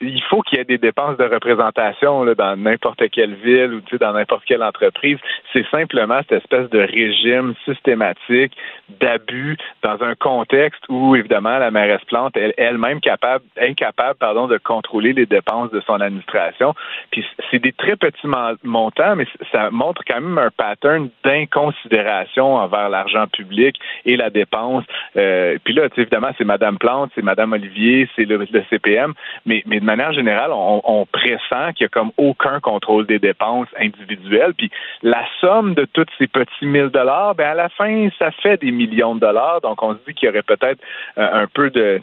il 0.00 0.22
faut 0.24 0.42
qu'il 0.42 0.58
y 0.58 0.60
ait 0.60 0.64
des 0.64 0.78
dépenses 0.78 1.16
de 1.16 1.24
représentation 1.24 2.24
dans 2.34 2.56
n'importe 2.56 3.08
quelle 3.10 3.34
ville 3.34 3.74
ou 3.74 3.98
dans 3.98 4.12
n'importe 4.12 4.44
quelle 4.44 4.62
entreprise. 4.62 5.18
C'est 5.52 5.66
simplement 5.70 6.20
cette 6.28 6.42
espèce 6.42 6.68
de 6.70 6.80
régime 6.80 7.54
systématique 7.64 8.56
d'abus 9.00 9.56
dans 9.82 10.02
un 10.02 10.14
contexte 10.14 10.82
où 10.88 11.14
évidemment 11.16 11.58
la 11.58 11.70
mairesse 11.70 12.04
Plante 12.06 12.36
est 12.36 12.54
elle-même 12.56 13.00
capable, 13.00 13.44
incapable, 13.60 14.18
pardon, 14.18 14.46
de 14.46 14.58
contrôler 14.58 15.12
les 15.12 15.26
dépenses 15.26 15.70
de 15.70 15.80
son 15.80 16.00
administration. 16.00 16.74
Puis 17.10 17.24
c'est 17.50 17.58
des 17.58 17.72
très 17.72 17.96
petits 17.96 18.26
montants, 18.64 19.16
mais 19.16 19.26
ça 19.52 19.70
montre 19.70 20.02
quand 20.06 20.20
même 20.20 20.38
un 20.38 20.50
pattern 20.50 21.10
d'inconsidération 21.24 22.39
envers 22.46 22.88
l'argent 22.88 23.26
public 23.26 23.76
et 24.04 24.16
la 24.16 24.30
dépense. 24.30 24.84
Euh, 25.16 25.58
puis 25.64 25.74
là, 25.74 25.88
évidemment, 25.96 26.30
c'est 26.38 26.44
Madame 26.44 26.78
Plante, 26.78 27.10
c'est 27.14 27.22
Madame 27.22 27.52
Olivier, 27.52 28.08
c'est 28.16 28.24
le, 28.24 28.46
CPM, 28.70 29.14
mais, 29.46 29.62
mais 29.66 29.80
de 29.80 29.84
manière 29.84 30.12
générale, 30.12 30.50
on, 30.52 30.80
on 30.84 31.06
pressent 31.06 31.72
qu'il 31.74 31.84
n'y 31.84 31.86
a 31.86 31.88
comme 31.88 32.10
aucun 32.16 32.60
contrôle 32.60 33.06
des 33.06 33.18
dépenses 33.18 33.68
individuelles. 33.78 34.54
Puis 34.56 34.70
la 35.02 35.24
somme 35.40 35.74
de 35.74 35.86
tous 35.92 36.06
ces 36.18 36.26
petits 36.26 36.66
mille 36.66 36.88
dollars, 36.88 37.34
ben 37.34 37.48
à 37.48 37.54
la 37.54 37.68
fin, 37.68 38.08
ça 38.18 38.30
fait 38.30 38.60
des 38.60 38.70
millions 38.70 39.14
de 39.14 39.20
dollars. 39.20 39.60
Donc 39.60 39.82
on 39.82 39.94
se 39.94 39.98
dit 40.06 40.14
qu'il 40.14 40.26
y 40.26 40.30
aurait 40.30 40.42
peut-être 40.42 40.80
euh, 41.18 41.42
un 41.42 41.46
peu 41.46 41.70
de, 41.70 42.00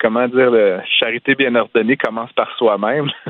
comment 0.00 0.28
dire, 0.28 0.50
la 0.50 0.84
charité 0.86 1.34
bien 1.34 1.54
ordonnée 1.54 1.96
commence 1.96 2.32
par 2.32 2.54
soi-même. 2.56 3.10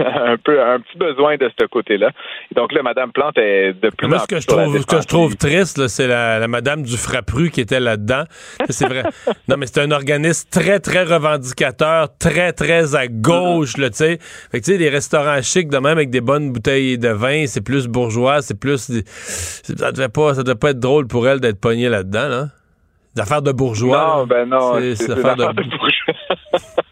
Un 0.00 0.36
peu, 0.36 0.62
un 0.62 0.78
petit 0.78 0.96
besoin 0.96 1.36
de 1.36 1.50
ce 1.58 1.66
côté-là. 1.66 2.10
Donc 2.54 2.72
là, 2.72 2.82
Madame 2.82 3.10
Plante 3.10 3.36
est 3.38 3.72
de 3.72 3.90
plus 3.90 4.06
Moi, 4.06 4.18
je 4.30 4.46
trouve, 4.46 4.78
ce 4.78 4.86
que 4.86 5.00
je 5.02 5.08
trouve 5.08 5.17
triste, 5.38 5.88
c'est 5.88 6.06
la, 6.06 6.38
la, 6.38 6.48
Madame 6.48 6.82
du 6.82 6.96
Frappru 6.96 7.50
qui 7.50 7.60
était 7.60 7.80
là-dedans. 7.80 8.24
C'est 8.68 8.86
vrai. 8.86 9.02
non, 9.48 9.56
mais 9.56 9.66
c'est 9.66 9.80
un 9.80 9.90
organisme 9.90 10.48
très, 10.50 10.80
très 10.80 11.02
revendicateur, 11.04 12.08
très, 12.18 12.52
très 12.52 12.94
à 12.94 13.08
gauche, 13.08 13.76
là, 13.76 13.90
tu 13.90 13.96
sais. 13.96 14.18
Fait 14.50 14.60
que, 14.60 14.64
tu 14.64 14.72
sais, 14.72 14.78
les 14.78 14.88
restaurants 14.88 15.42
chics, 15.42 15.68
de 15.68 15.78
même, 15.78 15.86
avec 15.86 16.10
des 16.10 16.20
bonnes 16.20 16.52
bouteilles 16.52 16.98
de 16.98 17.08
vin, 17.08 17.46
c'est 17.46 17.60
plus 17.60 17.86
bourgeois, 17.86 18.42
c'est 18.42 18.58
plus... 18.58 18.90
Ça 19.24 19.92
devait 19.92 20.08
pas, 20.08 20.34
ça 20.34 20.42
devait 20.42 20.58
pas 20.58 20.70
être 20.70 20.80
drôle 20.80 21.06
pour 21.06 21.26
elle 21.28 21.40
d'être 21.40 21.60
pognée 21.60 21.88
là-dedans, 21.88 22.28
là. 22.28 22.48
Des 23.14 23.22
affaires 23.22 23.42
de 23.42 23.52
bourgeois. 23.52 24.16
Non, 24.18 24.26
ben 24.26 24.48
non, 24.48 24.74
c'est 24.94 25.08
de... 25.08 25.14
de 25.14 25.70
bourgeois. 25.70 26.14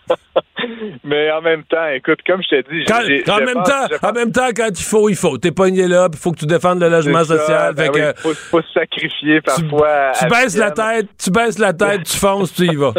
Mais 1.06 1.30
en 1.30 1.40
même 1.40 1.62
temps, 1.64 1.86
écoute, 1.88 2.20
comme 2.26 2.42
je 2.42 2.48
t'ai 2.48 2.62
dit, 2.62 2.84
en 3.30 3.38
même 3.38 3.62
temps, 3.62 4.08
en 4.08 4.12
même 4.12 4.32
temps, 4.32 4.48
quand 4.56 4.70
il 4.70 4.84
faut, 4.84 5.08
il 5.08 5.16
faut. 5.16 5.38
T'es 5.38 5.52
pogné 5.52 5.86
là, 5.86 6.08
il 6.12 6.18
faut 6.18 6.32
que 6.32 6.38
tu 6.38 6.46
défendes 6.46 6.80
le 6.80 6.88
logement 6.88 7.24
social. 7.24 7.74
Ben 7.74 7.92
fait 7.92 8.18
faut, 8.18 8.34
faut, 8.34 8.62
se 8.62 8.72
sacrifier 8.72 9.40
parfois. 9.40 10.12
Tu, 10.18 10.26
baisses 10.26 10.56
la 10.56 10.70
tête, 10.70 11.06
tu 11.22 11.30
baisses 11.30 11.58
la 11.58 11.72
tête, 11.72 12.04
tu 12.04 12.16
fonces, 12.16 12.54
tu 12.54 12.64
y 12.64 12.74
vas. 12.74 12.92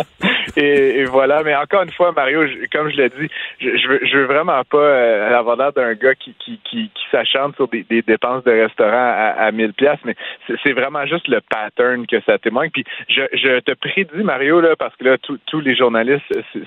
et, 0.56 1.04
voilà. 1.04 1.42
Mais 1.42 1.54
encore 1.54 1.82
une 1.82 1.92
fois, 1.92 2.12
Mario, 2.12 2.42
comme 2.72 2.90
je 2.90 2.96
l'ai 2.96 3.08
dit, 3.08 3.28
je, 3.60 3.88
veux, 3.88 4.00
je 4.04 4.16
veux 4.18 4.26
vraiment 4.26 4.62
pas 4.64 4.78
euh, 4.78 5.38
avoir 5.38 5.56
l'air 5.56 5.72
d'un 5.72 5.94
gars 5.94 6.14
qui, 6.14 6.34
qui, 6.38 6.60
qui, 6.64 6.90
qui 6.94 7.04
s'acharne 7.10 7.52
sur 7.54 7.68
des, 7.68 7.84
dépenses 8.02 8.44
de 8.44 8.52
restaurant 8.52 8.92
à, 8.92 9.34
à 9.38 9.50
1000 9.52 9.72
pièces, 9.74 9.98
mais 10.04 10.16
c'est 10.64 10.72
vraiment 10.72 11.06
juste 11.06 11.28
le 11.28 11.40
pattern 11.40 12.06
que 12.06 12.20
ça 12.26 12.38
témoigne. 12.38 12.70
Puis 12.70 12.84
je, 13.08 13.22
je 13.32 13.60
te 13.60 13.72
prédis, 13.72 14.24
Mario, 14.24 14.60
là, 14.60 14.76
parce 14.76 14.94
que 14.96 15.04
là, 15.04 15.16
tous 15.18 15.60
les 15.60 15.76
journalistes, 15.76 16.24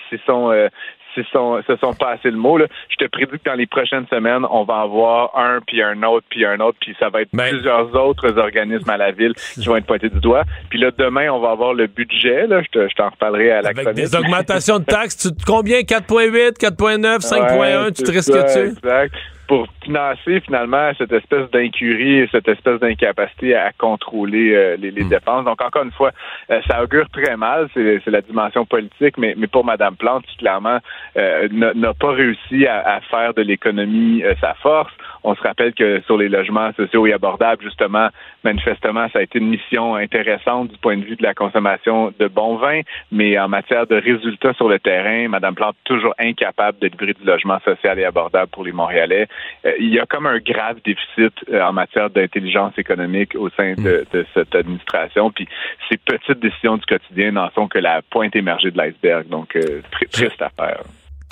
c'est 0.10 0.24
sont 0.26 0.52
euh, 0.52 0.68
se 1.16 1.24
sont, 1.32 1.62
se 1.68 1.76
sont 1.78 1.94
passés 1.94 2.32
le 2.32 2.38
mot. 2.38 2.58
Là. 2.58 2.66
Je 2.90 3.06
te 3.06 3.10
prédis 3.10 3.40
que 3.40 3.50
dans 3.50 3.56
les 3.56 3.68
prochaines 3.68 4.08
semaines, 4.08 4.46
on 4.50 4.64
va 4.64 4.82
avoir 4.82 5.38
un, 5.38 5.60
puis 5.66 5.82
un 5.82 6.02
autre, 6.04 6.26
puis 6.30 6.46
un 6.46 6.60
autre, 6.60 6.78
puis 6.82 6.96
ça 7.00 7.10
va 7.10 7.22
être 7.22 7.30
ben- 7.34 7.50
plusieurs 7.50 7.94
autres 7.96 8.38
organismes 8.38 8.90
à 8.90 8.98
la 8.98 9.12
ville 9.12 9.34
qui 9.54 9.66
vont 9.66 9.76
être 9.76 9.86
pointés 9.86 10.10
du 10.10 10.20
doigt. 10.20 10.44
Puis 10.70 10.80
là, 10.80 10.92
demain, 10.98 11.30
on 11.30 11.40
va 11.40 11.52
avoir 11.52 11.74
le 11.74 11.88
budget. 11.88 12.48
Là. 12.48 12.62
Je, 12.62 12.96
t'en 12.96 13.10
reparlerai 13.10 13.52
à 13.52 13.62
la 13.62 13.70
Avec 13.70 13.94
des 13.94 14.16
augmentations 14.16 14.80
de 14.80 14.86
taxes, 14.86 15.18
tu, 15.18 15.30
combien? 15.46 15.82
4,8, 15.82 16.60
4,9, 16.60 17.20
5,1? 17.20 17.94
tu 17.94 18.04
te 18.04 18.12
risques-tu? 18.12 18.60
Exact 18.60 19.16
pour 19.54 19.68
financer 19.84 20.40
finalement 20.40 20.92
cette 20.98 21.12
espèce 21.12 21.48
d'incurie, 21.52 22.28
cette 22.32 22.48
espèce 22.48 22.80
d'incapacité 22.80 23.56
à 23.56 23.72
contrôler 23.72 24.52
euh, 24.56 24.78
les, 24.78 24.92
hmm. 24.92 25.10
dépenses. 25.10 25.46
Donc 25.46 25.62
encore 25.62 25.84
une 25.84 25.92
fois, 25.92 26.12
euh, 26.50 26.60
ça 26.68 26.82
augure 26.82 27.08
très 27.12 27.38
mal, 27.38 27.70
c'est 27.76 28.08
la 28.08 28.22
dimension 28.22 28.66
politique, 28.66 29.16
mais, 29.20 29.36
mais 29.38 29.46
pour 29.46 29.64
Mme 29.64 29.96
Plante, 29.96 30.26
qui 30.26 30.38
clairement 30.38 30.80
euh, 31.18 31.48
n'a 31.52 31.94
pas 31.94 32.14
réussi 32.14 32.66
à, 32.66 33.00
faire 33.12 33.36
de 33.36 33.44
l'économie 33.44 34.24
sa 34.42 34.56
force. 34.56 34.92
On 35.24 35.36
se 35.36 35.42
rappelle 35.42 35.74
que 35.74 36.02
sur 36.02 36.18
les 36.18 36.30
logements 36.30 36.72
sociaux 36.74 37.08
et 37.08 37.14
abordables, 37.14 37.64
justement, 37.64 38.10
manifestement, 38.44 39.08
ça 39.14 39.20
a 39.20 39.22
été 39.22 39.40
une 39.40 39.50
mission 39.50 39.96
intéressante 39.96 40.70
du 40.70 40.78
point 40.78 40.98
de 40.98 41.04
vue 41.04 41.16
de 41.16 41.24
la 41.24 41.34
consommation 41.34 42.14
de 42.20 42.28
bons 42.28 42.58
vins, 42.58 42.82
mais 43.12 43.40
en 43.40 43.48
matière 43.48 43.88
de 43.88 43.96
résultats 43.96 44.54
sur 44.54 44.68
le 44.68 44.80
terrain, 44.80 45.28
Mme 45.30 45.56
Plante 45.56 45.76
toujours 45.86 46.14
incapable 46.20 46.80
de 46.80 46.88
livrer 46.88 47.14
du 47.14 47.26
logement 47.26 47.60
social 47.64 48.00
et 48.00 48.06
abordable 48.06 48.50
pour 48.52 48.64
les 48.64 48.72
Montréalais. 48.72 49.28
Euh, 49.66 49.72
il 49.80 49.94
y 49.94 50.00
a 50.00 50.06
comme 50.06 50.26
un 50.26 50.40
grave 50.40 50.78
déficit 50.84 51.34
euh, 51.52 51.62
en 51.62 51.74
matière 51.74 52.10
d'intelligence 52.10 52.78
économique 52.78 53.36
au 53.36 53.50
sein 53.50 53.74
de, 53.76 54.06
mm. 54.14 54.24
cette 54.34 54.56
administration. 54.56 55.32
Puis 55.32 55.48
ces 55.90 55.98
petites 55.98 56.40
décisions 56.40 56.78
du 56.78 56.86
quotidien 56.86 57.32
n'en 57.32 57.50
sont 57.52 57.68
que 57.68 57.80
la 57.80 58.02
pointe 58.02 58.36
émergée 58.36 58.72
de 58.72 58.78
l'iceberg. 58.78 59.28
Donc, 59.28 59.56
euh, 59.56 59.82
triste 60.12 60.42
affaire 60.42 60.84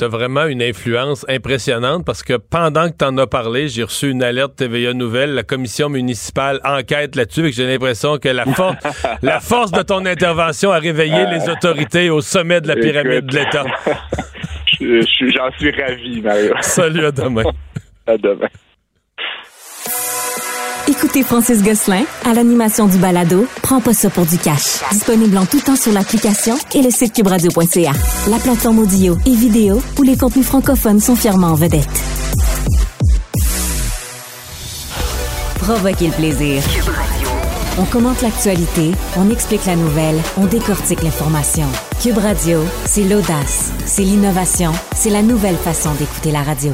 tu 0.01 0.05
as 0.05 0.07
vraiment 0.07 0.47
une 0.47 0.63
influence 0.63 1.27
impressionnante 1.29 2.03
parce 2.05 2.23
que 2.23 2.33
pendant 2.33 2.89
que 2.89 2.95
tu 2.97 3.05
en 3.05 3.15
as 3.19 3.27
parlé, 3.27 3.67
j'ai 3.67 3.83
reçu 3.83 4.09
une 4.09 4.23
alerte 4.23 4.55
TVA 4.55 4.93
Nouvelle, 4.93 5.35
la 5.35 5.43
commission 5.43 5.89
municipale 5.89 6.59
enquête 6.63 7.15
là-dessus 7.15 7.49
et 7.49 7.51
j'ai 7.51 7.67
l'impression 7.67 8.17
que 8.17 8.29
la, 8.29 8.45
la 9.21 9.39
force 9.39 9.71
de 9.71 9.83
ton 9.83 10.03
intervention 10.07 10.71
a 10.71 10.79
réveillé 10.79 11.27
les 11.27 11.47
autorités 11.49 12.09
au 12.09 12.21
sommet 12.21 12.61
de 12.61 12.67
la 12.67 12.77
pyramide 12.77 13.27
de 13.27 13.35
l'État. 13.35 13.63
J'en 14.81 15.51
suis 15.59 15.71
ravi, 15.71 16.19
Mario. 16.21 16.53
Salut, 16.61 17.05
à 17.05 17.11
demain. 17.11 17.43
À 18.07 18.17
demain. 18.17 18.47
Écoutez 20.87 21.23
Francis 21.23 21.61
Gosselin 21.61 22.03
à 22.25 22.33
l'animation 22.33 22.87
du 22.87 22.97
balado 22.97 23.45
Prends 23.61 23.81
pas 23.81 23.93
ça 23.93 24.09
pour 24.09 24.25
du 24.25 24.37
cash. 24.37 24.79
Disponible 24.91 25.37
en 25.37 25.45
tout 25.45 25.59
temps 25.59 25.75
sur 25.75 25.91
l'application 25.91 26.55
et 26.73 26.81
le 26.81 26.89
site 26.89 27.13
cubradio.ca. 27.13 27.91
La 28.29 28.37
plateforme 28.39 28.79
audio 28.79 29.17
et 29.25 29.35
vidéo 29.35 29.81
où 29.97 30.03
les 30.03 30.17
contenus 30.17 30.45
francophones 30.45 30.99
sont 30.99 31.15
fièrement 31.15 31.47
en 31.47 31.55
vedette. 31.55 31.87
Provoquez 35.59 36.07
le 36.07 36.13
plaisir. 36.13 36.63
On 37.77 37.85
commente 37.85 38.21
l'actualité, 38.21 38.91
on 39.17 39.29
explique 39.29 39.65
la 39.65 39.75
nouvelle, 39.75 40.19
on 40.37 40.45
décortique 40.45 41.03
l'information. 41.03 41.67
Cube 42.01 42.17
Radio, 42.17 42.59
c'est 42.85 43.03
l'audace, 43.03 43.71
c'est 43.85 44.03
l'innovation, 44.03 44.71
c'est 44.95 45.09
la 45.09 45.21
nouvelle 45.21 45.55
façon 45.55 45.91
d'écouter 45.93 46.31
la 46.31 46.43
radio 46.43 46.73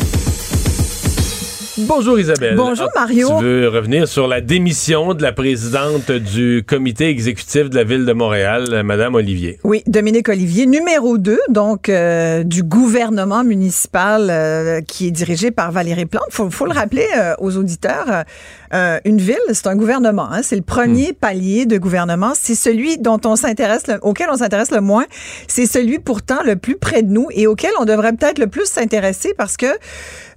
Bonjour 1.77 2.19
Isabelle. 2.19 2.55
Bonjour 2.57 2.89
ah, 2.95 2.99
Mario. 3.01 3.29
Tu 3.39 3.43
veux 3.43 3.69
revenir 3.69 4.07
sur 4.07 4.27
la 4.27 4.41
démission 4.41 5.13
de 5.13 5.21
la 5.21 5.31
présidente 5.31 6.11
du 6.11 6.63
comité 6.67 7.07
exécutif 7.07 7.69
de 7.69 7.75
la 7.75 7.85
ville 7.85 8.05
de 8.05 8.11
Montréal, 8.11 8.67
euh, 8.71 8.83
Madame 8.83 9.15
Olivier? 9.15 9.57
Oui, 9.63 9.81
Dominique 9.87 10.27
Olivier, 10.27 10.65
numéro 10.65 11.17
2, 11.17 11.39
donc 11.49 11.87
euh, 11.87 12.43
du 12.43 12.63
gouvernement 12.63 13.45
municipal 13.45 14.27
euh, 14.29 14.81
qui 14.81 15.07
est 15.07 15.11
dirigé 15.11 15.51
par 15.51 15.71
Valérie 15.71 16.05
Plante. 16.05 16.27
Faut, 16.29 16.49
faut 16.49 16.65
le 16.65 16.73
rappeler 16.73 17.07
aux 17.39 17.55
auditeurs. 17.55 18.25
Euh, 18.73 18.99
une 19.05 19.17
ville, 19.19 19.37
c'est 19.53 19.67
un 19.67 19.75
gouvernement. 19.75 20.27
Hein, 20.31 20.41
c'est 20.43 20.55
le 20.55 20.61
premier 20.61 21.13
palier 21.13 21.65
de 21.65 21.77
gouvernement. 21.77 22.33
C'est 22.35 22.55
celui 22.55 22.97
dont 22.97 23.19
on 23.25 23.35
s'intéresse, 23.35 23.83
auquel 24.01 24.27
on 24.31 24.37
s'intéresse 24.37 24.71
le 24.71 24.81
moins. 24.81 25.05
C'est 25.47 25.65
celui 25.65 25.99
pourtant 25.99 26.39
le 26.45 26.55
plus 26.55 26.77
près 26.77 27.03
de 27.03 27.09
nous 27.11 27.27
et 27.31 27.47
auquel 27.47 27.71
on 27.79 27.85
devrait 27.85 28.13
peut-être 28.13 28.39
le 28.39 28.47
plus 28.47 28.65
s'intéresser 28.65 29.33
parce 29.37 29.57
que 29.57 29.65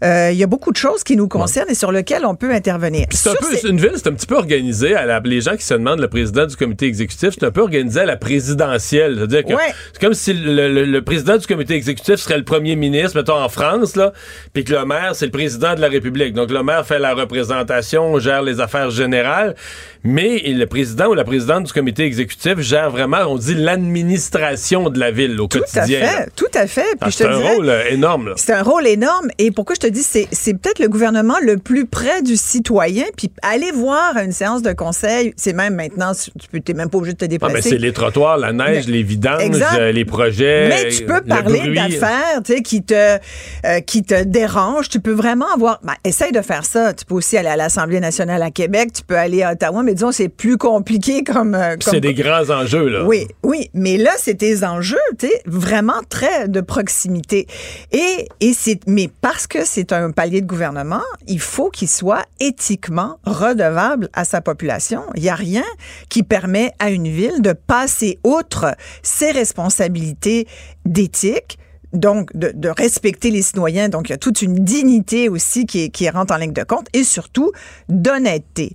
euh, 0.02 0.30
il 0.32 0.36
y 0.38 0.42
a 0.42 0.46
beaucoup 0.46 0.70
de 0.72 0.76
choses 0.76 1.02
qui 1.04 1.16
nous 1.16 1.28
concernent 1.28 1.70
et 1.70 1.74
sur 1.74 1.92
lesquelles 1.92 2.26
on 2.26 2.34
peut 2.34 2.50
intervenir. 2.52 3.06
C'est 3.10 3.30
un 3.30 3.34
peu, 3.34 3.54
ces- 3.56 3.68
une 3.68 3.78
ville, 3.80 3.92
c'est 3.96 4.08
un 4.08 4.12
petit 4.12 4.26
peu 4.26 4.34
organisé. 4.36 4.94
À 4.94 5.06
la- 5.06 5.20
les 5.24 5.40
gens 5.40 5.56
qui 5.56 5.64
se 5.64 5.74
demandent 5.74 6.00
le 6.00 6.08
président 6.08 6.46
du 6.46 6.56
comité 6.56 6.86
exécutif, 6.86 7.30
c'est 7.38 7.44
un 7.44 7.50
peu 7.50 7.62
organisé 7.62 8.00
à 8.00 8.04
la 8.06 8.16
présidentielle. 8.16 9.14
C'est-à-dire 9.16 9.44
que 9.44 9.54
Ouais. 9.54 9.72
c'est 9.92 10.00
comme 10.00 10.14
si 10.14 10.32
le, 10.34 10.68
le- 10.68 10.84
le 10.84 11.02
président 11.02 11.36
du 11.36 11.46
comité 11.46 11.74
exécutif 11.74 12.16
serait 12.16 12.36
le 12.38 12.44
premier 12.44 12.76
ministre, 12.76 13.16
mettons 13.16 13.36
en 13.42 13.48
France, 13.48 13.96
là, 13.96 14.12
puis 14.52 14.64
que 14.64 14.72
le 14.74 14.84
maire, 14.84 15.12
c'est 15.14 15.26
le 15.26 15.30
président 15.32 15.74
de 15.74 15.80
la 15.80 15.88
République. 15.88 16.34
Donc 16.34 16.50
le 16.50 16.62
maire 16.62 16.84
fait 16.86 16.98
la 16.98 17.14
représentation, 17.14 18.18
gère 18.24 18.42
les 18.42 18.60
affaires 18.60 18.90
générales, 18.90 19.54
mais 20.02 20.42
le 20.46 20.64
président 20.66 21.06
ou 21.08 21.14
la 21.14 21.24
présidente 21.24 21.64
du 21.64 21.72
comité 21.72 22.04
exécutif 22.04 22.58
gère 22.60 22.90
vraiment, 22.90 23.18
on 23.28 23.36
dit, 23.36 23.54
l'administration 23.54 24.90
de 24.90 24.98
la 24.98 25.10
ville 25.10 25.40
au 25.40 25.46
tout 25.46 25.58
à 25.58 25.60
quotidien. 25.80 26.00
là. 26.00 26.06
fait, 26.08 26.30
tout 26.36 26.46
à 26.54 26.66
fait. 26.66 26.84
Ah, 27.00 27.06
Puis 27.06 27.12
je 27.12 27.16
c'est 27.18 27.26
un 27.26 27.38
dirais, 27.38 27.54
rôle 27.54 27.68
euh, 27.68 27.90
énorme. 27.90 28.28
Là. 28.28 28.34
C'est 28.36 28.52
un 28.52 28.62
rôle 28.62 28.86
énorme. 28.86 29.28
Et 29.38 29.50
pourquoi 29.50 29.74
je 29.74 29.80
te 29.80 29.86
dis, 29.86 30.02
c'est, 30.02 30.26
c'est 30.32 30.54
peut-être 30.54 30.78
le 30.78 30.88
gouvernement 30.88 31.36
le 31.42 31.56
plus 31.58 31.86
près 31.86 32.22
du 32.22 32.36
citoyen. 32.36 33.04
Puis 33.16 33.30
aller 33.42 33.70
voir 33.72 34.16
une 34.18 34.32
séance 34.32 34.62
de 34.62 34.72
conseil, 34.72 35.32
c'est 35.36 35.52
même 35.52 35.74
maintenant, 35.74 36.12
tu 36.50 36.60
t'es 36.62 36.74
même 36.74 36.90
pas 36.90 36.98
obligé 36.98 37.12
de 37.14 37.18
te 37.18 37.24
Ah, 37.24 37.28
déplacer. 37.28 37.54
ben, 37.54 37.62
c'est 37.62 37.78
les 37.78 37.92
trottoirs, 37.92 38.36
la 38.38 38.52
neige, 38.52 38.86
Mais- 38.86 38.92
les 38.92 39.02
vidanges, 39.02 39.42
Exact. 39.42 39.78
euh, 39.78 39.92
les 39.92 40.04
projets. 40.04 40.68
Mais 40.68 40.88
tu 40.88 41.04
peux 41.04 41.14
le 41.14 41.22
parler 41.22 41.74
d'affaires, 41.74 42.40
tu 42.44 42.54
sais, 42.54 42.62
qui 42.62 42.82
te 42.82 42.94
euh, 42.94 43.80
qui 43.86 44.02
te 44.02 44.22
dérangent. 44.24 44.88
Tu 44.88 45.00
peux 45.00 45.12
vraiment 45.12 45.46
avoir. 45.54 45.80
Ben, 45.82 45.94
essaye 46.04 46.32
de 46.32 46.40
faire 46.42 46.64
ça. 46.64 46.92
Tu 46.94 47.04
peux 47.04 47.14
aussi 47.14 47.36
aller 47.36 47.48
à 47.48 47.56
l'Assemblée 47.56 48.00
nationale 48.00 48.13
à 48.20 48.50
Québec. 48.50 48.92
Tu 48.94 49.02
peux 49.02 49.16
aller 49.16 49.42
à 49.42 49.52
Ottawa. 49.52 49.82
Mais 49.82 49.94
disons, 49.94 50.12
c'est 50.12 50.28
plus 50.28 50.56
compliqué 50.56 51.24
comme. 51.24 51.54
euh, 51.54 51.76
comme 51.76 51.92
C'est 51.92 52.00
des 52.00 52.14
grands 52.14 52.50
enjeux, 52.50 52.88
là. 52.88 53.04
oui, 53.04 53.26
oui, 53.42 53.70
mais 53.74 53.96
là, 53.96 54.12
c'est 54.18 54.34
des 54.34 54.64
enjeux, 54.64 54.96
tu 55.18 55.26
sais, 55.28 55.42
vraiment 55.46 56.00
très 56.08 56.48
de 56.48 56.60
proximité. 56.60 57.46
Et, 57.92 58.28
et 58.40 58.52
c'est, 58.52 58.80
mais 58.86 59.08
parce 59.20 59.46
que 59.46 59.64
c'est 59.64 59.92
un 59.92 60.10
palier 60.10 60.40
de 60.40 60.46
gouvernement, 60.46 61.02
il 61.26 61.40
faut 61.40 61.70
qu'il 61.70 61.88
soit 61.88 62.24
éthiquement 62.40 63.18
redevable 63.24 64.08
à 64.12 64.24
sa 64.24 64.40
population. 64.40 65.02
Il 65.14 65.22
n'y 65.22 65.28
a 65.28 65.34
rien 65.34 65.64
qui 66.08 66.22
permet 66.22 66.72
à 66.78 66.90
une 66.90 67.08
ville 67.08 67.42
de 67.42 67.52
passer 67.52 68.18
outre 68.24 68.74
ses 69.02 69.30
responsabilités 69.30 70.46
d'éthique 70.84 71.58
donc 71.94 72.36
de, 72.36 72.52
de 72.54 72.68
respecter 72.68 73.30
les 73.30 73.42
citoyens. 73.42 73.88
Donc, 73.88 74.08
il 74.08 74.12
y 74.12 74.14
a 74.14 74.18
toute 74.18 74.42
une 74.42 74.56
dignité 74.56 75.28
aussi 75.28 75.64
qui, 75.66 75.90
qui 75.90 76.08
rentre 76.10 76.34
en 76.34 76.36
ligne 76.36 76.52
de 76.52 76.64
compte 76.64 76.86
et 76.92 77.04
surtout 77.04 77.52
d'honnêteté. 77.88 78.74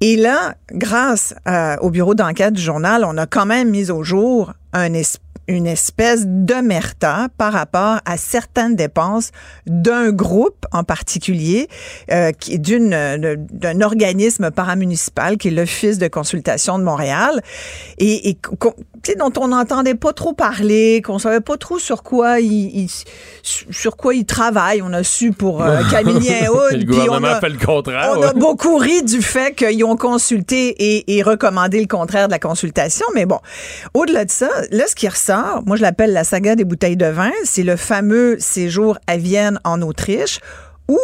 Et 0.00 0.16
là, 0.16 0.54
grâce 0.72 1.34
euh, 1.48 1.76
au 1.80 1.90
bureau 1.90 2.14
d'enquête 2.14 2.54
du 2.54 2.62
journal, 2.62 3.04
on 3.04 3.16
a 3.16 3.26
quand 3.26 3.46
même 3.46 3.70
mis 3.70 3.90
au 3.90 4.04
jour 4.04 4.52
un 4.72 4.92
es- 4.92 5.18
une 5.48 5.66
espèce 5.66 6.24
d'omerta 6.26 7.28
par 7.38 7.52
rapport 7.52 7.98
à 8.04 8.16
certaines 8.16 8.76
dépenses 8.76 9.30
d'un 9.66 10.10
groupe 10.12 10.66
en 10.72 10.84
particulier, 10.84 11.68
euh, 12.12 12.32
qui 12.32 12.58
d'une 12.58 12.90
d'un 13.50 13.80
organisme 13.80 14.50
paramunicipal 14.50 15.36
qui 15.38 15.48
est 15.48 15.50
l'Office 15.50 15.98
de 15.98 16.08
consultation 16.08 16.78
de 16.78 16.84
Montréal, 16.84 17.40
et, 17.98 18.30
et 18.30 18.38
dont 19.18 19.32
on 19.38 19.48
n'entendait 19.48 19.94
pas 19.94 20.12
trop 20.12 20.32
parler, 20.34 21.00
qu'on 21.04 21.18
savait 21.18 21.40
pas 21.40 21.56
trop 21.56 21.78
sur 21.78 22.02
quoi 22.02 22.40
il, 22.40 22.52
il- 22.84 22.90
sur 23.42 23.96
quoi 23.96 24.14
il 24.14 24.24
travaille. 24.26 24.82
On 24.82 24.92
a 24.92 25.02
su 25.02 25.32
pour 25.32 25.62
euh, 25.62 25.80
Camille 25.90 26.14
le 26.72 26.84
puis 26.84 27.08
on 27.08 27.24
a- 27.24 27.40
fait 27.40 27.48
le 27.48 27.58
contraire. 27.64 28.12
on 28.16 28.20
ouais. 28.20 28.26
a 28.26 28.32
beaucoup 28.34 28.76
ri 28.76 29.02
du 29.02 29.22
fait 29.22 29.54
qu'ils 29.54 29.84
ont 29.84 29.96
consulté 29.96 30.68
et, 30.78 31.16
et 31.16 31.22
recommandé 31.22 31.80
le 31.80 31.86
contraire 31.86 32.26
de 32.28 32.32
la 32.32 32.38
consultation, 32.38 33.06
mais 33.14 33.24
bon, 33.26 33.38
au-delà 33.94 34.24
de 34.24 34.30
ça, 34.30 34.50
là, 34.70 34.84
ce 34.86 34.94
qui 34.94 35.08
ressort, 35.08 35.37
moi 35.66 35.76
je 35.76 35.82
l'appelle 35.82 36.12
la 36.12 36.24
saga 36.24 36.54
des 36.54 36.64
bouteilles 36.64 36.96
de 36.96 37.06
vin, 37.06 37.32
c'est 37.44 37.62
le 37.62 37.76
fameux 37.76 38.36
séjour 38.38 38.98
à 39.06 39.16
Vienne 39.16 39.58
en 39.64 39.82
Autriche, 39.82 40.40
où 40.88 40.98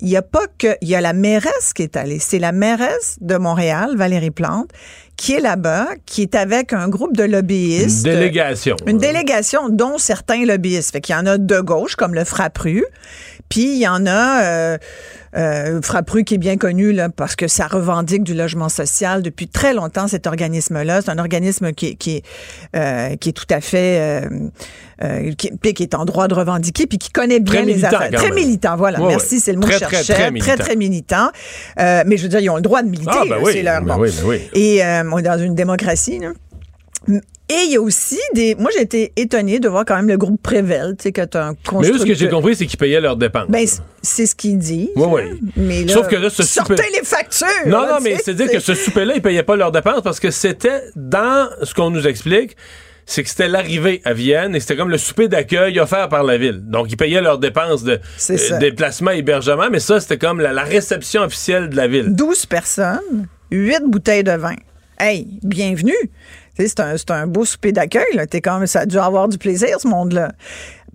il 0.00 0.08
n'y 0.08 0.16
a 0.16 0.22
pas 0.22 0.46
que, 0.58 0.76
il 0.82 0.88
y 0.88 0.94
a 0.94 1.00
la 1.00 1.14
mairesse 1.14 1.72
qui 1.74 1.82
est 1.82 1.96
allée, 1.96 2.18
c'est 2.18 2.38
la 2.38 2.52
mairesse 2.52 3.16
de 3.20 3.36
Montréal, 3.36 3.96
Valérie 3.96 4.30
Plante, 4.30 4.68
qui 5.16 5.32
est 5.32 5.40
là-bas, 5.40 5.88
qui 6.04 6.20
est 6.22 6.34
avec 6.34 6.74
un 6.74 6.88
groupe 6.88 7.16
de 7.16 7.24
Une 7.24 7.32
lobbyistes. 7.32 8.04
délégation. 8.04 8.76
Une 8.86 8.98
délégation 8.98 9.70
dont 9.70 9.96
certains 9.96 10.44
lobbyistes. 10.44 10.92
Fait 10.92 11.00
qu'il 11.00 11.14
y 11.14 11.18
en 11.18 11.24
a 11.24 11.38
de 11.38 11.60
gauche, 11.60 11.96
comme 11.96 12.14
le 12.14 12.24
Frappru. 12.24 12.84
Puis 13.48 13.76
il 13.76 13.78
y 13.78 13.88
en 13.88 14.06
a 14.06 14.42
euh, 14.42 14.78
euh, 15.36 15.80
Frappru 15.82 16.24
qui 16.24 16.34
est 16.34 16.38
bien 16.38 16.56
connu 16.56 16.92
là, 16.92 17.08
parce 17.08 17.36
que 17.36 17.46
ça 17.48 17.66
revendique 17.66 18.22
du 18.24 18.34
logement 18.34 18.68
social 18.68 19.22
depuis 19.22 19.48
très 19.48 19.74
longtemps, 19.74 20.08
cet 20.08 20.26
organisme-là. 20.26 21.02
C'est 21.02 21.10
un 21.10 21.18
organisme 21.18 21.72
qui, 21.72 21.86
est- 21.88 21.94
qui, 21.94 22.16
est, 22.16 22.22
euh, 22.74 23.16
qui 23.16 23.30
est 23.30 23.32
tout 23.32 23.44
à 23.50 23.60
fait... 23.60 23.98
Euh, 24.24 24.28
euh, 25.04 25.32
qui, 25.34 25.50
qui 25.74 25.82
est 25.82 25.94
en 25.94 26.06
droit 26.06 26.26
de 26.26 26.32
revendiquer, 26.32 26.86
puis 26.86 26.96
qui 26.96 27.10
connaît 27.10 27.38
bien 27.38 27.64
Très 27.64 27.64
les 27.66 27.84
affaires. 27.84 28.10
Très 28.12 28.30
militant, 28.30 28.76
voilà. 28.78 28.98
Ouais, 28.98 29.08
Merci, 29.08 29.34
ouais. 29.34 29.40
c'est 29.44 29.52
le 29.52 29.58
mot 29.58 29.66
que 29.66 29.72
Très, 29.72 29.78
je 29.80 29.84
très, 29.84 29.96
cherchais. 30.02 30.14
très 30.14 30.30
militant. 30.30 30.54
très, 30.54 30.56
très 30.64 30.76
militant. 30.76 31.28
Euh, 31.78 32.02
mais 32.06 32.16
je 32.16 32.22
veux 32.22 32.28
dire, 32.30 32.40
ils 32.40 32.48
ont 32.48 32.56
le 32.56 32.62
droit 32.62 32.82
de 32.82 32.88
militer. 32.88 33.10
Ah, 33.12 33.24
ben 33.28 33.36
oui, 33.42 33.52
c'est 33.52 33.62
leur 33.62 33.82
ben 33.82 33.94
bon. 33.96 34.00
oui, 34.02 34.10
ben 34.18 34.26
oui. 34.26 34.40
Et 34.54 34.82
euh, 34.82 35.02
on 35.12 35.18
est 35.18 35.22
dans 35.22 35.38
une 35.38 35.54
démocratie. 35.54 36.18
Là. 36.18 36.28
Et 37.48 37.54
il 37.66 37.72
y 37.72 37.76
a 37.76 37.80
aussi 37.80 38.18
des. 38.34 38.56
Moi, 38.56 38.70
j'ai 38.74 38.82
été 38.82 39.12
étonnée 39.14 39.60
de 39.60 39.68
voir 39.68 39.84
quand 39.86 39.94
même 39.94 40.08
le 40.08 40.16
groupe 40.16 40.42
Prével, 40.42 40.96
tu 40.98 41.04
sais, 41.04 41.12
que 41.12 41.24
tu 41.24 41.36
un 41.38 41.50
Mais 41.52 41.56
constructeur. 41.64 41.92
là, 41.94 41.98
ce 42.00 42.04
que 42.06 42.14
j'ai 42.14 42.28
compris, 42.28 42.56
c'est 42.56 42.66
qu'ils 42.66 42.76
payaient 42.78 43.00
leurs 43.00 43.16
dépenses. 43.16 43.46
Ben, 43.48 43.64
c'est 44.02 44.26
ce 44.26 44.34
qu'ils 44.34 44.58
disent. 44.58 44.88
Oui, 44.96 45.06
oui. 45.08 45.22
hein. 45.32 45.36
Mais 45.56 45.84
là, 45.84 45.92
Sauf 45.92 46.08
que 46.08 46.16
là, 46.16 46.28
ce 46.28 46.42
sortez 46.42 46.74
les 46.92 47.04
factures. 47.04 47.46
non, 47.66 47.82
là, 47.82 47.92
non, 47.92 47.98
mais 48.02 48.16
c'est-à-dire 48.16 48.50
que 48.50 48.58
ce 48.58 48.74
souper-là, 48.74 49.12
ils 49.14 49.22
payaient 49.22 49.44
pas 49.44 49.54
leurs 49.54 49.70
dépenses 49.70 50.02
parce 50.02 50.18
que 50.18 50.32
c'était 50.32 50.82
dans 50.96 51.48
ce 51.62 51.72
qu'on 51.72 51.90
nous 51.90 52.08
explique, 52.08 52.56
c'est 53.08 53.22
que 53.22 53.28
c'était 53.28 53.46
l'arrivée 53.46 54.02
à 54.04 54.12
Vienne 54.12 54.56
et 54.56 54.58
c'était 54.58 54.74
comme 54.74 54.90
le 54.90 54.98
souper 54.98 55.28
d'accueil 55.28 55.78
offert 55.78 56.08
par 56.08 56.24
la 56.24 56.38
ville. 56.38 56.60
Donc, 56.64 56.90
ils 56.90 56.96
payaient 56.96 57.22
leurs 57.22 57.38
dépenses 57.38 57.84
de 57.84 58.00
euh, 58.30 58.58
déplacement, 58.58 59.12
hébergement, 59.12 59.68
mais 59.70 59.78
ça, 59.78 60.00
c'était 60.00 60.18
comme 60.18 60.40
la, 60.40 60.52
la 60.52 60.64
réception 60.64 61.22
officielle 61.22 61.68
de 61.68 61.76
la 61.76 61.86
ville. 61.86 62.06
12 62.16 62.46
personnes, 62.46 63.28
8 63.52 63.82
bouteilles 63.86 64.24
de 64.24 64.32
vin. 64.32 64.56
Hey, 64.98 65.28
bienvenue. 65.44 65.94
C'est 66.58 66.80
un, 66.80 66.94
un 67.10 67.26
beau 67.26 67.44
souper 67.44 67.72
d'accueil. 67.72 68.04
ça 68.66 68.80
a 68.80 68.86
dû 68.86 68.98
avoir 68.98 69.28
du 69.28 69.38
plaisir, 69.38 69.78
ce 69.80 69.86
monde-là. 69.88 70.32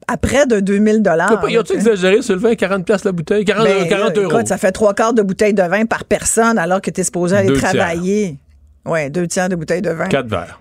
À 0.07 0.17
près 0.17 0.45
de 0.45 0.59
2000 0.59 1.03
dollars. 1.03 1.43
Ils 1.47 1.59
ont-tu 1.59 1.73
exagéré 1.73 2.21
sur 2.21 2.33
le 2.35 2.41
vin? 2.41 2.55
40 2.55 2.85
piastres 2.85 3.07
la 3.07 3.11
bouteille? 3.11 3.45
40, 3.45 3.65
Ben, 3.65 3.87
40 3.87 4.15
là, 4.17 4.23
euros? 4.23 4.31
écoute, 4.35 4.47
ça 4.47 4.57
fait 4.57 4.71
trois 4.71 4.93
quarts 4.93 5.13
de 5.13 5.21
bouteille 5.21 5.53
de 5.53 5.61
vin 5.63 5.85
par 5.85 6.03
personne 6.05 6.57
alors 6.57 6.81
que 6.81 6.89
tu 6.89 7.01
es 7.01 7.03
supposé 7.03 7.37
aller 7.37 7.47
Deux 7.49 7.57
tiers. 7.59 7.71
travailler. 7.73 8.37
Ouais, 8.85 9.09
deux 9.09 9.27
tiers 9.27 9.47
de 9.47 9.55
bouteille 9.55 9.81
de 9.83 9.91
vin. 9.91 10.07
4 10.07 10.27
verres. 10.27 10.59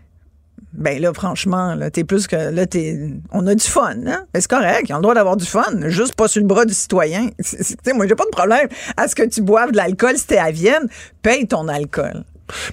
Ben 0.73 1.01
là, 1.03 1.13
franchement, 1.13 1.75
là, 1.75 1.91
t'es 1.91 2.05
plus 2.05 2.29
que. 2.29 2.37
Là, 2.37 2.65
t'es. 2.65 2.97
On 3.33 3.45
a 3.49 3.55
du 3.57 3.65
fun, 3.67 3.95
hein? 4.07 4.25
Mais 4.33 4.41
c'est 4.41 4.51
correct, 4.51 4.85
ils 4.89 4.93
ont 4.93 4.99
le 4.99 5.03
droit 5.03 5.15
d'avoir 5.15 5.37
du 5.37 5.45
fun, 5.47 5.65
juste 5.89 6.15
pas 6.15 6.29
sur 6.29 6.41
le 6.43 6.47
bras 6.47 6.65
du 6.65 6.75
citoyen. 6.75 7.31
Tu 7.39 7.57
sais, 7.85 7.93
moi, 7.93 8.07
j'ai 8.07 8.15
pas 8.15 8.25
de 8.27 8.31
problème 8.31 8.69
à 8.97 9.09
ce 9.09 9.17
que 9.17 9.25
tu 9.25 9.41
boives 9.41 9.73
de 9.73 9.77
l'alcool 9.79 10.17
si 10.17 10.29
t'es 10.29 10.39
à 10.39 10.53
Vienne, 10.53 10.87
paye 11.23 11.49
ton 11.49 11.67
alcool. 11.67 12.23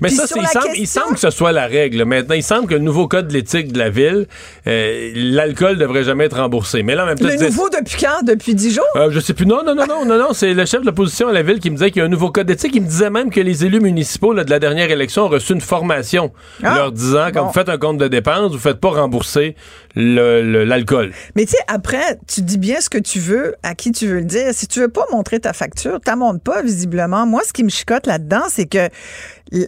Mais 0.01 0.07
Puis 0.09 0.17
ça, 0.17 0.23
il 0.23 0.47
semble, 0.47 0.65
il 0.75 0.79
question- 0.81 1.01
semble 1.01 1.13
que 1.15 1.19
ce 1.21 1.29
soit 1.29 1.51
la 1.51 1.67
règle. 1.67 2.03
Maintenant, 2.05 2.35
il 2.35 2.43
semble 2.43 2.67
que 2.67 2.73
le 2.73 2.79
nouveau 2.79 3.07
code 3.07 3.27
de 3.27 3.33
l'éthique 3.33 3.71
de 3.71 3.79
la 3.79 3.89
ville, 3.89 4.27
euh, 4.67 5.11
l'alcool 5.15 5.77
devrait 5.77 6.03
jamais 6.03 6.25
être 6.25 6.37
remboursé. 6.37 6.83
Mais 6.83 6.95
là, 6.95 7.03
en 7.03 7.07
même 7.07 7.17
temps, 7.17 7.27
Le 7.27 7.35
dis- 7.35 7.43
nouveau 7.45 7.69
depuis 7.69 7.97
quand? 7.99 8.23
Depuis 8.25 8.55
dix 8.55 8.73
jours? 8.73 8.83
Euh, 8.95 9.09
je 9.11 9.19
sais 9.19 9.33
plus. 9.33 9.45
Non, 9.45 9.63
non, 9.63 9.75
non, 9.75 9.85
non, 9.87 10.05
non, 10.05 10.17
non. 10.17 10.33
C'est 10.33 10.53
le 10.53 10.65
chef 10.65 10.81
de 10.81 10.85
l'opposition 10.87 11.27
à 11.27 11.33
la 11.33 11.41
ville 11.43 11.59
qui 11.59 11.69
me 11.69 11.75
disait 11.75 11.91
qu'il 11.91 11.99
y 11.99 12.03
a 12.03 12.05
un 12.05 12.09
nouveau 12.09 12.31
code 12.31 12.47
d'éthique. 12.47 12.71
Il 12.75 12.81
me 12.81 12.87
disait 12.87 13.09
même 13.09 13.29
que 13.29 13.39
les 13.41 13.65
élus 13.65 13.79
municipaux 13.79 14.33
là, 14.33 14.43
de 14.43 14.49
la 14.49 14.59
dernière 14.59 14.89
élection 14.91 15.23
ont 15.25 15.29
reçu 15.29 15.53
une 15.53 15.61
formation 15.61 16.31
Ah, 16.63 16.75
leur 16.75 16.91
disant 16.91 17.27
quand 17.33 17.41
bon. 17.41 17.47
vous 17.47 17.53
faites 17.53 17.69
un 17.69 17.77
compte 17.77 17.97
de 17.97 18.07
dépenses, 18.07 18.51
vous 18.51 18.57
faites 18.59 18.79
pas 18.79 18.89
rembourser 18.89 19.55
l'alcool. 19.95 21.11
Mais 21.35 21.45
tu 21.45 21.51
sais, 21.51 21.57
après, 21.67 22.19
tu 22.27 22.41
dis 22.41 22.57
bien 22.57 22.81
ce 22.81 22.89
que 22.89 22.97
tu 22.97 23.19
veux, 23.19 23.55
à 23.63 23.75
qui 23.75 23.91
tu 23.91 24.07
veux 24.07 24.19
le 24.19 24.25
dire. 24.25 24.47
Si 24.53 24.67
tu 24.67 24.79
veux 24.79 24.87
pas 24.89 25.05
montrer 25.11 25.39
ta 25.39 25.53
facture, 25.53 25.99
tu 26.05 26.15
montres 26.15 26.41
pas, 26.41 26.61
visiblement. 26.61 27.25
Moi, 27.25 27.41
ce 27.47 27.53
qui 27.53 27.63
me 27.63 27.69
chicote 27.69 28.07
là-dedans, 28.07 28.43
c'est 28.49 28.65
que 28.65 28.89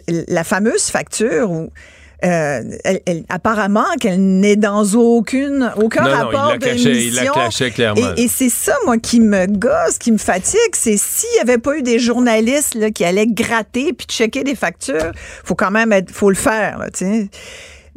la 0.06 0.44
fameuse 0.44 0.84
facture 0.90 1.50
où. 1.50 1.70
euh, 2.22 2.60
elle- 2.84 3.00
elle- 3.06 3.24
apparemment 3.30 3.86
qu'elle 3.98 4.20
n'est 4.20 4.56
dans 4.56 4.84
aucune 4.92 5.72
aucun 5.82 6.02
Non, 6.02 6.10
non, 6.10 6.16
rapport 6.16 6.52
il 6.54 6.58
de 6.58 6.90
il 6.90 7.14
la 7.14 7.24
cachait 7.28 7.70
clairement. 7.70 8.12
Et, 8.18 8.24
et 8.24 8.28
c'est 8.28 8.50
ça, 8.50 8.74
moi, 8.84 8.98
qui 8.98 9.20
me 9.20 9.46
gosse, 9.46 9.96
qui 9.98 10.12
me 10.12 10.18
fatigue, 10.18 10.58
c'est 10.74 10.98
s'il 10.98 11.30
n'y 11.36 11.40
avait 11.40 11.56
pas 11.56 11.78
eu 11.78 11.82
des 11.82 11.98
journalistes 11.98 12.74
là, 12.74 12.90
qui 12.90 13.06
allaient 13.06 13.26
gratter 13.26 13.94
puis 13.94 14.06
checker 14.06 14.44
des 14.44 14.54
factures, 14.54 15.12
faut 15.44 15.54
quand 15.54 15.70
même 15.70 15.92
être, 15.92 16.10
faut 16.10 16.28
le 16.28 16.36
faire, 16.36 16.76
là, 16.78 16.90
tu 16.90 17.06
sais. 17.06 17.28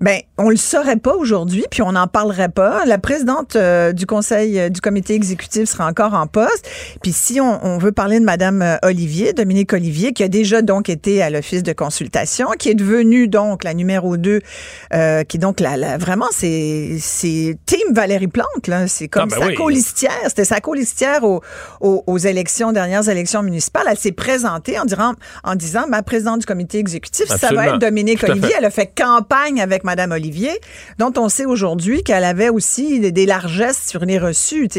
Ben, 0.03 0.19
on 0.37 0.49
le 0.49 0.57
saurait 0.57 0.97
pas 0.97 1.15
aujourd'hui, 1.15 1.63
puis 1.71 1.81
on 1.81 1.93
n'en 1.93 2.07
parlerait 2.07 2.49
pas. 2.49 2.83
La 2.83 2.97
présidente 2.97 3.55
euh, 3.55 3.93
du 3.93 4.05
conseil 4.05 4.59
euh, 4.59 4.67
du 4.67 4.81
comité 4.81 5.13
exécutif 5.13 5.69
sera 5.69 5.87
encore 5.87 6.13
en 6.13 6.27
poste. 6.27 6.67
Puis 7.01 7.13
si 7.13 7.39
on, 7.39 7.77
veut 7.77 7.93
parler 7.93 8.19
de 8.19 8.25
Madame 8.25 8.61
euh, 8.61 8.75
Olivier, 8.83 9.31
Dominique 9.31 9.71
Olivier, 9.71 10.11
qui 10.11 10.21
a 10.21 10.27
déjà 10.27 10.61
donc 10.61 10.89
été 10.89 11.23
à 11.23 11.29
l'office 11.29 11.63
de 11.63 11.71
consultation, 11.71 12.49
qui 12.59 12.69
est 12.69 12.73
devenue 12.73 13.29
donc 13.29 13.63
la 13.63 13.73
numéro 13.73 14.17
2, 14.17 14.39
qui 14.39 14.47
est 14.91 15.39
donc 15.39 15.61
la, 15.61 15.97
vraiment 15.97 16.27
c'est 16.31 16.97
c'est 16.99 17.57
team 17.65 17.93
Valérie 17.93 18.27
Plante 18.27 18.67
là, 18.67 18.89
c'est 18.89 19.07
comme 19.07 19.29
ah, 19.31 19.39
ben 19.39 19.49
sa 19.49 19.53
colistière, 19.53 20.11
c'était 20.27 20.43
sa 20.43 20.59
colistière 20.59 21.23
aux, 21.23 21.41
aux, 21.79 22.17
élections 22.17 22.73
dernières 22.73 23.07
élections 23.07 23.41
municipales. 23.41 23.85
Elle 23.89 23.97
s'est 23.97 24.11
présentée 24.11 24.77
en 24.77 24.83
disant 24.83 25.13
en 25.45 25.55
disant 25.55 25.85
ma 25.87 26.03
présidente 26.03 26.41
du 26.41 26.45
comité 26.45 26.79
exécutif, 26.79 27.27
ça 27.27 27.53
va 27.53 27.67
être 27.67 27.79
Dominique 27.79 28.21
Olivier. 28.23 28.51
Elle 28.57 28.65
a 28.65 28.69
fait 28.69 28.91
campagne 28.93 29.61
avec 29.61 29.85
Madame 29.85 29.92
Olivier, 30.11 30.51
dont 30.99 31.13
on 31.17 31.29
sait 31.29 31.45
aujourd'hui 31.45 32.03
qu'elle 32.03 32.23
avait 32.23 32.49
aussi 32.49 32.99
des, 33.11 33.25
largesses 33.25 33.87
sur 33.87 34.05
les 34.05 34.19
reçus. 34.19 34.69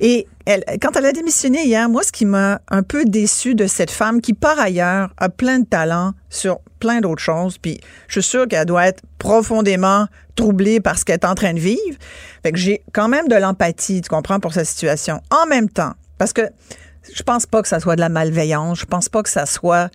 Et 0.00 0.26
elle, 0.46 0.64
quand 0.80 0.96
elle 0.96 1.06
a 1.06 1.12
démissionné 1.12 1.64
hier, 1.64 1.88
moi, 1.88 2.02
ce 2.02 2.12
qui 2.12 2.24
m'a 2.24 2.60
un 2.68 2.82
peu 2.82 3.04
déçu 3.04 3.54
de 3.54 3.66
cette 3.66 3.90
femme 3.90 4.20
qui, 4.20 4.34
par 4.34 4.58
ailleurs, 4.58 5.10
a 5.16 5.28
plein 5.28 5.60
de 5.60 5.66
talent 5.66 6.12
sur 6.30 6.58
plein 6.80 7.00
d'autres 7.00 7.22
choses, 7.22 7.56
puis 7.58 7.80
je 8.08 8.20
suis 8.20 8.30
sûre 8.30 8.48
qu'elle 8.48 8.66
doit 8.66 8.86
être 8.86 9.02
profondément 9.18 10.06
troublée 10.36 10.80
par 10.80 10.98
ce 10.98 11.04
qu'elle 11.04 11.14
est 11.14 11.24
en 11.24 11.34
train 11.34 11.54
de 11.54 11.60
vivre. 11.60 11.98
Que 12.42 12.56
j'ai 12.56 12.82
quand 12.92 13.08
même 13.08 13.28
de 13.28 13.36
l'empathie, 13.36 14.02
tu 14.02 14.08
comprends, 14.08 14.40
pour 14.40 14.52
sa 14.52 14.64
situation. 14.64 15.20
En 15.30 15.46
même 15.46 15.68
temps, 15.68 15.94
parce 16.18 16.32
que 16.32 16.42
je 17.14 17.22
pense 17.22 17.46
pas 17.46 17.62
que 17.62 17.68
ça 17.68 17.80
soit 17.80 17.96
de 17.96 18.00
la 18.00 18.08
malveillance, 18.08 18.80
je 18.80 18.86
pense 18.86 19.08
pas 19.08 19.22
que 19.22 19.30
ça 19.30 19.46
soit 19.46 19.90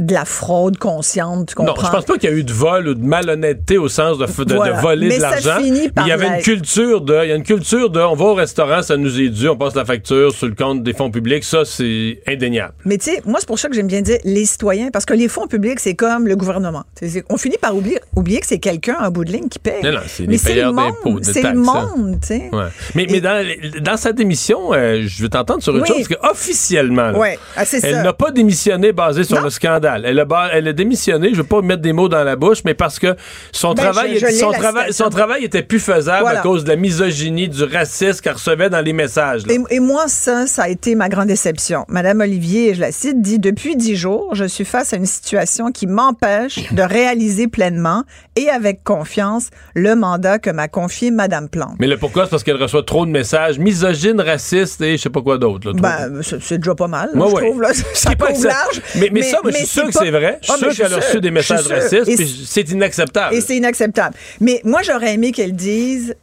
de 0.00 0.14
la 0.14 0.24
fraude 0.24 0.78
consciente, 0.78 1.48
tu 1.50 1.54
comprends? 1.54 1.74
Non, 1.74 1.84
je 1.84 1.90
pense 1.90 2.04
pas 2.04 2.18
qu'il 2.18 2.30
y 2.30 2.32
a 2.32 2.36
eu 2.36 2.44
de 2.44 2.52
vol 2.52 2.88
ou 2.88 2.94
de 2.94 3.04
malhonnêteté 3.04 3.78
au 3.78 3.88
sens 3.88 4.18
de, 4.18 4.24
de, 4.24 4.80
voler 4.80 5.16
de 5.16 5.20
l'argent. 5.20 5.58
Il 5.60 6.06
y 6.06 6.12
avait 6.12 6.26
une 6.26 6.42
culture 6.42 7.02
de, 7.02 7.24
il 7.24 7.28
y 7.28 7.32
a 7.32 7.36
une 7.36 7.44
culture 7.44 7.90
de, 7.90 8.00
on 8.00 8.14
va 8.14 8.24
au 8.24 8.34
restaurant, 8.34 8.82
ça 8.82 8.96
nous 8.96 9.20
est 9.20 9.28
dû, 9.28 9.48
on 9.48 9.56
passe 9.56 9.74
la 9.74 9.84
facture 9.84 10.32
sur 10.32 10.46
le 10.46 10.54
compte 10.54 10.82
des 10.82 10.94
fonds 10.94 11.10
publics, 11.10 11.44
ça 11.44 11.64
c'est 11.64 12.20
indéniable. 12.26 12.74
Mais 12.84 12.98
tu 12.98 13.10
sais, 13.10 13.22
moi 13.26 13.38
c'est 13.40 13.46
pour 13.46 13.58
ça 13.58 13.68
que 13.68 13.74
j'aime 13.74 13.86
bien 13.86 14.00
dire 14.00 14.18
les 14.24 14.44
citoyens, 14.46 14.90
parce 14.90 15.04
que 15.04 15.14
les 15.14 15.28
fonds 15.28 15.46
publics 15.46 15.80
c'est 15.80 15.94
comme 15.94 16.26
le 16.26 16.36
gouvernement. 16.36 16.84
On 17.28 17.36
finit 17.36 17.58
par 17.58 17.76
oublier, 17.76 18.00
oublier 18.16 18.40
que 18.40 18.46
c'est 18.46 18.58
quelqu'un 18.58 18.96
en 19.00 19.10
bout 19.10 19.24
de 19.24 19.32
ligne 19.32 19.48
qui 19.48 19.58
paye. 19.58 19.82
Non, 19.84 19.92
non, 19.92 20.00
c'est 20.06 20.26
les 20.26 20.38
payeurs 20.38 20.72
d'impôts, 20.72 21.20
de 21.20 21.24
C'est 21.24 21.42
le 21.42 21.54
monde, 21.54 22.18
tu 22.20 22.28
sais. 22.28 22.48
Ouais. 22.52 22.68
Mais, 22.94 23.06
mais 23.10 23.20
dans, 23.20 23.44
dans 23.82 23.96
sa 23.96 24.12
démission, 24.12 24.72
euh, 24.72 25.02
je 25.06 25.22
veux 25.22 25.28
t'entendre 25.28 25.62
sur 25.62 25.76
une 25.76 25.84
chose, 25.84 26.08
parce 26.08 26.20
qu'officiellement, 26.20 27.12
ouais. 27.12 27.38
ah, 27.56 27.64
elle 27.82 28.02
n'a 28.02 28.12
pas 28.12 28.30
démissionné 28.30 28.92
basé 28.92 29.24
sur 29.24 29.40
le 29.40 29.50
scandale. 29.50 29.89
Elle 29.96 30.18
a, 30.18 30.50
elle 30.52 30.68
a 30.68 30.72
démissionné, 30.72 31.28
je 31.28 31.32
ne 31.32 31.38
veux 31.38 31.44
pas 31.44 31.62
mettre 31.62 31.82
des 31.82 31.92
mots 31.92 32.08
dans 32.08 32.24
la 32.24 32.36
bouche, 32.36 32.58
mais 32.64 32.74
parce 32.74 32.98
que 32.98 33.14
son, 33.52 33.74
ben, 33.74 33.84
travail, 33.84 34.20
son, 34.32 34.50
travail, 34.50 34.92
son 34.92 35.10
travail 35.10 35.44
était 35.44 35.62
plus 35.62 35.80
faisable 35.80 36.28
à 36.28 36.36
cause 36.36 36.64
de 36.64 36.68
la 36.70 36.76
misogynie, 36.76 37.48
du 37.48 37.64
racisme 37.64 38.20
qu'elle 38.20 38.34
recevait 38.34 38.70
dans 38.70 38.80
les 38.80 38.92
messages. 38.92 39.42
Et, 39.70 39.80
moi, 39.80 40.08
ça, 40.08 40.46
ça 40.46 40.64
a 40.64 40.68
été 40.68 40.94
ma 40.94 41.08
grande 41.08 41.28
déception. 41.28 41.84
Madame 41.88 42.20
Olivier, 42.20 42.74
je 42.74 42.80
la 42.80 42.92
cite, 42.92 43.20
dit 43.20 43.38
Depuis 43.38 43.76
dix 43.76 43.96
jours, 43.96 44.34
je 44.34 44.44
suis 44.44 44.64
face 44.64 44.92
à 44.92 44.96
une 44.96 45.06
situation 45.06 45.72
qui 45.72 45.86
m'empêche 45.86 46.72
de 46.72 46.82
réaliser 46.82 47.48
pleinement 47.48 48.04
et 48.36 48.48
avec 48.48 48.84
confiance 48.84 49.50
le 49.74 49.94
mandat 49.94 50.38
que 50.38 50.50
m'a 50.50 50.68
confié 50.68 51.10
Madame 51.10 51.48
Plante. 51.48 51.76
Mais 51.78 51.86
le 51.86 51.96
pourquoi, 51.96 52.24
c'est 52.24 52.30
parce 52.30 52.44
qu'elle 52.44 52.60
reçoit 52.60 52.82
trop 52.82 53.06
de 53.06 53.10
messages 53.10 53.58
misogynes, 53.58 54.20
racistes 54.20 54.80
et 54.80 54.96
je 54.96 55.02
sais 55.02 55.10
pas 55.10 55.22
quoi 55.22 55.38
d'autre. 55.38 55.72
Ben, 55.72 56.20
c'est 56.22 56.58
déjà 56.58 56.74
pas 56.74 56.88
mal, 56.88 57.10
je 57.14 57.20
trouve. 57.20 57.60
Là, 57.60 57.70
ça 57.94 58.14
pas 58.16 58.30
large. 58.30 58.82
Mais, 58.96 59.08
mais, 59.12 59.22
ça, 59.22 59.38
je 59.44 59.50
suis 59.52 59.66
sûr 59.70 59.86
que 59.86 59.92
c'est 59.92 60.10
vrai. 60.10 60.38
Je 60.42 60.46
suis 60.46 60.54
ah, 60.54 60.72
sûr 60.72 60.84
qu'elle 60.84 60.94
a 60.94 60.96
reçu 60.96 61.20
des 61.20 61.30
messages 61.30 61.66
racistes, 61.66 62.46
c'est 62.46 62.70
inacceptable. 62.70 63.34
Et 63.34 63.40
c'est 63.40 63.56
inacceptable. 63.56 64.14
Mais 64.40 64.60
moi, 64.64 64.82
j'aurais 64.82 65.14
aimé 65.14 65.32
qu'elle 65.32 65.54
dise 65.54 66.14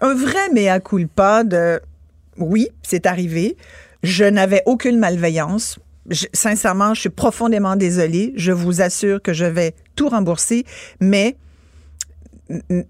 un 0.00 0.14
vrai 0.14 0.48
mea 0.52 0.80
culpa 0.80 1.44
de 1.44 1.80
oui, 2.38 2.68
c'est 2.82 3.06
arrivé. 3.06 3.56
Je 4.02 4.24
n'avais 4.24 4.62
aucune 4.66 4.98
malveillance. 4.98 5.78
sincèrement, 6.32 6.94
je 6.94 7.00
suis 7.00 7.08
profondément 7.08 7.76
désolée. 7.76 8.32
Je 8.36 8.52
vous 8.52 8.80
assure 8.80 9.20
que 9.22 9.32
je 9.32 9.44
vais 9.44 9.74
tout 9.96 10.08
rembourser, 10.08 10.64
mais 11.00 11.36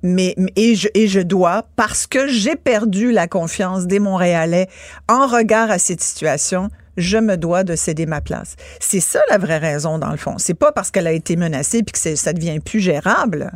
mais 0.02 0.34
et 0.54 0.74
je, 0.74 0.88
et 0.92 1.08
je 1.08 1.20
dois 1.20 1.66
parce 1.76 2.06
que 2.06 2.26
j'ai 2.26 2.56
perdu 2.56 3.10
la 3.10 3.26
confiance 3.26 3.86
des 3.86 4.00
Montréalais 4.00 4.68
en 5.08 5.26
regard 5.26 5.70
à 5.70 5.78
cette 5.78 6.02
situation 6.02 6.68
je 6.96 7.18
me 7.18 7.36
dois 7.36 7.64
de 7.64 7.76
céder 7.76 8.06
ma 8.06 8.20
place. 8.20 8.56
C'est 8.80 9.00
ça 9.00 9.20
la 9.30 9.38
vraie 9.38 9.58
raison, 9.58 9.98
dans 9.98 10.10
le 10.10 10.16
fond. 10.16 10.34
C'est 10.38 10.54
pas 10.54 10.72
parce 10.72 10.90
qu'elle 10.90 11.06
a 11.06 11.12
été 11.12 11.36
menacée 11.36 11.82
puis 11.82 11.92
que 11.92 12.16
ça 12.16 12.32
devient 12.32 12.60
plus 12.60 12.80
gérable. 12.80 13.52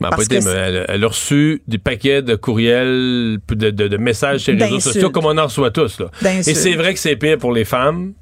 elle, 0.00 1.04
a 1.04 1.06
reçu 1.06 1.62
des 1.66 1.78
paquets 1.78 2.22
de 2.22 2.34
courriels, 2.34 3.38
de, 3.48 3.96
messages 3.96 4.40
sur 4.40 4.54
les 4.54 4.64
réseaux 4.64 4.80
sociaux, 4.80 5.10
comme 5.10 5.26
on 5.26 5.38
en 5.38 5.44
reçoit 5.44 5.70
tous. 5.70 6.02
Et 6.24 6.54
c'est 6.54 6.74
vrai 6.74 6.94
que 6.94 7.00
c'est 7.00 7.16
pire 7.16 7.38
pour 7.38 7.52
les 7.52 7.64
femmes, 7.64 8.12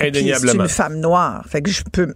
indéniablement. 0.00 0.52
C'est 0.52 0.58
une 0.58 0.68
femme 0.68 1.00
noire. 1.00 1.44
Fait 1.48 1.62
que 1.62 1.70
je 1.70 1.82
peux, 1.90 2.14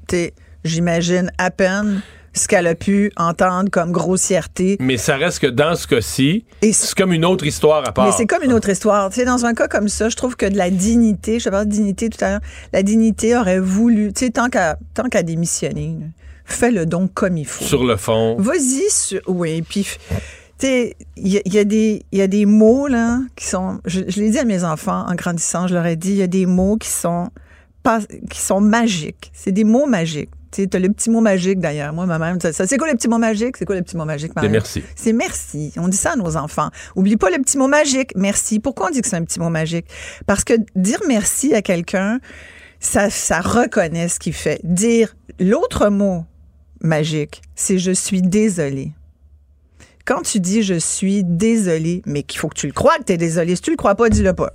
j'imagine 0.65 1.31
à 1.39 1.51
peine 1.51 2.03
ce 2.39 2.49
qu'elle 2.49 2.67
a 2.67 2.75
pu 2.75 3.13
entendre 3.17 3.69
comme 3.71 3.93
grossièreté. 3.93 4.77
Mais 4.81 4.97
ça 4.97 5.17
reste 5.17 5.41
que 5.41 5.47
dans 5.47 5.75
ce 5.75 5.87
cas-ci, 5.87 6.45
c'est 6.63 6.95
comme 6.95 7.13
une 7.13 7.25
autre 7.25 7.47
histoire 7.47 7.87
à 7.87 7.93
part. 7.93 8.07
Mais 8.07 8.13
c'est 8.13 8.27
comme 8.27 8.43
une 8.43 8.53
autre 8.53 8.71
histoire. 8.71 9.11
Tu 9.11 9.17
sais, 9.17 9.25
dans 9.27 9.45
un 9.45 9.55
cas 9.55 9.69
comme 9.69 9.89
ça, 9.89 10.09
je 10.09 10.17
trouve 10.17 10.37
que 10.37 10.47
de 10.47 10.57
la 10.57 10.71
dignité, 10.71 11.39
je 11.39 11.51
parle 11.51 11.67
de 11.67 11.73
dignité 11.73 12.09
tout 12.09 12.25
à 12.25 12.31
l'heure, 12.31 12.41
la 12.73 12.83
dignité 12.83 13.37
aurait 13.37 13.61
voulu, 13.61 14.13
tu 14.13 14.27
sais, 14.27 14.31
tant 14.31 14.49
qu'à 14.49 14.79
qu'à 15.11 15.23
démissionner, 15.23 15.97
fais 16.45 16.71
le 16.71 16.87
don 16.87 17.09
comme 17.13 17.37
il 17.37 17.47
faut. 17.47 17.65
Sur 17.65 17.85
le 17.85 17.97
fond. 17.97 18.37
Vas-y, 18.39 19.21
oui, 19.27 19.63
puis 19.63 19.85
tu 20.59 20.67
sais, 20.67 20.97
il 21.17 21.29
y, 21.29 21.59
a 21.59 21.65
des 21.65 22.03
il 22.11 22.19
y 22.19 22.23
a 22.23 22.27
des 22.27 22.47
mots 22.47 22.89
là 22.89 23.21
qui 23.37 23.47
sont 23.47 23.81
je, 23.85 24.01
je 24.09 24.21
l'ai 24.21 24.31
dit 24.31 24.39
à 24.39 24.45
mes 24.45 24.65
enfants 24.65 25.05
en 25.07 25.15
grandissant, 25.15 25.69
je 25.69 25.75
leur 25.75 25.87
ai 25.87 25.95
dit 25.95 26.11
il 26.11 26.17
y 26.17 26.23
a 26.23 26.27
des 26.27 26.47
mots 26.47 26.77
qui 26.77 26.89
sont 26.89 27.29
pas 27.83 28.01
qui 28.29 28.41
sont 28.41 28.61
magiques. 28.61 29.31
C'est 29.33 29.53
des 29.53 29.65
mots 29.65 29.87
magiques. 29.87 30.31
Tu 30.51 30.69
as 30.73 30.79
le 30.79 30.89
petit 30.89 31.11
mot 31.11 31.21
magique 31.21 31.61
d'ailleurs. 31.61 31.93
Moi, 31.93 32.07
ma 32.07 32.19
mère 32.19 32.37
ça. 32.41 32.67
C'est 32.67 32.77
quoi 32.79 32.89
le 32.91 32.97
petit 32.97 33.09
mot 33.09 33.19
magique? 33.19 33.57
C'est 33.57 33.65
quoi 33.65 33.77
le 33.77 33.83
petit 33.83 33.97
mot 33.97 34.05
magique, 34.05 34.33
C'est 34.41 34.49
merci. 34.49 34.83
C'est 34.97 35.13
merci. 35.13 35.73
On 35.77 35.89
dit 35.89 35.97
ça 35.97 36.13
à 36.13 36.17
nos 36.17 36.37
enfants. 36.37 36.71
Oublie 36.97 37.17
pas 37.17 37.31
le 37.31 37.39
petit 37.39 37.59
mot 37.59 37.69
magique. 37.69 38.13
Merci. 38.17 38.61
Pourquoi 38.61 38.89
on 38.89 38.91
dit 38.91 39.01
que 39.03 39.09
c'est 39.09 39.17
un 39.17 39.25
petit 39.25 39.41
mot 39.41 39.51
magique? 39.51 39.87
Parce 40.27 40.45
que 40.45 40.55
dire 40.75 41.01
merci 41.07 41.55
à 41.55 41.63
quelqu'un, 41.63 42.21
ça, 42.81 43.11
ça 43.11 43.41
reconnaît 43.41 44.09
ce 44.09 44.19
qu'il 44.19 44.33
fait. 44.33 44.61
Dire 44.65 45.17
l'autre 45.39 45.89
mot 45.89 46.25
magique, 46.81 47.43
c'est 47.55 47.79
je 47.79 47.91
suis 47.91 48.23
désolé. 48.23 48.93
Quand 50.05 50.23
tu 50.23 50.41
dis 50.41 50.63
je 50.63 50.79
suis 50.79 51.25
désolé, 51.25 52.03
mais 52.07 52.23
qu'il 52.23 52.41
faut 52.41 52.49
que 52.49 52.59
tu 52.59 52.67
le 52.67 52.73
crois 52.73 52.97
que 52.99 53.05
tu 53.05 53.13
es 53.13 53.19
désolé. 53.19 53.55
Si 53.57 53.63
tu 53.63 53.71
le 53.71 53.77
crois 53.77 53.95
pas, 53.95 54.09
dis-le 54.09 54.33
pas. 54.33 54.55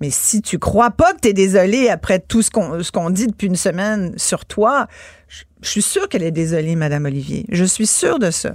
Mais 0.00 0.10
si 0.10 0.42
tu 0.42 0.58
crois 0.58 0.90
pas 0.90 1.12
que 1.14 1.20
tu 1.20 1.28
es 1.28 1.32
désolé 1.32 1.88
après 1.88 2.18
tout 2.18 2.42
ce 2.42 2.50
qu'on 2.50 2.82
ce 2.82 2.90
qu'on 2.90 3.10
dit 3.10 3.26
depuis 3.26 3.46
une 3.46 3.56
semaine 3.56 4.12
sur 4.16 4.44
toi, 4.44 4.86
je, 5.28 5.44
je 5.62 5.68
suis 5.68 5.82
sûre 5.82 6.08
qu'elle 6.08 6.22
est 6.22 6.30
désolée, 6.30 6.76
Madame 6.76 7.06
Olivier. 7.06 7.46
Je 7.50 7.64
suis 7.64 7.86
sûre 7.86 8.18
de 8.18 8.30
ça 8.30 8.52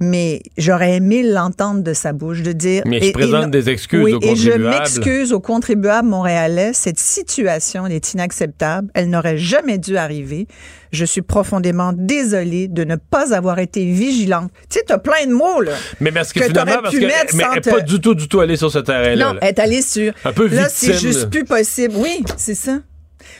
mais 0.00 0.42
j'aurais 0.56 0.96
aimé 0.96 1.22
l'entendre 1.22 1.82
de 1.82 1.92
sa 1.92 2.12
bouche, 2.12 2.42
de 2.42 2.52
dire... 2.52 2.82
Mais 2.86 3.00
je 3.00 3.10
présente 3.12 3.50
des 3.50 3.68
excuses 3.68 4.14
aux 4.14 4.20
contribuables. 4.20 4.32
Et 4.32 4.36
je 4.36 4.78
m'excuse 4.78 5.32
aux 5.32 5.40
contribuables 5.40 6.08
montréalais. 6.08 6.72
Cette 6.72 6.98
situation 7.00 7.86
est 7.86 8.12
inacceptable. 8.12 8.88
Elle 8.94 9.10
n'aurait 9.10 9.38
jamais 9.38 9.78
dû 9.78 9.96
arriver. 9.96 10.46
Je 10.92 11.04
suis 11.04 11.22
profondément 11.22 11.92
désolée 11.92 12.68
de 12.68 12.84
ne 12.84 12.96
pas 12.96 13.34
avoir 13.34 13.58
été 13.58 13.84
vigilante. 13.84 14.50
Tu 14.70 14.78
sais, 14.78 14.84
t'as 14.86 14.98
plein 14.98 15.26
de 15.26 15.32
mots, 15.32 15.60
là. 15.60 15.72
Mais 16.00 16.12
parce 16.12 16.32
que, 16.32 16.42
finalement, 16.42 16.80
parce 16.82 16.94
que, 16.94 17.04
mais 17.04 17.12
elle 17.28 17.54
n'est 17.54 17.60
pas 17.60 17.80
du 17.80 18.00
tout, 18.00 18.14
du 18.14 18.28
tout 18.28 18.40
allée 18.40 18.56
sur 18.56 18.70
ce 18.70 18.78
terrain-là. 18.78 19.32
Non, 19.32 19.38
elle 19.42 19.48
est 19.48 19.58
allée 19.58 19.82
sur... 19.82 20.12
Un 20.24 20.32
peu 20.32 20.48
Là, 20.48 20.68
c'est 20.68 20.94
juste 20.94 21.28
plus 21.28 21.44
possible. 21.44 21.94
Oui, 21.96 22.22
c'est 22.36 22.54
ça. 22.54 22.78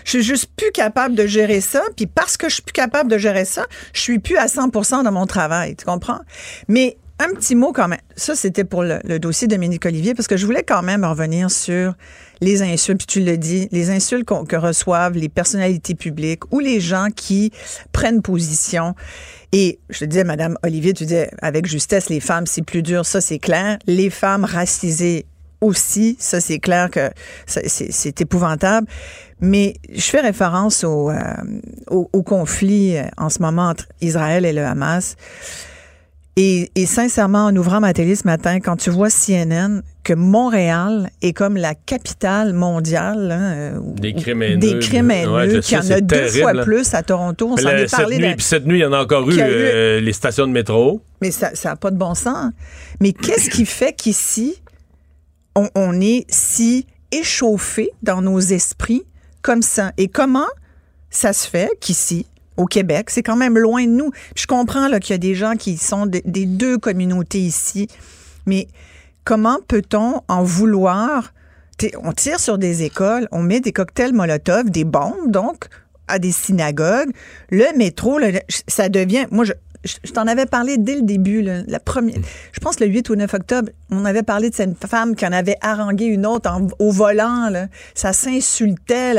Je 0.04 0.10
suis 0.10 0.22
juste 0.22 0.50
plus 0.56 0.70
capable 0.72 1.14
de 1.14 1.26
gérer 1.26 1.60
ça. 1.60 1.82
Puis 1.96 2.06
parce 2.06 2.36
que 2.36 2.48
je 2.48 2.54
suis 2.54 2.62
plus 2.62 2.72
capable 2.72 3.10
de 3.10 3.18
gérer 3.18 3.44
ça, 3.44 3.66
je 3.92 4.00
suis 4.00 4.18
plus 4.18 4.36
à 4.36 4.48
100 4.48 5.02
dans 5.02 5.12
mon 5.12 5.26
travail. 5.26 5.76
Tu 5.76 5.84
comprends? 5.84 6.20
Mais 6.68 6.96
un 7.18 7.34
petit 7.34 7.54
mot 7.54 7.72
quand 7.72 7.88
même. 7.88 8.00
Ça, 8.16 8.36
c'était 8.36 8.64
pour 8.64 8.84
le, 8.84 9.18
dossier 9.18 9.48
de 9.48 9.54
Dominique 9.54 9.84
Olivier, 9.86 10.14
parce 10.14 10.28
que 10.28 10.36
je 10.36 10.46
voulais 10.46 10.62
quand 10.62 10.82
même 10.82 11.04
revenir 11.04 11.50
sur 11.50 11.94
les 12.40 12.62
insultes, 12.62 12.98
puis 12.98 13.06
tu 13.06 13.20
le 13.20 13.36
dis, 13.36 13.68
les 13.72 13.90
insultes 13.90 14.24
que 14.24 14.56
reçoivent 14.56 15.14
les 15.14 15.28
personnalités 15.28 15.96
publiques 15.96 16.52
ou 16.52 16.60
les 16.60 16.80
gens 16.80 17.08
qui 17.14 17.52
prennent 17.92 18.22
position. 18.22 18.94
Et 19.50 19.80
je 19.90 20.00
te 20.00 20.04
disais, 20.04 20.24
Madame 20.24 20.56
Olivier, 20.62 20.92
tu 20.92 21.04
disais 21.04 21.30
avec 21.42 21.66
justesse, 21.66 22.08
les 22.08 22.20
femmes, 22.20 22.46
c'est 22.46 22.62
plus 22.62 22.82
dur, 22.82 23.04
ça 23.04 23.20
c'est 23.20 23.40
clair. 23.40 23.78
Les 23.86 24.10
femmes 24.10 24.44
racisées 24.44 25.26
aussi, 25.60 26.16
ça 26.18 26.40
c'est 26.40 26.58
clair 26.58 26.90
que 26.90 27.10
c'est 27.46 28.20
épouvantable. 28.20 28.86
Mais 29.40 29.74
je 29.92 30.02
fais 30.02 30.20
référence 30.20 30.82
au, 30.82 31.10
euh, 31.10 31.16
au, 31.90 32.22
conflit 32.24 32.96
euh, 32.96 33.04
en 33.16 33.28
ce 33.28 33.40
moment 33.40 33.68
entre 33.68 33.86
Israël 34.00 34.44
et 34.44 34.52
le 34.52 34.64
Hamas. 34.64 35.14
Et, 36.34 36.70
et, 36.74 36.86
sincèrement, 36.86 37.46
en 37.46 37.56
ouvrant 37.56 37.80
ma 37.80 37.92
télé 37.92 38.14
ce 38.14 38.24
matin, 38.24 38.60
quand 38.60 38.76
tu 38.76 38.90
vois 38.90 39.10
CNN, 39.10 39.82
que 40.08 40.14
Montréal 40.14 41.10
est 41.20 41.34
comme 41.34 41.58
la 41.58 41.74
capitale 41.74 42.54
mondiale 42.54 43.30
hein, 43.30 43.52
euh, 43.54 43.78
des 43.82 44.14
crimes 44.14 44.42
haineux, 44.42 44.56
des 44.56 44.78
crimes 44.78 45.10
haineux 45.10 45.30
ouais, 45.30 45.60
qu'il 45.60 45.76
y 45.76 45.80
en 45.80 45.90
a 45.90 46.00
deux 46.00 46.28
fois 46.28 46.54
plus 46.62 46.94
à 46.94 47.02
Toronto. 47.02 47.50
On 47.52 47.56
s'en 47.58 47.68
est 47.68 47.90
parlé. 47.90 48.16
Cette 48.16 48.24
nuit, 48.24 48.34
puis 48.36 48.44
cette 48.44 48.66
nuit, 48.66 48.78
il 48.78 48.82
y 48.82 48.86
en 48.86 48.92
a 48.94 49.02
encore 49.02 49.28
eu, 49.28 49.36
euh, 49.38 50.00
les 50.00 50.12
stations 50.14 50.46
de 50.46 50.52
métro. 50.52 51.02
Mais 51.20 51.30
ça 51.30 51.50
n'a 51.62 51.76
pas 51.76 51.90
de 51.90 51.98
bon 51.98 52.14
sens. 52.14 52.52
Mais 53.00 53.12
qu'est-ce 53.12 53.50
qui 53.50 53.66
fait 53.66 53.92
qu'ici, 53.92 54.62
on, 55.54 56.00
est 56.00 56.24
si 56.28 56.86
échauffé 57.10 57.90
dans 58.02 58.22
nos 58.22 58.38
esprits 58.38 59.02
comme 59.42 59.62
ça? 59.62 59.92
Et 59.96 60.08
comment 60.08 60.46
ça 61.10 61.32
se 61.32 61.48
fait 61.48 61.70
qu'ici, 61.80 62.26
au 62.56 62.66
Québec. 62.66 63.10
C'est 63.10 63.22
quand 63.22 63.36
même 63.36 63.56
loin 63.56 63.84
de 63.84 63.90
nous. 63.90 64.10
je 64.36 64.46
comprends 64.46 64.88
qu'il 64.98 65.10
y 65.10 65.14
a 65.14 65.18
des 65.18 65.34
gens 65.34 65.54
qui 65.54 65.76
sont 65.78 66.06
des 66.06 66.46
deux 66.46 66.78
communautés 66.78 67.40
ici, 67.40 67.88
mais 68.46 68.68
comment 69.24 69.58
peut-on 69.66 70.22
en 70.28 70.42
vouloir? 70.42 71.32
On 72.02 72.12
tire 72.12 72.40
sur 72.40 72.58
des 72.58 72.82
écoles, 72.82 73.28
on 73.30 73.42
met 73.42 73.60
des 73.60 73.72
cocktails 73.72 74.12
Molotov, 74.12 74.70
des 74.70 74.84
bombes, 74.84 75.30
donc, 75.30 75.68
à 76.08 76.18
des 76.18 76.32
synagogues. 76.32 77.10
Le 77.50 77.76
métro, 77.76 78.18
ça 78.66 78.88
devient. 78.88 79.26
Je, 79.84 80.12
t'en 80.12 80.26
avais 80.26 80.46
parlé 80.46 80.76
dès 80.78 80.96
le 80.96 81.02
début, 81.02 81.42
la 81.42 81.80
première, 81.80 82.18
mm. 82.18 82.22
je 82.52 82.60
pense 82.60 82.80
le 82.80 82.86
8 82.86 83.10
ou 83.10 83.16
9 83.16 83.32
octobre, 83.34 83.70
on 83.90 84.04
avait 84.04 84.22
parlé 84.22 84.50
de 84.50 84.54
cette 84.54 84.76
femme 84.86 85.14
qui 85.14 85.26
en 85.26 85.32
avait 85.32 85.56
harangué 85.60 86.06
une 86.06 86.26
autre 86.26 86.50
au 86.78 86.90
volant. 86.90 87.48
Là. 87.50 87.68
Ça 87.94 88.12
s'insultait. 88.12 89.14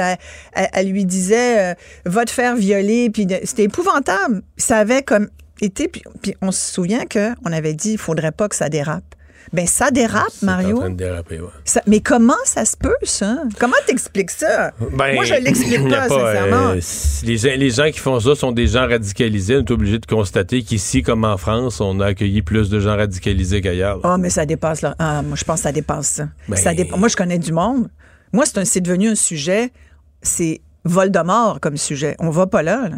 Elle, 0.53 0.89
lui 0.89 1.05
disait 1.05 1.72
euh, 1.72 1.74
Va 2.05 2.26
te 2.26 2.32
faire 2.32 2.55
violer. 2.55 3.10
Puis 3.10 3.28
c'était 3.43 3.64
épouvantable. 3.64 4.41
Ça 4.57 4.78
avait 4.78 5.01
comme 5.01 5.30
été. 5.62 5.88
Puis, 5.88 6.03
puis 6.22 6.36
on 6.41 6.51
se 6.51 6.74
souvient 6.74 7.05
qu'on 7.05 7.51
avait 7.51 7.74
dit 7.74 7.93
il 7.93 7.97
faudrait 7.97 8.32
pas 8.32 8.47
que 8.47 8.55
ça 8.55 8.70
dérape. 8.70 9.16
Ben 9.52 9.66
ça 9.66 9.90
dérape, 9.92 10.34
Mario. 10.42 10.78
En 10.78 10.80
train 10.82 10.90
de 10.92 10.96
déraper, 10.96 11.40
ouais. 11.40 11.82
mais 11.88 12.02
comment 12.02 12.34
ça 12.46 12.66
se 12.66 12.78
peut, 12.78 12.96
ça? 13.04 13.38
Comment 13.60 13.76
t'expliques 13.88 14.32
ça? 14.32 14.72
Ben, 14.80 15.16
Moi, 15.16 15.24
je 15.24 15.34
l'explique 15.36 15.88
pas, 15.90 16.08
sincèrement. 16.08 16.74
Euh, 16.76 16.80
les, 17.24 17.58
les, 17.58 17.70
gens 17.70 17.90
qui 17.92 18.00
font 18.00 18.20
ça 18.20 18.36
sont 18.36 18.52
des 18.52 18.68
gens 18.68 18.88
radicalisés. 18.88 19.56
On 19.58 19.60
est 19.60 19.72
obligé 19.72 19.98
de 19.98 20.06
constater 20.06 20.62
qu'ici, 20.62 21.02
comme 21.02 21.26
en 21.26 21.38
France, 21.38 21.82
on 21.82 22.00
a 22.00 22.08
accueilli 22.08 22.42
plus 22.42 22.70
de 22.70 22.80
gens 22.80 22.96
radicalisés 22.96 23.62
qu'ailleurs. 23.62 24.00
Ah, 24.04 24.14
oh, 24.14 24.18
mais 24.18 24.30
ça 24.30 24.46
dépasse, 24.46 24.82
là. 24.82 24.96
Ah, 25.00 25.22
moi, 25.24 25.36
je 25.36 25.44
pense 25.44 25.60
que 25.60 25.64
ça 25.64 25.72
dépasse 25.72 26.08
ça. 26.08 26.28
Ben, 26.48 26.56
ça 26.56 26.72
Moi, 26.96 27.08
je 27.08 27.16
connais 27.16 27.40
du 27.40 27.52
monde. 27.52 27.90
Moi, 28.32 28.46
c'est 28.46 28.82
devenu 28.82 29.10
un 29.10 29.16
sujet, 29.16 29.72
c'est 30.22 30.62
Voldemort 30.86 31.60
comme 31.60 31.78
sujet. 31.78 32.16
On 32.20 32.30
va 32.30 32.48
pas 32.48 32.62
là, 32.62 32.90
là. 32.90 32.98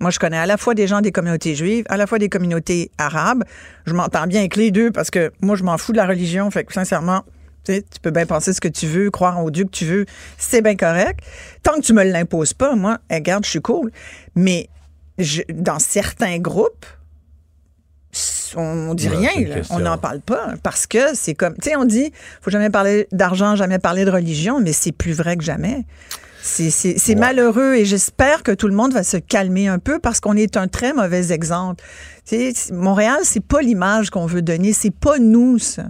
Moi, 0.00 0.10
je 0.10 0.18
connais 0.18 0.38
à 0.38 0.46
la 0.46 0.56
fois 0.56 0.74
des 0.74 0.86
gens 0.86 1.00
des 1.00 1.12
communautés 1.12 1.54
juives, 1.54 1.84
à 1.88 1.96
la 1.96 2.06
fois 2.06 2.18
des 2.18 2.28
communautés 2.28 2.90
arabes. 2.98 3.44
Je 3.86 3.94
m'entends 3.94 4.26
bien 4.26 4.40
avec 4.40 4.56
les 4.56 4.70
deux 4.70 4.90
parce 4.90 5.10
que 5.10 5.32
moi, 5.40 5.56
je 5.56 5.62
m'en 5.62 5.78
fous 5.78 5.92
de 5.92 5.96
la 5.96 6.06
religion. 6.06 6.50
Fait 6.50 6.64
que, 6.64 6.72
sincèrement, 6.72 7.24
tu 7.64 7.82
peux 8.02 8.10
bien 8.10 8.26
penser 8.26 8.52
ce 8.52 8.60
que 8.60 8.68
tu 8.68 8.86
veux, 8.86 9.10
croire 9.10 9.42
au 9.42 9.50
Dieu 9.50 9.64
que 9.64 9.70
tu 9.70 9.86
veux, 9.86 10.04
c'est 10.36 10.60
bien 10.60 10.76
correct. 10.76 11.20
Tant 11.62 11.74
que 11.74 11.80
tu 11.80 11.92
me 11.92 12.04
l'imposes 12.04 12.52
pas, 12.52 12.74
moi, 12.74 12.98
regarde, 13.10 13.44
je 13.44 13.50
suis 13.50 13.62
cool. 13.62 13.90
Mais 14.34 14.68
dans 15.48 15.78
certains 15.78 16.38
groupes, 16.38 16.86
on 18.56 18.94
dit 18.94 19.08
rien, 19.08 19.30
on 19.70 19.80
n'en 19.80 19.98
parle 19.98 20.20
pas 20.20 20.54
parce 20.62 20.86
que 20.86 21.14
c'est 21.14 21.34
comme, 21.34 21.54
tu 21.54 21.70
sais, 21.70 21.76
on 21.76 21.84
dit, 21.84 22.12
faut 22.40 22.50
jamais 22.50 22.70
parler 22.70 23.08
d'argent, 23.10 23.56
jamais 23.56 23.78
parler 23.78 24.04
de 24.04 24.10
religion, 24.10 24.60
mais 24.60 24.72
c'est 24.72 24.92
plus 24.92 25.12
vrai 25.12 25.36
que 25.36 25.42
jamais. 25.42 25.84
C'est 26.44 27.14
malheureux 27.14 27.74
et 27.74 27.84
j'espère 27.86 28.42
que 28.42 28.52
tout 28.52 28.68
le 28.68 28.74
monde 28.74 28.92
va 28.92 29.02
se 29.02 29.16
calmer 29.16 29.66
un 29.66 29.78
peu 29.78 29.98
parce 29.98 30.20
qu'on 30.20 30.36
est 30.36 30.56
un 30.56 30.68
très 30.68 30.92
mauvais 30.92 31.32
exemple. 31.32 31.82
T'sais, 32.26 32.52
Montréal, 32.70 33.18
c'est 33.22 33.44
pas 33.44 33.62
l'image 33.62 34.10
qu'on 34.10 34.26
veut 34.26 34.42
donner, 34.42 34.72
c'est 34.72 34.94
pas 34.94 35.18
nous 35.18 35.58
ça. 35.58 35.84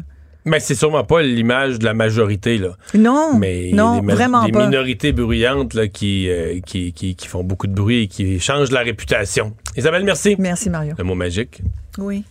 Mais 0.46 0.60
c'est 0.60 0.74
sûrement 0.74 1.04
pas 1.04 1.22
l'image 1.22 1.78
de 1.78 1.84
la 1.84 1.94
majorité 1.94 2.58
là. 2.58 2.76
Non, 2.94 3.36
mais 3.38 3.70
non, 3.72 4.00
des, 4.00 4.12
vraiment 4.12 4.44
des 4.44 4.52
minorités 4.52 5.12
bruyantes 5.12 5.74
là, 5.74 5.88
qui, 5.88 6.28
euh, 6.28 6.60
qui, 6.64 6.92
qui, 6.92 7.16
qui, 7.16 7.26
font 7.26 7.42
beaucoup 7.42 7.66
de 7.66 7.74
bruit 7.74 8.02
et 8.02 8.08
qui 8.08 8.38
changent 8.38 8.70
la 8.70 8.80
réputation. 8.80 9.56
Isabelle, 9.76 10.04
merci. 10.04 10.36
Merci 10.38 10.68
Mario. 10.68 10.94
Le 10.98 11.04
mot 11.04 11.14
magique. 11.14 11.62
Oui. 11.98 12.24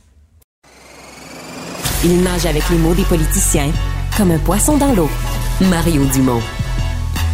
Il 2.06 2.22
nage 2.22 2.46
avec 2.46 2.70
les 2.70 2.78
mots 2.78 2.94
des 2.94 3.06
politiciens 3.06 3.72
comme 4.16 4.32
un 4.32 4.40
poisson 4.40 4.78
dans 4.78 4.94
l'eau. 4.94 5.10
Mario 5.62 6.06
Dumont 6.14 6.42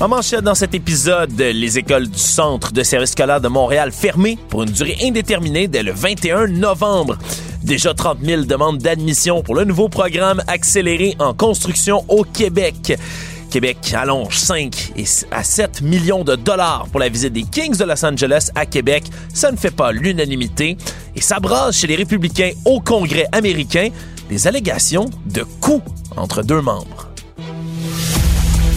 En 0.00 0.08
manchette 0.08 0.42
dans 0.42 0.56
cet 0.56 0.74
épisode, 0.74 1.38
les 1.38 1.78
écoles 1.78 2.08
du 2.08 2.18
Centre 2.18 2.72
de 2.72 2.82
service 2.82 3.12
scolaire 3.12 3.40
de 3.40 3.46
Montréal 3.46 3.92
fermées 3.92 4.36
pour 4.48 4.64
une 4.64 4.70
durée 4.70 4.98
indéterminée 5.02 5.68
dès 5.68 5.84
le 5.84 5.92
21 5.92 6.48
novembre. 6.48 7.16
Déjà 7.62 7.94
30 7.94 8.18
000 8.20 8.42
demandes 8.42 8.78
d'admission 8.78 9.42
pour 9.42 9.54
le 9.54 9.64
nouveau 9.64 9.88
programme 9.88 10.42
accéléré 10.48 11.14
en 11.20 11.32
construction 11.32 12.04
au 12.08 12.24
Québec. 12.24 12.98
Québec 13.50 13.94
allonge 13.96 14.36
5 14.36 14.94
à 15.30 15.44
7 15.44 15.80
millions 15.82 16.24
de 16.24 16.34
dollars 16.34 16.88
pour 16.90 16.98
la 16.98 17.08
visite 17.08 17.32
des 17.32 17.44
Kings 17.44 17.76
de 17.76 17.84
Los 17.84 18.04
Angeles 18.04 18.50
à 18.56 18.66
Québec. 18.66 19.04
Ça 19.32 19.52
ne 19.52 19.56
fait 19.56 19.70
pas 19.70 19.92
l'unanimité 19.92 20.76
et 21.14 21.20
ça 21.20 21.38
chez 21.70 21.86
les 21.86 21.96
républicains 21.96 22.50
au 22.64 22.80
Congrès 22.80 23.28
américain 23.30 23.90
des 24.28 24.48
allégations 24.48 25.08
de 25.26 25.44
coups 25.60 25.88
entre 26.16 26.42
deux 26.42 26.60
membres. 26.60 27.13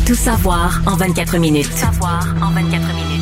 Tout 0.08 0.16
savoir 0.16 0.82
en 0.86 0.96
24 0.96 1.38
minutes. 1.38 1.70
Tout 1.70 1.76
savoir 1.76 2.26
en 2.42 2.52
24 2.52 2.96
minutes. 2.96 3.18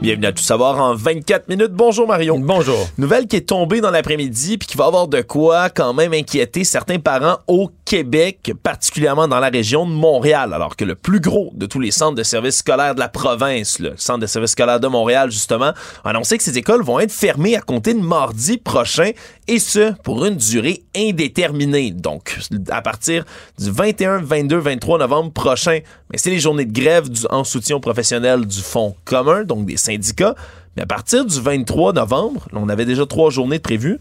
Bienvenue 0.00 0.26
à 0.26 0.32
Tout 0.32 0.42
savoir 0.42 0.80
en 0.80 0.94
24 0.94 1.48
minutes. 1.48 1.72
Bonjour 1.72 2.06
Marion. 2.06 2.38
Bonjour. 2.38 2.88
Nouvelle 2.98 3.26
qui 3.26 3.34
est 3.34 3.48
tombée 3.48 3.80
dans 3.80 3.90
l'après-midi 3.90 4.58
puis 4.58 4.68
qui 4.68 4.76
va 4.76 4.84
avoir 4.86 5.08
de 5.08 5.22
quoi 5.22 5.70
quand 5.70 5.92
même 5.92 6.12
inquiéter 6.12 6.62
certains 6.62 7.00
parents 7.00 7.38
au 7.48 7.68
Québec, 7.92 8.54
particulièrement 8.62 9.28
dans 9.28 9.38
la 9.38 9.50
région 9.50 9.84
de 9.84 9.92
Montréal, 9.92 10.54
alors 10.54 10.76
que 10.76 10.84
le 10.86 10.94
plus 10.94 11.20
gros 11.20 11.50
de 11.52 11.66
tous 11.66 11.78
les 11.78 11.90
centres 11.90 12.14
de 12.14 12.22
services 12.22 12.60
scolaires 12.60 12.94
de 12.94 13.00
la 13.00 13.10
province, 13.10 13.80
le 13.80 13.92
centre 13.98 14.20
de 14.20 14.26
services 14.26 14.52
scolaires 14.52 14.80
de 14.80 14.88
Montréal 14.88 15.30
justement, 15.30 15.74
a 16.02 16.08
annoncé 16.08 16.38
que 16.38 16.42
ces 16.42 16.56
écoles 16.56 16.82
vont 16.82 17.00
être 17.00 17.12
fermées 17.12 17.54
à 17.54 17.60
compter 17.60 17.92
de 17.92 18.00
mardi 18.00 18.56
prochain 18.56 19.10
et 19.46 19.58
ce 19.58 19.92
pour 20.04 20.24
une 20.24 20.36
durée 20.36 20.84
indéterminée. 20.96 21.90
Donc 21.90 22.38
à 22.70 22.80
partir 22.80 23.26
du 23.58 23.70
21, 23.70 24.22
22, 24.22 24.56
23 24.56 24.98
novembre 24.98 25.30
prochain, 25.30 25.80
mais 26.10 26.16
c'est 26.16 26.30
les 26.30 26.40
journées 26.40 26.64
de 26.64 26.72
grève 26.72 27.10
en 27.28 27.44
soutien 27.44 27.78
professionnel 27.78 28.46
du 28.46 28.62
Fonds 28.62 28.96
commun, 29.04 29.44
donc 29.44 29.66
des 29.66 29.76
syndicats. 29.76 30.34
Mais 30.78 30.84
à 30.84 30.86
partir 30.86 31.26
du 31.26 31.38
23 31.38 31.92
novembre, 31.92 32.48
on 32.54 32.70
avait 32.70 32.86
déjà 32.86 33.04
trois 33.04 33.28
journées 33.28 33.58
prévues. 33.58 33.98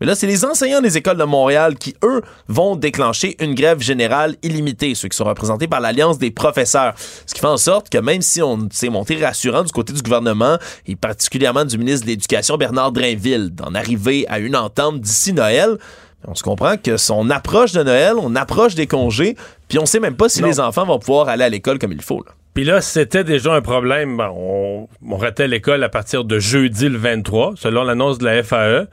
Mais 0.00 0.06
là, 0.06 0.14
c'est 0.14 0.26
les 0.26 0.44
enseignants 0.44 0.80
des 0.80 0.96
écoles 0.96 1.16
de 1.16 1.24
Montréal 1.24 1.76
qui, 1.76 1.94
eux, 2.02 2.22
vont 2.48 2.76
déclencher 2.76 3.36
une 3.42 3.54
grève 3.54 3.80
générale 3.80 4.36
illimitée, 4.42 4.94
ceux 4.94 5.08
qui 5.08 5.16
sont 5.16 5.24
représentés 5.24 5.68
par 5.68 5.80
l'Alliance 5.80 6.18
des 6.18 6.30
professeurs. 6.30 6.94
Ce 6.96 7.32
qui 7.32 7.40
fait 7.40 7.46
en 7.46 7.56
sorte 7.56 7.90
que 7.90 7.98
même 7.98 8.20
si 8.20 8.42
on 8.42 8.68
s'est 8.70 8.88
monté 8.88 9.22
rassurant 9.24 9.62
du 9.62 9.72
côté 9.72 9.92
du 9.92 10.02
gouvernement, 10.02 10.58
et 10.86 10.96
particulièrement 10.96 11.64
du 11.64 11.78
ministre 11.78 12.06
de 12.06 12.10
l'Éducation 12.10 12.56
Bernard 12.56 12.92
Drainville, 12.92 13.50
d'en 13.50 13.74
arriver 13.74 14.26
à 14.28 14.40
une 14.40 14.56
entente 14.56 15.00
d'ici 15.00 15.32
Noël, 15.32 15.78
on 16.26 16.34
se 16.34 16.42
comprend 16.42 16.76
que 16.76 16.96
son 16.96 17.30
approche 17.30 17.72
de 17.72 17.82
Noël, 17.82 18.14
on 18.18 18.34
approche 18.34 18.74
des 18.74 18.86
congés, 18.86 19.36
puis 19.68 19.78
on 19.78 19.86
sait 19.86 20.00
même 20.00 20.16
pas 20.16 20.28
si 20.28 20.42
les 20.42 20.58
enfants 20.58 20.86
vont 20.86 20.98
pouvoir 20.98 21.28
aller 21.28 21.44
à 21.44 21.48
l'école 21.48 21.78
comme 21.78 21.92
il 21.92 22.02
faut. 22.02 22.24
Puis 22.54 22.64
là, 22.64 22.80
c'était 22.80 23.24
déjà 23.24 23.52
un 23.52 23.60
problème. 23.60 24.20
on, 24.20 24.88
on 25.06 25.18
l'école 25.46 25.82
à 25.84 25.88
partir 25.88 26.24
de 26.24 26.38
jeudi 26.38 26.88
le 26.88 26.98
23, 26.98 27.54
selon 27.56 27.84
l'annonce 27.84 28.18
de 28.18 28.24
la 28.24 28.42
FAE. 28.42 28.86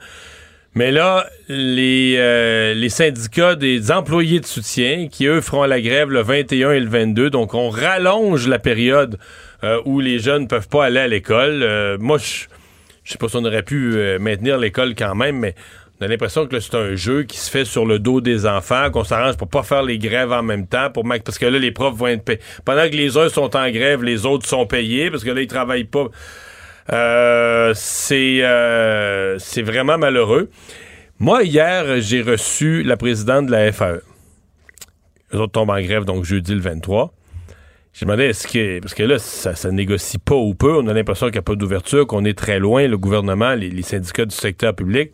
Mais 0.74 0.90
là, 0.90 1.26
les, 1.48 2.14
euh, 2.16 2.72
les 2.72 2.88
syndicats 2.88 3.56
des 3.56 3.92
employés 3.92 4.40
de 4.40 4.46
soutien, 4.46 5.08
qui 5.08 5.26
eux 5.26 5.42
feront 5.42 5.64
la 5.64 5.82
grève 5.82 6.10
le 6.10 6.22
21 6.22 6.72
et 6.72 6.80
le 6.80 6.88
22, 6.88 7.28
donc 7.28 7.52
on 7.52 7.68
rallonge 7.68 8.48
la 8.48 8.58
période 8.58 9.18
euh, 9.64 9.82
où 9.84 10.00
les 10.00 10.18
jeunes 10.18 10.48
peuvent 10.48 10.68
pas 10.68 10.86
aller 10.86 11.00
à 11.00 11.08
l'école. 11.08 11.62
Euh, 11.62 11.98
moi, 12.00 12.16
je 12.16 12.46
sais 13.04 13.18
pas 13.18 13.28
si 13.28 13.36
on 13.36 13.44
aurait 13.44 13.62
pu 13.62 13.96
maintenir 14.18 14.56
l'école 14.56 14.94
quand 14.94 15.14
même, 15.14 15.40
mais 15.40 15.54
on 16.00 16.06
a 16.06 16.08
l'impression 16.08 16.46
que 16.46 16.58
c'est 16.58 16.74
un 16.74 16.96
jeu 16.96 17.24
qui 17.24 17.36
se 17.36 17.50
fait 17.50 17.66
sur 17.66 17.84
le 17.84 17.98
dos 17.98 18.22
des 18.22 18.46
enfants, 18.46 18.90
qu'on 18.90 19.04
s'arrange 19.04 19.36
pour 19.36 19.48
pas 19.48 19.62
faire 19.62 19.82
les 19.82 19.98
grèves 19.98 20.32
en 20.32 20.42
même 20.42 20.66
temps, 20.66 20.90
pour 20.90 21.04
parce 21.04 21.38
que 21.38 21.46
là, 21.46 21.58
les 21.58 21.70
profs 21.70 21.96
vont 21.96 22.06
être 22.06 22.24
payés. 22.24 22.40
Pendant 22.64 22.88
que 22.88 22.96
les 22.96 23.18
uns 23.18 23.28
sont 23.28 23.54
en 23.56 23.70
grève, 23.70 24.02
les 24.02 24.24
autres 24.24 24.48
sont 24.48 24.66
payés, 24.66 25.10
parce 25.10 25.22
que 25.22 25.30
là, 25.30 25.42
ils 25.42 25.46
travaillent 25.46 25.84
pas. 25.84 26.06
Euh, 26.90 27.72
c'est 27.74 28.42
euh, 28.42 29.38
c'est 29.38 29.62
vraiment 29.62 29.98
malheureux. 29.98 30.50
Moi, 31.18 31.44
hier, 31.44 32.00
j'ai 32.00 32.22
reçu 32.22 32.82
la 32.82 32.96
présidente 32.96 33.46
de 33.46 33.52
la 33.52 33.70
FAE. 33.70 34.00
Les 35.32 35.38
autres 35.38 35.52
tombent 35.52 35.70
en 35.70 35.80
grève, 35.80 36.04
donc 36.04 36.24
jeudi 36.24 36.54
le 36.54 36.60
23. 36.60 37.14
J'ai 37.92 38.06
demandé 38.06 38.24
est-ce 38.24 38.48
que. 38.48 38.80
Parce 38.80 38.94
que 38.94 39.02
là, 39.02 39.18
ça, 39.18 39.54
ça 39.54 39.70
négocie 39.70 40.18
pas 40.18 40.34
ou 40.34 40.54
peu. 40.54 40.76
On 40.76 40.86
a 40.88 40.92
l'impression 40.92 41.26
qu'il 41.26 41.34
n'y 41.34 41.38
a 41.38 41.42
pas 41.42 41.54
d'ouverture, 41.54 42.06
qu'on 42.06 42.24
est 42.24 42.36
très 42.36 42.58
loin, 42.58 42.86
le 42.88 42.98
gouvernement, 42.98 43.54
les, 43.54 43.82
syndicats 43.82 44.24
du 44.24 44.34
secteur 44.34 44.74
public. 44.74 45.12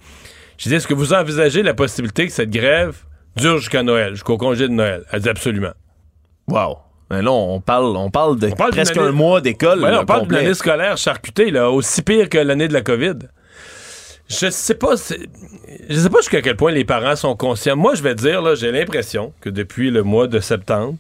J'ai 0.56 0.70
dit 0.70 0.76
est-ce 0.76 0.88
que 0.88 0.94
vous 0.94 1.12
envisagez 1.12 1.62
la 1.62 1.74
possibilité 1.74 2.26
que 2.26 2.32
cette 2.32 2.50
grève 2.50 2.96
dure 3.36 3.58
jusqu'à 3.58 3.82
Noël, 3.82 4.14
jusqu'au 4.14 4.38
congé 4.38 4.68
de 4.68 4.72
Noël? 4.72 5.04
Elle 5.12 5.20
dit 5.20 5.28
absolument. 5.28 5.72
Wow. 6.48 6.78
Mais 7.10 7.22
là, 7.22 7.30
on 7.32 7.60
parle, 7.60 7.96
on 7.96 8.10
parle 8.10 8.38
de 8.38 8.48
On 8.48 8.52
parle 8.56 8.70
presque 8.72 8.96
année- 8.96 9.08
un 9.08 9.12
mois 9.12 9.40
d'école. 9.40 9.80
Là, 9.80 10.00
on 10.02 10.04
parle 10.04 10.26
d'une 10.28 10.36
année 10.36 10.54
scolaire 10.54 10.96
charcutée, 10.98 11.50
là, 11.50 11.70
aussi 11.70 12.02
pire 12.02 12.28
que 12.28 12.38
l'année 12.38 12.68
de 12.68 12.74
la 12.74 12.82
COVID. 12.82 13.14
Je 14.28 14.50
sais 14.50 14.74
pas, 14.74 14.92
je 15.88 15.94
sais 15.94 16.10
pas 16.10 16.18
jusqu'à 16.18 16.42
quel 16.42 16.56
point 16.56 16.70
les 16.70 16.84
parents 16.84 17.16
sont 17.16 17.34
conscients. 17.34 17.76
Moi, 17.76 17.94
je 17.94 18.02
vais 18.02 18.14
te 18.14 18.20
dire, 18.20 18.42
là, 18.42 18.54
j'ai 18.54 18.70
l'impression 18.70 19.32
que 19.40 19.48
depuis 19.48 19.90
le 19.90 20.02
mois 20.02 20.26
de 20.26 20.38
septembre, 20.38 20.96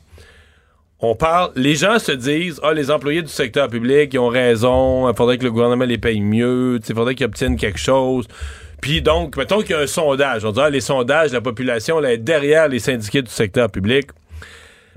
on 1.00 1.14
parle, 1.14 1.50
les 1.54 1.74
gens 1.74 1.98
se 1.98 2.10
disent, 2.12 2.58
ah, 2.62 2.72
les 2.72 2.90
employés 2.90 3.20
du 3.20 3.28
secteur 3.28 3.68
public, 3.68 4.14
ils 4.14 4.18
ont 4.18 4.28
raison, 4.28 5.10
il 5.10 5.14
faudrait 5.14 5.36
que 5.36 5.44
le 5.44 5.50
gouvernement 5.52 5.84
les 5.84 5.98
paye 5.98 6.22
mieux, 6.22 6.80
il 6.88 6.94
faudrait 6.94 7.14
qu'ils 7.14 7.26
obtiennent 7.26 7.56
quelque 7.56 7.78
chose. 7.78 8.26
Puis 8.80 9.02
donc, 9.02 9.36
mettons 9.36 9.60
qu'il 9.60 9.72
y 9.72 9.74
a 9.74 9.80
un 9.80 9.86
sondage. 9.86 10.44
On 10.46 10.50
dit, 10.52 10.60
ah, 10.62 10.70
les 10.70 10.80
sondages, 10.80 11.32
la 11.32 11.42
population 11.42 12.00
là, 12.00 12.14
est 12.14 12.18
derrière 12.18 12.66
les 12.68 12.78
syndiqués 12.78 13.20
du 13.20 13.30
secteur 13.30 13.70
public. 13.70 14.06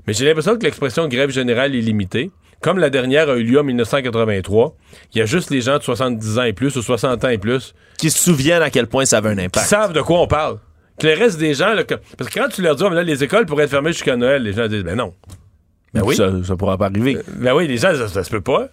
Mais 0.06 0.12
j'ai 0.12 0.24
l'impression 0.26 0.56
que 0.56 0.62
l'expression 0.64 1.06
grève 1.08 1.30
générale 1.30 1.74
est 1.74 1.80
limitée. 1.80 2.30
Comme 2.60 2.78
la 2.78 2.90
dernière 2.90 3.28
a 3.28 3.36
eu 3.36 3.42
lieu 3.42 3.58
en 3.58 3.64
1983, 3.64 4.76
il 5.14 5.18
y 5.18 5.22
a 5.22 5.26
juste 5.26 5.50
les 5.50 5.60
gens 5.60 5.78
de 5.78 5.82
70 5.82 6.38
ans 6.38 6.42
et 6.44 6.52
plus 6.52 6.76
ou 6.76 6.82
60 6.82 7.24
ans 7.24 7.28
et 7.28 7.38
plus 7.38 7.74
Qui 7.98 8.10
se 8.10 8.18
souviennent 8.22 8.62
à 8.62 8.70
quel 8.70 8.86
point 8.86 9.04
ça 9.04 9.18
avait 9.18 9.30
un 9.30 9.36
qui 9.36 9.44
impact. 9.46 9.66
savent 9.66 9.92
de 9.92 10.00
quoi 10.00 10.20
on 10.20 10.26
parle. 10.28 10.58
Que 11.00 11.08
le 11.08 11.14
reste 11.14 11.38
des 11.38 11.54
gens, 11.54 11.72
là, 11.74 11.82
que- 11.82 11.94
parce 12.16 12.30
que 12.30 12.38
quand 12.38 12.48
tu 12.48 12.62
leur 12.62 12.76
dis, 12.76 12.84
là, 12.84 13.02
les 13.02 13.24
écoles 13.24 13.46
pourraient 13.46 13.64
être 13.64 13.70
fermées 13.70 13.92
jusqu'à 13.92 14.14
Noël, 14.16 14.42
les 14.44 14.52
gens 14.52 14.68
disent, 14.68 14.84
ben 14.84 14.94
non. 14.96 15.12
Ben 15.92 16.02
oui. 16.04 16.14
Ça, 16.14 16.30
ça 16.44 16.56
pourra 16.56 16.78
pas 16.78 16.86
arriver. 16.86 17.18
Ben 17.36 17.52
oui, 17.54 17.66
les 17.66 17.78
gens, 17.78 17.92
ça, 17.96 18.06
ça 18.08 18.22
se 18.22 18.30
peut 18.30 18.40
pas. 18.40 18.68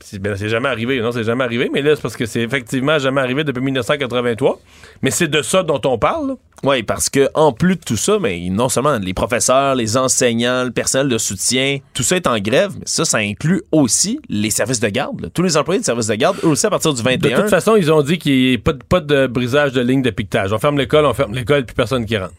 C'est- 0.00 0.18
Ben, 0.18 0.36
c'est 0.36 0.48
jamais 0.48 0.68
arrivé. 0.68 1.00
Non, 1.00 1.10
c'est 1.10 1.24
jamais 1.24 1.44
arrivé. 1.44 1.70
Mais 1.72 1.82
là, 1.82 1.96
c'est 1.96 2.02
parce 2.02 2.16
que 2.16 2.26
c'est 2.26 2.40
effectivement 2.42 2.98
jamais 2.98 3.20
arrivé 3.20 3.44
depuis 3.44 3.62
1983. 3.62 4.60
Mais 5.02 5.10
c'est 5.10 5.26
de 5.28 5.42
ça 5.42 5.62
dont 5.62 5.80
on 5.84 5.98
parle. 5.98 6.36
Oui, 6.62 6.82
parce 6.82 7.10
que 7.10 7.28
en 7.34 7.52
plus 7.52 7.76
de 7.76 7.80
tout 7.80 7.96
ça, 7.96 8.18
mais 8.20 8.48
non 8.50 8.68
seulement 8.68 8.98
les 8.98 9.14
professeurs, 9.14 9.74
les 9.74 9.96
enseignants, 9.96 10.64
le 10.64 10.70
personnel 10.70 11.08
de 11.08 11.18
soutien, 11.18 11.78
tout 11.92 12.02
ça 12.02 12.16
est 12.16 12.26
en 12.26 12.38
grève, 12.38 12.72
mais 12.78 12.84
ça, 12.86 13.04
ça 13.04 13.18
inclut 13.18 13.62
aussi 13.72 14.20
les 14.28 14.50
services 14.50 14.80
de 14.80 14.88
garde. 14.88 15.20
là. 15.20 15.28
Tous 15.32 15.42
les 15.42 15.56
employés 15.56 15.80
de 15.80 15.84
services 15.84 16.06
de 16.06 16.14
garde, 16.14 16.36
eux 16.44 16.48
aussi 16.48 16.66
à 16.66 16.70
partir 16.70 16.92
du 16.94 17.02
De 17.02 17.08
21. 17.08 17.40
toute 17.42 17.50
façon, 17.50 17.76
ils 17.76 17.92
ont 17.92 18.02
dit 18.02 18.18
qu'il 18.18 18.32
n'y 18.32 18.52
ait 18.52 18.58
pas 18.58 18.72
de, 18.72 18.82
pas 18.84 19.00
de 19.00 19.26
brisage 19.26 19.72
de 19.72 19.80
ligne 19.82 20.02
de 20.02 20.10
piquetage. 20.10 20.52
On 20.52 20.58
ferme 20.58 20.78
l'école, 20.78 21.04
on 21.04 21.14
ferme 21.14 21.34
l'école, 21.34 21.64
puis 21.66 21.74
personne 21.74 22.06
qui 22.06 22.16
rentre. 22.16 22.32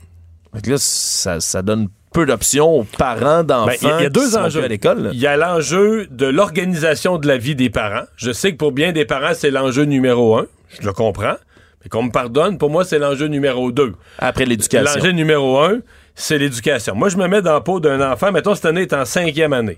Fait 0.55 0.61
que 0.61 0.69
là, 0.71 0.75
ça, 0.79 1.39
ça 1.39 1.61
donne 1.61 1.87
peu 2.13 2.25
d'options 2.25 2.79
aux 2.79 2.83
parents 2.83 3.43
d'enfants 3.43 3.67
Ben, 3.67 3.75
il 3.81 3.87
y 3.87 3.91
a- 3.91 3.99
il 3.99 4.03
y 4.03 4.05
a 4.05 4.09
deux 4.09 4.35
enjeux. 4.37 4.63
à 4.63 4.67
l'école. 4.67 5.09
Il 5.13 5.19
y 5.19 5.27
a 5.27 5.37
l'enjeu 5.37 6.07
de 6.09 6.25
l'organisation 6.25 7.17
de 7.17 7.27
la 7.27 7.37
vie 7.37 7.55
des 7.55 7.69
parents. 7.69 8.05
Je 8.15 8.31
sais 8.31 8.51
que 8.53 8.57
pour 8.57 8.71
bien 8.71 8.91
des 8.91 9.05
parents, 9.05 9.33
c'est 9.35 9.51
l'enjeu 9.51 9.83
numéro 9.83 10.37
un. 10.37 10.47
Je 10.79 10.85
le 10.87 10.93
comprends. 10.93 11.35
Mais 11.83 11.89
qu'on 11.89 12.03
me 12.03 12.11
pardonne, 12.11 12.57
pour 12.57 12.69
moi, 12.69 12.85
c'est 12.85 12.97
l'enjeu 12.99 13.27
numéro 13.27 13.71
deux. 13.71 13.93
Après 14.19 14.45
l'éducation. 14.45 14.95
L'enjeu 14.99 15.11
numéro 15.11 15.59
un, 15.59 15.79
c'est 16.15 16.37
l'éducation. 16.39 16.95
Moi, 16.95 17.09
je 17.09 17.17
me 17.17 17.27
mets 17.27 17.41
dans 17.41 17.53
la 17.53 17.61
peau 17.61 17.79
d'un 17.79 18.01
enfant. 18.11 18.31
Mettons, 18.31 18.55
cette 18.55 18.65
année 18.65 18.81
est 18.83 18.93
en 18.93 19.05
cinquième 19.05 19.53
année. 19.53 19.77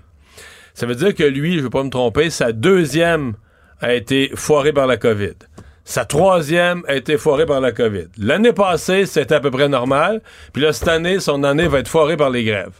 Ça 0.72 0.86
veut 0.86 0.94
dire 0.94 1.14
que 1.14 1.24
lui, 1.24 1.54
je 1.54 1.58
ne 1.58 1.62
veux 1.64 1.70
pas 1.70 1.82
me 1.84 1.90
tromper, 1.90 2.30
sa 2.30 2.52
deuxième 2.52 3.34
a 3.82 3.92
été 3.94 4.30
foirée 4.34 4.72
par 4.72 4.86
la 4.86 4.96
COVID. 4.96 5.32
Sa 5.90 6.04
troisième 6.04 6.84
a 6.86 6.94
été 6.94 7.18
foirée 7.18 7.46
par 7.46 7.60
la 7.60 7.72
COVID. 7.72 8.06
L'année 8.18 8.52
passée, 8.52 9.06
c'était 9.06 9.34
à 9.34 9.40
peu 9.40 9.50
près 9.50 9.68
normal. 9.68 10.22
Puis 10.52 10.62
là, 10.62 10.72
cette 10.72 10.86
année, 10.86 11.18
son 11.18 11.42
année 11.42 11.66
va 11.66 11.80
être 11.80 11.88
foirée 11.88 12.16
par 12.16 12.30
les 12.30 12.44
grèves. 12.44 12.74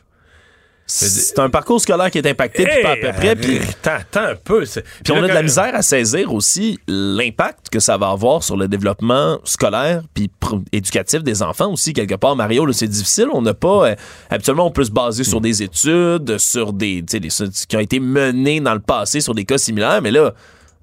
C'est 0.87 1.41
un 1.41 1.51
parcours 1.51 1.81
scolaire 1.81 2.09
qui 2.13 2.19
est 2.19 2.27
impacté, 2.29 2.65
puis 2.65 2.83
pas 2.85 2.93
à 2.93 2.97
peu 2.97 3.13
près. 3.13 3.35
Puis 3.35 3.59
Attends, 3.85 4.21
un 4.21 4.35
peu. 4.37 4.63
Puis 4.63 5.13
on 5.13 5.17
là, 5.17 5.25
a 5.25 5.29
de 5.29 5.35
la 5.35 5.43
misère 5.43 5.75
à 5.75 5.83
saisir 5.83 6.33
aussi 6.33 6.79
l'impact 6.87 7.69
que 7.69 7.81
ça 7.81 7.97
va 7.97 8.11
avoir 8.11 8.45
sur 8.45 8.57
le 8.57 8.69
développement 8.69 9.41
scolaire 9.43 10.03
puis 10.15 10.31
éducatif 10.71 11.25
des 11.25 11.43
enfants 11.43 11.73
aussi 11.73 11.93
quelque 11.93 12.15
part 12.15 12.37
Mario 12.37 12.71
c'est 12.73 12.89
difficile 12.89 13.27
on 13.33 13.43
n'a 13.43 13.55
pas 13.55 13.91
euh, 13.91 13.95
habituellement 14.31 14.67
on 14.67 14.71
peut 14.71 14.85
se 14.85 14.91
baser 14.91 15.25
sur 15.25 15.41
des 15.41 15.63
études 15.63 16.39
sur 16.39 16.73
des 16.73 17.05
tu 17.07 17.13
sais 17.13 17.21
des 17.21 17.29
qui 17.67 17.77
ont 17.77 17.81
été 17.81 18.01
menées 18.01 18.61
dans 18.61 18.75
le 18.75 18.81
passé 18.81 19.21
sur 19.21 19.35
des 19.35 19.45
cas 19.45 19.59
similaires 19.59 20.03
mais 20.03 20.11
là 20.11 20.35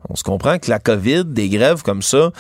on 0.10 0.16
se 0.16 0.24
comprend 0.24 0.58
que 0.60 0.70
la 0.70 0.80
COVID 0.80 1.26
des 1.26 1.50
grèves 1.50 1.82
comme 1.82 2.02
ça 2.02 2.32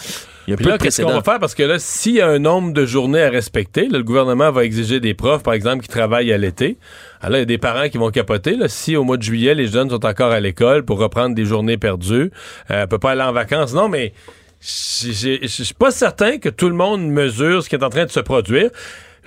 il 0.48 0.52
y 0.52 0.54
a 0.54 0.56
Puis 0.56 0.64
peu 0.64 0.70
là, 0.72 0.78
de 0.78 0.84
qu'est-ce 0.84 1.02
qu'on 1.02 1.12
va 1.12 1.22
faire? 1.22 1.40
Parce 1.40 1.56
que 1.56 1.64
là, 1.64 1.78
s'il 1.78 2.16
y 2.16 2.22
a 2.22 2.28
un 2.28 2.40
nombre 2.40 2.72
de 2.72 2.86
journées 2.86 3.22
à 3.22 3.30
respecter, 3.30 3.90
là, 3.90 3.98
le 3.98 4.04
gouvernement 4.06 4.50
va 4.50 4.64
exiger 4.64 5.02
des 5.02 5.14
profs, 5.14 5.44
par 5.44 5.54
exemple, 5.54 5.84
qui 5.84 5.90
travaillent 5.90 6.32
à 6.32 6.38
l'été. 6.38 6.78
Alors 7.20 7.36
il 7.36 7.40
y 7.40 7.42
a 7.42 7.46
des 7.46 7.58
parents 7.58 7.90
qui 7.90 7.98
vont 7.98 8.12
capoter. 8.12 8.56
Là, 8.56 8.70
si 8.70 8.96
au 8.96 9.04
mois 9.04 9.18
de 9.18 9.24
juillet, 9.24 9.56
les 9.56 9.68
jeunes 9.68 9.90
sont 9.90 10.06
encore 10.06 10.32
à 10.32 10.40
l'école 10.40 10.86
pour 10.86 11.00
reprendre 11.00 11.36
des 11.36 11.44
journées 11.44 11.78
perdues, 11.78 12.32
euh, 12.72 12.86
on 12.86 12.88
peut 12.88 12.98
pas 12.98 13.12
aller 13.12 13.24
en 13.24 13.34
vacances. 13.34 13.74
Non, 13.74 13.90
mais 13.90 14.14
je 14.62 15.48
suis 15.48 15.74
pas 15.74 15.92
certain 15.92 16.38
que 16.38 16.50
tout 16.50 16.70
le 16.70 16.76
monde 16.76 17.06
mesure 17.06 17.62
ce 17.62 17.70
qui 17.70 17.76
est 17.76 17.84
en 17.84 17.90
train 17.90 18.06
de 18.06 18.12
se 18.12 18.22
produire. 18.22 18.70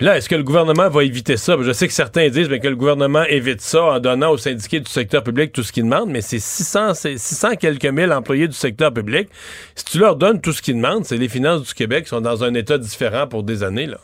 Là, 0.01 0.17
est-ce 0.17 0.27
que 0.27 0.33
le 0.33 0.41
gouvernement 0.41 0.89
va 0.89 1.03
éviter 1.03 1.37
ça? 1.37 1.55
Je 1.61 1.71
sais 1.71 1.87
que 1.87 1.93
certains 1.93 2.27
disent 2.29 2.49
ben, 2.49 2.59
que 2.59 2.67
le 2.67 2.75
gouvernement 2.75 3.21
évite 3.25 3.61
ça 3.61 3.83
en 3.83 3.99
donnant 3.99 4.31
aux 4.31 4.37
syndiqués 4.37 4.79
du 4.79 4.89
secteur 4.89 5.23
public 5.23 5.53
tout 5.53 5.61
ce 5.61 5.71
qu'ils 5.71 5.83
demandent, 5.83 6.09
mais 6.09 6.21
c'est 6.21 6.39
600, 6.39 6.95
c'est 6.95 7.19
600 7.19 7.55
quelques 7.57 7.85
mille 7.85 8.11
employés 8.11 8.47
du 8.47 8.55
secteur 8.55 8.91
public. 8.91 9.29
Si 9.75 9.85
tu 9.85 9.99
leur 9.99 10.15
donnes 10.15 10.41
tout 10.41 10.53
ce 10.53 10.63
qu'ils 10.63 10.77
demandent, 10.77 11.05
c'est 11.05 11.17
les 11.17 11.29
finances 11.29 11.67
du 11.67 11.73
Québec 11.75 12.05
qui 12.05 12.09
sont 12.09 12.21
dans 12.21 12.43
un 12.43 12.55
état 12.55 12.79
différent 12.79 13.27
pour 13.27 13.43
des 13.43 13.61
années. 13.61 13.85
Là. 13.85 13.99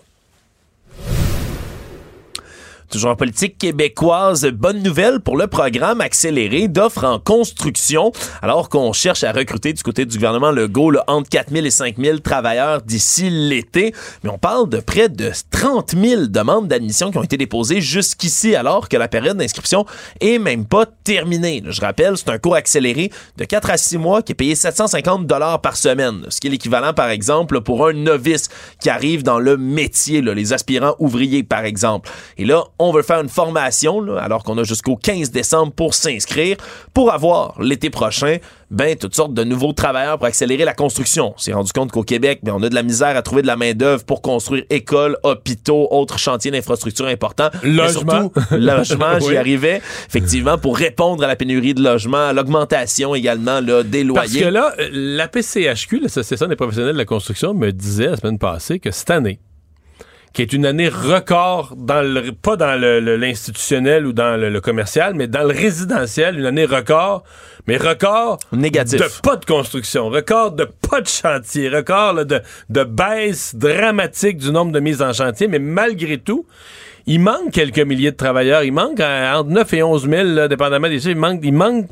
Toujours 2.89 3.11
en 3.11 3.15
politique 3.17 3.57
québécoise, 3.57 4.45
bonne 4.45 4.81
nouvelle 4.81 5.19
pour 5.19 5.35
le 5.35 5.47
programme 5.47 5.99
accéléré 5.99 6.69
d'offres 6.69 7.03
en 7.03 7.19
construction, 7.19 8.13
alors 8.41 8.69
qu'on 8.69 8.93
cherche 8.93 9.25
à 9.25 9.33
recruter 9.33 9.73
du 9.73 9.83
côté 9.83 10.05
du 10.05 10.15
gouvernement 10.15 10.51
Legault 10.51 10.91
là, 10.91 11.03
entre 11.07 11.29
4 11.29 11.51
000 11.51 11.65
et 11.65 11.69
5 11.69 11.97
000 11.97 12.19
travailleurs 12.19 12.81
d'ici 12.81 13.29
l'été. 13.29 13.93
Mais 14.23 14.29
on 14.29 14.37
parle 14.37 14.69
de 14.69 14.79
près 14.79 15.09
de 15.09 15.31
30 15.51 15.95
000 16.01 16.27
demandes 16.27 16.69
d'admission 16.69 17.11
qui 17.11 17.17
ont 17.17 17.23
été 17.23 17.35
déposées 17.35 17.81
jusqu'ici, 17.81 18.55
alors 18.55 18.87
que 18.87 18.95
la 18.95 19.09
période 19.09 19.35
d'inscription 19.35 19.85
est 20.21 20.39
même 20.39 20.65
pas 20.65 20.85
terminée. 21.03 21.61
Je 21.67 21.81
rappelle, 21.81 22.15
c'est 22.15 22.29
un 22.29 22.37
cours 22.37 22.55
accéléré 22.55 23.11
de 23.35 23.43
4 23.43 23.69
à 23.69 23.77
6 23.77 23.97
mois 23.97 24.21
qui 24.21 24.31
est 24.31 24.35
payé 24.35 24.55
750 24.55 25.27
dollars 25.27 25.59
par 25.59 25.75
semaine, 25.75 26.25
ce 26.29 26.39
qui 26.39 26.47
est 26.47 26.51
l'équivalent, 26.51 26.93
par 26.93 27.09
exemple, 27.09 27.59
pour 27.59 27.85
un 27.85 27.91
novice 27.91 28.47
qui 28.81 28.89
arrive 28.89 29.23
dans 29.23 29.39
le 29.39 29.57
métier, 29.57 30.21
là, 30.21 30.33
les 30.33 30.53
aspirants 30.53 30.95
ouvriers, 30.99 31.43
par 31.43 31.65
exemple. 31.65 32.09
Et 32.37 32.45
là, 32.45 32.63
on 32.79 32.91
veut 32.91 33.01
faire 33.01 33.19
une 33.21 33.29
formation, 33.29 34.01
là, 34.01 34.19
alors 34.21 34.43
qu'on 34.43 34.57
a 34.57 34.63
jusqu'au 34.63 34.95
15 34.95 35.31
décembre 35.31 35.71
pour 35.73 35.93
s'inscrire, 35.93 36.57
pour 36.93 37.11
avoir 37.11 37.59
l'été 37.61 37.89
prochain, 37.89 38.37
ben, 38.69 38.95
toutes 38.97 39.15
sortes 39.15 39.33
de 39.33 39.43
nouveaux 39.43 39.71
travailleurs 39.73 40.17
pour 40.17 40.27
accélérer 40.27 40.65
la 40.65 40.73
construction. 40.73 41.33
On 41.35 41.39
s'est 41.39 41.53
rendu 41.53 41.71
compte 41.71 41.91
qu'au 41.91 42.03
Québec, 42.03 42.39
ben, 42.43 42.53
on 42.55 42.61
a 42.63 42.69
de 42.69 42.75
la 42.75 42.83
misère 42.83 43.15
à 43.15 43.21
trouver 43.21 43.41
de 43.41 43.47
la 43.47 43.55
main-d'œuvre 43.55 44.03
pour 44.03 44.21
construire 44.21 44.63
écoles, 44.69 45.17
hôpitaux, 45.23 45.87
autres 45.91 46.19
chantiers 46.19 46.51
d'infrastructures 46.51 47.07
importants. 47.07 47.49
Mais 47.63 47.69
Logement. 47.69 48.29
surtout, 48.33 48.55
logement, 48.55 49.19
j'y 49.21 49.27
Oui. 49.29 49.37
arrivais. 49.37 49.81
Effectivement, 50.07 50.57
pour 50.57 50.77
répondre 50.77 51.23
à 51.23 51.27
la 51.27 51.35
pénurie 51.35 51.73
de 51.73 51.81
logements, 51.81 52.27
à 52.27 52.33
l'augmentation 52.33 53.15
également 53.15 53.61
là, 53.61 53.83
des 53.83 54.03
Parce 54.05 54.27
loyers. 54.31 54.41
que 54.45 54.49
là, 54.49 54.73
euh, 54.79 54.89
la 54.91 55.27
PCHQ, 55.27 55.99
l'Association 56.01 56.47
des 56.47 56.55
professionnels 56.55 56.93
de 56.93 56.97
la 56.97 57.05
construction, 57.05 57.53
me 57.53 57.71
disait 57.71 58.07
la 58.07 58.17
semaine 58.17 58.37
passée 58.37 58.79
que 58.79 58.91
cette 58.91 59.09
année, 59.09 59.39
qui 60.37 60.43
est 60.43 60.53
une 60.53 60.67
année 60.67 60.87
record, 60.87 61.73
dans 61.75 62.03
le, 62.03 62.31
pas 62.31 62.55
dans 62.57 62.79
l'institutionnel 62.79 64.05
ou 64.05 64.13
dans 64.13 64.39
le, 64.39 64.51
le 64.51 64.61
commercial, 64.61 65.15
mais 65.15 65.25
dans 65.25 65.41
le 65.41 65.47
résidentiel, 65.47 66.37
une 66.37 66.45
année 66.45 66.65
record, 66.65 67.23
mais 67.65 67.77
record 67.77 68.37
Négatif. 68.51 69.01
de 69.01 69.21
pas 69.23 69.35
de 69.37 69.45
construction, 69.45 70.09
record 70.09 70.51
de 70.51 70.65
pas 70.65 71.01
de 71.01 71.07
chantier, 71.07 71.69
record 71.69 72.13
là, 72.13 72.23
de, 72.23 72.39
de 72.69 72.83
baisse 72.83 73.55
dramatique 73.55 74.37
du 74.37 74.51
nombre 74.51 74.71
de 74.71 74.79
mises 74.79 75.01
en 75.01 75.11
chantier, 75.11 75.47
mais 75.47 75.57
malgré 75.57 76.19
tout, 76.19 76.45
il 77.07 77.19
manque 77.19 77.49
quelques 77.49 77.79
milliers 77.79 78.11
de 78.11 78.17
travailleurs. 78.17 78.61
Il 78.61 78.73
manque 78.73 78.99
euh, 78.99 79.33
entre 79.33 79.49
9 79.49 79.73
et 79.73 79.81
11 79.81 80.07
000, 80.07 80.23
là, 80.23 80.47
dépendamment 80.47 80.87
des 80.87 80.99
chiffres. 80.99 81.09
Il 81.09 81.17
manque, 81.17 81.39
il 81.41 81.53
manque 81.53 81.87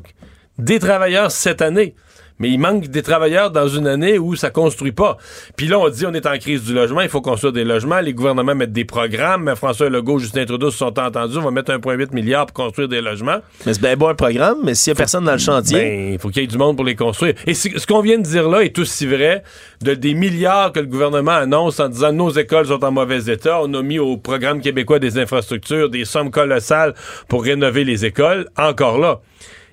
des 0.59 0.77
travailleurs 0.77 1.31
cette 1.31 1.63
année. 1.63 1.95
Mais 2.39 2.49
il 2.49 2.57
manque 2.59 2.88
des 2.88 3.01
travailleurs 3.01 3.51
dans 3.51 3.67
une 3.67 3.88
année 3.88 4.19
où 4.19 4.36
ça 4.36 4.49
construit 4.49 4.91
pas. 4.91 5.17
Puis 5.55 5.67
là, 5.67 5.79
on 5.79 5.89
dit 5.89 6.05
on 6.05 6.13
est 6.13 6.25
en 6.25 6.38
crise 6.38 6.63
du 6.63 6.73
logement, 6.73 7.01
il 7.01 7.09
faut 7.09 7.21
construire 7.21 7.53
des 7.53 7.63
logements. 7.63 7.99
Les 8.01 8.13
gouvernements 8.13 8.55
mettent 8.55 8.73
des 8.73 8.86
programmes. 8.86 9.53
François 9.55 9.89
Legault, 9.89 10.19
Justin 10.19 10.45
Trudeau 10.45 10.71
se 10.71 10.77
sont 10.77 10.99
entendus. 10.99 11.38
On 11.38 11.43
va 11.43 11.51
mettre 11.51 11.71
1,8 11.71 12.13
milliard 12.13 12.45
pour 12.45 12.53
construire 12.65 12.88
des 12.88 13.01
logements. 13.01 13.38
Mais 13.65 13.73
c'est 13.73 13.81
bien 13.81 13.95
beau 13.95 14.07
un 14.07 14.15
programme, 14.15 14.57
mais 14.63 14.75
s'il 14.75 14.91
y 14.91 14.95
a 14.95 14.95
personne 14.95 15.23
dans 15.23 15.31
le 15.31 15.38
chantier, 15.38 15.77
Ben, 15.77 16.13
il 16.13 16.19
faut 16.19 16.29
qu'il 16.29 16.41
y 16.41 16.45
ait 16.45 16.47
du 16.47 16.57
monde 16.57 16.75
pour 16.75 16.86
les 16.86 16.95
construire. 16.95 17.36
Et 17.47 17.53
ce 17.53 17.88
qu'on 17.88 18.01
vient 18.01 18.17
de 18.17 18.23
dire 18.23 18.49
là 18.49 18.61
est 18.61 18.77
aussi 18.79 19.05
vrai 19.05 19.43
de 19.81 19.93
des 19.93 20.13
milliards 20.13 20.71
que 20.71 20.79
le 20.79 20.88
gouvernement 20.88 21.31
annonce 21.31 21.79
en 21.79 21.89
disant 21.89 22.11
nos 22.11 22.31
écoles 22.31 22.67
sont 22.67 22.83
en 22.83 22.91
mauvais 22.91 23.31
état. 23.31 23.59
On 23.61 23.73
a 23.73 23.81
mis 23.81 23.99
au 23.99 24.17
programme 24.17 24.61
québécois 24.61 24.99
des 24.99 25.17
infrastructures 25.17 25.89
des 25.89 26.05
sommes 26.05 26.31
colossales 26.31 26.93
pour 27.27 27.43
rénover 27.43 27.83
les 27.83 28.05
écoles. 28.05 28.49
Encore 28.57 28.97
là, 28.97 29.21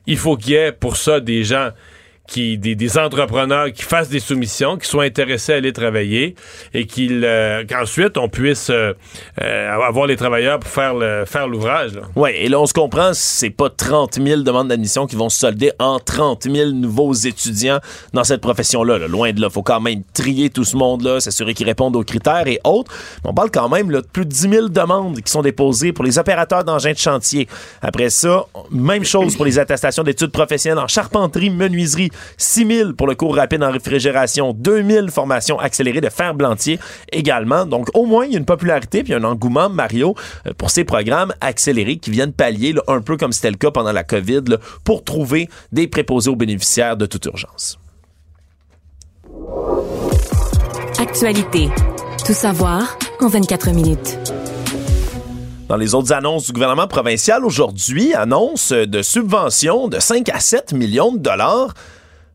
il 0.07 0.17
faut 0.17 0.37
qu'il 0.37 0.53
y 0.53 0.55
ait 0.55 0.73
pour 0.73 0.97
ça 0.97 1.21
des 1.21 1.45
gens 1.45 1.71
qui, 2.33 2.57
des, 2.57 2.99
entrepreneurs 2.99 3.71
qui 3.73 3.83
fassent 3.83 4.09
des 4.09 4.21
soumissions, 4.21 4.79
qui 4.79 4.89
soient 4.89 5.05
intéressés 5.05 5.53
à 5.53 5.57
aller 5.57 5.73
travailler 5.73 6.35
et 6.73 6.87
qu'il, 6.87 7.25
euh, 7.25 7.63
qu'ensuite 7.69 8.17
on 8.17 8.29
puisse 8.29 8.71
euh, 8.71 8.95
euh, 9.43 9.71
avoir 9.71 10.07
les 10.07 10.17
travailleurs 10.17 10.59
pour 10.59 10.71
faire, 10.71 10.95
l'ouvrage. 11.47 11.93
Oui, 12.17 12.31
et 12.35 12.49
là 12.49 12.59
on 12.59 12.67
se 12.67 12.73
comprend, 12.73 13.11
c'est 13.13 13.51
pas 13.51 13.69
30 13.69 14.15
000 14.15 14.43
demandes 14.43 14.69
d'admission 14.69 15.07
qui 15.07 15.15
vont 15.15 15.29
se 15.29 15.39
solder 15.39 15.73
en 15.79 15.99
30 15.99 16.45
000 16.51 16.71
nouveaux 16.71 17.13
étudiants 17.13 17.81
dans 18.15 18.25
cette 18.25 18.41
profession-là. 18.41 19.07
Loin 19.09 19.33
de 19.33 19.41
là, 19.41 19.51
faut 19.51 19.63
quand 19.63 19.81
même 19.81 20.03
trier 20.15 20.49
tout 20.49 20.65
ce 20.65 20.77
monde-là, 20.77 21.21
s'assurer 21.21 21.53
qu'ils 21.53 21.67
répondent 21.67 21.97
aux 21.97 22.05
critères 22.05 22.47
et 22.47 22.61
autres. 22.65 22.91
On 23.25 23.35
parle 23.35 23.51
quand 23.51 23.69
même 23.69 23.89
de 23.93 24.01
plus 24.01 24.25
de 24.25 24.31
10 24.31 24.41
000 24.49 24.69
demandes 24.69 25.21
qui 25.21 25.31
sont 25.31 25.43
déposées 25.43 25.93
pour 25.93 26.05
les 26.05 26.19
opérateurs 26.19 26.65
d'engins 26.65 26.93
de 26.93 26.99
chantier. 26.99 27.47
Après 27.83 28.09
ça, 28.09 28.47
même 28.71 29.05
chose 29.05 29.37
pour 29.37 29.45
les 29.45 29.59
attestations 29.59 30.03
d'études 30.03 30.33
professionnelles 30.33 30.79
en 30.79 30.89
charpenterie, 30.89 31.51
menuiserie, 31.51 32.11
6 32.37 32.67
000 32.67 32.93
pour 32.95 33.07
le 33.07 33.15
cours 33.15 33.37
rapide 33.37 33.63
en 33.63 33.71
réfrigération, 33.71 34.53
2 34.53 34.83
000 34.83 35.09
formations 35.09 35.59
accélérées 35.59 36.01
de 36.01 36.09
fer 36.09 36.35
blantier 36.35 36.79
également. 37.11 37.67
Donc, 37.67 37.89
au 37.95 38.07
moins, 38.07 38.27
il 38.27 38.33
y 38.33 38.35
a 38.35 38.39
une 38.39 38.45
popularité 38.45 39.03
puis 39.03 39.15
un 39.15 39.25
engouement, 39.25 39.69
Mario, 39.69 40.15
euh, 40.47 40.53
pour 40.57 40.71
ces 40.71 40.85
programmes 40.85 41.33
accélérés 41.41 41.97
qui 41.97 42.11
viennent 42.11 42.33
pallier, 42.33 42.75
un 42.89 43.01
peu 43.01 43.17
comme 43.17 43.33
c'était 43.33 43.51
le 43.51 43.57
cas 43.57 43.71
pendant 43.71 43.93
la 43.93 44.05
COVID, 44.05 44.57
pour 44.85 45.05
trouver 45.05 45.49
des 45.73 45.87
préposés 45.87 46.31
aux 46.31 46.37
bénéficiaires 46.37 46.97
de 46.97 47.07
toute 47.07 47.25
urgence. 47.27 47.79
Actualité. 50.99 51.69
Tout 52.25 52.35
savoir 52.35 52.97
en 53.21 53.29
24 53.29 53.71
minutes. 53.73 54.19
Dans 55.69 55.77
les 55.77 55.95
autres 55.95 56.13
annonces 56.13 56.47
du 56.47 56.53
gouvernement 56.53 56.87
provincial 56.87 57.45
aujourd'hui, 57.45 58.13
annonce 58.15 58.73
de 58.73 59.01
subventions 59.03 59.89
de 59.89 59.99
5 59.99 60.29
à 60.29 60.39
7 60.39 60.75
millions 60.75 61.13
de 61.13 61.19
dollars. 61.19 61.73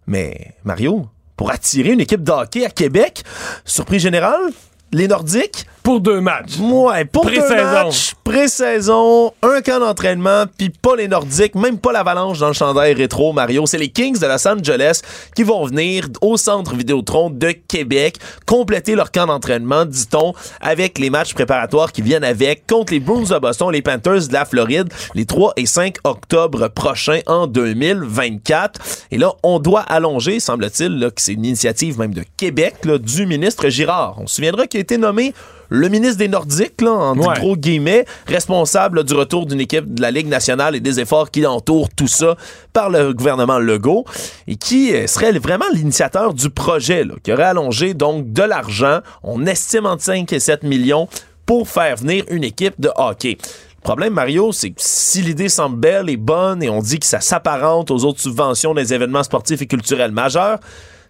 Mais 0.07 0.55
Mario, 0.63 1.07
pour 1.35 1.51
attirer 1.51 1.91
une 1.91 1.99
équipe 1.99 2.23
de 2.23 2.31
hockey 2.31 2.65
à 2.65 2.69
Québec, 2.69 3.23
surprise 3.65 4.01
générale, 4.01 4.51
les 4.93 5.07
Nordiques 5.07 5.65
pour 5.87 6.01
deux 6.01 6.19
matchs. 6.19 6.57
Ouais, 6.59 7.05
pour 7.05 7.23
deux 7.27 7.39
matchs. 7.39 8.13
Pré-saison, 8.25 9.31
un 9.41 9.61
camp 9.61 9.79
d'entraînement, 9.79 10.43
puis 10.57 10.69
pas 10.69 10.97
les 10.97 11.07
Nordiques, 11.07 11.55
même 11.55 11.77
pas 11.77 11.93
l'Avalanche 11.93 12.39
dans 12.39 12.47
le 12.47 12.53
chandail 12.53 12.93
rétro, 12.93 13.31
Mario. 13.31 13.65
C'est 13.67 13.77
les 13.77 13.87
Kings 13.87 14.19
de 14.19 14.27
Los 14.27 14.45
Angeles 14.45 14.99
qui 15.33 15.43
vont 15.43 15.65
venir 15.65 16.09
au 16.19 16.35
centre 16.35 16.75
Vidéotron 16.75 17.29
de 17.29 17.51
Québec 17.51 18.17
compléter 18.45 18.95
leur 18.95 19.13
camp 19.13 19.27
d'entraînement, 19.27 19.85
dit-on, 19.85 20.33
avec 20.59 20.99
les 20.99 21.09
matchs 21.09 21.33
préparatoires 21.33 21.93
qui 21.93 22.01
viennent 22.01 22.25
avec 22.25 22.67
contre 22.67 22.91
les 22.91 22.99
Bruins 22.99 23.23
de 23.23 23.39
Boston, 23.39 23.71
les 23.71 23.81
Panthers 23.81 24.27
de 24.27 24.33
la 24.33 24.43
Floride, 24.43 24.91
les 25.15 25.25
3 25.25 25.53
et 25.55 25.65
5 25.65 25.99
octobre 26.03 26.67
prochains 26.67 27.21
en 27.27 27.47
2024. 27.47 28.81
Et 29.11 29.17
là, 29.17 29.31
on 29.41 29.59
doit 29.59 29.83
allonger, 29.83 30.41
semble-t-il, 30.41 30.99
que 31.15 31.21
c'est 31.21 31.31
une 31.31 31.45
initiative 31.45 31.97
même 31.97 32.13
de 32.13 32.25
Québec, 32.35 32.75
là, 32.83 32.97
du 32.97 33.25
ministre 33.25 33.69
Girard. 33.69 34.17
On 34.19 34.27
se 34.27 34.35
souviendra 34.35 34.67
qu'il 34.67 34.79
a 34.79 34.81
été 34.81 34.97
nommé 34.97 35.33
le 35.69 35.89
ministre 35.89 36.17
des 36.17 36.27
Nordiques, 36.27 36.81
là, 36.81 36.91
en 36.91 37.15
gros 37.15 37.55
guillemets, 37.55 38.05
responsable 38.27 39.03
du 39.03 39.13
retour 39.13 39.45
d'une 39.45 39.59
équipe 39.59 39.93
de 39.93 40.01
la 40.01 40.11
Ligue 40.11 40.27
nationale 40.27 40.75
et 40.75 40.79
des 40.79 40.99
efforts 40.99 41.31
qui 41.31 41.45
entourent 41.45 41.89
tout 41.89 42.07
ça 42.07 42.35
par 42.73 42.89
le 42.89 43.13
gouvernement 43.13 43.59
Legault, 43.59 44.05
et 44.47 44.55
qui 44.55 44.93
euh, 44.93 45.07
serait 45.07 45.31
vraiment 45.39 45.65
l'initiateur 45.73 46.33
du 46.33 46.49
projet, 46.49 47.03
qui 47.23 47.33
aurait 47.33 47.43
allongé 47.43 47.93
donc 47.93 48.31
de 48.31 48.43
l'argent, 48.43 48.99
on 49.23 49.45
estime 49.45 49.85
entre 49.85 50.03
5 50.03 50.31
et 50.31 50.39
7 50.39 50.63
millions, 50.63 51.07
pour 51.45 51.69
faire 51.69 51.95
venir 51.95 52.25
une 52.29 52.43
équipe 52.43 52.79
de 52.79 52.91
hockey. 52.95 53.37
Le 53.77 53.81
problème, 53.81 54.13
Mario, 54.13 54.51
c'est 54.51 54.71
que 54.71 54.75
si 54.79 55.21
l'idée 55.21 55.47
semble 55.47 55.77
belle 55.77 56.09
et 56.09 56.17
bonne 56.17 56.61
et 56.61 56.69
on 56.69 56.81
dit 56.81 56.99
que 56.99 57.05
ça 57.05 57.21
s'apparente 57.21 57.89
aux 57.89 58.03
autres 58.03 58.19
subventions 58.19 58.73
des 58.73 58.93
événements 58.93 59.23
sportifs 59.23 59.61
et 59.61 59.67
culturels 59.67 60.11
majeurs, 60.11 60.59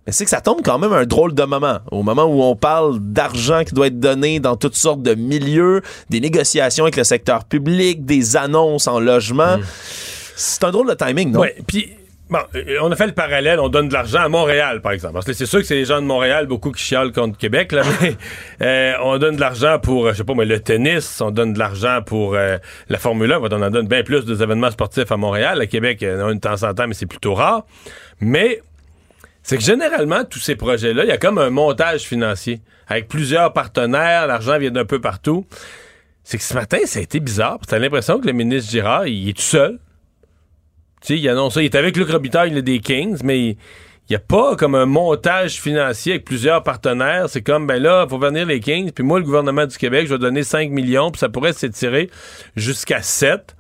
mais 0.08 0.14
c'est 0.14 0.24
que 0.24 0.30
ça 0.30 0.40
tombe 0.40 0.62
quand 0.64 0.80
même 0.80 0.94
un 0.94 1.06
drôle 1.06 1.36
de 1.36 1.44
moment. 1.44 1.80
Au 1.92 2.02
moment 2.02 2.24
où 2.24 2.42
on 2.42 2.56
parle 2.56 2.98
d'argent 3.00 3.66
qui 3.66 3.74
doit 3.74 3.88
être 3.88 4.00
donné 4.00 4.40
dans 4.40 4.56
toutes 4.56 4.76
sortes 4.76 5.02
de 5.02 5.14
milieux, 5.16 5.82
des 6.10 6.22
négociations 6.22 6.86
avec 6.86 6.96
le 6.96 7.04
secteur 7.04 7.44
public, 7.44 8.06
des 8.06 8.38
annonces 8.38 8.88
en 8.88 9.02
logement. 9.02 9.58
Mm. 9.58 9.64
C'est 10.38 10.64
un 10.64 10.72
drôle 10.72 10.88
de 10.88 10.94
timing, 10.94 11.32
non? 11.32 11.42
Oui, 11.42 11.50
puis 11.68 11.92
Bon, 12.30 12.40
euh, 12.56 12.80
on 12.82 12.92
a 12.92 12.96
fait 12.98 13.08
le 13.08 13.14
parallèle, 13.14 13.58
on 13.58 13.70
donne 13.70 13.88
de 13.88 13.94
l'argent 13.94 14.20
à 14.20 14.28
Montréal, 14.28 14.82
par 14.82 14.92
exemple. 14.92 15.14
Parce 15.14 15.26
que 15.26 15.32
c'est 15.32 15.46
sûr 15.46 15.60
que 15.60 15.66
c'est 15.66 15.76
les 15.76 15.86
gens 15.86 16.02
de 16.02 16.06
Montréal, 16.06 16.46
beaucoup 16.46 16.74
qui 16.74 16.84
chialent 16.84 17.14
contre 17.14 17.38
Québec, 17.38 17.72
là, 17.72 17.84
mais 18.02 18.18
euh, 18.62 18.94
on 19.02 19.18
donne 19.18 19.38
de 19.38 19.40
l'argent 19.40 19.80
pour, 19.80 20.08
euh, 20.08 20.12
je 20.12 20.18
sais 20.18 20.24
pas 20.26 20.34
moi, 20.34 20.44
le 20.44 20.60
tennis, 20.60 21.22
on 21.22 21.32
donne 21.32 21.54
de 21.54 21.60
l'argent 21.60 22.02
pour 22.06 22.34
la 22.34 22.98
Formule 22.98 23.32
1, 23.32 23.40
on 23.40 23.62
en 23.62 23.70
donne 23.70 23.88
bien 23.88 24.04
plus 24.04 24.26
des 24.26 24.44
événements 24.44 24.72
sportifs 24.72 25.10
à 25.10 25.16
Montréal. 25.16 25.62
À 25.62 25.68
Québec, 25.68 26.04
on 26.06 26.28
a 26.28 26.32
une 26.34 26.42
temps 26.42 26.64
en 26.64 26.74
temps, 26.74 26.86
mais 26.86 26.96
c'est 26.96 27.06
plutôt 27.06 27.34
rare. 27.34 27.66
Mais 28.20 28.62
c'est 29.48 29.56
que 29.56 29.64
généralement, 29.64 30.26
tous 30.26 30.40
ces 30.40 30.58
projets-là, 30.58 31.06
il 31.06 31.08
y 31.08 31.12
a 31.14 31.18
comme 31.18 31.38
un 31.38 31.50
montage 31.50 32.02
financier 32.02 32.60
avec 32.86 33.08
plusieurs 33.08 33.54
partenaires, 33.54 34.28
l'argent 34.28 34.60
vient 34.60 34.72
d'un 34.72 34.84
peu 34.84 35.00
partout. 35.00 35.46
C'est 36.26 36.38
que 36.38 36.44
ce 36.44 36.54
matin, 36.54 36.80
ça 36.84 37.00
a 37.00 37.02
été 37.02 37.22
bizarre. 37.22 37.58
T'as 37.66 37.80
l'impression 37.80 38.20
que 38.20 38.28
le 38.28 38.34
ministre 38.34 38.70
Girard, 38.70 39.08
il 39.08 39.30
est 39.30 39.38
tout 39.38 39.42
seul. 39.42 39.80
Tu 41.00 41.14
sais, 41.14 41.18
il 41.18 41.30
annonce 41.30 41.54
ça. 41.54 41.62
Il 41.62 41.66
est 41.66 41.76
avec 41.76 41.96
Luc 41.96 42.10
Robitaille, 42.10 42.52
il 42.52 42.58
est 42.58 42.62
des 42.62 42.80
Kings, 42.80 43.20
mais 43.24 43.40
il 43.40 43.58
n'y 44.10 44.18
a 44.18 44.20
pas 44.20 44.58
comme 44.58 44.76
un 44.76 44.86
montage 44.86 45.62
financier 45.62 46.16
avec 46.16 46.26
plusieurs 46.26 46.62
partenaires. 46.62 47.30
C'est 47.30 47.42
comme, 47.42 47.68
ben 47.68 47.82
là, 47.82 48.04
il 48.06 48.10
faut 48.10 48.20
venir 48.20 48.46
les 48.48 48.60
Kings, 48.60 48.92
puis 48.92 49.06
moi, 49.06 49.18
le 49.18 49.24
gouvernement 49.24 49.66
du 49.66 49.78
Québec, 49.78 50.08
je 50.08 50.14
vais 50.14 50.20
donner 50.20 50.44
5 50.44 50.72
millions, 50.72 51.10
puis 51.10 51.20
ça 51.20 51.30
pourrait 51.30 51.54
s'étirer 51.54 52.10
jusqu'à 52.58 53.02
7. 53.02 53.56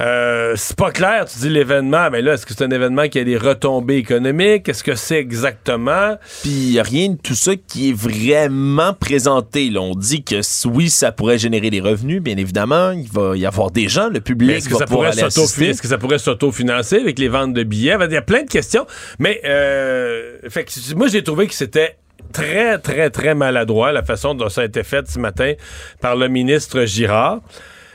Euh, 0.00 0.54
c'est 0.56 0.76
pas 0.76 0.90
clair, 0.90 1.24
tu 1.26 1.38
dis 1.38 1.48
l'événement, 1.48 2.10
mais 2.10 2.20
là, 2.20 2.34
est-ce 2.34 2.44
que 2.44 2.52
c'est 2.52 2.64
un 2.64 2.70
événement 2.70 3.08
qui 3.08 3.20
a 3.20 3.24
des 3.24 3.36
retombées 3.36 3.96
économiques? 3.96 4.64
Qu'est-ce 4.64 4.82
que 4.82 4.96
c'est 4.96 5.18
exactement? 5.18 6.16
Puis 6.42 6.50
il 6.50 6.70
n'y 6.72 6.80
a 6.80 6.82
rien 6.82 7.10
de 7.10 7.16
tout 7.16 7.36
ça 7.36 7.52
qui 7.54 7.90
est 7.90 7.92
vraiment 7.92 8.92
présenté. 8.92 9.70
Là, 9.70 9.80
on 9.82 9.94
dit 9.94 10.24
que 10.24 10.40
oui, 10.66 10.90
ça 10.90 11.12
pourrait 11.12 11.38
générer 11.38 11.70
des 11.70 11.80
revenus, 11.80 12.20
bien 12.20 12.36
évidemment. 12.36 12.90
Il 12.90 13.08
va 13.08 13.36
y 13.36 13.46
avoir 13.46 13.70
des 13.70 13.88
gens, 13.88 14.08
le 14.08 14.20
public 14.20 14.56
est-ce 14.56 14.68
que 14.68 14.76
ça 14.76 14.86
pourrait 14.86 15.10
Est-ce 15.10 15.80
que 15.80 15.88
ça 15.88 15.98
pourrait 15.98 16.18
s'autofinancer 16.18 16.96
avec 16.96 17.20
les 17.20 17.28
ventes 17.28 17.54
de 17.54 17.62
billets? 17.62 17.96
Il 18.00 18.12
y 18.12 18.16
a 18.16 18.22
plein 18.22 18.42
de 18.42 18.50
questions. 18.50 18.86
Mais 19.20 19.40
euh, 19.44 20.38
fait 20.48 20.64
que, 20.64 20.94
moi, 20.94 21.06
j'ai 21.06 21.22
trouvé 21.22 21.46
que 21.46 21.54
c'était 21.54 21.98
très, 22.32 22.78
très, 22.78 23.10
très 23.10 23.36
maladroit 23.36 23.92
la 23.92 24.02
façon 24.02 24.34
dont 24.34 24.48
ça 24.48 24.62
a 24.62 24.64
été 24.64 24.82
fait 24.82 25.08
ce 25.08 25.20
matin 25.20 25.52
par 26.00 26.16
le 26.16 26.26
ministre 26.26 26.84
Girard. 26.84 27.42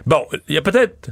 Bon, 0.06 0.26
il 0.47 0.56
y 0.56 0.58
a 0.58 0.62
peut-être 0.62 1.10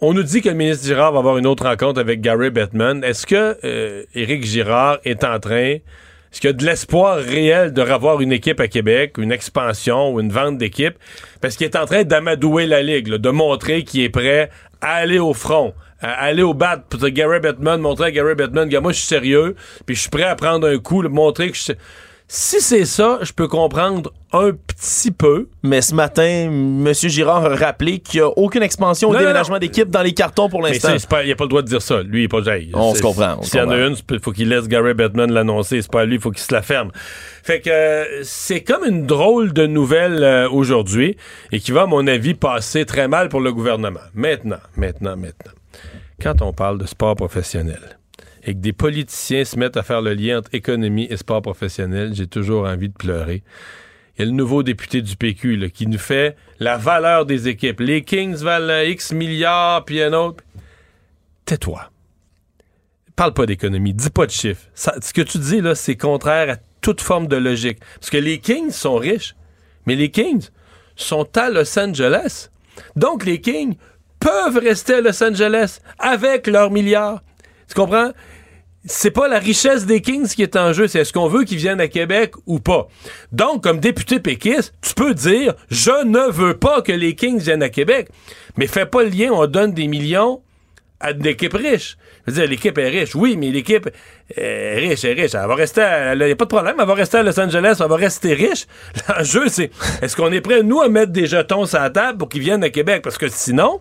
on 0.00 0.14
nous 0.14 0.22
dit 0.22 0.40
que 0.40 0.48
le 0.48 0.54
ministre 0.54 0.86
Girard 0.86 1.12
va 1.12 1.18
avoir 1.18 1.36
une 1.36 1.46
autre 1.46 1.64
rencontre 1.64 2.00
avec 2.00 2.20
Gary 2.20 2.50
Bettman. 2.50 3.04
Est-ce 3.04 3.26
que 3.26 3.58
euh, 3.64 4.04
Éric 4.14 4.44
Girard 4.44 4.98
est 5.04 5.24
en 5.24 5.38
train... 5.38 5.76
Est-ce 6.32 6.40
qu'il 6.40 6.48
y 6.48 6.52
a 6.52 6.56
de 6.56 6.64
l'espoir 6.64 7.18
réel 7.18 7.72
de 7.72 7.82
revoir 7.82 8.20
une 8.20 8.32
équipe 8.32 8.60
à 8.60 8.68
Québec, 8.68 9.18
une 9.18 9.32
expansion 9.32 10.12
ou 10.12 10.20
une 10.20 10.30
vente 10.30 10.58
d'équipe? 10.58 10.94
Parce 11.40 11.56
qu'il 11.56 11.66
est 11.66 11.76
en 11.76 11.86
train 11.86 12.04
d'amadouer 12.04 12.66
la 12.66 12.82
Ligue, 12.82 13.08
de 13.08 13.30
montrer 13.30 13.82
qu'il 13.82 14.02
est 14.02 14.10
prêt 14.10 14.48
à 14.80 14.94
aller 14.94 15.18
au 15.18 15.34
front, 15.34 15.74
à 16.00 16.12
aller 16.12 16.42
au 16.42 16.54
bat 16.54 16.76
pour 16.88 17.00
Gary 17.08 17.40
Bettman, 17.40 17.80
montrer 17.80 18.06
à 18.06 18.10
Gary 18.12 18.36
Bettman, 18.36 18.70
que 18.70 18.76
moi 18.76 18.92
je 18.92 18.98
suis 18.98 19.08
sérieux, 19.08 19.56
puis 19.86 19.96
je 19.96 20.02
suis 20.02 20.10
prêt 20.10 20.22
à 20.22 20.36
prendre 20.36 20.68
un 20.68 20.78
coup, 20.78 21.02
montrer 21.02 21.50
que 21.50 21.56
je 21.56 21.62
suis 21.62 21.74
si 22.32 22.60
c'est 22.60 22.84
ça, 22.84 23.18
je 23.22 23.32
peux 23.32 23.48
comprendre 23.48 24.12
un 24.32 24.52
petit 24.52 25.10
peu. 25.10 25.48
Mais 25.64 25.82
ce 25.82 25.96
matin, 25.96 26.22
M. 26.22 26.92
Girard 26.94 27.44
a 27.44 27.56
rappelé 27.56 27.98
qu'il 27.98 28.20
n'y 28.20 28.24
a 28.24 28.28
aucune 28.28 28.62
expansion 28.62 29.10
ou 29.10 29.16
déménagement 29.16 29.58
d'équipe 29.58 29.90
dans 29.90 30.02
les 30.02 30.12
cartons 30.12 30.48
pour 30.48 30.62
l'instant. 30.62 30.90
Mais 30.92 31.24
il 31.24 31.28
n'a 31.30 31.34
pas 31.34 31.44
le 31.44 31.48
droit 31.48 31.62
de 31.62 31.66
dire 31.66 31.82
ça. 31.82 32.02
Lui, 32.02 32.20
il 32.20 32.22
n'est 32.22 32.28
pas 32.28 32.40
jailli. 32.40 32.70
On 32.72 32.94
se 32.94 33.02
comprend. 33.02 33.42
S'il 33.42 33.58
y 33.58 33.62
en 33.62 33.70
a 33.70 33.78
une, 33.78 33.96
il 34.12 34.20
faut 34.20 34.30
qu'il 34.30 34.48
laisse 34.48 34.68
Gary 34.68 34.94
Bettman 34.94 35.32
l'annoncer. 35.32 35.82
C'est 35.82 35.90
pas 35.90 36.04
lui, 36.04 36.14
il 36.14 36.20
faut 36.20 36.30
qu'il 36.30 36.40
se 36.40 36.54
la 36.54 36.62
ferme. 36.62 36.92
Fait 37.42 37.60
que 37.60 37.68
euh, 37.68 38.22
c'est 38.22 38.60
comme 38.60 38.84
une 38.84 39.06
drôle 39.06 39.52
de 39.52 39.66
nouvelle 39.66 40.22
euh, 40.22 40.48
aujourd'hui 40.48 41.16
et 41.50 41.58
qui 41.58 41.72
va, 41.72 41.82
à 41.82 41.86
mon 41.86 42.06
avis, 42.06 42.34
passer 42.34 42.86
très 42.86 43.08
mal 43.08 43.28
pour 43.28 43.40
le 43.40 43.52
gouvernement. 43.52 43.98
Maintenant, 44.14 44.60
maintenant, 44.76 45.16
maintenant. 45.16 45.52
Quand 46.22 46.42
on 46.42 46.52
parle 46.52 46.78
de 46.78 46.86
sport 46.86 47.16
professionnel, 47.16 47.98
et 48.44 48.54
que 48.54 48.58
des 48.58 48.72
politiciens 48.72 49.44
se 49.44 49.58
mettent 49.58 49.76
à 49.76 49.82
faire 49.82 50.00
le 50.00 50.14
lien 50.14 50.38
entre 50.38 50.54
économie 50.54 51.06
et 51.10 51.16
sport 51.16 51.42
professionnel, 51.42 52.12
j'ai 52.14 52.26
toujours 52.26 52.66
envie 52.66 52.88
de 52.88 52.94
pleurer. 52.94 53.42
Il 54.16 54.20
y 54.20 54.22
a 54.22 54.26
le 54.26 54.36
nouveau 54.36 54.62
député 54.62 55.02
du 55.02 55.16
PQ 55.16 55.70
qui 55.70 55.86
nous 55.86 55.98
fait 55.98 56.36
la 56.58 56.76
valeur 56.76 57.26
des 57.26 57.48
équipes. 57.48 57.80
Les 57.80 58.02
Kings 58.02 58.36
valent 58.36 58.82
X 58.82 59.12
milliards, 59.12 59.84
puis 59.84 60.02
un 60.02 60.12
autre. 60.12 60.44
Tais-toi. 61.44 61.90
Parle 63.16 63.34
pas 63.34 63.46
d'économie, 63.46 63.94
dis 63.94 64.10
pas 64.10 64.26
de 64.26 64.30
chiffres. 64.30 64.66
ce 64.74 65.12
que 65.12 65.22
tu 65.22 65.38
dis, 65.38 65.60
là, 65.60 65.74
c'est 65.74 65.96
contraire 65.96 66.50
à 66.50 66.56
toute 66.80 67.00
forme 67.00 67.28
de 67.28 67.36
logique. 67.36 67.78
Parce 67.98 68.10
que 68.10 68.16
les 68.18 68.38
Kings 68.38 68.70
sont 68.70 68.96
riches, 68.96 69.36
mais 69.86 69.94
les 69.94 70.10
Kings 70.10 70.48
sont 70.96 71.28
à 71.36 71.50
Los 71.50 71.78
Angeles. 71.78 72.50
Donc, 72.96 73.24
les 73.24 73.40
Kings 73.40 73.76
peuvent 74.20 74.58
rester 74.58 74.94
à 74.94 75.00
Los 75.00 75.22
Angeles 75.22 75.80
avec 75.98 76.46
leurs 76.46 76.70
milliards. 76.70 77.22
Tu 77.68 77.74
comprends? 77.74 78.10
C'est 78.84 79.10
pas 79.10 79.28
la 79.28 79.38
richesse 79.38 79.84
des 79.84 80.00
Kings 80.00 80.28
qui 80.28 80.42
est 80.42 80.56
en 80.56 80.72
jeu, 80.72 80.88
c'est 80.88 81.00
est-ce 81.00 81.12
qu'on 81.12 81.28
veut 81.28 81.44
qu'ils 81.44 81.58
viennent 81.58 81.80
à 81.80 81.88
Québec 81.88 82.32
ou 82.46 82.60
pas. 82.60 82.88
Donc, 83.30 83.62
comme 83.62 83.78
député 83.78 84.20
péquiste, 84.20 84.74
tu 84.80 84.94
peux 84.94 85.14
dire 85.14 85.54
je 85.70 86.04
ne 86.04 86.30
veux 86.30 86.56
pas 86.56 86.80
que 86.82 86.92
les 86.92 87.14
Kings 87.14 87.40
viennent 87.40 87.62
à 87.62 87.68
Québec, 87.68 88.08
mais 88.56 88.66
fais 88.66 88.86
pas 88.86 89.02
le 89.02 89.10
lien, 89.10 89.30
on 89.32 89.46
donne 89.46 89.72
des 89.72 89.86
millions 89.86 90.40
à 91.00 91.12
une 91.12 91.26
équipe 91.26 91.54
riche. 91.54 91.96
Je 92.26 92.32
veux 92.32 92.40
dire, 92.40 92.50
l'équipe 92.50 92.76
est 92.76 92.88
riche, 92.88 93.14
oui, 93.14 93.36
mais 93.36 93.50
l'équipe 93.50 93.88
est 94.36 94.74
riche, 94.76 95.04
est 95.04 95.14
riche. 95.14 95.34
Elle 95.34 95.46
va 95.46 95.54
rester, 95.54 96.12
il 96.12 96.18
n'y 96.18 96.30
a 96.30 96.36
pas 96.36 96.44
de 96.44 96.50
problème, 96.50 96.76
elle 96.78 96.86
va 96.86 96.94
rester 96.94 97.18
à 97.18 97.22
Los 97.22 97.40
Angeles, 97.40 97.78
elle 97.80 97.88
va 97.88 97.96
rester 97.96 98.34
riche. 98.34 98.66
L'enjeu, 99.08 99.48
c'est 99.48 99.70
est-ce 100.02 100.14
qu'on 100.14 100.30
est 100.30 100.42
prêt, 100.42 100.62
nous, 100.62 100.80
à 100.80 100.88
mettre 100.88 101.12
des 101.12 101.26
jetons 101.26 101.64
sur 101.64 101.80
la 101.80 101.90
table 101.90 102.18
pour 102.18 102.28
qu'ils 102.28 102.42
viennent 102.42 102.64
à 102.64 102.70
Québec? 102.70 103.00
Parce 103.02 103.16
que 103.16 103.28
sinon, 103.28 103.80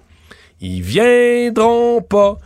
ils 0.62 0.82
viendront 0.82 2.02
pas. 2.02 2.38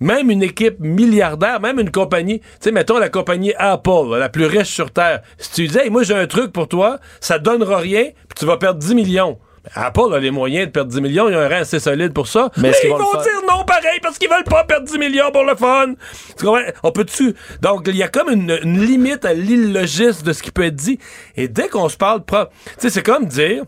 Même 0.00 0.30
une 0.30 0.42
équipe 0.42 0.80
milliardaire, 0.80 1.60
même 1.60 1.78
une 1.78 1.90
compagnie, 1.90 2.40
tu 2.40 2.46
sais, 2.60 2.72
mettons 2.72 2.98
la 2.98 3.08
compagnie 3.08 3.54
Apple, 3.56 4.16
la 4.18 4.28
plus 4.28 4.46
riche 4.46 4.68
sur 4.68 4.90
Terre. 4.90 5.22
Si 5.38 5.52
tu 5.52 5.66
disais, 5.66 5.88
moi 5.90 6.02
j'ai 6.02 6.14
un 6.14 6.26
truc 6.26 6.52
pour 6.52 6.68
toi, 6.68 6.98
ça 7.20 7.38
donnera 7.38 7.78
rien, 7.78 8.04
puis 8.04 8.38
tu 8.38 8.46
vas 8.46 8.56
perdre 8.56 8.80
10 8.80 8.94
millions. 8.94 9.38
Apple 9.74 10.14
a 10.14 10.18
les 10.18 10.30
moyens 10.30 10.66
de 10.66 10.72
perdre 10.72 10.90
10 10.90 11.00
millions, 11.00 11.28
il 11.28 11.32
y 11.32 11.34
a 11.34 11.40
un 11.40 11.48
rein 11.48 11.60
assez 11.60 11.80
solide 11.80 12.12
pour 12.12 12.26
ça. 12.26 12.50
Mais, 12.56 12.72
ils 12.82 12.90
vont, 12.90 12.98
dire 12.98 13.42
non 13.48 13.64
pareil 13.64 13.98
parce 14.02 14.18
qu'ils 14.18 14.30
veulent 14.30 14.44
pas 14.44 14.64
perdre 14.64 14.86
10 14.86 14.98
millions 14.98 15.30
pour 15.30 15.44
le 15.44 15.54
fun. 15.54 15.94
Tu 16.38 16.44
comprends? 16.44 16.62
On 16.82 16.92
peut-tu? 16.92 17.34
Donc, 17.60 17.86
il 17.86 17.96
y 17.96 18.02
a 18.02 18.08
comme 18.08 18.30
une, 18.30 18.54
limite 18.54 19.24
à 19.24 19.34
l'illogisme 19.34 20.24
de 20.24 20.32
ce 20.32 20.42
qui 20.42 20.50
peut 20.50 20.64
être 20.64 20.76
dit. 20.76 20.98
Et 21.36 21.48
dès 21.48 21.68
qu'on 21.68 21.88
se 21.88 21.96
parle 21.96 22.22
tu 22.24 22.36
sais, 22.78 22.90
c'est 22.90 23.02
comme 23.02 23.26
dire 23.26 23.64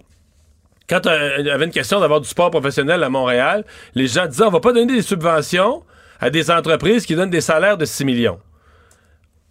quand 0.90 1.02
il 1.38 1.46
y 1.46 1.50
avait 1.50 1.66
une 1.66 1.70
question 1.70 2.00
d'avoir 2.00 2.20
du 2.20 2.28
sport 2.28 2.50
professionnel 2.50 3.04
à 3.04 3.08
Montréal, 3.08 3.64
les 3.94 4.08
gens 4.08 4.26
disaient 4.26 4.44
on 4.44 4.50
va 4.50 4.58
pas 4.58 4.72
donner 4.72 4.92
des 4.92 5.02
subventions 5.02 5.84
à 6.18 6.30
des 6.30 6.50
entreprises 6.50 7.06
qui 7.06 7.14
donnent 7.14 7.30
des 7.30 7.40
salaires 7.40 7.78
de 7.78 7.84
6 7.84 8.04
millions. 8.04 8.40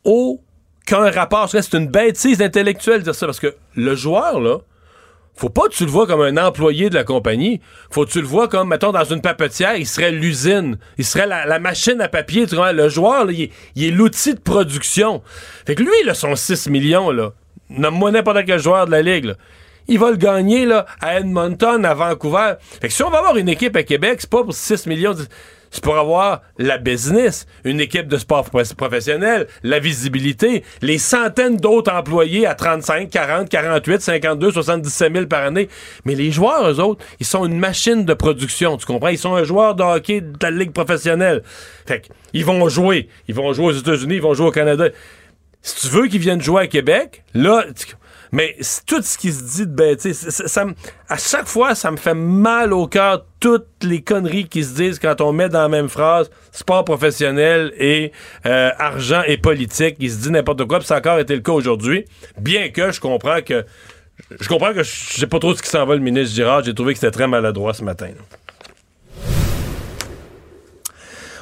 Aucun 0.04 1.10
rapport. 1.10 1.50
C'est 1.50 1.74
une 1.74 1.88
bêtise 1.88 2.42
intellectuelle 2.42 3.00
de 3.00 3.04
dire 3.06 3.16
ça 3.16 3.26
parce 3.26 3.40
que 3.40 3.56
le 3.76 3.96
joueur, 3.96 4.42
là, 4.42 4.58
faut 5.34 5.50
pas 5.50 5.70
que 5.70 5.74
tu 5.74 5.86
le 5.86 5.90
vois 5.90 6.06
comme 6.06 6.22
un 6.22 6.36
employé 6.36 6.90
de 6.90 6.96
la 6.96 7.06
compagnie. 7.06 7.62
Faut 7.90 8.06
que 8.06 8.12
tu 8.12 8.20
le 8.20 8.28
vois 8.28 8.50
comme, 8.50 8.68
mettons, 8.68 8.92
dans 8.92 9.06
une 9.06 9.22
papetière, 9.22 9.76
il 9.78 9.88
serait 9.88 10.12
l'usine. 10.12 10.78
Il 10.98 11.06
serait 11.06 11.26
la, 11.26 11.60
machine 11.60 12.02
à 12.02 12.10
papier. 12.10 12.46
Tu 12.48 12.56
vois, 12.56 12.74
le 12.74 12.90
joueur, 12.90 13.24
là, 13.24 13.32
il, 13.32 13.50
est, 13.84 13.92
l'outil 13.92 14.34
de 14.34 14.40
production. 14.42 15.24
Fait 15.66 15.76
que 15.76 15.84
lui, 15.84 16.10
a 16.10 16.14
son 16.14 16.36
6 16.36 16.70
millions, 16.70 17.12
là. 17.12 17.32
Nomme-moi 17.70 18.12
n'importe 18.12 18.46
quel 18.46 18.60
joueur 18.60 18.88
de 18.88 18.92
la 18.92 19.02
Ligue, 19.02 19.26
là 19.26 19.36
il 19.90 20.00
va 20.00 20.12
le 20.12 20.18
gagner 20.18 20.66
là, 20.66 20.86
à 21.02 21.20
Edmonton, 21.20 21.84
à 21.84 21.94
Vancouver. 21.94 22.54
Fait 22.80 22.88
que 22.88 22.94
si 22.94 23.04
on 23.04 23.10
va 23.10 23.18
avoir 23.18 23.36
une 23.36 23.50
équipe 23.50 23.76
à 23.76 23.84
Québec, 23.84 24.18
c'est 24.20 24.30
pas 24.30 24.44
pour 24.44 24.54
6 24.54 24.86
millions. 24.88 25.16
C'est 25.72 25.84
pour 25.84 25.98
avoir 25.98 26.42
la 26.58 26.78
business, 26.78 27.46
une 27.64 27.80
équipe 27.80 28.08
de 28.08 28.18
sport 28.18 28.50
professionnel, 28.50 29.48
la 29.62 29.80
visibilité, 29.80 30.64
les 30.82 30.98
centaines 30.98 31.58
d'autres 31.58 31.92
employés 31.92 32.48
à 32.48 32.56
35, 32.56 33.10
40, 33.10 33.50
48, 33.50 34.02
52, 34.02 34.52
77 34.52 35.14
000 35.14 35.26
par 35.28 35.44
année. 35.44 35.70
Mais 36.06 36.16
les 36.16 36.32
joueurs, 36.32 36.68
eux 36.70 36.80
autres, 36.80 37.06
ils 37.20 37.26
sont 37.26 37.46
une 37.46 37.60
machine 37.60 38.04
de 38.04 38.14
production, 38.16 38.78
tu 38.78 38.86
comprends? 38.88 39.10
Ils 39.10 39.20
sont 39.20 39.36
un 39.36 39.44
joueur 39.44 39.76
de 39.76 39.84
hockey 39.84 40.22
de 40.22 40.38
la 40.42 40.52
ligue 40.52 40.72
professionnelle. 40.72 41.44
Fait 41.86 42.10
ils 42.34 42.46
vont 42.46 42.68
jouer. 42.68 43.08
Ils 43.28 43.36
vont 43.36 43.54
jouer 43.54 43.66
aux 43.66 43.72
États-Unis, 43.72 44.16
ils 44.16 44.22
vont 44.22 44.34
jouer 44.34 44.48
au 44.48 44.52
Canada. 44.52 44.90
Si 45.62 45.88
tu 45.88 45.94
veux 45.94 46.08
qu'ils 46.08 46.22
viennent 46.22 46.42
jouer 46.42 46.64
à 46.64 46.68
Québec, 46.68 47.24
là, 47.34 47.66
mais 48.32 48.56
tout 48.86 49.02
ce 49.02 49.18
qui 49.18 49.32
se 49.32 49.44
dit 49.44 49.68
de 49.68 49.74
bêtises, 49.74 50.30
ça, 50.30 50.66
à 51.08 51.18
chaque 51.18 51.48
fois, 51.48 51.76
ça 51.76 51.92
me 51.92 51.98
fait 51.98 52.14
mal 52.14 52.74
au 52.74 52.88
cœur 52.88 53.26
toutes 53.40 53.68
les 53.84 54.02
conneries 54.02 54.48
qui 54.48 54.64
se 54.64 54.76
disent 54.76 55.00
quand 55.00 55.22
on 55.22 55.34
met 55.34 55.50
dans 55.50 55.62
la 55.62 55.70
même 55.70 55.90
phrase 55.90 56.30
sport 56.52 56.86
professionnel 56.86 57.74
et 57.78 58.12
euh, 58.46 58.72
argent 58.78 59.24
et 59.26 59.38
politique. 59.38 59.96
Il 60.00 60.12
se 60.12 60.18
dit 60.18 60.32
n'importe 60.32 60.66
quoi, 60.66 60.80
puis 60.80 60.88
ça 60.88 60.96
a 60.96 60.98
encore 61.00 61.20
été 61.20 61.36
le 61.36 61.42
cas 61.42 61.54
aujourd'hui. 61.54 62.06
Bien 62.40 62.70
que 62.70 62.92
je 62.92 63.00
comprends 63.00 63.42
que 63.42 63.66
je 64.40 64.48
comprends 64.48 64.74
que 64.74 64.84
je 64.84 65.20
sais 65.20 65.28
pas 65.28 65.40
trop 65.40 65.56
ce 65.56 65.62
qui 65.62 65.70
s'en 65.70 65.86
va 65.86 65.96
le 65.96 66.02
ministre 66.02 66.36
Girard. 66.36 66.64
J'ai 66.64 66.74
trouvé 66.74 66.94
que 66.94 67.00
c'était 67.00 67.12
très 67.12 67.28
maladroit 67.28 67.74
ce 67.74 67.84
matin. 67.84 68.10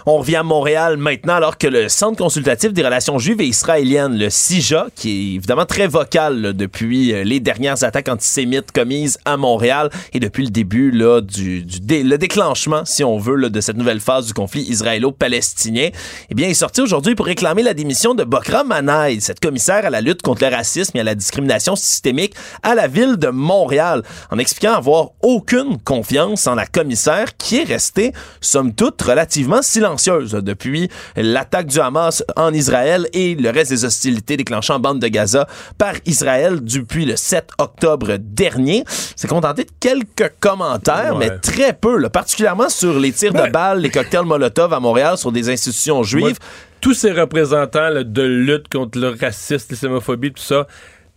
On 0.09 0.19
revient 0.19 0.37
à 0.37 0.43
Montréal 0.43 0.95
maintenant 0.95 1.33
alors 1.33 1.57
que 1.57 1.67
le 1.67 1.89
Centre 1.89 2.15
consultatif 2.15 2.71
des 2.71 2.81
relations 2.81 3.19
juives 3.19 3.41
et 3.41 3.45
israéliennes, 3.47 4.17
le 4.17 4.29
CIJA, 4.29 4.87
qui 4.95 5.09
est 5.09 5.35
évidemment 5.35 5.65
très 5.65 5.85
vocal 5.85 6.53
depuis 6.53 7.11
euh, 7.11 7.25
les 7.25 7.41
dernières 7.41 7.83
attaques 7.83 8.07
antisémites 8.07 8.71
commises 8.71 9.17
à 9.25 9.35
Montréal 9.35 9.89
et 10.13 10.21
depuis 10.21 10.45
le 10.45 10.49
début 10.49 10.91
là, 10.91 11.19
du, 11.19 11.65
le 11.89 12.15
déclenchement, 12.15 12.85
si 12.85 13.03
on 13.03 13.17
veut, 13.17 13.49
de 13.49 13.59
cette 13.59 13.75
nouvelle 13.75 13.99
phase 13.99 14.27
du 14.27 14.33
conflit 14.33 14.61
israélo-palestinien, 14.61 15.89
eh 16.29 16.33
bien, 16.33 16.47
est 16.47 16.53
sorti 16.53 16.79
aujourd'hui 16.79 17.13
pour 17.13 17.25
réclamer 17.25 17.61
la 17.61 17.73
démission 17.73 18.15
de 18.15 18.23
Bokra 18.23 18.63
Manaï, 18.63 19.19
cette 19.19 19.41
commissaire 19.41 19.85
à 19.85 19.89
la 19.89 19.99
lutte 19.99 20.21
contre 20.21 20.45
le 20.45 20.55
racisme 20.55 20.95
et 20.95 21.01
à 21.01 21.03
la 21.03 21.15
discrimination 21.15 21.75
systémique 21.75 22.33
à 22.63 22.75
la 22.75 22.87
ville 22.87 23.17
de 23.17 23.27
Montréal, 23.27 24.03
en 24.31 24.37
expliquant 24.37 24.75
avoir 24.75 25.09
aucune 25.21 25.77
confiance 25.81 26.47
en 26.47 26.55
la 26.55 26.65
commissaire 26.65 27.35
qui 27.35 27.57
est 27.57 27.65
restée, 27.65 28.13
somme 28.39 28.73
toute, 28.73 29.01
relativement 29.01 29.61
silencieuse 29.61 29.96
depuis 29.97 30.89
l'attaque 31.15 31.67
du 31.67 31.79
Hamas 31.79 32.23
en 32.35 32.53
Israël 32.53 33.07
et 33.13 33.35
le 33.35 33.49
reste 33.49 33.71
des 33.71 33.85
hostilités 33.85 34.37
déclenchées 34.37 34.73
en 34.73 34.79
bande 34.79 34.99
de 34.99 35.07
Gaza 35.07 35.47
par 35.77 35.93
Israël 36.05 36.59
depuis 36.61 37.05
le 37.05 37.15
7 37.15 37.49
octobre 37.57 38.17
dernier. 38.19 38.83
C'est 39.15 39.27
contenté 39.27 39.63
de 39.63 39.71
quelques 39.79 40.31
commentaires, 40.39 41.17
mais 41.17 41.37
très 41.39 41.73
peu, 41.73 42.07
particulièrement 42.09 42.69
sur 42.69 42.99
les 42.99 43.11
tirs 43.11 43.33
de 43.33 43.39
ben 43.39 43.51
balles, 43.51 43.79
les 43.79 43.89
cocktails 43.89 44.25
Molotov 44.25 44.73
à 44.73 44.79
Montréal 44.79 45.17
sur 45.17 45.31
des 45.31 45.49
institutions 45.49 46.03
juives. 46.03 46.37
tous 46.81 46.93
ces 46.93 47.11
représentants 47.11 47.89
de 48.03 48.21
lutte 48.21 48.69
contre 48.69 48.99
le 48.99 49.15
racisme, 49.19 49.67
l'islamophobie, 49.71 50.31
tout 50.31 50.43
ça, 50.43 50.67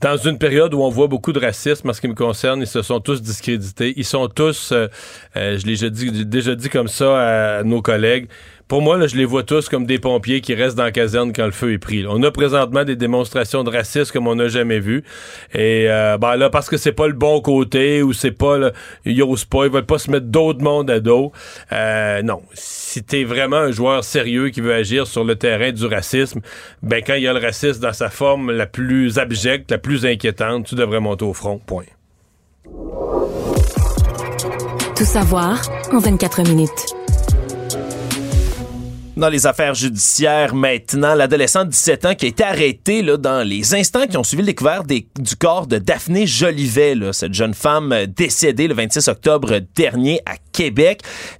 dans 0.00 0.16
une 0.16 0.38
période 0.38 0.72
où 0.72 0.82
on 0.82 0.88
voit 0.88 1.08
beaucoup 1.08 1.32
de 1.32 1.38
racisme 1.38 1.90
en 1.90 1.92
ce 1.92 2.00
qui 2.00 2.08
me 2.08 2.14
concerne, 2.14 2.62
ils 2.62 2.66
se 2.66 2.80
sont 2.82 3.00
tous 3.00 3.20
discrédités. 3.20 3.92
Ils 3.96 4.04
sont 4.04 4.28
tous, 4.28 4.72
euh, 4.72 4.88
euh, 5.36 5.58
je 5.58 5.66
l'ai 5.66 6.24
déjà 6.24 6.54
dit 6.54 6.68
comme 6.70 6.88
ça 6.88 7.58
à 7.58 7.62
nos 7.64 7.82
collègues, 7.82 8.28
pour 8.70 8.82
moi, 8.82 8.96
là, 8.96 9.08
je 9.08 9.16
les 9.16 9.24
vois 9.24 9.42
tous 9.42 9.68
comme 9.68 9.84
des 9.84 9.98
pompiers 9.98 10.40
qui 10.40 10.54
restent 10.54 10.76
dans 10.76 10.84
la 10.84 10.92
caserne 10.92 11.32
quand 11.32 11.44
le 11.44 11.50
feu 11.50 11.72
est 11.72 11.78
pris. 11.78 12.06
On 12.08 12.22
a 12.22 12.30
présentement 12.30 12.84
des 12.84 12.94
démonstrations 12.94 13.64
de 13.64 13.70
racisme 13.70 14.12
comme 14.12 14.28
on 14.28 14.36
n'a 14.36 14.46
jamais 14.46 14.78
vu. 14.78 15.02
Et 15.52 15.86
euh, 15.90 16.16
ben 16.18 16.36
là, 16.36 16.50
parce 16.50 16.70
que 16.70 16.76
c'est 16.76 16.92
pas 16.92 17.08
le 17.08 17.12
bon 17.12 17.40
côté 17.40 18.00
ou 18.00 18.12
c'est 18.12 18.30
pas 18.30 18.58
le, 18.58 18.72
ils 19.04 19.20
osent 19.24 19.44
pas, 19.44 19.64
ils 19.64 19.72
veulent 19.72 19.86
pas 19.86 19.98
se 19.98 20.08
mettre 20.08 20.26
d'autres 20.26 20.62
mondes 20.62 20.88
à 20.88 21.00
dos. 21.00 21.32
Euh, 21.72 22.22
non. 22.22 22.42
Si 22.54 23.02
t'es 23.02 23.24
vraiment 23.24 23.56
un 23.56 23.72
joueur 23.72 24.04
sérieux 24.04 24.50
qui 24.50 24.60
veut 24.60 24.72
agir 24.72 25.08
sur 25.08 25.24
le 25.24 25.34
terrain 25.34 25.72
du 25.72 25.86
racisme, 25.86 26.40
ben 26.80 27.02
quand 27.04 27.14
il 27.14 27.24
y 27.24 27.26
a 27.26 27.32
le 27.32 27.40
racisme 27.40 27.80
dans 27.80 27.92
sa 27.92 28.08
forme 28.08 28.52
la 28.52 28.66
plus 28.66 29.18
abjecte, 29.18 29.72
la 29.72 29.78
plus 29.78 30.06
inquiétante, 30.06 30.66
tu 30.66 30.76
devrais 30.76 31.00
monter 31.00 31.24
au 31.24 31.34
front. 31.34 31.58
Point. 31.58 31.86
Tout 34.94 35.04
savoir 35.04 35.60
en 35.90 35.98
24 35.98 36.42
minutes. 36.44 36.99
Dans 39.20 39.28
les 39.28 39.46
affaires 39.46 39.74
judiciaires 39.74 40.54
maintenant, 40.54 41.14
l'adolescent 41.14 41.66
de 41.66 41.68
17 41.68 42.06
ans 42.06 42.14
qui 42.14 42.24
a 42.24 42.28
été 42.30 42.42
arrêté 42.42 43.02
là, 43.02 43.18
dans 43.18 43.46
les 43.46 43.74
instants 43.74 44.06
qui 44.06 44.16
ont 44.16 44.24
suivi 44.24 44.40
le 44.40 44.46
découvert 44.46 44.82
du 44.82 45.36
corps 45.38 45.66
de 45.66 45.76
Daphné 45.76 46.26
Jolivet, 46.26 46.94
cette 47.12 47.34
jeune 47.34 47.52
femme 47.52 47.94
décédée 48.06 48.66
le 48.66 48.72
26 48.72 49.08
octobre 49.08 49.60
dernier 49.76 50.22
à 50.24 50.36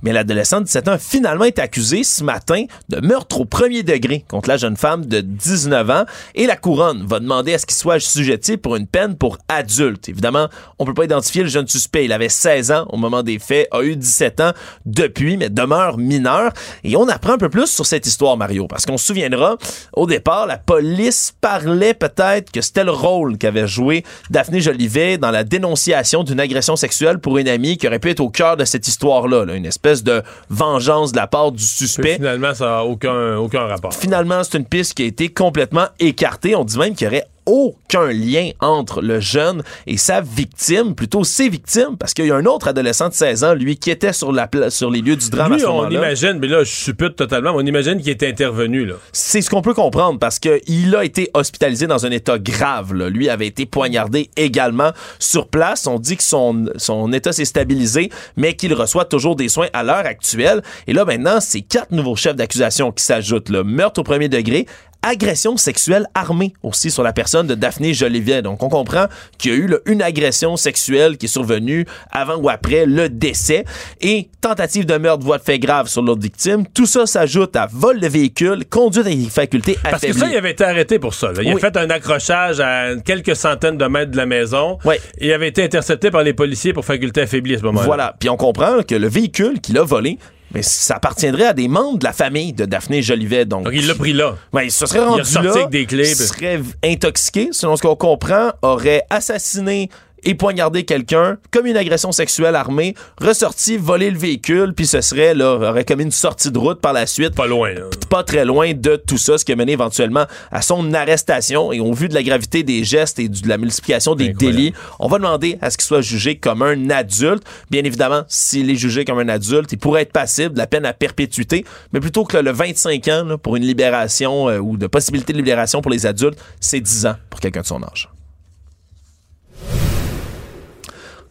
Mais 0.03 0.13
l'adolescent 0.13 0.61
de 0.61 0.65
17 0.65 0.89
ans 0.89 0.97
finalement 0.99 1.45
été 1.45 1.61
accusé 1.61 2.05
ce 2.05 2.25
matin 2.25 2.65
de 2.89 3.07
meurtre 3.07 3.41
au 3.41 3.45
premier 3.45 3.83
degré 3.83 4.25
contre 4.29 4.49
la 4.49 4.57
jeune 4.57 4.77
femme 4.77 5.05
de 5.05 5.21
19 5.21 5.91
ans 5.91 6.05
et 6.35 6.47
la 6.47 6.57
couronne 6.57 7.05
va 7.07 7.21
demander 7.21 7.53
à 7.53 7.59
ce 7.59 7.67
qu'il 7.67 7.77
soit 7.77 8.01
sujeté 8.01 8.57
pour 8.57 8.77
une 8.77 8.87
peine 8.87 9.17
pour 9.17 9.37
adulte. 9.49 10.09
Évidemment, 10.09 10.49
on 10.79 10.87
peut 10.87 10.95
pas 10.95 11.05
identifier 11.05 11.43
le 11.43 11.51
jeune 11.51 11.69
suspect. 11.69 12.07
Il 12.07 12.13
avait 12.13 12.31
16 12.31 12.73
ans 12.73 12.87
au 12.89 12.97
moment 12.97 13.23
des 13.23 13.39
faits, 13.39 13.69
a 13.73 13.83
eu 13.83 13.95
17 13.95 14.41
ans 14.41 14.53
depuis, 14.87 15.37
mais 15.37 15.51
demeure 15.51 15.99
mineur. 15.99 16.53
Et 16.83 16.97
on 16.97 17.07
apprend 17.09 17.35
un 17.35 17.39
peu 17.39 17.51
plus 17.51 17.67
sur 17.67 17.85
cette 17.85 18.07
histoire, 18.07 18.39
Mario, 18.39 18.67
parce 18.69 18.87
qu'on 18.87 18.97
se 18.97 19.07
souviendra, 19.07 19.59
au 19.93 20.07
départ, 20.07 20.47
la 20.47 20.57
police 20.57 21.35
parlait 21.41 21.95
peut-être 21.95 22.51
que 22.51 22.63
c'était 22.63 22.85
le 22.85 22.93
rôle 22.93 23.37
qu'avait 23.37 23.67
joué 23.67 24.05
Daphné 24.31 24.61
Jolivet 24.61 25.19
dans 25.19 25.31
la 25.31 25.45
dénonciation 25.45 26.25
d'une 26.25 26.41
agression 26.41 26.77
sexuelle 26.77 27.19
pour 27.19 27.37
une 27.37 27.49
amie 27.49 27.77
qui 27.77 27.87
aurait 27.87 27.99
pu 27.99 28.11
être 28.11 28.21
au 28.21 28.31
cœur 28.31 28.57
de 28.57 28.65
cette 28.65 28.89
histoire-là, 29.11 29.55
une 29.55 29.67
espèce 29.67 30.05
de 30.05 30.23
vengeance 30.49 31.13
de 31.13 31.17
la 31.17 31.27
part 31.27 31.53
du 31.53 31.63
suspect. 31.63 32.15
finalement, 32.15 32.55
ça 32.55 32.67
n'a 32.67 32.85
aucun, 32.85 33.37
aucun 33.37 33.67
rapport. 33.67 33.93
Finalement, 33.95 34.43
c'est 34.45 34.59
une 34.59 34.65
piste 34.65 34.95
qui 34.95 35.03
a 35.03 35.07
été 35.07 35.29
complètement 35.29 35.87
écartée. 35.99 36.55
On 36.55 36.65
dit 36.65 36.79
même 36.79 36.95
qu'il 36.95 37.07
y 37.07 37.09
aurait 37.09 37.27
aucun 37.51 38.13
lien 38.13 38.51
entre 38.61 39.03
le 39.03 39.19
jeune 39.19 39.63
et 39.89 39.97
sa 39.97 40.21
victime, 40.21 40.95
plutôt 40.95 41.25
ses 41.25 41.49
victimes, 41.49 41.97
parce 41.99 42.15
qu'il 42.15 42.27
y 42.27 42.31
a 42.31 42.37
un 42.37 42.47
autre 42.47 42.69
adolescent 42.69 43.09
de 43.09 43.15
16 43.15 43.45
ans, 43.45 43.55
lui, 43.55 43.77
qui 43.77 43.91
était 43.91 44.13
sur, 44.13 44.31
la 44.31 44.49
sur 44.69 44.89
les 44.89 45.01
lieux 45.01 45.17
du 45.17 45.29
drame 45.31 45.53
à 45.53 45.59
ce 45.59 45.67
moment-là. 45.67 45.89
on 45.89 46.03
imagine, 46.03 46.39
mais 46.41 46.47
là, 46.47 46.63
je 46.63 46.71
suppute 46.71 47.17
totalement, 47.17 47.51
on 47.55 47.67
imagine 47.67 48.01
qu'il 48.01 48.11
était 48.11 48.29
intervenu, 48.29 48.87
là. 48.87 48.95
C'est 49.13 49.43
ce 49.43 49.51
qu'on 49.51 49.63
peut 49.63 49.75
comprendre, 49.75 50.21
parce 50.21 50.39
qu'il 50.39 50.95
a 50.95 51.05
été 51.05 51.29
hospitalisé 51.35 51.89
dans 51.89 52.07
un 52.07 52.11
état 52.13 52.39
grave, 52.39 52.95
là. 52.95 53.09
Lui 53.09 53.29
avait 53.29 53.49
été 53.49 53.67
poignardé 53.67 54.31
également 54.37 54.93
sur 55.19 55.49
place. 55.49 55.89
On 55.89 55.99
dit 55.99 56.17
que 56.17 56.23
son, 56.23 56.67
son 56.77 57.13
état 57.13 57.33
s'est 57.33 57.45
stabilisé, 57.45 58.11
mais 58.37 58.55
qu'il 58.55 58.75
reçoit 58.75 59.05
toujours 59.05 59.35
des 59.35 59.49
soins 59.49 59.69
à 59.73 59.83
l'heure 59.83 60.07
actuelle. 60.07 60.63
Et 60.87 60.93
là, 60.93 61.05
maintenant, 61.05 61.41
c'est 61.41 61.63
quatre 61.63 61.91
nouveaux 61.91 62.17
chefs 62.17 62.37
d'accusation 62.37 62.93
qui 62.93 63.03
s'ajoutent, 63.03 63.49
le 63.49 63.65
meurtre 63.65 64.01
au 64.01 64.05
premier 64.05 64.29
degré, 64.29 64.67
agression 65.03 65.57
sexuelle 65.57 66.07
armée 66.15 66.53
aussi 66.63 66.91
sur 66.91 67.03
la 67.03 67.13
personne 67.13 67.47
de 67.47 67.55
Daphné 67.55 67.95
Jolivet. 67.95 68.43
Donc, 68.43 68.63
on 68.63 68.69
comprend 68.69 69.07
qu'il 69.39 69.51
y 69.53 69.55
a 69.55 69.57
eu 69.59 69.67
là, 69.67 69.77
une 69.87 70.03
agression 70.03 70.57
sexuelle 70.57 71.17
qui 71.17 71.27
est 71.27 71.29
survenue 71.29 71.87
avant 72.11 72.37
ou 72.37 72.49
après 72.49 72.87
le 72.87 73.09
décès 73.09 73.65
et 74.01 74.29
tentative 74.41 74.87
de 74.87 74.97
meurtre, 74.97 75.25
voie 75.25 75.39
de 75.39 75.43
fait 75.43 75.59
grave 75.59 75.89
sur 75.89 76.03
l'autre 76.03 76.23
victime. 76.23 76.67
Tout 76.75 76.87
ça 76.87 77.07
s'ajoute 77.07 77.57
à 77.57 77.67
vol 77.71 78.01
de 78.01 78.09
véhicule, 78.09 78.65
conduite 78.69 79.07
avec 79.07 79.31
faculté 79.31 79.79
Parce 79.83 80.03
que 80.03 80.13
ça, 80.13 80.27
il 80.29 80.37
avait 80.37 80.53
été 80.53 80.65
arrêté 80.65 80.99
pour 80.99 81.15
ça. 81.15 81.33
là. 81.33 81.43
Il 81.43 81.53
a 81.53 81.57
fait 81.59 81.77
un 81.77 81.91
accrochage 81.91 82.61
à 82.61 82.97
quelques 83.05 83.37
centaines 83.37 83.79
de 83.79 83.87
mètres 83.87 84.11
de 84.11 84.17
la 84.17 84.27
maison. 84.27 84.79
Oui. 84.85 84.97
Et 85.19 85.29
il 85.29 85.33
avait 85.33 85.49
été 85.49 85.63
intercepté 85.65 86.11
par 86.11 86.23
les 86.23 86.33
policiers 86.35 86.73
pour 86.73 86.85
faculté 86.85 87.23
affaiblie 87.23 87.55
à 87.55 87.59
ce 87.59 87.63
moment-là. 87.65 87.87
Voilà. 87.87 88.17
Puis 88.19 88.29
on 88.29 88.37
comprend 88.37 88.83
que 88.83 88.95
le 88.95 89.09
véhicule 89.09 89.61
qu'il 89.61 89.79
a 89.79 89.83
volé, 89.85 90.19
mais 90.53 90.63
ça 90.63 90.97
appartiendrait 90.97 91.47
à 91.47 91.53
des 91.53 91.69
membres 91.69 91.99
de 91.99 92.05
la 92.05 92.13
famille 92.13 92.53
de 92.53 92.65
Daphné 92.65 93.03
Jolivet. 93.03 93.45
Donc, 93.45 93.65
Donc 93.65 93.73
il 93.77 93.87
l'a 93.87 93.95
pris 93.95 94.13
là. 94.13 94.37
Ouais, 94.53 94.67
il 94.67 94.71
se 94.73 94.87
serait 94.87 94.99
Il 95.01 95.05
rendu 95.05 95.21
ressorti 95.23 95.47
là, 95.49 95.53
avec 95.55 95.69
des 95.71 95.87
clés, 95.87 96.11
il 96.11 96.17
puis- 96.17 96.27
serait 96.27 96.61
intoxiqué, 96.85 97.49
selon 97.53 97.77
ce 97.77 97.83
qu'on 97.83 97.97
comprend, 97.97 98.51
aurait 98.63 99.03
assassiné 99.11 99.89
et 100.25 100.35
poignardé 100.35 100.85
quelqu'un, 100.85 101.39
commis 101.51 101.71
une 101.71 101.77
agression 101.77 102.13
sexuelle 102.13 102.57
armée, 102.57 102.95
ressorti, 103.21 103.77
volé 103.77 104.11
le 104.11 104.19
véhicule, 104.19 104.75
puis 104.75 104.87
ce 104.87 105.01
serait, 105.01 105.35
là, 105.35 105.55
aurait 105.55 105.85
commis 105.85 106.05
une 106.05 106.11
sortie 106.11 106.51
de 106.51 106.59
route 106.59 106.81
par 106.81 106.93
la 106.93 107.07
suite. 107.07 107.35
Pas 107.35 107.47
loin. 107.47 107.71
Pas 108.09 108.25
très 108.25 108.45
loin 108.45 108.73
de 108.75 108.97
tout 108.97 109.19
ça, 109.19 109.39
ce 109.39 109.45
qui 109.45 109.53
a 109.53 109.57
mené 109.57 109.73
éventuellement 109.73 110.27
à 110.51 110.63
son 110.63 110.93
arrestation. 110.95 111.73
Et 111.73 111.81
au 111.81 111.93
vu 111.93 112.09
de 112.09 112.15
la 112.15 112.23
gravité 112.23 112.63
des 112.63 112.85
gestes 112.85 113.19
et 113.19 113.29
de 113.29 113.49
la 113.49 113.59
multiplication 113.59 114.15
des 114.15 114.29
Incroyable. 114.29 114.57
délits, 114.57 114.75
on 114.99 115.09
va 115.09 115.19
demander 115.19 115.59
à 115.61 115.71
ce 115.71 115.77
qu'il 115.77 115.87
soit 115.87 116.01
jugé 116.01 116.37
comme 116.37 116.63
un 116.63 116.91
adulte. 116.91 117.43
Bien 117.71 117.85
évidemment, 117.85 118.23
s'il 118.29 118.71
est 118.71 118.77
jugé 118.77 119.05
comme 119.05 119.19
un 119.19 119.29
adulte, 119.29 119.73
il 119.73 119.79
pourrait 119.79 120.03
être 120.03 120.13
passible 120.13 120.55
de 120.55 120.59
la 120.59 120.67
peine 120.67 120.85
à 120.85 120.93
perpétuité, 120.93 121.65
mais 121.93 122.01
plutôt 122.01 122.25
que 122.25 122.37
le 122.37 122.53
25 122.53 123.09
ans 123.09 123.25
là, 123.25 123.39
pour 123.39 123.57
une 123.57 123.65
libération 123.65 124.49
euh, 124.49 124.59
ou 124.59 124.77
de 124.77 124.87
possibilité 124.87 125.33
de 125.33 125.39
libération 125.39 125.81
pour 125.81 125.91
les 125.91 126.07
adultes, 126.07 126.39
c'est 126.61 126.81
10 126.81 127.07
ans 127.07 127.17
pour 127.31 127.41
quelqu'un 127.41 127.63
de 127.63 127.67
son 127.67 127.83
âge. 127.83 128.10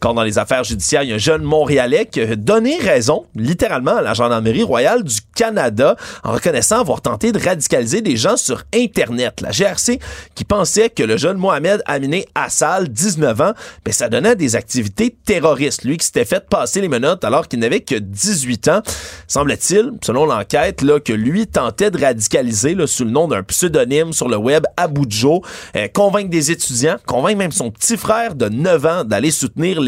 Encore 0.02 0.14
dans 0.14 0.22
les 0.22 0.38
affaires 0.38 0.64
judiciaires, 0.64 1.02
il 1.02 1.10
y 1.10 1.12
a 1.12 1.16
un 1.16 1.18
jeune 1.18 1.42
Montréalais 1.42 2.06
qui 2.06 2.22
a 2.22 2.34
donné 2.34 2.78
raison, 2.78 3.26
littéralement, 3.34 3.96
à 3.96 4.00
la 4.00 4.14
Gendarmerie 4.14 4.62
royale 4.62 5.04
du 5.04 5.16
Canada 5.34 5.94
en 6.24 6.32
reconnaissant 6.32 6.80
avoir 6.80 7.02
tenté 7.02 7.32
de 7.32 7.38
radicaliser 7.38 8.00
des 8.00 8.16
gens 8.16 8.38
sur 8.38 8.62
Internet. 8.74 9.42
La 9.42 9.50
GRC 9.50 9.98
qui 10.34 10.44
pensait 10.44 10.88
que 10.88 11.02
le 11.02 11.18
jeune 11.18 11.36
Mohamed 11.36 11.82
Aminé 11.84 12.24
Assal, 12.34 12.88
19 12.88 13.40
ans, 13.42 13.52
ben, 13.84 13.92
ça 13.92 14.08
donnait 14.08 14.36
des 14.36 14.56
activités 14.56 15.14
terroristes. 15.26 15.84
Lui 15.84 15.98
qui 15.98 16.06
s'était 16.06 16.24
fait 16.24 16.48
passer 16.48 16.80
les 16.80 16.88
menottes 16.88 17.22
alors 17.22 17.46
qu'il 17.46 17.58
n'avait 17.58 17.80
que 17.80 17.96
18 17.96 18.68
ans. 18.68 18.80
Semble-t-il, 19.28 19.92
selon 20.02 20.24
l'enquête, 20.24 20.80
là, 20.80 20.98
que 20.98 21.12
lui 21.12 21.46
tentait 21.46 21.90
de 21.90 22.02
radicaliser 22.02 22.74
là, 22.74 22.86
sous 22.86 23.04
le 23.04 23.10
nom 23.10 23.28
d'un 23.28 23.42
pseudonyme 23.42 24.14
sur 24.14 24.30
le 24.30 24.38
web 24.38 24.64
Abujo, 24.78 25.42
euh, 25.76 25.88
convaincre 25.88 26.30
des 26.30 26.50
étudiants, 26.50 26.96
convaincre 27.06 27.36
même 27.36 27.52
son 27.52 27.70
petit 27.70 27.98
frère 27.98 28.34
de 28.34 28.48
9 28.48 28.86
ans 28.86 29.04
d'aller 29.04 29.30
soutenir 29.30 29.78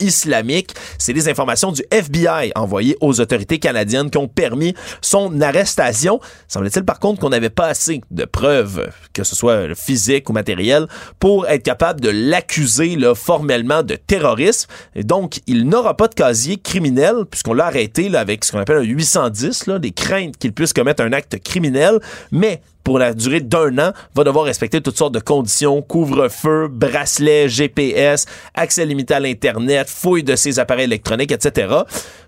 islamique. 0.00 0.74
C'est 0.98 1.12
des 1.12 1.28
informations 1.28 1.72
du 1.72 1.82
FBI 1.90 2.52
envoyées 2.54 2.96
aux 3.00 3.20
autorités 3.20 3.58
canadiennes 3.58 4.10
qui 4.10 4.18
ont 4.18 4.28
permis 4.28 4.74
son 5.00 5.40
arrestation. 5.40 6.20
Semble-t-il 6.48 6.84
par 6.84 6.98
contre 6.98 7.20
qu'on 7.20 7.30
n'avait 7.30 7.50
pas 7.50 7.66
assez 7.66 8.00
de 8.10 8.24
preuves, 8.24 8.90
que 9.12 9.24
ce 9.24 9.36
soit 9.36 9.74
physiques 9.74 10.28
ou 10.30 10.32
matérielles, 10.32 10.86
pour 11.18 11.46
être 11.48 11.62
capable 11.62 12.00
de 12.00 12.10
l'accuser 12.10 12.96
formellement 13.14 13.82
de 13.82 13.96
terrorisme. 13.96 14.68
Donc, 14.96 15.40
il 15.46 15.68
n'aura 15.68 15.96
pas 15.96 16.08
de 16.08 16.14
casier 16.14 16.56
criminel 16.56 17.24
puisqu'on 17.30 17.54
l'a 17.54 17.66
arrêté 17.66 18.14
avec 18.14 18.44
ce 18.44 18.52
qu'on 18.52 18.58
appelle 18.58 18.78
un 18.78 18.82
810, 18.82 19.66
là, 19.66 19.78
des 19.78 19.92
craintes 19.92 20.36
qu'il 20.38 20.52
puisse 20.52 20.72
commettre 20.72 21.02
un 21.02 21.12
acte 21.12 21.38
criminel, 21.42 22.00
mais 22.30 22.60
pour 22.84 22.98
la 22.98 23.14
durée 23.14 23.40
d'un 23.40 23.78
an, 23.78 23.92
va 24.14 24.24
devoir 24.24 24.44
respecter 24.44 24.80
toutes 24.80 24.96
sortes 24.96 25.14
de 25.14 25.20
conditions, 25.20 25.82
couvre-feu, 25.82 26.68
bracelet, 26.68 27.48
GPS, 27.48 28.26
accès 28.54 28.84
limité 28.86 29.14
à 29.14 29.20
l'Internet, 29.20 29.88
fouille 29.88 30.22
de 30.22 30.36
ses 30.36 30.58
appareils 30.58 30.84
électroniques, 30.84 31.32
etc. 31.32 31.74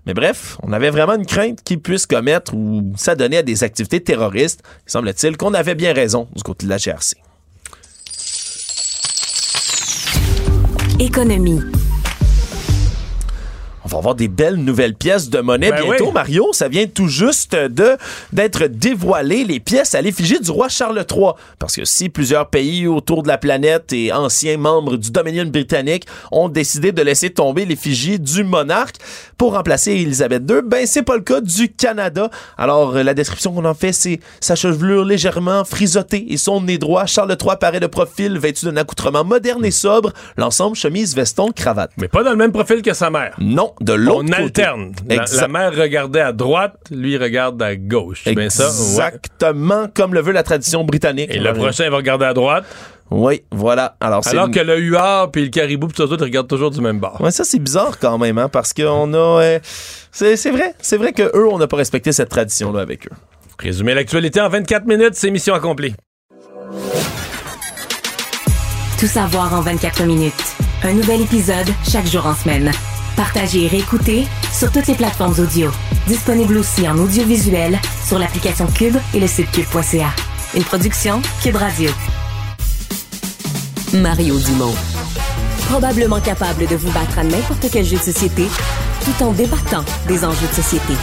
Mais 0.05 0.13
bref, 0.13 0.57
on 0.63 0.73
avait 0.73 0.89
vraiment 0.89 1.15
une 1.15 1.25
crainte 1.25 1.63
qu'il 1.63 1.79
puisse 1.79 2.05
commettre 2.05 2.53
ou 2.53 2.93
s'adonner 2.95 3.37
à 3.37 3.43
des 3.43 3.63
activités 3.63 4.01
terroristes. 4.01 4.61
Il 4.87 4.91
semble-t-il 4.91 5.37
qu'on 5.37 5.53
avait 5.53 5.75
bien 5.75 5.93
raison 5.93 6.27
du 6.35 6.43
côté 6.43 6.65
de 6.65 6.69
la 6.69 6.77
GRC. 6.77 7.15
Économie. 10.99 11.61
On 13.85 13.89
va 13.89 13.97
avoir 13.97 14.15
des 14.15 14.27
belles 14.27 14.55
nouvelles 14.55 14.95
pièces 14.95 15.29
de 15.29 15.39
monnaie 15.39 15.71
Ben 15.71 15.83
bientôt, 15.83 16.07
oui. 16.07 16.13
Mario. 16.13 16.53
Ça 16.53 16.67
vient 16.67 16.85
tout 16.87 17.07
juste 17.07 17.55
de 17.55 17.97
d'être 18.31 18.67
dévoilé 18.67 19.43
les 19.43 19.59
pièces 19.59 19.95
à 19.95 20.01
l'effigie 20.01 20.39
du 20.39 20.51
roi 20.51 20.69
Charles 20.69 21.05
III. 21.09 21.31
Parce 21.59 21.75
que 21.75 21.85
si 21.85 22.09
plusieurs 22.09 22.49
pays 22.49 22.87
autour 22.87 23.23
de 23.23 23.27
la 23.27 23.37
planète 23.37 23.91
et 23.93 24.11
anciens 24.13 24.57
membres 24.57 24.97
du 24.97 25.11
Dominion 25.11 25.45
britannique 25.45 26.05
ont 26.31 26.49
décidé 26.49 26.91
de 26.91 27.01
laisser 27.01 27.29
tomber 27.29 27.65
l'effigie 27.65 28.19
du 28.19 28.43
monarque 28.43 28.95
pour 29.37 29.53
remplacer 29.53 29.91
Élisabeth 29.91 30.43
II, 30.49 30.61
ben 30.65 30.85
c'est 30.85 31.03
pas 31.03 31.15
le 31.15 31.21
cas 31.21 31.41
du 31.41 31.69
Canada. 31.69 32.29
Alors 32.57 32.95
euh, 32.95 33.03
la 33.03 33.13
description 33.13 33.51
qu'on 33.51 33.65
en 33.65 33.73
fait, 33.73 33.93
c'est 33.93 34.19
sa 34.39 34.55
chevelure 34.55 35.03
légèrement 35.03 35.65
frisottée 35.65 36.31
et 36.31 36.37
son 36.37 36.61
nez 36.61 36.77
droit. 36.77 37.05
Charles 37.05 37.35
III 37.39 37.51
apparaît 37.51 37.79
de 37.79 37.87
profil, 37.87 38.37
vêtu 38.37 38.65
d'un 38.65 38.77
accoutrement 38.77 39.23
moderne 39.23 39.65
et 39.65 39.71
sobre, 39.71 40.13
l'ensemble 40.37 40.75
chemise, 40.75 41.15
veston, 41.15 41.51
cravate. 41.53 41.91
Mais 41.97 42.07
pas 42.07 42.23
dans 42.23 42.31
le 42.31 42.37
même 42.37 42.51
profil 42.51 42.81
que 42.81 42.93
sa 42.93 43.09
mère. 43.09 43.35
Non, 43.39 43.72
de 43.81 43.93
l'autre 43.93 44.19
On 44.23 44.43
côté. 44.43 44.63
alterne. 44.63 44.91
La, 45.09 45.15
Exact- 45.23 45.41
la 45.41 45.47
mère 45.47 45.75
regardait 45.75 46.21
à 46.21 46.31
droite, 46.31 46.75
lui 46.91 47.17
regarde 47.17 47.61
à 47.61 47.75
gauche. 47.75 48.21
C'est 48.23 48.35
bien 48.35 48.49
ça? 48.49 48.67
Ouais. 48.69 48.71
Exactement 48.75 49.87
comme 49.93 50.13
le 50.13 50.21
veut 50.21 50.31
la 50.33 50.43
tradition 50.43 50.83
britannique. 50.83 51.29
Et 51.33 51.39
le 51.39 51.53
prochain 51.53 51.89
va 51.89 51.97
regarder 51.97 52.25
à 52.25 52.33
droite. 52.33 52.65
Oui, 53.11 53.43
voilà. 53.51 53.95
Alors, 53.99 54.23
c'est 54.23 54.31
Alors 54.31 54.49
que 54.49 54.59
le 54.59 54.79
huard 54.79 55.29
puis 55.31 55.43
le 55.43 55.49
caribou 55.49 55.87
puis 55.87 55.95
tout 55.95 56.07
ça, 56.07 56.15
ils 56.17 56.23
regardent 56.23 56.47
toujours 56.47 56.71
du 56.71 56.81
même 56.81 56.99
bord. 56.99 57.19
Ouais, 57.21 57.31
ça 57.31 57.43
c'est 57.43 57.59
bizarre 57.59 57.99
quand 57.99 58.17
même, 58.17 58.37
hein, 58.39 58.49
parce 58.49 58.73
qu'on 58.73 59.13
a. 59.13 59.17
euh, 59.43 59.59
c'est 60.11 60.35
c'est 60.37 60.51
vrai, 60.51 60.73
c'est 60.79 60.97
vrai 60.97 61.11
que 61.13 61.23
eux, 61.23 61.47
on 61.47 61.57
n'a 61.59 61.67
pas 61.67 61.77
respecté 61.77 62.11
cette 62.11 62.29
tradition-là 62.29 62.79
avec 62.81 63.05
eux. 63.07 63.11
Résumer 63.59 63.93
l'actualité 63.93 64.41
en 64.41 64.49
24 64.49 64.85
minutes, 64.87 65.13
c'est 65.13 65.29
mission 65.29 65.53
accomplie. 65.53 65.93
Tout 68.99 69.07
savoir 69.07 69.53
en 69.53 69.61
24 69.61 70.03
minutes. 70.05 70.33
Un 70.83 70.93
nouvel 70.93 71.21
épisode 71.21 71.67
chaque 71.89 72.07
jour 72.07 72.25
en 72.25 72.33
semaine. 72.33 72.71
Partagez 73.15 73.65
et 73.65 73.67
réécoutez 73.67 74.27
sur 74.51 74.71
toutes 74.71 74.87
les 74.87 74.95
plateformes 74.95 75.35
audio. 75.39 75.69
Disponible 76.07 76.57
aussi 76.57 76.87
en 76.87 76.97
audiovisuel 76.97 77.79
sur 78.05 78.17
l'application 78.17 78.67
Cube 78.67 78.97
et 79.13 79.19
le 79.19 79.27
site 79.27 79.51
cube.ca. 79.51 80.09
Une 80.55 80.63
production 80.63 81.21
Cube 81.41 81.55
Radio. 81.55 81.89
Mario 83.93 84.39
Dumont. 84.39 84.73
Probablement 85.69 86.19
capable 86.19 86.67
de 86.67 86.75
vous 86.75 86.91
battre 86.91 87.19
à 87.19 87.23
n'importe 87.23 87.67
quel 87.71 87.85
jeu 87.85 87.97
de 87.97 88.01
société 88.01 88.45
tout 89.05 89.23
en 89.23 89.31
débattant 89.31 89.83
des 90.07 90.25
enjeux 90.25 90.47
de 90.47 90.53
société. 90.53 90.93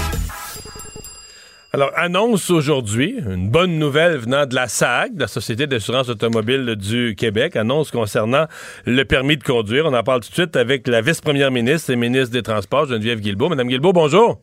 Alors, 1.73 1.93
annonce 1.95 2.51
aujourd'hui, 2.51 3.17
une 3.25 3.49
bonne 3.49 3.79
nouvelle 3.79 4.17
venant 4.17 4.45
de 4.45 4.57
la 4.57 4.67
SAC, 4.67 5.15
de 5.15 5.21
la 5.21 5.29
Société 5.29 5.69
d'assurance 5.69 6.09
automobile 6.09 6.75
du 6.75 7.15
Québec, 7.17 7.55
annonce 7.55 7.93
concernant 7.93 8.47
le 8.87 9.05
permis 9.05 9.37
de 9.37 9.45
conduire. 9.45 9.87
On 9.87 9.95
en 9.95 10.03
parle 10.03 10.19
tout 10.21 10.31
de 10.31 10.35
suite 10.35 10.57
avec 10.57 10.89
la 10.89 11.01
vice-première 11.01 11.53
ministre 11.53 11.91
et 11.91 11.97
ministre 11.97 12.33
des 12.33 12.43
Transports, 12.43 12.87
Geneviève 12.87 13.21
Guilbeault. 13.21 13.51
Madame 13.51 13.69
Guilbeault, 13.69 13.93
bonjour. 13.93 14.41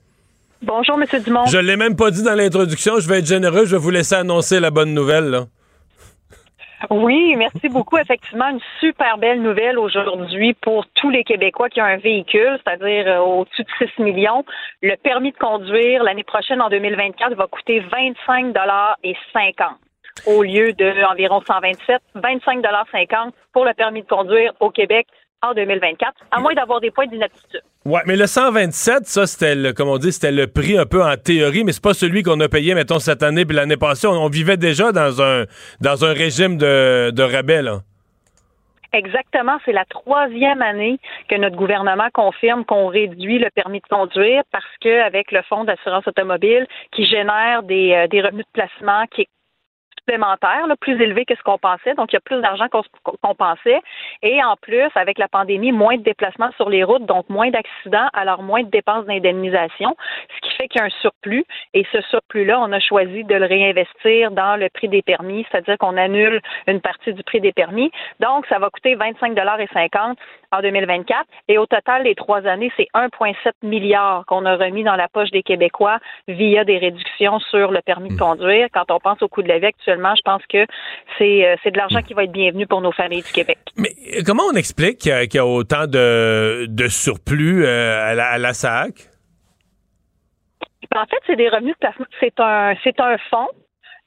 Bonjour, 0.61 0.97
M. 0.97 1.21
Dumont. 1.21 1.45
Je 1.47 1.57
l'ai 1.57 1.75
même 1.75 1.97
pas 1.97 2.11
dit 2.11 2.23
dans 2.23 2.33
l'introduction, 2.33 2.97
je 3.01 3.09
vais 3.09 3.19
être 3.19 3.27
généreux, 3.27 3.65
je 3.65 3.71
vais 3.71 3.81
vous 3.81 3.89
laisser 3.91 4.15
annoncer 4.15 4.61
la 4.61 4.71
bonne 4.71 4.93
nouvelle. 4.93 5.25
Là. 5.25 5.47
Oui, 6.91 7.35
merci 7.35 7.69
beaucoup. 7.69 7.97
Effectivement, 7.97 8.49
une 8.49 8.59
super 8.79 9.17
belle 9.17 9.41
nouvelle 9.41 9.79
aujourd'hui 9.79 10.53
pour 10.53 10.85
tous 10.93 11.09
les 11.09 11.23
Québécois 11.23 11.69
qui 11.69 11.81
ont 11.81 11.85
un 11.85 11.97
véhicule, 11.97 12.59
c'est-à-dire 12.63 13.07
euh, 13.07 13.19
au-dessus 13.19 13.63
de 13.63 13.87
6 13.95 14.01
millions. 14.01 14.45
Le 14.81 14.95
permis 14.95 15.31
de 15.31 15.37
conduire 15.37 16.03
l'année 16.03 16.23
prochaine, 16.23 16.61
en 16.61 16.69
2024, 16.69 17.33
va 17.35 17.47
coûter 17.47 17.79
25 17.79 18.53
et 19.03 19.15
50 19.33 19.77
au 20.25 20.43
lieu 20.43 20.73
de 20.73 21.03
environ 21.11 21.41
127, 21.45 22.01
25 22.15 22.65
50 22.91 23.33
pour 23.53 23.65
le 23.65 23.73
permis 23.73 24.01
de 24.01 24.07
conduire 24.07 24.53
au 24.59 24.71
Québec 24.71 25.07
en 25.41 25.53
2024, 25.53 26.13
à 26.31 26.39
moins 26.39 26.53
d'avoir 26.53 26.81
des 26.81 26.91
points 26.91 27.05
d'inaptitude. 27.05 27.61
Ouais, 27.87 28.01
mais 28.05 28.17
le 28.17 28.27
127, 28.27 29.05
ça, 29.05 29.25
c'était 29.25 29.55
le, 29.55 29.71
comme 29.71 29.87
on 29.87 29.97
dit, 29.97 30.11
c'était 30.11 30.33
le 30.33 30.47
prix 30.47 30.77
un 30.77 30.85
peu 30.85 31.01
en 31.01 31.15
théorie, 31.15 31.63
mais 31.63 31.71
c'est 31.71 31.81
pas 31.81 31.93
celui 31.93 32.21
qu'on 32.21 32.37
a 32.41 32.49
payé, 32.49 32.75
mettons, 32.75 32.99
cette 32.99 33.23
année 33.23 33.45
puis 33.45 33.55
l'année 33.55 33.77
passée. 33.77 34.07
On, 34.07 34.27
vivait 34.27 34.57
déjà 34.57 34.91
dans 34.91 35.21
un, 35.21 35.45
dans 35.79 36.03
un 36.03 36.11
régime 36.11 36.57
de, 36.57 37.11
de 37.11 37.23
rabais, 37.23 37.61
là. 37.61 37.79
Exactement, 38.91 39.57
c'est 39.63 39.71
la 39.71 39.85
troisième 39.85 40.61
année 40.61 40.99
que 41.29 41.35
notre 41.35 41.55
gouvernement 41.55 42.09
confirme 42.13 42.65
qu'on 42.65 42.87
réduit 42.87 43.39
le 43.39 43.49
permis 43.51 43.79
de 43.79 43.87
conduire 43.87 44.43
parce 44.51 44.65
que 44.81 45.05
avec 45.05 45.31
le 45.31 45.41
fonds 45.43 45.63
d'assurance 45.63 46.05
automobile 46.07 46.67
qui 46.91 47.05
génère 47.05 47.63
des, 47.63 47.93
euh, 47.93 48.07
des 48.07 48.21
revenus 48.21 48.45
de 48.45 48.51
placement 48.51 49.05
qui 49.11 49.21
est 49.21 49.29
supplémentaire, 50.07 50.67
là, 50.67 50.75
plus 50.79 51.01
élevé 51.01 51.25
que 51.25 51.35
ce 51.35 51.43
qu'on 51.43 51.57
pensait. 51.57 51.93
Donc, 51.95 52.11
il 52.11 52.15
y 52.15 52.17
a 52.17 52.21
plus 52.21 52.41
d'argent 52.41 52.67
qu'on 52.69 53.35
pensait. 53.35 53.81
Et 54.23 54.43
en 54.43 54.55
plus, 54.55 54.89
avec 54.95 55.17
la 55.17 55.27
pandémie, 55.27 55.71
moins 55.71 55.97
de 55.97 56.03
déplacements 56.03 56.51
sur 56.55 56.69
les 56.69 56.83
routes, 56.83 57.05
donc 57.05 57.29
moins 57.29 57.49
d'accidents, 57.49 58.07
alors 58.13 58.41
moins 58.41 58.63
de 58.63 58.69
dépenses 58.69 59.05
d'indemnisation, 59.05 59.95
ce 60.35 60.47
qui 60.47 60.55
fait 60.55 60.67
qu'il 60.67 60.79
y 60.79 60.83
a 60.83 60.87
un 60.87 61.01
surplus. 61.01 61.45
Et 61.73 61.85
ce 61.91 62.01
surplus-là, 62.01 62.59
on 62.59 62.71
a 62.71 62.79
choisi 62.79 63.23
de 63.25 63.35
le 63.35 63.45
réinvestir 63.45 64.31
dans 64.31 64.55
le 64.55 64.69
prix 64.69 64.87
des 64.87 65.01
permis, 65.01 65.45
c'est-à-dire 65.51 65.77
qu'on 65.77 65.97
annule 65.97 66.41
une 66.67 66.79
partie 66.79 67.13
du 67.13 67.23
prix 67.23 67.41
des 67.41 67.51
permis. 67.51 67.91
Donc, 68.19 68.45
ça 68.47 68.59
va 68.59 68.69
coûter 68.69 68.95
25,50 68.95 70.15
en 70.53 70.61
2024. 70.61 71.25
Et 71.49 71.57
au 71.57 71.65
total, 71.65 72.03
les 72.03 72.15
trois 72.15 72.45
années, 72.47 72.71
c'est 72.77 72.87
1,7 72.93 73.51
milliard 73.63 74.25
qu'on 74.25 74.45
a 74.45 74.55
remis 74.55 74.83
dans 74.83 74.95
la 74.95 75.09
poche 75.09 75.31
des 75.31 75.43
Québécois 75.43 75.99
via 76.27 76.63
des 76.63 76.77
réductions 76.77 77.39
sur 77.39 77.71
le 77.71 77.81
permis 77.81 78.09
de 78.09 78.13
hmm. 78.13 78.19
conduire. 78.19 78.67
Quand 78.73 78.89
on 78.89 78.99
pense 78.99 79.21
au 79.21 79.27
coût 79.27 79.41
de 79.41 79.49
la 79.49 79.59
vie 79.59 79.65
actuellement, 79.65 79.96
je 79.97 80.21
pense 80.23 80.41
que 80.51 80.65
c'est, 81.17 81.45
euh, 81.45 81.55
c'est 81.63 81.71
de 81.71 81.77
l'argent 81.77 82.01
qui 82.01 82.13
va 82.13 82.23
être 82.23 82.31
bienvenu 82.31 82.67
pour 82.67 82.81
nos 82.81 82.91
familles 82.91 83.23
du 83.23 83.31
Québec. 83.31 83.57
Mais 83.75 83.89
euh, 84.15 84.21
comment 84.25 84.43
on 84.51 84.55
explique 84.55 84.99
qu'il 84.99 85.29
y 85.33 85.37
a, 85.37 85.45
autant 85.45 85.87
de, 85.87 86.65
de 86.67 86.87
surplus 86.87 87.65
euh, 87.65 88.11
à, 88.11 88.15
la, 88.15 88.27
à 88.27 88.37
la 88.37 88.53
SAC? 88.53 89.09
En 90.95 91.05
fait, 91.05 91.17
c'est 91.27 91.35
des 91.35 91.49
revenus 91.49 91.73
de 91.73 91.79
placement. 91.79 92.05
C'est 92.19 92.39
un, 92.39 92.73
c'est 92.83 92.99
un 92.99 93.17
fonds 93.29 93.49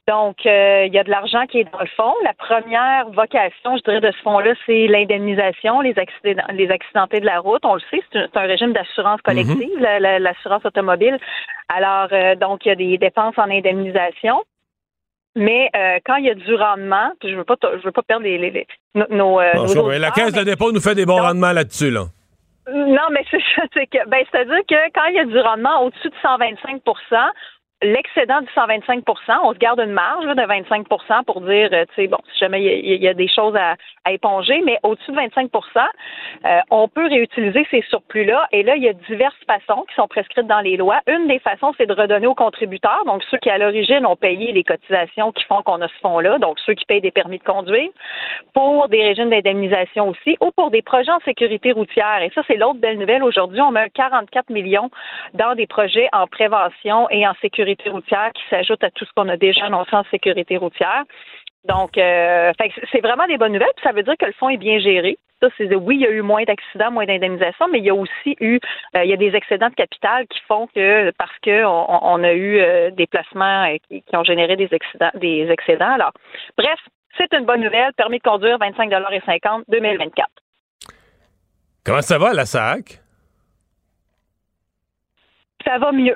donc, 0.07 0.45
euh, 0.45 0.85
il 0.87 0.93
y 0.93 0.97
a 0.99 1.03
de 1.03 1.09
l'argent 1.11 1.45
qui 1.45 1.59
est 1.59 1.71
dans 1.71 1.79
le 1.79 1.87
fond. 1.95 2.13
La 2.23 2.33
première 2.33 3.09
vocation, 3.11 3.77
je 3.77 3.83
dirais, 3.83 4.01
de 4.01 4.11
ce 4.11 4.21
fonds-là, 4.23 4.53
c'est 4.65 4.87
l'indemnisation, 4.87 5.79
les, 5.81 5.97
accidents, 5.97 6.43
les 6.53 6.69
accidentés 6.71 7.19
de 7.19 7.25
la 7.25 7.39
route. 7.39 7.63
On 7.63 7.75
le 7.75 7.81
sait, 7.91 8.01
c'est 8.11 8.35
un, 8.35 8.41
régime 8.41 8.73
d'assurance 8.73 9.21
collective, 9.21 9.77
mhm. 9.77 10.19
l'assurance 10.19 10.65
automobile. 10.65 11.17
Alors, 11.69 12.07
euh, 12.11 12.35
donc, 12.35 12.65
il 12.65 12.69
y 12.69 12.71
a 12.71 12.75
des 12.75 12.97
dépenses 12.97 13.37
en 13.37 13.49
indemnisation. 13.49 14.43
Mais 15.35 15.69
euh, 15.75 15.99
quand 16.05 16.15
il 16.15 16.25
y 16.25 16.29
a 16.29 16.35
du 16.35 16.55
rendement, 16.55 17.11
je 17.23 17.35
veux 17.35 17.45
pas, 17.45 17.55
je 17.61 17.83
veux 17.83 17.91
pas 17.91 18.01
perdre 18.03 18.23
les, 18.23 18.37
les, 18.37 18.67
nos, 19.09 19.39
La 19.39 20.11
caisse 20.11 20.33
de 20.33 20.43
dépôt 20.43 20.71
nous 20.71 20.81
fait 20.81 20.95
des 20.95 21.05
bons 21.05 21.21
rendements 21.21 21.53
là-dessus, 21.53 21.89
là. 21.89 22.05
Non, 22.71 23.07
mais 23.11 23.23
c'est 23.31 23.41
ça, 23.55 23.63
c'est 23.73 23.87
que, 23.87 24.07
ben, 24.07 24.23
c'est-à-dire 24.31 24.59
que 24.67 24.75
quand 24.93 25.05
il 25.05 25.15
y 25.15 25.19
a 25.19 25.25
du 25.25 25.39
rendement 25.39 25.83
au-dessus 25.83 26.09
de 26.09 26.15
125 26.21 26.81
l'excédent 27.81 28.41
du 28.41 28.47
125% 28.47 29.01
on 29.43 29.53
se 29.53 29.57
garde 29.57 29.79
une 29.79 29.91
marge 29.91 30.25
de 30.25 30.41
25% 30.41 31.23
pour 31.25 31.41
dire, 31.41 31.69
euh, 31.71 31.85
tu 31.95 32.03
sais, 32.03 32.07
bon, 32.07 32.17
si 32.31 32.39
jamais 32.39 32.61
il 32.61 33.01
y, 33.01 33.07
a 33.07 33.13
des 33.13 33.27
choses 33.27 33.55
à, 33.55 33.75
éponger, 34.11 34.61
mais 34.65 34.77
au-dessus 34.83 35.11
de 35.11 35.17
25% 35.17 35.49
euh, 36.45 36.59
on 36.69 36.87
peut 36.87 37.07
réutiliser 37.07 37.65
ces 37.71 37.81
surplus-là. 37.89 38.47
Et 38.51 38.63
là, 38.63 38.75
il 38.75 38.83
y 38.83 38.89
a 38.89 38.93
diverses 38.93 39.35
façons 39.47 39.83
qui 39.87 39.95
sont 39.95 40.07
prescrites 40.07 40.47
dans 40.47 40.59
les 40.59 40.77
lois. 40.77 40.99
Une 41.07 41.27
des 41.27 41.39
façons, 41.39 41.73
c'est 41.77 41.85
de 41.85 41.93
redonner 41.93 42.27
aux 42.27 42.35
contributeurs, 42.35 43.03
donc 43.05 43.23
ceux 43.29 43.37
qui, 43.37 43.49
à 43.49 43.57
l'origine, 43.57 44.05
ont 44.05 44.15
payé 44.15 44.51
les 44.51 44.63
cotisations 44.63 45.31
qui 45.31 45.43
font 45.45 45.61
qu'on 45.61 45.81
a 45.81 45.87
ce 45.87 45.99
fonds-là, 46.01 46.39
donc 46.39 46.59
ceux 46.65 46.73
qui 46.73 46.85
payent 46.85 47.01
des 47.01 47.11
permis 47.11 47.37
de 47.37 47.43
conduire, 47.43 47.89
pour 48.53 48.89
des 48.89 49.03
régimes 49.03 49.29
d'indemnisation 49.29 50.09
aussi, 50.09 50.37
ou 50.41 50.51
pour 50.51 50.71
des 50.71 50.81
projets 50.81 51.11
en 51.11 51.19
sécurité 51.19 51.71
routière. 51.71 52.21
Et 52.21 52.31
ça, 52.33 52.41
c'est 52.47 52.57
l'autre 52.57 52.79
belle 52.79 52.97
nouvelle. 52.97 53.23
Aujourd'hui, 53.23 53.61
on 53.61 53.71
met 53.71 53.89
44 53.91 54.49
millions 54.49 54.89
dans 55.33 55.55
des 55.55 55.67
projets 55.67 56.09
en 56.11 56.27
prévention 56.27 57.09
et 57.09 57.27
en 57.27 57.33
sécurité 57.41 57.70
routière 57.87 58.31
qui 58.33 58.43
s'ajoute 58.49 58.83
à 58.83 58.91
tout 58.91 59.05
ce 59.05 59.11
qu'on 59.15 59.29
a 59.29 59.37
déjà 59.37 59.65
annoncé 59.65 59.95
en 59.95 60.03
sécurité 60.11 60.57
routière. 60.57 61.03
Donc, 61.65 61.97
euh, 61.97 62.51
c'est 62.91 63.01
vraiment 63.01 63.27
des 63.27 63.37
bonnes 63.37 63.53
nouvelles. 63.53 63.73
Puis 63.75 63.83
ça 63.83 63.91
veut 63.91 64.03
dire 64.03 64.15
que 64.17 64.25
le 64.25 64.33
fonds 64.33 64.49
est 64.49 64.57
bien 64.57 64.79
géré. 64.79 65.17
Ça, 65.41 65.49
c'est 65.57 65.73
oui, 65.73 65.95
il 65.95 66.01
y 66.01 66.05
a 66.05 66.11
eu 66.11 66.21
moins 66.21 66.43
d'accidents, 66.43 66.91
moins 66.91 67.05
d'indemnisation, 67.05 67.67
mais 67.71 67.79
il 67.79 67.85
y 67.85 67.89
a 67.89 67.95
aussi 67.95 68.35
eu, 68.39 68.59
euh, 68.95 69.03
il 69.03 69.09
y 69.09 69.13
a 69.13 69.17
des 69.17 69.35
excédents 69.35 69.69
de 69.69 69.75
capital 69.75 70.27
qui 70.27 70.39
font 70.47 70.67
que 70.67 71.11
parce 71.17 71.37
que 71.41 71.65
on, 71.65 72.23
a 72.23 72.33
eu 72.33 72.59
euh, 72.59 72.91
des 72.91 73.07
placements 73.07 73.75
qui, 73.89 74.03
ont 74.13 74.23
généré 74.23 74.55
des 74.55 74.69
excédents, 74.71 75.09
des 75.15 75.47
excédents. 75.49 75.93
Alors, 75.93 76.11
bref, 76.57 76.79
c'est 77.17 77.33
une 77.33 77.45
bonne 77.45 77.61
nouvelle. 77.61 77.91
Permis 77.93 78.19
de 78.19 78.23
conduire 78.23 78.59
25,50 78.59 79.63
2024. 79.67 80.27
Comment 81.83 82.01
ça 82.01 82.19
va 82.19 82.33
la 82.33 82.45
SAC? 82.45 83.01
Ça 85.65 85.79
va 85.79 85.91
mieux 85.91 86.15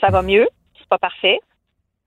ça 0.00 0.10
va 0.10 0.22
mieux. 0.22 0.48
C'est 0.78 0.88
pas 0.88 0.98
parfait. 0.98 1.40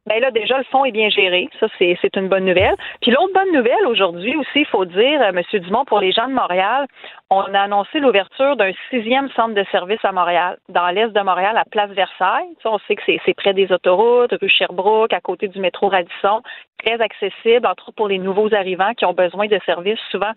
Mais 0.07 0.19
là, 0.19 0.31
déjà, 0.31 0.57
le 0.57 0.63
fonds 0.65 0.85
est 0.85 0.91
bien 0.91 1.09
géré. 1.09 1.49
Ça, 1.59 1.67
c'est 1.77 2.15
une 2.15 2.29
bonne 2.29 2.45
nouvelle. 2.45 2.75
Puis 3.01 3.11
l'autre 3.11 3.33
bonne 3.33 3.51
nouvelle 3.53 3.85
aujourd'hui 3.87 4.35
aussi, 4.35 4.61
il 4.61 4.65
faut 4.65 4.85
dire, 4.85 5.21
euh, 5.21 5.31
M. 5.35 5.41
Dumont, 5.61 5.85
pour 5.85 5.99
les 5.99 6.11
gens 6.11 6.27
de 6.27 6.33
Montréal, 6.33 6.87
on 7.29 7.41
a 7.53 7.59
annoncé 7.59 7.99
l'ouverture 7.99 8.55
d'un 8.55 8.71
sixième 8.89 9.29
centre 9.31 9.53
de 9.53 9.65
service 9.71 10.03
à 10.03 10.13
Montréal, 10.13 10.57
dans 10.69 10.87
l'est 10.89 11.09
de 11.09 11.21
Montréal, 11.21 11.57
à 11.57 11.65
Place 11.69 11.91
Versailles. 11.91 12.47
Ça, 12.63 12.71
on 12.71 12.79
sait 12.87 12.95
que 12.95 13.01
c'est 13.05 13.33
près 13.33 13.53
des 13.53 13.71
autoroutes, 13.71 14.33
rue 14.41 14.49
Sherbrooke, 14.49 15.13
à 15.13 15.19
côté 15.19 15.49
du 15.49 15.59
métro 15.59 15.89
Radisson 15.89 16.41
très 16.83 17.01
accessible, 17.01 17.65
entre 17.65 17.89
autres 17.89 17.95
pour 17.95 18.07
les 18.07 18.19
nouveaux 18.19 18.53
arrivants 18.53 18.93
qui 18.93 19.05
ont 19.05 19.13
besoin 19.13 19.47
de 19.47 19.59
services, 19.65 19.99
souvent 20.11 20.31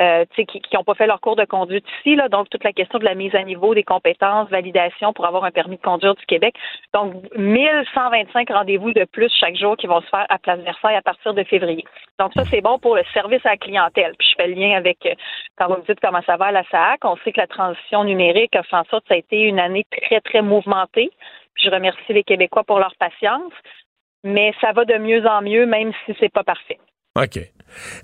euh, 0.00 0.24
qui 0.36 0.60
n'ont 0.74 0.84
pas 0.84 0.94
fait 0.94 1.06
leur 1.06 1.20
cours 1.20 1.36
de 1.36 1.44
conduite 1.44 1.84
ici. 1.98 2.16
Là, 2.16 2.28
donc, 2.28 2.48
toute 2.50 2.64
la 2.64 2.72
question 2.72 2.98
de 2.98 3.04
la 3.04 3.14
mise 3.14 3.34
à 3.34 3.42
niveau 3.42 3.74
des 3.74 3.82
compétences, 3.82 4.48
validation 4.50 5.12
pour 5.12 5.26
avoir 5.26 5.44
un 5.44 5.50
permis 5.50 5.76
de 5.76 5.82
conduire 5.82 6.14
du 6.14 6.24
Québec. 6.26 6.54
Donc, 6.92 7.14
1125 7.36 8.48
rendez-vous 8.50 8.92
de 8.92 9.04
plus 9.16 9.32
chaque 9.40 9.56
jour 9.56 9.76
qui 9.76 9.86
vont 9.86 10.00
se 10.02 10.08
faire 10.08 10.26
à 10.28 10.38
Place 10.38 10.60
Versailles 10.60 10.96
à 10.96 11.02
partir 11.02 11.32
de 11.34 11.42
février. 11.44 11.84
Donc, 12.18 12.32
ça, 12.34 12.44
c'est 12.50 12.60
bon 12.60 12.78
pour 12.78 12.94
le 12.96 13.02
service 13.14 13.44
à 13.46 13.50
la 13.50 13.56
clientèle. 13.56 14.14
Puis, 14.18 14.28
je 14.30 14.34
fais 14.36 14.48
le 14.48 14.54
lien 14.54 14.76
avec, 14.76 14.98
euh, 15.06 15.14
quand 15.56 15.68
vous 15.68 15.78
me 15.80 15.86
dites 15.86 16.00
comment 16.00 16.22
ça 16.26 16.36
va 16.36 16.46
à 16.46 16.52
la 16.52 16.64
SAC, 16.70 17.04
on 17.04 17.16
sait 17.24 17.32
que 17.32 17.40
la 17.40 17.46
transition 17.46 18.04
numérique 18.04 18.54
a 18.54 18.62
fait 18.62 18.76
en 18.76 18.84
sorte 18.84 19.04
que 19.04 19.08
ça 19.08 19.14
a 19.14 19.18
été 19.18 19.40
une 19.40 19.58
année 19.58 19.86
très, 19.90 20.20
très 20.20 20.42
mouvementée. 20.42 21.10
je 21.56 21.70
remercie 21.70 22.12
les 22.12 22.22
Québécois 22.22 22.64
pour 22.64 22.78
leur 22.78 22.94
patience 22.98 23.52
mais 24.26 24.52
ça 24.60 24.72
va 24.72 24.84
de 24.84 24.98
mieux 24.98 25.24
en 25.26 25.40
mieux, 25.42 25.66
même 25.66 25.92
si 26.04 26.14
c'est 26.18 26.32
pas 26.32 26.42
parfait. 26.42 26.78
OK. 27.16 27.38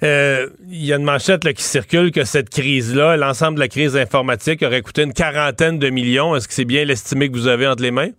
Euh, 0.03 0.49
il 0.69 0.85
y 0.85 0.93
a 0.93 0.97
une 0.97 1.05
manchette 1.05 1.43
qui 1.53 1.63
circule 1.63 2.11
que 2.13 2.25
cette 2.25 2.49
crise-là, 2.49 3.17
l'ensemble 3.17 3.57
de 3.57 3.61
la 3.61 3.69
crise 3.69 3.97
informatique, 3.97 4.63
aurait 4.63 4.81
coûté 4.81 5.03
une 5.03 5.13
quarantaine 5.13 5.79
de 5.79 5.91
millions. 5.91 6.35
Est-ce 6.35 6.49
que 6.49 6.55
c'est 6.55 6.65
bien 6.65 6.85
l'estimé 6.85 7.29
que 7.29 7.35
vous 7.35 7.49
avez 7.49 7.67
entre 7.67 7.83
les 7.83 7.91
mains? 7.91 8.11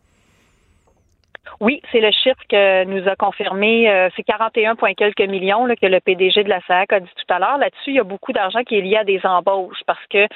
Oui, 1.60 1.82
c'est 1.92 2.00
le 2.00 2.12
chiffre 2.12 2.42
que 2.50 2.86
nous 2.86 3.08
a 3.08 3.16
confirmé. 3.16 3.90
Euh, 3.90 4.10
c'est 4.16 4.24
41, 4.24 4.76
quelques 4.96 5.22
millions 5.22 5.68
que 5.68 5.86
le 5.86 6.00
PDG 6.00 6.44
de 6.44 6.50
la 6.50 6.62
SAC 6.62 6.94
a 6.94 7.00
dit 7.00 7.10
tout 7.16 7.34
à 7.34 7.40
l'heure. 7.40 7.58
Là-dessus, 7.58 7.92
il 7.92 7.96
y 7.96 8.00
a 8.00 8.04
beaucoup 8.04 8.32
d'argent 8.32 8.64
qui 8.64 8.78
est 8.78 8.82
lié 8.82 8.98
à 8.98 9.04
des 9.04 9.22
embauches 9.26 9.82
parce 9.86 10.06
que 10.10 10.28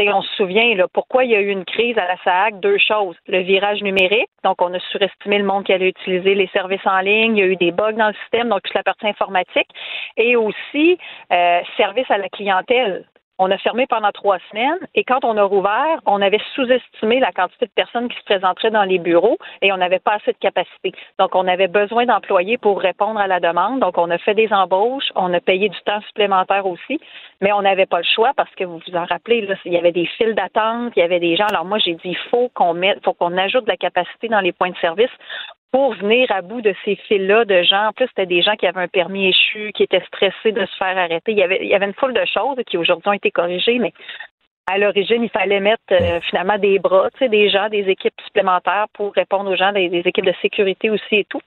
on 0.00 0.22
se 0.22 0.34
souvient, 0.36 0.74
là, 0.74 0.86
pourquoi 0.92 1.24
il 1.24 1.30
y 1.30 1.36
a 1.36 1.40
eu 1.40 1.48
une 1.48 1.64
crise 1.64 1.96
à 1.98 2.06
la 2.06 2.16
SAC? 2.24 2.60
Deux 2.60 2.78
choses. 2.78 3.16
Le 3.28 3.40
virage 3.40 3.82
numérique, 3.82 4.28
donc 4.42 4.60
on 4.60 4.72
a 4.74 4.80
surestimé 4.90 5.38
le 5.38 5.44
monde 5.44 5.64
qui 5.64 5.72
allait 5.72 5.90
utiliser 5.90 6.34
les 6.34 6.48
services 6.48 6.84
en 6.86 6.98
ligne. 7.00 7.36
Il 7.36 7.40
y 7.40 7.42
a 7.42 7.46
eu 7.46 7.56
des 7.56 7.70
bugs 7.70 7.92
dans 7.92 8.08
le 8.08 8.14
système, 8.14 8.48
donc 8.48 8.62
toute 8.62 8.74
la 8.74 8.82
partie 8.82 9.06
informatique. 9.06 9.68
Et 10.16 10.36
aussi, 10.36 10.98
euh, 11.32 11.60
service 11.76 12.10
à 12.10 12.18
la 12.18 12.28
clientèle. 12.28 13.04
On 13.38 13.50
a 13.50 13.58
fermé 13.58 13.86
pendant 13.88 14.12
trois 14.12 14.38
semaines 14.50 14.78
et 14.94 15.02
quand 15.02 15.24
on 15.24 15.36
a 15.36 15.42
rouvert, 15.42 16.00
on 16.06 16.22
avait 16.22 16.40
sous-estimé 16.54 17.18
la 17.18 17.32
quantité 17.32 17.66
de 17.66 17.72
personnes 17.72 18.08
qui 18.08 18.16
se 18.18 18.24
présenteraient 18.24 18.70
dans 18.70 18.84
les 18.84 19.00
bureaux 19.00 19.38
et 19.60 19.72
on 19.72 19.76
n'avait 19.76 19.98
pas 19.98 20.14
assez 20.14 20.32
de 20.32 20.38
capacité. 20.38 20.92
Donc, 21.18 21.34
on 21.34 21.48
avait 21.48 21.66
besoin 21.66 22.06
d'employés 22.06 22.58
pour 22.58 22.80
répondre 22.80 23.18
à 23.18 23.26
la 23.26 23.40
demande. 23.40 23.80
Donc, 23.80 23.98
on 23.98 24.08
a 24.10 24.18
fait 24.18 24.34
des 24.34 24.52
embauches, 24.52 25.10
on 25.16 25.34
a 25.34 25.40
payé 25.40 25.68
du 25.68 25.80
temps 25.80 26.00
supplémentaire 26.02 26.64
aussi, 26.64 27.00
mais 27.40 27.52
on 27.52 27.62
n'avait 27.62 27.86
pas 27.86 27.98
le 27.98 28.06
choix 28.14 28.32
parce 28.36 28.54
que 28.54 28.62
vous 28.62 28.80
vous 28.86 28.96
en 28.96 29.04
rappelez, 29.04 29.48
il 29.64 29.72
y 29.72 29.78
avait 29.78 29.90
des 29.90 30.06
files 30.06 30.36
d'attente, 30.36 30.92
il 30.94 31.00
y 31.00 31.02
avait 31.02 31.20
des 31.20 31.34
gens. 31.34 31.46
Alors, 31.46 31.64
moi, 31.64 31.78
j'ai 31.78 31.94
dit, 31.94 32.10
il 32.10 32.18
faut 32.30 32.50
qu'on 32.54 32.74
mette, 32.74 33.04
faut 33.04 33.14
qu'on 33.14 33.36
ajoute 33.36 33.64
de 33.64 33.70
la 33.70 33.76
capacité 33.76 34.28
dans 34.28 34.40
les 34.40 34.52
points 34.52 34.70
de 34.70 34.76
service 34.76 35.10
pour 35.74 35.92
venir 35.94 36.30
à 36.30 36.40
bout 36.40 36.60
de 36.60 36.72
ces 36.84 36.94
fils-là 36.94 37.44
de 37.46 37.64
gens. 37.64 37.88
En 37.88 37.92
plus, 37.92 38.06
c'était 38.06 38.26
des 38.26 38.42
gens 38.42 38.54
qui 38.54 38.64
avaient 38.64 38.82
un 38.82 38.86
permis 38.86 39.26
échu, 39.26 39.72
qui 39.74 39.82
étaient 39.82 40.04
stressés 40.06 40.52
de 40.52 40.64
se 40.64 40.76
faire 40.76 40.96
arrêter. 40.96 41.32
Il 41.32 41.38
y 41.38 41.42
avait, 41.42 41.84
une 41.84 41.94
foule 41.94 42.14
de 42.14 42.24
choses 42.32 42.58
qui 42.64 42.76
aujourd'hui 42.76 43.08
ont 43.08 43.12
été 43.12 43.32
corrigées, 43.32 43.80
mais 43.80 43.92
à 44.68 44.78
l'origine, 44.78 45.24
il 45.24 45.30
fallait 45.30 45.58
mettre 45.58 45.82
euh, 45.90 46.20
finalement 46.30 46.58
des 46.58 46.78
bras, 46.78 47.08
des 47.20 47.50
gens, 47.50 47.68
des 47.70 47.88
équipes 47.88 48.14
supplémentaires 48.24 48.86
pour 48.92 49.12
répondre 49.14 49.50
aux 49.50 49.56
gens, 49.56 49.72
des, 49.72 49.90
équipes 50.04 50.26
de 50.26 50.34
sécurité 50.40 50.90
aussi 50.90 51.16
et 51.16 51.24
tout. 51.24 51.40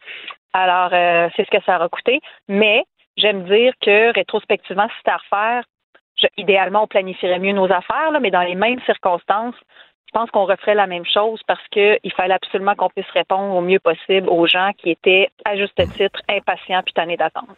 Alors, 0.51 0.89
euh, 0.91 1.29
c'est 1.37 1.45
ce 1.45 1.57
que 1.57 1.63
ça 1.63 1.77
a 1.77 1.87
coûté. 1.87 2.19
Mais 2.49 2.83
j'aime 3.15 3.45
dire 3.45 3.71
que 3.81 4.13
rétrospectivement, 4.13 4.89
si 4.89 4.95
c'était 4.97 5.11
à 5.11 5.17
refaire, 5.19 5.63
idéalement, 6.35 6.83
on 6.83 6.87
planifierait 6.87 7.39
mieux 7.39 7.53
nos 7.53 7.71
affaires, 7.71 8.11
là, 8.11 8.19
mais 8.19 8.31
dans 8.31 8.41
les 8.41 8.55
mêmes 8.55 8.81
circonstances, 8.81 9.55
je 10.07 10.11
pense 10.13 10.31
qu'on 10.31 10.45
referait 10.45 10.75
la 10.75 10.87
même 10.87 11.05
chose 11.05 11.39
parce 11.47 11.65
qu'il 11.71 12.11
fallait 12.15 12.33
absolument 12.33 12.75
qu'on 12.75 12.89
puisse 12.89 13.09
répondre 13.13 13.53
au 13.55 13.61
mieux 13.61 13.79
possible 13.79 14.29
aux 14.29 14.47
gens 14.47 14.71
qui 14.77 14.91
étaient, 14.91 15.29
à 15.45 15.57
juste 15.57 15.75
titre, 15.95 16.21
impatients 16.29 16.81
puis 16.83 16.93
tannés 16.93 17.17
d'attendre. 17.17 17.55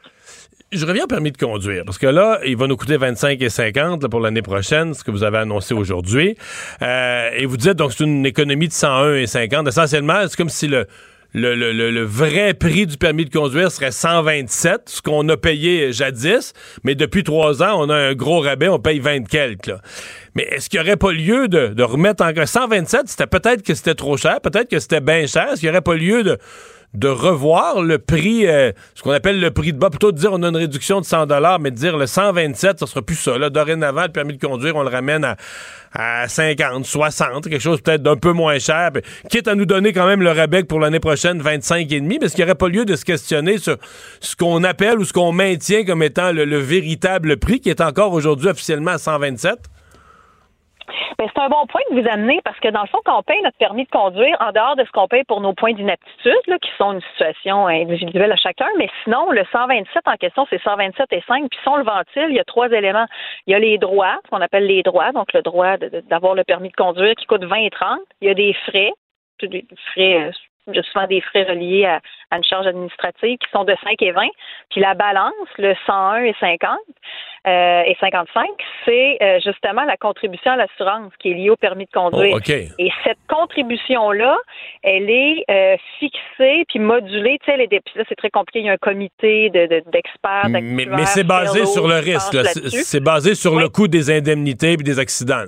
Je 0.71 0.85
reviens 0.85 1.05
au 1.05 1.07
permis 1.07 1.31
de 1.31 1.37
conduire, 1.37 1.83
parce 1.83 1.97
que 1.97 2.05
là, 2.05 2.39
il 2.45 2.55
va 2.55 2.67
nous 2.67 2.77
coûter 2.77 2.97
25 2.97 3.41
et 3.41 3.49
50 3.49 4.07
pour 4.07 4.19
l'année 4.19 4.43
prochaine, 4.43 4.93
ce 4.93 5.03
que 5.03 5.09
vous 5.09 5.23
avez 5.23 5.39
annoncé 5.39 5.73
aujourd'hui. 5.73 6.35
Euh, 6.83 7.31
et 7.35 7.45
vous 7.47 7.57
dites, 7.57 7.73
donc, 7.73 7.91
c'est 7.91 8.03
une 8.03 8.25
économie 8.25 8.67
de 8.67 8.73
101 8.73 9.15
et 9.15 9.25
50. 9.25 9.67
Essentiellement, 9.67 10.27
c'est 10.27 10.35
comme 10.35 10.49
si 10.49 10.67
le, 10.67 10.85
le, 11.33 11.55
le, 11.55 11.91
le, 11.91 12.03
vrai 12.03 12.53
prix 12.53 12.87
du 12.87 12.97
permis 12.97 13.25
de 13.25 13.29
conduire 13.31 13.71
serait 13.71 13.91
127, 13.91 14.89
ce 14.89 15.01
qu'on 15.01 15.27
a 15.29 15.37
payé 15.37 15.91
jadis, 15.91 16.53
mais 16.83 16.95
depuis 16.95 17.23
trois 17.23 17.61
ans, 17.61 17.75
on 17.79 17.89
a 17.89 17.95
un 17.95 18.13
gros 18.13 18.39
rabais, 18.39 18.67
on 18.67 18.79
paye 18.79 18.99
20 18.99 19.27
quelques. 19.27 19.73
Mais 20.39 20.45
est-ce 20.51 20.69
qu'il 20.69 20.79
n'y 20.79 20.87
aurait 20.87 20.95
pas 20.95 21.11
lieu 21.11 21.49
de, 21.49 21.83
remettre 21.83 22.23
en 22.23 22.31
127, 22.33 23.09
c'était 23.09 23.27
peut-être 23.27 23.61
que 23.61 23.75
c'était 23.75 23.93
trop 23.93 24.15
cher, 24.15 24.39
peut-être 24.39 24.69
que 24.69 24.79
c'était 24.79 25.01
bien 25.01 25.27
cher. 25.27 25.49
Est-ce 25.51 25.59
qu'il 25.59 25.67
n'y 25.67 25.71
aurait 25.71 25.81
pas 25.81 25.95
lieu 25.95 26.23
de, 26.93 27.07
revoir 27.09 27.81
le 27.81 27.99
prix, 27.99 28.47
euh, 28.47 28.71
ce 28.95 29.03
qu'on 29.03 29.11
appelle 29.11 29.41
le 29.41 29.51
prix 29.51 29.73
de 29.73 29.77
bas, 29.77 29.89
plutôt 29.89 30.13
de 30.13 30.17
dire 30.17 30.31
on 30.31 30.41
a 30.41 30.47
une 30.47 30.55
réduction 30.55 31.01
de 31.01 31.05
100 31.05 31.27
mais 31.59 31.71
de 31.71 31.75
dire 31.75 31.97
le 31.97 32.07
127, 32.07 32.79
ça 32.79 32.87
sera 32.87 33.01
plus 33.01 33.17
ça. 33.17 33.37
Là, 33.37 33.49
dorénavant, 33.49 34.03
le 34.03 34.13
permis 34.13 34.37
de 34.37 34.39
conduire, 34.39 34.77
on 34.77 34.83
le 34.83 34.89
ramène 34.89 35.25
à, 35.25 35.35
à 35.93 36.29
50, 36.29 36.85
60, 36.85 37.49
quelque 37.49 37.59
chose 37.59 37.81
peut-être 37.81 38.01
d'un 38.01 38.15
peu 38.15 38.31
moins 38.31 38.59
cher, 38.59 38.91
quitte 39.29 39.49
à 39.49 39.55
nous 39.55 39.65
donner 39.65 39.91
quand 39.91 40.07
même 40.07 40.21
le 40.21 40.31
rabais 40.31 40.63
pour 40.63 40.79
l'année 40.79 41.01
prochaine 41.01 41.41
25,5, 41.41 42.17
parce 42.17 42.31
qu'il 42.31 42.45
n'y 42.45 42.49
aurait 42.49 42.55
pas 42.55 42.69
lieu 42.69 42.85
de 42.85 42.95
se 42.95 43.03
questionner 43.03 43.57
sur 43.57 43.75
ce 44.21 44.37
qu'on 44.37 44.63
appelle 44.63 44.99
ou 44.99 45.03
ce 45.03 45.11
qu'on 45.11 45.33
maintient 45.33 45.83
comme 45.83 46.01
étant 46.01 46.31
le, 46.31 46.59
véritable 46.59 47.35
prix, 47.35 47.59
qui 47.59 47.69
est 47.69 47.81
encore 47.81 48.13
aujourd'hui 48.13 48.47
officiellement 48.47 48.91
à 48.91 48.97
127? 48.97 49.59
C'est 51.17 51.41
un 51.41 51.49
bon 51.49 51.65
point 51.67 51.81
que 51.89 51.99
vous 51.99 52.07
amenez 52.07 52.39
parce 52.43 52.59
que 52.59 52.69
dans 52.69 52.81
le 52.81 52.87
fond, 52.87 52.99
quand 53.05 53.19
on 53.19 53.23
paye 53.23 53.41
notre 53.41 53.57
permis 53.57 53.85
de 53.85 53.89
conduire, 53.89 54.35
en 54.39 54.51
dehors 54.51 54.75
de 54.75 54.83
ce 54.83 54.91
qu'on 54.91 55.07
paye 55.07 55.23
pour 55.25 55.41
nos 55.41 55.53
points 55.53 55.73
d'inaptitude, 55.73 56.59
qui 56.61 56.71
sont 56.77 56.93
une 56.93 57.01
situation 57.01 57.67
individuelle 57.67 58.31
à 58.31 58.35
chacun, 58.35 58.67
mais 58.77 58.89
sinon, 59.03 59.31
le 59.31 59.43
127 59.51 60.07
en 60.07 60.15
question, 60.15 60.47
c'est 60.49 60.61
127 60.61 61.07
et 61.11 61.23
5. 61.27 61.49
Puis 61.49 61.59
si 61.61 61.69
on 61.69 61.77
le 61.77 61.83
ventile, 61.83 62.27
il 62.29 62.35
y 62.35 62.39
a 62.39 62.43
trois 62.43 62.69
éléments. 62.69 63.05
Il 63.47 63.51
y 63.51 63.55
a 63.55 63.59
les 63.59 63.77
droits, 63.77 64.17
ce 64.25 64.29
qu'on 64.29 64.41
appelle 64.41 64.65
les 64.65 64.83
droits, 64.83 65.11
donc 65.11 65.33
le 65.33 65.41
droit 65.41 65.77
d'avoir 65.77 66.35
le 66.35 66.43
permis 66.43 66.69
de 66.69 66.75
conduire 66.75 67.15
qui 67.15 67.25
coûte 67.25 67.43
20 67.43 67.55
et 67.57 67.69
30. 67.69 67.99
Il 68.21 68.27
y 68.27 68.31
a 68.31 68.33
des 68.33 68.53
frais, 68.53 68.91
des 69.41 69.65
frais 69.91 70.27
euh, 70.27 70.31
souvent 70.83 71.07
des 71.07 71.21
frais 71.21 71.43
reliés 71.43 71.85
à, 71.85 71.99
une 72.35 72.43
charge 72.43 72.67
administrative 72.67 73.37
qui 73.37 73.49
sont 73.51 73.63
de 73.63 73.75
5 73.83 74.01
et 74.01 74.11
20. 74.11 74.27
Puis 74.69 74.81
la 74.81 74.93
balance, 74.93 75.33
le 75.57 75.73
101 75.85 76.23
et 76.23 76.35
50 76.39 76.77
euh, 77.47 77.83
et 77.85 77.95
55, 77.99 78.47
c'est 78.85 79.17
euh, 79.21 79.39
justement 79.43 79.83
la 79.83 79.97
contribution 79.97 80.51
à 80.51 80.57
l'assurance 80.57 81.11
qui 81.19 81.31
est 81.31 81.33
liée 81.33 81.49
au 81.49 81.55
permis 81.55 81.85
de 81.85 81.91
conduire. 81.91 82.35
Oh, 82.35 82.51
et 82.51 82.91
cette 83.03 83.17
contribution-là, 83.29 84.37
elle 84.83 85.09
est 85.09 85.45
euh, 85.49 85.77
fixée 85.99 86.65
puis 86.67 86.79
modulée. 86.79 87.37
Tu 87.43 87.51
sais, 87.51 87.57
les 87.57 87.67
là, 87.95 88.03
c'est 88.09 88.15
très 88.15 88.29
compliqué. 88.29 88.59
Il 88.59 88.65
y 88.65 88.69
a 88.69 88.73
un 88.73 88.77
comité 88.77 89.49
d'experts, 89.49 90.47
de, 90.47 90.59
mais, 90.59 90.85
mais 90.85 91.05
c'est 91.05 91.23
basé 91.23 91.65
sur 91.65 91.87
le 91.87 91.95
risque. 91.95 92.37
C'est 92.69 93.03
basé 93.03 93.35
sur 93.35 93.57
le 93.57 93.69
coût 93.69 93.87
des 93.87 94.11
indemnités 94.11 94.73
et 94.73 94.77
des 94.77 94.99
accidents. 94.99 95.45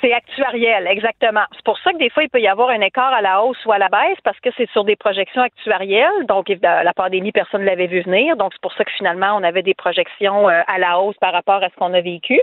C'est 0.00 0.12
actuariel, 0.12 0.86
exactement. 0.86 1.44
C'est 1.52 1.64
pour 1.64 1.78
ça 1.78 1.92
que 1.92 1.98
des 1.98 2.10
fois, 2.10 2.22
il 2.22 2.28
peut 2.28 2.40
y 2.40 2.46
avoir 2.46 2.70
un 2.70 2.80
écart 2.80 3.12
à 3.12 3.20
la 3.20 3.42
hausse 3.42 3.64
ou 3.66 3.72
à 3.72 3.78
la 3.78 3.88
baisse 3.88 4.18
parce 4.22 4.38
que 4.40 4.50
c'est 4.56 4.70
sur 4.70 4.84
des 4.84 4.94
projections 4.94 5.42
actuarielles. 5.42 6.26
Donc, 6.28 6.48
la 6.62 6.92
pandémie, 6.94 7.32
personne 7.32 7.62
ne 7.62 7.66
l'avait 7.66 7.88
vu 7.88 8.02
venir. 8.02 8.36
Donc, 8.36 8.52
c'est 8.52 8.62
pour 8.62 8.72
ça 8.74 8.84
que 8.84 8.92
finalement, 8.92 9.34
on 9.34 9.42
avait 9.42 9.62
des 9.62 9.74
projections 9.74 10.48
euh, 10.48 10.60
à 10.66 10.78
la 10.78 11.00
hausse 11.00 11.16
par 11.20 11.32
rapport 11.32 11.62
à 11.62 11.68
ce 11.68 11.74
qu'on 11.74 11.94
a 11.94 12.00
vécu. 12.00 12.40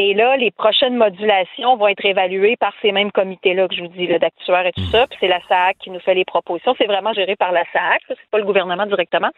Et 0.00 0.14
là, 0.14 0.36
les 0.36 0.52
prochaines 0.52 0.96
modulations 0.96 1.76
vont 1.76 1.88
être 1.88 2.04
évaluées 2.04 2.54
par 2.54 2.72
ces 2.80 2.92
mêmes 2.92 3.10
comités-là 3.10 3.66
que 3.66 3.74
je 3.74 3.80
vous 3.80 3.88
dis, 3.88 4.06
d'actuaires 4.06 4.64
et 4.64 4.70
tout 4.70 4.82
hmm. 4.82 4.92
ça. 4.92 5.06
Puis 5.08 5.18
c'est 5.18 5.26
la 5.26 5.40
SAC 5.48 5.76
qui 5.80 5.90
nous 5.90 5.98
fait 5.98 6.14
les 6.14 6.24
propositions. 6.24 6.72
C'est 6.78 6.86
vraiment 6.86 7.12
géré 7.12 7.34
par 7.34 7.50
la 7.50 7.64
SAC, 7.72 8.02
c'est 8.06 8.16
pas 8.30 8.38
le 8.38 8.44
gouvernement 8.44 8.86
directement. 8.86 9.30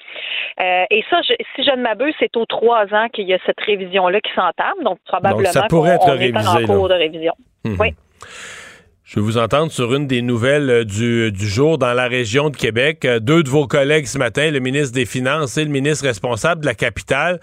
Euh, 0.61 0.85
et 0.91 1.03
ça, 1.09 1.23
si 1.23 1.65
je 1.65 1.71
ne 1.71 1.81
m'abuse, 1.81 2.15
c'est 2.21 2.37
aux 2.37 2.45
trois 2.45 2.85
ans 2.93 3.09
qu'il 3.11 3.27
y 3.27 3.33
a 3.33 3.39
cette 3.47 3.59
révision-là 3.59 4.21
qui 4.21 4.33
s'entame. 4.35 4.85
Donc 4.85 4.99
probablement 5.07 5.45
donc, 5.45 5.47
ça 5.47 5.63
pourrait 5.63 5.95
être 5.95 6.13
révisé, 6.13 6.47
en 6.47 6.67
cours 6.67 6.91
de 6.91 6.95
révision. 6.95 7.33
Mhm. 7.65 7.77
Oui. 7.81 7.95
Je 9.11 9.17
vais 9.17 9.23
vous 9.23 9.39
entendre 9.39 9.73
sur 9.73 9.93
une 9.93 10.07
des 10.07 10.23
nouvelles 10.23 10.71
euh, 10.71 10.85
du, 10.85 11.49
jour 11.49 11.79
dans 11.79 11.95
la 11.95 12.07
région 12.07 12.49
de 12.49 12.57
Québec. 12.57 13.05
Euh, 13.05 13.19
deux 13.19 13.43
de 13.43 13.49
vos 13.49 13.67
collègues 13.67 14.07
ce 14.07 14.19
matin, 14.19 14.53
le 14.53 14.61
ministre 14.61 14.93
des 14.93 15.05
Finances 15.05 15.57
et 15.57 15.65
le 15.65 15.71
ministre 15.71 16.05
responsable 16.05 16.61
de 16.61 16.67
la 16.67 16.75
capitale, 16.75 17.41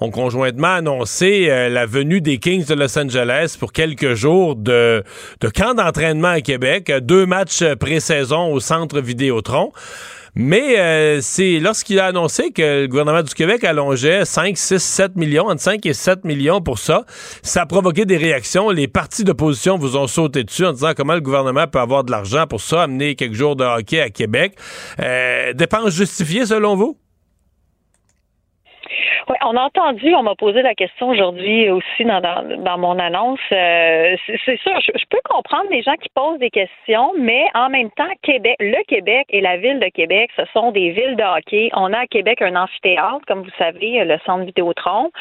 ont 0.00 0.10
conjointement 0.10 0.72
annoncé 0.72 1.48
euh, 1.50 1.68
la 1.68 1.84
venue 1.84 2.22
des 2.22 2.38
Kings 2.38 2.64
de 2.64 2.72
Los 2.72 2.98
Angeles 2.98 3.58
pour 3.60 3.74
quelques 3.74 4.14
jours 4.14 4.56
de, 4.56 5.04
de 5.42 5.48
camp 5.50 5.74
d'entraînement 5.74 6.28
à 6.28 6.40
Québec. 6.40 6.90
Deux 7.02 7.26
matchs 7.26 7.64
pré-saison 7.78 8.50
au 8.50 8.58
centre 8.58 8.98
Vidéotron. 9.02 9.72
Mais 10.34 10.78
euh, 10.78 11.20
c'est 11.20 11.58
lorsqu'il 11.58 11.98
a 12.00 12.06
annoncé 12.06 12.50
que 12.50 12.82
le 12.82 12.86
gouvernement 12.86 13.22
du 13.22 13.34
Québec 13.34 13.64
allongeait 13.64 14.24
5, 14.24 14.56
6, 14.56 14.78
7 14.78 15.16
millions, 15.16 15.48
entre 15.48 15.60
5 15.60 15.84
et 15.86 15.92
7 15.92 16.24
millions 16.24 16.60
pour 16.60 16.78
ça, 16.78 17.04
ça 17.42 17.62
a 17.62 17.66
provoqué 17.66 18.04
des 18.04 18.16
réactions. 18.16 18.70
Les 18.70 18.88
partis 18.88 19.24
d'opposition 19.24 19.76
vous 19.76 19.96
ont 19.96 20.06
sauté 20.06 20.44
dessus 20.44 20.64
en 20.64 20.72
disant 20.72 20.92
comment 20.96 21.14
le 21.14 21.20
gouvernement 21.20 21.66
peut 21.66 21.80
avoir 21.80 22.04
de 22.04 22.10
l'argent 22.10 22.46
pour 22.46 22.60
ça, 22.60 22.82
amener 22.82 23.14
quelques 23.14 23.34
jours 23.34 23.56
de 23.56 23.64
hockey 23.64 24.00
à 24.00 24.10
Québec. 24.10 24.54
Euh, 25.00 25.52
dépenses 25.52 25.94
justifiées 25.94 26.46
selon 26.46 26.76
vous? 26.76 26.96
Oui, 29.30 29.36
on 29.44 29.56
a 29.56 29.60
entendu, 29.60 30.12
on 30.16 30.24
m'a 30.24 30.34
posé 30.34 30.60
la 30.60 30.74
question 30.74 31.10
aujourd'hui 31.10 31.70
aussi 31.70 32.04
dans, 32.04 32.78
mon 32.78 32.98
annonce. 32.98 33.38
Euh, 33.52 34.16
c'est 34.26 34.58
sûr, 34.58 34.80
je, 34.80 35.04
peux 35.08 35.20
comprendre 35.22 35.70
les 35.70 35.82
gens 35.82 35.94
qui 36.02 36.08
posent 36.12 36.40
des 36.40 36.50
questions, 36.50 37.12
mais 37.16 37.44
en 37.54 37.68
même 37.68 37.92
temps, 37.92 38.10
Québec, 38.22 38.56
le 38.58 38.82
Québec 38.88 39.26
et 39.28 39.40
la 39.40 39.56
ville 39.56 39.78
de 39.78 39.86
Québec, 39.86 40.30
ce 40.36 40.42
sont 40.52 40.72
des 40.72 40.90
villes 40.90 41.14
de 41.14 41.22
hockey. 41.22 41.70
On 41.74 41.92
a 41.92 41.98
à 41.98 42.06
Québec 42.08 42.42
un 42.42 42.56
amphithéâtre, 42.56 43.20
comme 43.28 43.42
vous 43.42 43.56
savez, 43.56 44.04
le 44.04 44.18
centre 44.26 44.46
Vidéotron. 44.46 45.12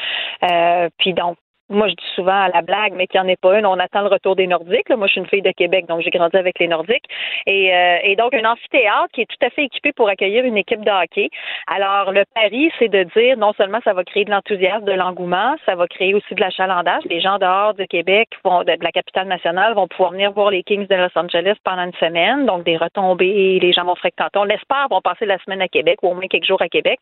Euh, 0.50 0.90
puis 0.98 1.14
donc, 1.14 1.38
moi, 1.70 1.88
je 1.88 1.94
dis 1.94 2.12
souvent 2.16 2.34
à 2.34 2.50
la 2.50 2.62
blague, 2.62 2.94
mais 2.96 3.06
qu'il 3.06 3.22
n'y 3.22 3.28
en 3.28 3.30
ait 3.30 3.36
pas 3.36 3.60
une. 3.60 3.66
On 3.66 3.78
attend 3.80 4.02
le 4.02 4.08
retour 4.08 4.36
des 4.36 4.48
Nordiques. 4.48 4.90
Moi, 4.90 5.08
je 5.08 5.12
suis 5.12 5.22
une 5.22 5.28
fille 5.28 5.42
de 5.42 5.52
Québec, 5.52 5.86
donc 5.88 6.02
j'ai 6.02 6.10
grandi 6.10 6.36
avec 6.36 6.58
les 6.60 6.68
Nordiques. 6.68 7.06
Et, 7.46 7.74
euh, 7.74 7.98
et, 8.04 8.16
donc, 8.16 8.34
un 8.34 8.44
amphithéâtre 8.44 9.10
qui 9.14 9.22
est 9.22 9.26
tout 9.26 9.46
à 9.46 9.50
fait 9.52 9.66
équipé 9.66 9.94
pour 9.94 10.10
accueillir 10.10 10.46
une 10.46 10.58
équipe 10.58 10.84
de 10.84 10.90
hockey. 10.90 11.30
Alors, 11.68 12.12
le 12.12 12.24
pari, 12.34 12.72
c'est 12.80 12.90
de 12.90 13.04
dire 13.16 13.38
non 13.38 13.54
seulement 13.54 13.80
ça 13.84 13.94
va 13.94 14.04
créer 14.04 14.26
de 14.26 14.32
l'enthousiasme, 14.32 14.86
de 14.86 14.94
l'engouement, 14.94 15.56
ça 15.66 15.76
va 15.76 15.88
créer 15.88 16.16
aussi 16.16 16.34
de 16.34 16.42
l'achalandage. 16.42 17.04
Les 17.06 17.22
gens 17.22 17.38
dehors 17.38 17.76
de 17.76 17.86
Québec, 17.86 18.30
vont, 18.44 18.64
de, 18.64 18.74
la 18.82 18.92
capitale 18.92 19.28
nationale, 19.28 19.76
vont 19.76 19.88
pouvoir 19.88 20.12
venir 20.12 20.32
voir 20.32 20.50
les 20.50 20.64
Kings 20.64 20.88
de 20.88 20.96
Los 20.96 21.16
Angeles 21.16 21.56
pendant 21.64 21.84
une 21.84 21.94
semaine. 21.94 22.46
Donc, 22.46 22.64
des 22.64 22.78
retombées, 22.78 23.60
les 23.62 23.74
gens 23.74 23.86
vont 23.86 23.96
fréquenter. 23.96 24.40
On 24.40 24.44
l'espère, 24.44 24.88
vont 24.90 25.02
passer 25.02 25.26
la 25.26 25.38
semaine 25.40 25.62
à 25.62 25.68
Québec 25.68 26.00
ou 26.02 26.10
au 26.10 26.14
moins 26.16 26.28
quelques 26.28 26.46
jours 26.46 26.62
à 26.62 26.68
Québec. 26.68 27.00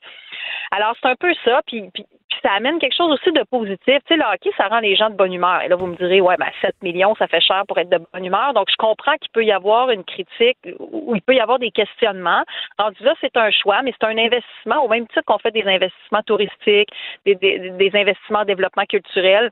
Alors, 0.72 0.94
c'est 1.02 1.08
un 1.08 1.16
peu 1.16 1.34
ça. 1.46 1.62
Puis, 1.66 1.90
puis, 1.94 2.06
ça 2.42 2.52
amène 2.52 2.80
quelque 2.80 2.96
chose 2.96 3.12
aussi 3.12 3.32
de 3.32 3.44
positif. 3.44 3.80
Tu 3.86 4.02
sais, 4.08 4.18
le 4.18 4.24
hockey, 4.24 4.52
ça 4.58 4.68
rend 4.68 4.80
les 4.80 4.96
gens 4.96 5.10
de 5.10 5.16
bonne 5.16 5.34
humeur. 5.34 5.62
Et 5.62 5.68
là, 5.68 5.76
vous 5.76 5.88
me 5.88 5.96
direz, 5.96 6.22
ouais, 6.22 6.36
ben 6.38 6.50
7 6.62 6.76
millions, 6.82 7.16
ça 7.16 7.28
fait 7.28 7.42
cher 7.42 7.64
pour 7.68 7.78
être 7.78 7.90
de 7.90 8.00
bonne 8.14 8.26
humeur. 8.26 8.54
Donc, 8.54 8.68
je 8.70 8.76
comprends 8.78 9.16
qu'il 9.18 9.32
peut 9.32 9.46
y 9.46 9.52
avoir 9.52 9.90
une 9.90 10.04
critique 10.04 10.58
ou 10.80 11.16
il 11.16 11.22
peut 11.22 11.36
y 11.36 11.40
avoir 11.40 11.60
des 11.60 11.72
questionnements. 11.72 12.44
Rendu 12.78 13.02
là, 13.04 13.14
c'est 13.22 13.36
un 13.38 13.52
choix, 13.52 13.82
mais 13.82 13.94
c'est 14.00 14.08
un 14.08 14.18
investissement 14.18 14.84
au 14.84 14.90
même 14.90 15.08
titre 15.08 15.24
qu'on 15.26 15.40
fait 15.40 15.52
des 15.52 15.64
investissements 15.64 16.24
touristiques, 16.24 16.90
des, 17.26 17.36
des 17.36 17.92
investissements 17.94 18.40
en 18.40 18.46
développement 18.46 18.86
culturel. 18.86 19.52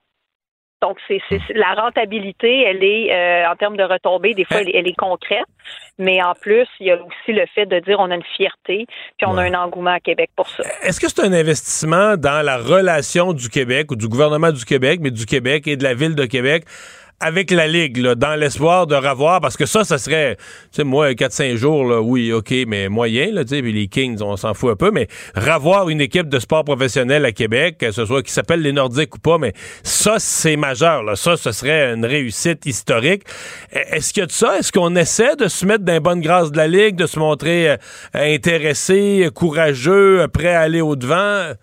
Donc, 0.86 0.98
c'est, 1.08 1.20
la 1.56 1.74
rentabilité, 1.74 2.62
elle 2.62 2.84
est, 2.84 3.12
euh, 3.12 3.52
en 3.52 3.56
termes 3.56 3.76
de 3.76 3.82
retombées, 3.82 4.36
des 4.36 4.46
fois, 4.46 4.62
elle, 4.62 4.88
est 4.88 4.96
concrète. 4.96 5.48
Mais 5.98 6.22
en 6.22 6.34
plus, 6.36 6.68
il 6.80 6.88
y 6.88 6.92
a 6.92 6.96
aussi 6.96 7.34
le 7.34 7.44
fait 7.56 7.66
de 7.66 7.80
dire 7.80 8.00
on 8.00 8.12
a 8.12 8.16
une 8.16 8.24
fierté, 8.38 8.86
puis 9.18 9.26
on 9.26 9.36
a 9.38 9.44
un 9.44 9.54
engouement 9.56 9.94
à 9.94 10.00
Québec 10.00 10.30
pour 10.36 10.48
ça. 10.48 10.64
Est-ce 10.84 11.00
que 11.00 11.08
c'est 11.08 11.22
un 11.22 11.34
investissement 11.34 12.18
dans 12.18 12.46
la 12.46 12.58
relation 12.58 13.34
du 13.34 13.50
Québec 13.50 13.92
ou 13.92 13.96
du 13.96 14.08
gouvernement 14.08 14.52
du 14.52 14.64
Québec, 14.64 15.00
mais 15.02 15.10
du 15.10 15.26
Québec 15.26 15.68
et 15.68 15.76
de 15.76 15.84
la 15.84 15.96
ville 15.96 16.14
de 16.14 16.26
Québec 16.26 16.66
avec 17.20 17.52
la 17.52 17.68
Ligue, 17.68 18.02
dans 18.02 18.36
l'espoir 18.36 18.88
de 18.88 18.96
revoir, 18.96 19.40
parce 19.40 19.56
que 19.56 19.66
ça, 19.66 19.84
ça 19.84 19.98
serait, 19.98 20.36
tu 20.36 20.44
sais, 20.72 20.84
moi, 20.84 21.12
4-5 21.12 21.56
jours, 21.56 21.86
oui, 22.04 22.34
OK, 22.34 22.54
mais 22.68 22.90
moyen, 22.90 23.28
tu 23.44 23.48
sais, 23.48 23.62
les 23.62 23.88
Kings, 23.88 24.22
on 24.22 24.36
s'en 24.36 24.54
fout 24.54 24.72
un 24.72 24.76
peu, 24.76 24.92
mais 24.92 25.08
revoir 25.36 25.90
une 25.90 26.02
équipe 26.02 26.28
de 26.28 26.40
sport 26.40 26.66
professionnel 26.66 27.24
à 27.26 27.32
Québec, 27.32 27.78
que 27.80 27.92
ce 27.92 28.06
soit 28.06 28.22
qui 28.22 28.32
s'appelle 28.32 28.62
les 28.62 28.74
Nordiques 28.74 29.16
ou 29.16 29.20
pas, 29.20 29.38
mais 29.38 29.54
ça, 29.84 30.16
c'est 30.20 30.58
majeur. 30.58 31.18
Ça, 31.18 31.38
ce 31.38 31.52
serait 31.52 31.94
une 31.94 32.06
réussite 32.06 32.66
historique. 32.66 33.24
E, 33.74 33.80
est-ce 33.92 34.14
qu'il 34.14 34.22
y 34.22 34.24
a 34.24 34.28
de 34.28 34.32
ça? 34.32 34.58
Est-ce 34.58 34.72
qu'on 34.72 34.96
essaie 34.96 35.36
de 35.36 35.48
se 35.48 35.66
mettre 35.66 35.84
dans 35.84 35.94
les 35.94 36.00
bonnes 36.00 36.22
grâces 36.22 36.52
de 36.52 36.58
la 36.58 36.68
Ligue, 36.68 36.96
de 36.96 37.08
se 37.08 37.18
montrer 37.18 37.72
euh, 37.72 37.78
intéressé, 38.14 39.30
courageux, 39.34 40.28
prêt 40.34 40.54
à 40.54 40.62
aller 40.62 40.82
au-devant? 40.82 41.54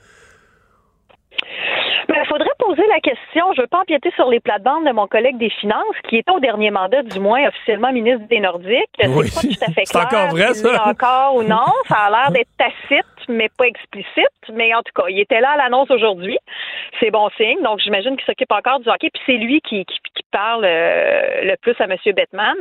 Poser 2.75 2.87
la 2.89 3.01
question, 3.01 3.53
je 3.53 3.61
ne 3.61 3.63
veux 3.63 3.69
pas 3.69 3.81
empiéter 3.81 4.11
sur 4.17 4.29
les 4.31 4.41
plates-bandes 4.41 4.87
de 4.87 4.93
mon 4.93 5.07
collègue 5.07 5.37
des 5.37 5.51
Finances, 5.51 5.97
qui 6.09 6.17
était 6.17 6.31
au 6.31 6.41
dernier 6.41 6.71
mandat, 6.71 7.03
du 7.03 7.21
moins 7.21 7.47
officiellement 7.49 7.93
ministre 7.93 8.27
des 8.29 8.41
Nordiques. 8.41 8.89
Oui. 9.05 9.29
C'est 9.29 9.49
pas 9.49 9.55
tout 9.55 9.65
à 9.65 9.73
fait 9.73 9.85
clair. 9.85 9.85
C'est 9.93 10.17
encore 10.17 10.29
vrai, 10.31 10.55
ça? 10.55 10.89
encore 10.89 11.35
ou 11.37 11.43
non. 11.43 11.67
Ça 11.89 11.97
a 11.97 12.11
l'air 12.11 12.31
d'être 12.31 12.49
tacite, 12.59 13.29
mais 13.29 13.49
pas 13.59 13.67
explicite. 13.67 14.33
Mais 14.55 14.75
en 14.75 14.83
tout 14.83 14.93
cas, 14.95 15.09
il 15.09 15.21
était 15.21 15.41
là 15.41 15.51
à 15.51 15.57
l'annonce 15.57 15.91
aujourd'hui. 15.91 16.39
C'est 16.99 17.11
bon 17.11 17.29
signe. 17.37 17.61
Donc, 17.63 17.81
j'imagine 17.81 18.17
qu'il 18.17 18.25
s'occupe 18.25 18.53
encore 18.53 18.81
du 18.81 18.89
hockey. 18.89 19.11
Puis 19.13 19.23
c'est 19.27 19.37
lui 19.37 19.61
qui, 19.61 19.85
qui, 19.85 20.22
parle 20.33 20.65
euh, 20.65 21.43
le 21.43 21.57
plus 21.57 21.75
à 21.79 21.85
M. 21.85 21.97
Bettman. 22.07 22.57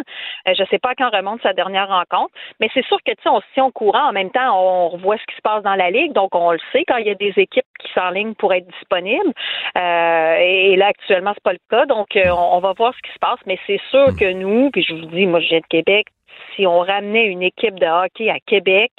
Euh, 0.47 0.53
je 0.53 0.61
ne 0.61 0.67
sais 0.67 0.79
pas 0.79 0.93
quand 0.95 1.09
remonte 1.09 1.41
sa 1.41 1.53
dernière 1.53 1.87
rencontre. 1.87 2.31
Mais 2.59 2.69
c'est 2.73 2.85
sûr 2.85 2.97
que, 3.03 3.11
tu 3.11 3.23
sais, 3.23 3.29
on 3.29 3.39
se 3.39 3.45
tient 3.53 3.65
au 3.65 3.71
courant. 3.71 4.09
En 4.09 4.11
même 4.11 4.29
temps, 4.29 4.55
on 4.55 4.89
revoit 4.89 5.17
ce 5.17 5.25
qui 5.25 5.35
se 5.35 5.41
passe 5.41 5.63
dans 5.63 5.75
la 5.75 5.89
Ligue. 5.89 6.13
Donc, 6.13 6.35
on 6.35 6.51
le 6.51 6.59
sait 6.71 6.83
quand 6.87 6.97
il 6.97 7.07
y 7.07 7.11
a 7.11 7.15
des 7.15 7.33
équipes 7.37 7.65
qui 7.79 7.91
s'enlignent 7.93 8.35
pour 8.35 8.53
être 8.53 8.67
disponibles. 8.67 9.33
Euh, 9.77 10.35
et, 10.39 10.75
là, 10.75 10.87
actuellement, 10.87 11.31
c'est 11.33 11.43
pas 11.43 11.53
le 11.53 11.59
cas. 11.69 11.85
Donc, 11.85 12.15
euh, 12.15 12.29
on, 12.29 12.59
va 12.59 12.73
voir 12.73 12.93
ce 12.93 13.01
qui 13.01 13.13
se 13.13 13.19
passe. 13.19 13.39
Mais 13.45 13.57
c'est 13.65 13.81
sûr 13.89 14.09
hmm. 14.09 14.15
que 14.15 14.31
nous, 14.33 14.69
puis 14.71 14.83
je 14.83 14.93
vous 14.93 15.05
dis, 15.07 15.25
moi, 15.25 15.39
je 15.39 15.47
viens 15.47 15.59
de 15.59 15.67
Québec, 15.67 16.07
si 16.55 16.65
on 16.65 16.79
ramenait 16.79 17.25
une 17.25 17.43
équipe 17.43 17.79
de 17.79 17.85
hockey 17.85 18.29
à 18.29 18.39
Québec, 18.45 18.91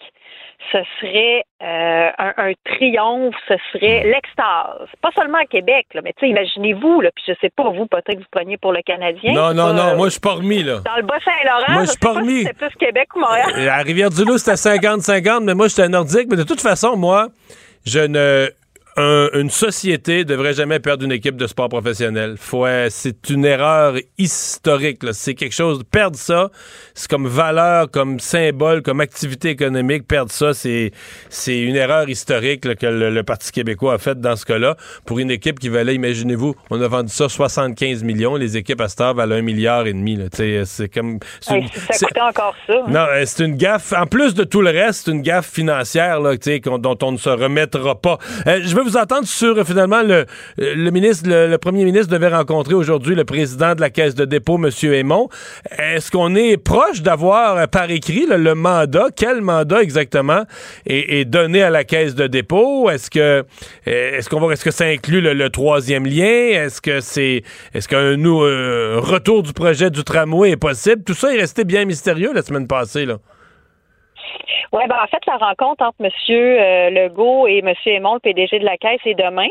ce 0.71 0.79
serait 1.01 1.45
euh, 1.63 2.11
un, 2.19 2.53
triomphe, 2.65 3.35
ce 3.49 3.55
serait 3.73 4.05
l'extase. 4.05 4.89
Pas 5.01 5.11
seulement 5.17 5.39
à 5.39 5.47
Québec, 5.47 5.87
là, 5.95 6.01
mais 6.03 6.15
imaginez-vous, 6.23 7.01
là, 7.01 7.11
puis 7.15 7.25
je 7.27 7.33
sais 7.41 7.51
pas, 7.51 7.69
vous, 7.71 7.87
peut-être 7.87 8.15
que 8.15 8.19
vous 8.19 8.31
preniez 8.31 8.57
pour 8.59 8.73
le 8.73 8.81
Canadien. 8.83 9.33
Non, 9.33 9.53
non, 9.53 9.73
non, 9.73 9.97
moi, 9.97 10.07
je 10.07 10.13
suis 10.13 10.21
pas 10.21 10.35
remis, 10.35 10.63
là. 10.63 10.79
Dans 10.85 10.97
le 10.97 11.03
Bas-Saint-Laurent, 11.03 11.73
moi, 11.73 11.85
je 11.85 11.91
suis 11.91 11.99
pas 11.99 12.13
remis. 12.13 12.45
c'est 12.45 12.57
plus 12.57 12.75
Québec 12.79 13.09
ou 13.17 13.21
Montréal. 13.21 13.69
À 13.69 13.83
Rivière-du-Loup, 13.83 14.39
c'était 14.39 14.79
50-50, 14.79 15.45
mais 15.45 15.55
moi, 15.55 15.69
j'étais 15.69 15.89
nordique. 15.89 16.29
Mais 16.31 16.37
de 16.37 16.45
toute 16.45 16.61
façon, 16.61 16.97
moi, 16.97 17.29
je 17.85 18.01
ne 18.01 18.49
une 18.97 19.51
société 19.51 20.25
devrait 20.25 20.55
jamais 20.55 20.81
perdre 20.81 21.05
une 21.05 21.13
équipe 21.13 21.37
de 21.37 21.47
sport 21.47 21.69
professionnel. 21.69 22.37
c'est 22.91 23.31
une 23.31 23.45
erreur 23.45 23.95
historique. 24.19 25.01
C'est 25.13 25.35
quelque 25.35 25.55
chose. 25.55 25.83
Perdre 25.91 26.17
ça, 26.17 26.51
c'est 26.95 27.11
comme 27.11 27.27
valeur, 27.27 27.91
comme 27.91 28.21
symbole, 28.21 28.83
comme 28.83 29.01
activité 29.01 29.51
économique. 29.51 30.07
Perdre 30.07 30.31
ça, 30.31 30.55
c'est 30.55 30.93
c'est 31.29 31.59
une 31.59 31.77
erreur 31.77 32.09
historique 32.09 32.61
que 32.77 32.87
le, 32.87 33.23
Parti 33.23 33.53
québécois 33.53 33.95
a 33.95 33.99
faite 33.99 34.21
dans 34.21 34.37
ce 34.37 34.45
cas-là 34.45 34.77
pour 35.07 35.19
une 35.19 35.31
équipe 35.31 35.61
qui 35.61 35.69
valait, 35.69 35.95
imaginez-vous, 35.95 36.55
on 36.71 36.81
a 36.81 36.89
vendu 36.89 37.13
ça 37.13 37.29
75 37.29 38.03
millions. 38.03 38.37
Les 38.37 38.57
équipes 38.57 38.81
à 38.81 38.89
Star 38.89 39.15
valent 39.15 39.37
un 39.37 39.43
milliard 39.43 39.87
et 39.87 39.93
demi. 39.93 40.19
C'est 40.33 40.89
comme. 40.89 41.19
ça 41.41 41.57
coûtait 41.59 42.21
encore 42.21 42.55
ça. 42.67 42.75
Hein? 42.75 42.85
Non, 42.89 43.07
euh, 43.11 43.23
c'est 43.25 43.45
une 43.45 43.57
gaffe. 43.57 43.93
En 43.93 44.07
plus 44.07 44.35
de 44.35 44.45
tout 44.45 44.61
le 44.61 44.71
reste, 44.71 45.05
c'est 45.05 45.13
une 45.13 45.23
gaffe 45.23 45.51
financière 45.51 46.21
là, 46.21 46.35
dont 46.79 46.99
on 47.03 47.13
ne 47.13 47.17
se 47.17 47.31
remettra 47.31 48.01
pas. 48.01 48.19
Euh, 48.47 48.61
je 48.63 48.75
veux 48.75 48.82
vous 48.83 48.97
entendre 48.97 49.27
sur 49.27 49.67
finalement 49.67 50.03
le, 50.03 50.27
le 50.59 50.91
ministre, 50.91 51.29
le, 51.29 51.57
premier 51.59 51.85
ministre 51.85 52.13
devait 52.13 52.29
rencontrer 52.29 52.75
aujourd'hui 52.75 53.15
le 53.15 53.25
président 53.25 53.75
de 53.75 53.81
la 53.81 53.91
Caisse 53.91 54.15
de 54.15 54.25
dépôt, 54.25 54.59
M. 54.63 54.71
Aymon. 54.93 55.29
Est-ce 55.79 56.11
qu'on 56.11 56.35
est 56.35 56.57
proche 56.57 57.03
d'avoir 57.03 57.57
euh, 57.57 57.67
par 57.67 57.91
écrit 57.91 58.27
le 58.27 58.55
mandat? 58.55 59.07
Quel 59.15 59.41
mandat 59.41 59.83
exactement 59.83 60.45
est, 60.87 61.25
donné 61.25 61.63
à 61.63 61.71
la 61.71 61.85
Caisse 61.85 62.15
de 62.15 62.27
dépôt? 62.27 62.91
Est-ce 62.91 63.11
que 63.11 63.19
euh, 63.19 63.43
est-ce 63.87 64.29
qu'on 64.29 64.51
est-ce 64.51 64.65
que 64.65 64.71
ça 64.71 64.87
inclut 64.87 65.21
le, 65.21 65.51
troisième 65.51 66.07
lien? 66.07 66.25
Est-ce 66.25 66.81
que 66.81 67.01
c'est 67.01 67.43
est-ce 67.75 67.89
qu'un 67.89 68.19
euh, 68.25 68.99
retour 69.01 69.43
du 69.43 69.53
projet 69.53 69.91
du 69.91 70.05
tramway 70.05 70.51
est 70.51 70.57
possible? 70.57 71.03
Tout 71.05 71.15
ça 71.15 71.35
est 71.35 71.39
resté 71.39 71.65
bien 71.65 71.85
mystérieux 71.85 72.33
la 72.35 72.43
semaine 72.43 72.67
passée, 72.67 73.07
là. 73.07 73.19
Oui, 74.73 74.83
ben 74.89 74.97
en 75.03 75.07
fait, 75.07 75.25
la 75.27 75.37
rencontre 75.37 75.85
entre 75.85 75.97
M. 76.01 76.11
Euh, 76.31 76.91
Legault 76.91 77.47
et 77.47 77.59
M. 77.59 77.75
Aymon, 77.87 78.15
le 78.15 78.21
PDG 78.21 78.59
de 78.59 78.65
la 78.65 78.77
Caisse, 78.77 79.01
est 79.05 79.15
demain. 79.15 79.49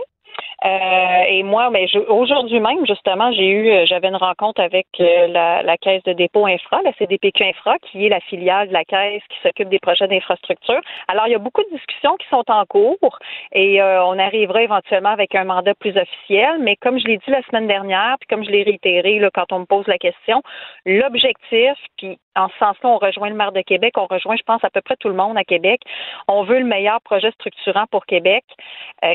Euh, 0.63 1.23
et 1.27 1.43
moi, 1.43 1.69
ben, 1.71 1.85
aujourd'hui 2.07 2.59
même, 2.59 2.85
justement, 2.85 3.31
j'ai 3.31 3.47
eu, 3.47 3.69
euh, 3.71 3.85
j'avais 3.85 4.07
une 4.07 4.15
rencontre 4.15 4.61
avec 4.61 4.87
la, 4.99 5.77
Caisse 5.77 6.03
de 6.03 6.13
dépôt 6.13 6.45
Infra, 6.45 6.81
la 6.83 6.93
CDPQ 6.93 7.43
Infra, 7.43 7.77
qui 7.79 8.05
est 8.05 8.09
la 8.09 8.19
filiale 8.21 8.67
de 8.67 8.73
la 8.73 8.85
Caisse 8.85 9.23
qui 9.29 9.37
s'occupe 9.41 9.69
des 9.69 9.79
projets 9.79 10.07
d'infrastructure. 10.07 10.79
Alors, 11.07 11.27
il 11.27 11.31
y 11.31 11.35
a 11.35 11.39
beaucoup 11.39 11.63
de 11.63 11.75
discussions 11.75 12.15
qui 12.17 12.27
sont 12.29 12.43
en 12.47 12.65
cours 12.65 13.19
et 13.51 13.81
on 13.81 14.17
arrivera 14.19 14.61
éventuellement 14.61 15.09
avec 15.09 15.33
un 15.33 15.45
mandat 15.45 15.73
plus 15.73 15.97
officiel. 15.97 16.57
Mais 16.59 16.75
comme 16.75 16.99
je 16.99 17.07
l'ai 17.07 17.17
dit 17.17 17.31
la 17.31 17.41
semaine 17.43 17.67
dernière, 17.67 18.15
puis 18.19 18.27
comme 18.27 18.45
je 18.45 18.51
l'ai 18.51 18.63
réitéré 18.63 19.19
quand 19.33 19.51
on 19.51 19.59
me 19.59 19.65
pose 19.65 19.87
la 19.87 19.97
question, 19.97 20.41
l'objectif, 20.85 21.73
puis 21.97 22.17
en 22.35 22.49
ce 22.49 22.57
sens-là, 22.57 22.89
on 22.89 22.97
rejoint 22.97 23.29
le 23.29 23.35
maire 23.35 23.51
de 23.51 23.61
Québec, 23.61 23.93
on 23.97 24.05
rejoint, 24.05 24.35
je 24.35 24.43
pense, 24.43 24.63
à 24.63 24.69
peu 24.69 24.81
près 24.81 24.95
tout 24.97 25.09
le 25.09 25.15
monde 25.15 25.37
à 25.37 25.43
Québec. 25.43 25.81
On 26.27 26.43
veut 26.43 26.59
le 26.59 26.65
meilleur 26.65 27.01
projet 27.01 27.31
structurant 27.31 27.85
pour 27.91 28.05
Québec 28.05 28.43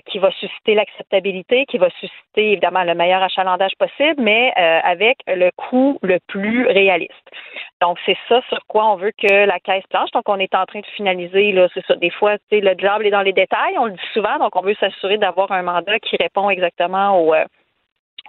qui 0.06 0.18
va 0.18 0.30
susciter 0.32 0.74
l'acceptabilité 0.74 1.66
qui 1.66 1.78
va 1.78 1.88
susciter 1.90 2.52
évidemment 2.52 2.84
le 2.84 2.94
meilleur 2.94 3.22
achalandage 3.22 3.72
possible, 3.78 4.16
mais 4.18 4.52
euh, 4.58 4.80
avec 4.82 5.18
le 5.26 5.50
coût 5.56 5.98
le 6.02 6.18
plus 6.26 6.66
réaliste. 6.66 7.12
Donc, 7.80 7.98
c'est 8.06 8.16
ça 8.28 8.40
sur 8.48 8.58
quoi 8.68 8.86
on 8.92 8.96
veut 8.96 9.12
que 9.12 9.46
la 9.46 9.58
caisse 9.60 9.86
planche. 9.90 10.10
Donc, 10.12 10.28
on 10.28 10.38
est 10.38 10.54
en 10.54 10.64
train 10.64 10.80
de 10.80 10.86
finaliser, 10.96 11.52
là, 11.52 11.68
c'est 11.74 11.84
ça. 11.86 11.94
Des 11.96 12.10
fois, 12.10 12.36
le 12.50 12.74
job 12.78 13.02
est 13.02 13.10
dans 13.10 13.22
les 13.22 13.32
détails, 13.32 13.78
on 13.78 13.86
le 13.86 13.92
dit 13.92 14.08
souvent, 14.12 14.38
donc 14.38 14.56
on 14.56 14.62
veut 14.62 14.76
s'assurer 14.80 15.18
d'avoir 15.18 15.52
un 15.52 15.62
mandat 15.62 15.98
qui 16.00 16.16
répond 16.16 16.50
exactement 16.50 17.20
aux, 17.20 17.34
euh, 17.34 17.44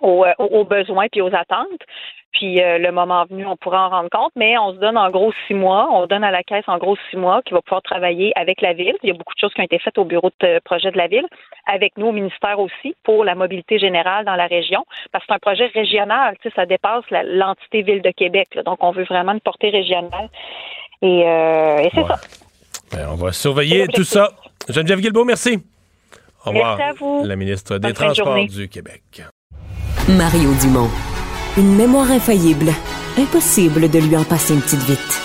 euh, 0.03 0.33
aux, 0.37 0.63
besoins 0.63 1.07
puis 1.11 1.21
aux 1.21 1.33
attentes. 1.33 1.81
Puis 2.37 2.61
euh, 2.61 2.77
le 2.77 2.91
moment 2.91 3.25
venu, 3.25 3.47
on 3.47 3.57
pourra 3.57 3.87
en 3.87 3.89
rendre 3.89 4.09
compte, 4.11 4.31
mais 4.35 4.59
on 4.59 4.71
se 4.71 4.77
donne 4.77 4.95
en 4.95 5.09
gros 5.09 5.33
six 5.47 5.55
mois. 5.55 5.89
On 5.91 6.05
donne 6.05 6.23
à 6.23 6.29
la 6.29 6.43
caisse 6.43 6.65
en 6.67 6.77
gros 6.77 6.95
six 7.09 7.17
mois 7.17 7.41
qui 7.41 7.53
va 7.55 7.61
pouvoir 7.63 7.81
travailler 7.81 8.31
avec 8.35 8.61
la 8.61 8.73
ville. 8.73 8.95
Il 9.01 9.07
y 9.07 9.11
a 9.11 9.15
beaucoup 9.15 9.33
de 9.33 9.39
choses 9.39 9.51
qui 9.55 9.61
ont 9.61 9.63
été 9.63 9.79
faites 9.79 9.97
au 9.97 10.05
bureau 10.05 10.29
de 10.41 10.47
euh, 10.47 10.59
projet 10.63 10.91
de 10.91 10.97
la 10.97 11.07
ville, 11.07 11.25
avec 11.65 11.97
nous 11.97 12.07
au 12.07 12.11
ministère 12.11 12.59
aussi 12.59 12.95
pour 13.03 13.23
la 13.23 13.33
mobilité 13.33 13.79
générale 13.79 14.23
dans 14.23 14.35
la 14.35 14.45
région, 14.45 14.85
parce 15.11 15.23
que 15.23 15.29
c'est 15.29 15.35
un 15.35 15.39
projet 15.39 15.65
régional. 15.73 16.35
Tu 16.43 16.49
sais, 16.49 16.55
ça 16.55 16.67
dépasse 16.67 17.05
l'entité 17.09 17.81
ville 17.81 18.03
de 18.03 18.11
Québec. 18.11 18.49
donc 18.63 18.83
on 18.83 18.91
veut 18.91 19.05
vraiment 19.05 19.31
une 19.31 19.41
portée 19.41 19.71
régionale. 19.71 20.29
Et, 21.01 21.23
c'est 21.93 22.05
ça. 22.05 22.19
Ben, 22.91 23.07
on 23.11 23.15
va 23.15 23.31
surveiller 23.31 23.87
tout 23.87 24.03
ça. 24.03 24.29
Geneviève 24.69 24.99
Guilbeault, 24.99 25.25
merci. 25.25 25.59
Au 26.45 26.49
revoir. 26.49 26.77
Merci 26.77 26.91
à 26.91 26.93
vous. 26.93 27.23
La 27.25 27.35
ministre 27.35 27.79
des 27.79 27.93
Transports 27.93 28.45
du 28.45 28.69
Québec. 28.69 29.23
Mario 30.07 30.53
Dumont. 30.61 30.89
Une 31.57 31.75
mémoire 31.75 32.11
infaillible. 32.11 32.71
Impossible 33.17 33.89
de 33.89 33.97
lui 33.97 34.15
en 34.15 34.23
passer 34.23 34.53
une 34.53 34.61
petite 34.61 34.83
vite. 34.83 35.21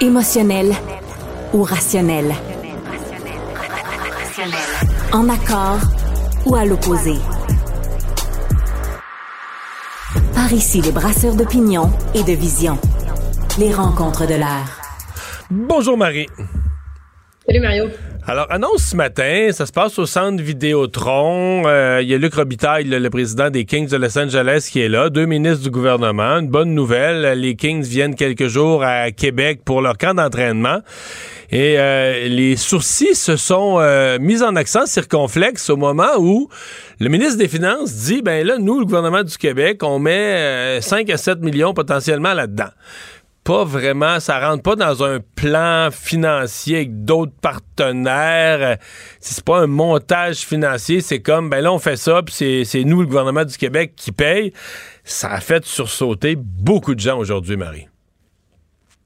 Émotionnel 0.00 0.72
ou 1.52 1.64
rationnel? 1.64 2.32
En 5.12 5.28
accord 5.28 5.80
ou 6.46 6.54
à 6.54 6.64
l'opposé? 6.64 7.14
Par 10.32 10.52
ici, 10.52 10.80
les 10.80 10.92
brasseurs 10.92 11.34
d'opinion 11.34 11.90
et 12.14 12.22
de 12.22 12.32
vision. 12.32 12.78
Les 13.58 13.72
rencontres 13.72 14.28
de 14.28 14.34
l'air. 14.34 14.80
Bonjour 15.50 15.98
Marie. 15.98 16.28
Salut 17.46 17.60
Mario. 17.60 17.84
Alors, 18.26 18.46
annonce 18.48 18.84
ce 18.84 18.96
matin, 18.96 19.50
ça 19.52 19.66
se 19.66 19.72
passe 19.72 19.98
au 19.98 20.06
centre 20.06 20.42
Vidéotron. 20.42 21.64
Euh, 21.66 22.00
il 22.00 22.08
y 22.08 22.14
a 22.14 22.18
Luc 22.18 22.32
Robitaille, 22.32 22.84
le, 22.84 23.10
président 23.10 23.50
des 23.50 23.66
Kings 23.66 23.86
de 23.86 23.98
Los 23.98 24.18
Angeles, 24.18 24.66
qui 24.72 24.80
est 24.80 24.88
là. 24.88 25.10
Deux 25.10 25.26
ministres 25.26 25.62
du 25.62 25.70
gouvernement. 25.70 26.38
Une 26.38 26.48
bonne 26.48 26.72
nouvelle, 26.74 27.38
les 27.38 27.54
Kings 27.54 27.84
viennent 27.84 28.14
quelques 28.14 28.46
jours 28.46 28.82
à 28.82 29.10
Québec 29.10 29.60
pour 29.62 29.82
leur 29.82 29.98
camp 29.98 30.14
d'entraînement. 30.14 30.78
Et 31.50 31.78
euh, 31.78 32.28
les 32.28 32.56
sourcils 32.56 33.14
se 33.14 33.36
sont 33.36 33.76
euh, 33.78 34.18
mis 34.18 34.42
en 34.42 34.56
accent 34.56 34.86
circonflexe 34.86 35.68
au 35.68 35.76
moment 35.76 36.16
où 36.18 36.48
le 37.00 37.10
ministre 37.10 37.36
des 37.36 37.48
Finances 37.48 37.92
dit, 37.92 38.22
ben 38.22 38.46
là, 38.46 38.56
nous, 38.58 38.78
le 38.78 38.86
gouvernement 38.86 39.22
du 39.22 39.36
Québec, 39.36 39.82
on 39.82 39.98
met 39.98 40.80
5 40.80 41.10
à 41.10 41.18
7 41.18 41.40
millions 41.40 41.74
potentiellement 41.74 42.32
là-dedans 42.32 42.70
pas 43.44 43.64
vraiment, 43.64 44.20
ça 44.20 44.40
rentre 44.40 44.62
pas 44.62 44.74
dans 44.74 45.04
un 45.04 45.20
plan 45.36 45.90
financier 45.92 46.76
avec 46.76 47.04
d'autres 47.04 47.34
partenaires. 47.40 48.78
C'est 49.20 49.44
pas 49.44 49.58
un 49.60 49.66
montage 49.66 50.38
financier, 50.38 51.02
c'est 51.02 51.20
comme, 51.20 51.50
ben 51.50 51.60
là, 51.60 51.72
on 51.72 51.78
fait 51.78 51.96
ça, 51.96 52.22
puis 52.22 52.64
c'est 52.64 52.84
nous, 52.84 53.02
le 53.02 53.06
gouvernement 53.06 53.44
du 53.44 53.56
Québec, 53.56 53.92
qui 53.96 54.12
paye. 54.12 54.52
Ça 55.04 55.30
a 55.30 55.40
fait 55.40 55.64
sursauter 55.66 56.36
beaucoup 56.36 56.94
de 56.94 57.00
gens 57.00 57.18
aujourd'hui, 57.18 57.56
Marie. 57.58 57.86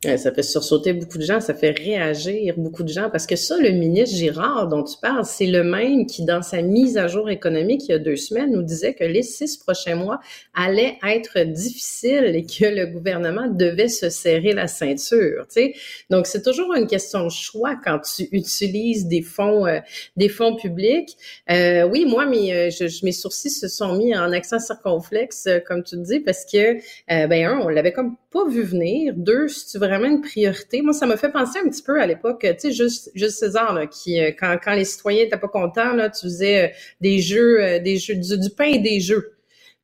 Euh, 0.06 0.16
ça 0.16 0.30
fait 0.30 0.44
sursauter 0.44 0.92
beaucoup 0.92 1.18
de 1.18 1.24
gens, 1.24 1.40
ça 1.40 1.54
fait 1.54 1.72
réagir 1.72 2.54
beaucoup 2.56 2.84
de 2.84 2.88
gens 2.88 3.10
parce 3.10 3.26
que 3.26 3.34
ça, 3.34 3.56
le 3.58 3.70
ministre 3.70 4.16
Girard 4.16 4.68
dont 4.68 4.84
tu 4.84 4.96
parles, 5.02 5.24
c'est 5.24 5.46
le 5.46 5.64
même 5.64 6.06
qui, 6.06 6.24
dans 6.24 6.40
sa 6.40 6.62
mise 6.62 6.96
à 6.96 7.08
jour 7.08 7.28
économique 7.28 7.82
il 7.88 7.90
y 7.90 7.94
a 7.94 7.98
deux 7.98 8.14
semaines, 8.14 8.52
nous 8.52 8.62
disait 8.62 8.94
que 8.94 9.02
les 9.02 9.24
six 9.24 9.56
prochains 9.56 9.96
mois 9.96 10.20
allaient 10.54 10.98
être 11.04 11.40
difficiles 11.40 12.36
et 12.36 12.44
que 12.44 12.66
le 12.66 12.86
gouvernement 12.86 13.48
devait 13.48 13.88
se 13.88 14.08
serrer 14.08 14.52
la 14.52 14.68
ceinture. 14.68 15.48
Tu 15.48 15.54
sais? 15.62 15.74
Donc, 16.10 16.28
c'est 16.28 16.42
toujours 16.42 16.74
une 16.74 16.86
question 16.86 17.24
de 17.24 17.30
choix 17.30 17.74
quand 17.84 17.98
tu 17.98 18.28
utilises 18.30 19.06
des 19.06 19.22
fonds, 19.22 19.66
euh, 19.66 19.80
des 20.16 20.28
fonds 20.28 20.54
publics. 20.54 21.16
Euh, 21.50 21.82
oui, 21.82 22.04
moi, 22.04 22.24
mes, 22.24 22.70
je, 22.70 23.04
mes 23.04 23.10
sourcils 23.10 23.50
se 23.50 23.66
sont 23.66 23.96
mis 23.96 24.16
en 24.16 24.30
accent 24.30 24.60
circonflexe, 24.60 25.48
comme 25.66 25.82
tu 25.82 25.96
dis, 25.96 26.20
parce 26.20 26.44
que, 26.44 26.74
ben 27.08 27.46
un, 27.46 27.58
on 27.62 27.68
l'avait 27.68 27.92
comme 27.92 28.14
pas 28.30 28.46
vu 28.46 28.62
venir. 28.62 29.14
Deux, 29.16 29.48
c'est 29.48 29.78
vraiment 29.88 30.06
une 30.06 30.20
priorité. 30.20 30.82
Moi, 30.82 30.92
ça 30.92 31.06
m'a 31.06 31.16
fait 31.16 31.30
penser 31.30 31.58
un 31.64 31.68
petit 31.68 31.82
peu 31.82 32.00
à 32.00 32.06
l'époque, 32.06 32.40
tu 32.42 32.54
sais, 32.58 32.72
juste, 32.72 33.10
juste 33.14 33.38
César, 33.38 33.74
là, 33.74 33.86
qui, 33.86 34.20
euh, 34.20 34.32
quand, 34.38 34.56
quand 34.62 34.74
les 34.74 34.84
citoyens 34.84 35.24
n'étaient 35.24 35.38
pas 35.38 35.48
contents, 35.48 35.92
là, 35.92 36.10
tu 36.10 36.22
faisais 36.22 36.64
euh, 36.64 36.68
des 37.00 37.18
jeux, 37.20 37.62
euh, 37.62 37.78
des 37.78 37.96
jeux, 37.96 38.14
du, 38.14 38.50
pain 38.50 38.64
et 38.64 38.78
des 38.78 39.00
jeux. 39.00 39.34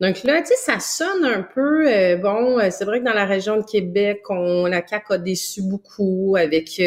Donc 0.00 0.22
là, 0.24 0.40
tu 0.42 0.48
sais, 0.48 0.56
ça 0.56 0.80
sonne 0.80 1.24
un 1.24 1.42
peu, 1.42 1.84
bon, 2.16 2.58
c'est 2.70 2.84
vrai 2.84 2.98
que 2.98 3.04
dans 3.04 3.12
la 3.12 3.24
région 3.24 3.56
de 3.56 3.62
Québec, 3.62 4.22
on, 4.28 4.66
la 4.66 4.84
CAQ 4.84 5.12
a 5.14 5.18
déçu 5.18 5.62
beaucoup 5.62 6.34
avec 6.36 6.82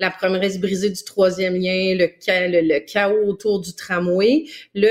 la 0.00 0.10
promesse 0.10 0.58
brisée 0.58 0.90
du 0.90 1.04
troisième 1.04 1.54
lien, 1.54 1.94
le, 1.94 2.08
le, 2.26 2.78
chaos 2.80 3.28
autour 3.28 3.60
du 3.60 3.74
tramway. 3.74 4.44
Là, 4.74 4.88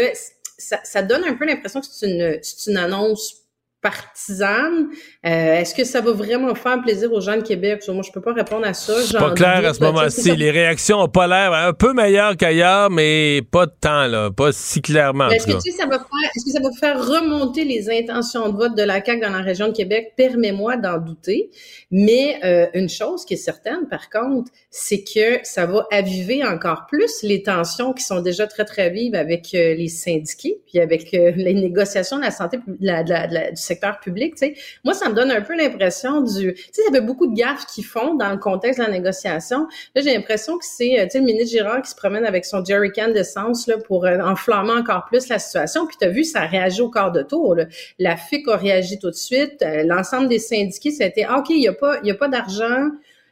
ça, 0.57 1.01
donne 1.03 1.25
un 1.25 1.33
peu 1.33 1.45
l'impression 1.45 1.81
que 1.81 1.87
c'est 1.89 2.09
une, 2.09 2.39
une 2.67 2.77
annonce 2.77 3.46
partisane. 3.81 4.87
Euh, 5.25 5.59
est-ce 5.59 5.75
que 5.75 5.83
ça 5.83 6.01
va 6.01 6.11
vraiment 6.11 6.53
faire 6.55 6.81
plaisir 6.81 7.11
aux 7.13 7.21
gens 7.21 7.37
de 7.37 7.41
Québec? 7.41 7.83
Moi, 7.87 8.01
je 8.05 8.11
peux 8.11 8.21
pas 8.21 8.33
répondre 8.33 8.65
à 8.65 8.73
ça. 8.73 8.93
C'est 9.01 9.17
pas 9.17 9.31
clair 9.31 9.65
à 9.65 9.73
ce 9.73 9.81
moment-ci. 9.81 10.35
Les 10.35 10.51
réactions 10.51 10.99
ont 10.99 11.07
pas 11.07 11.27
l'air 11.27 11.53
un 11.53 11.73
peu 11.73 11.93
meilleures 11.93 12.35
qu'ailleurs, 12.35 12.89
mais 12.89 13.41
pas 13.51 13.65
de 13.65 13.73
temps, 13.79 14.07
là. 14.07 14.31
Pas 14.31 14.51
si 14.51 14.81
clairement. 14.81 15.29
Est-ce 15.29 15.45
que, 15.45 15.53
tu 15.53 15.71
sais, 15.71 15.77
ça 15.77 15.85
va 15.85 15.97
faire, 15.97 16.31
est-ce 16.35 16.45
que 16.45 16.51
ça 16.51 16.59
va 16.59 16.71
faire 16.71 16.99
remonter 16.99 17.65
les 17.65 17.89
intentions 17.89 18.49
de 18.49 18.57
vote 18.57 18.75
de 18.75 18.83
la 18.83 19.03
CAQ 19.03 19.21
dans 19.21 19.29
la 19.29 19.41
région 19.41 19.67
de 19.67 19.73
Québec? 19.73 20.13
Permets-moi 20.17 20.77
d'en 20.77 20.97
douter. 20.97 21.49
Mais 21.91 22.39
euh, 22.43 22.67
une 22.73 22.89
chose 22.89 23.25
qui 23.25 23.35
est 23.35 23.37
certaine, 23.37 23.87
par 23.89 24.09
contre, 24.09 24.51
c'est 24.71 25.03
que 25.03 25.39
ça 25.43 25.65
va 25.65 25.87
aviver 25.91 26.43
encore 26.43 26.85
plus 26.87 27.21
les 27.23 27.43
tensions 27.43 27.93
qui 27.93 28.03
sont 28.03 28.21
déjà 28.21 28.47
très, 28.47 28.65
très 28.65 28.89
vives 28.89 29.15
avec 29.15 29.53
euh, 29.53 29.75
les 29.75 29.87
syndiqués, 29.87 30.59
puis 30.67 30.79
avec 30.79 31.11
les 31.11 31.53
négociations 31.53 32.17
de 32.17 32.23
la 32.23 32.31
santé 32.31 32.59
la, 32.79 33.03
la, 33.03 33.51
du 33.51 33.61
secteur 33.67 33.99
public. 33.99 34.35
Tu 34.35 34.47
sais. 34.47 34.55
Moi, 34.83 34.93
ça 34.93 35.09
me 35.09 35.13
donne 35.13 35.31
un 35.31 35.41
peu 35.41 35.55
l'impression 35.55 36.21
du... 36.21 36.53
Tu 36.53 36.63
sais, 36.71 36.81
il 36.87 36.93
y 36.93 36.97
avait 36.97 37.05
beaucoup 37.05 37.27
de 37.27 37.35
gaffes 37.35 37.65
qui 37.65 37.83
font 37.83 38.15
dans 38.15 38.31
le 38.31 38.37
contexte 38.37 38.79
de 38.79 38.85
la 38.85 38.91
négociation. 38.91 39.67
Là, 39.95 40.01
j'ai 40.01 40.13
l'impression 40.13 40.57
que 40.57 40.65
c'est, 40.65 40.99
euh, 40.99 41.03
tu 41.03 41.11
sais, 41.11 41.19
le 41.19 41.25
ministre 41.25 41.57
Girard 41.57 41.81
qui 41.81 41.91
se 41.91 41.95
promène 41.95 42.25
avec 42.25 42.45
son 42.45 42.63
jerrycan 42.63 43.09
d'essence 43.09 43.67
là, 43.67 43.77
pour 43.77 44.05
euh, 44.05 44.19
enflammer 44.19 44.73
encore 44.73 45.05
plus 45.05 45.27
la 45.29 45.39
situation. 45.39 45.85
Puis 45.87 45.97
tu 45.99 46.07
as 46.07 46.09
vu, 46.09 46.23
ça 46.23 46.41
a 46.41 46.45
réagi 46.47 46.81
au 46.81 46.89
quart 46.89 47.11
de 47.11 47.21
tour. 47.21 47.55
Là. 47.55 47.65
La 47.99 48.17
FIC 48.17 48.47
a 48.47 48.57
réagi 48.57 48.99
tout 48.99 49.09
de 49.09 49.15
suite. 49.15 49.61
Euh, 49.61 49.83
l'ensemble 49.83 50.27
des 50.27 50.39
syndiqués, 50.39 50.91
ça 50.91 51.03
a 51.03 51.07
été, 51.07 51.25
ah, 51.25 51.39
OK, 51.39 51.49
il 51.49 51.59
n'y 51.59 51.67
a 51.67 51.73
pas, 51.73 51.99
il 52.03 52.07
y 52.07 52.11
a 52.11 52.15
pas 52.15 52.27
d'argent 52.27 52.89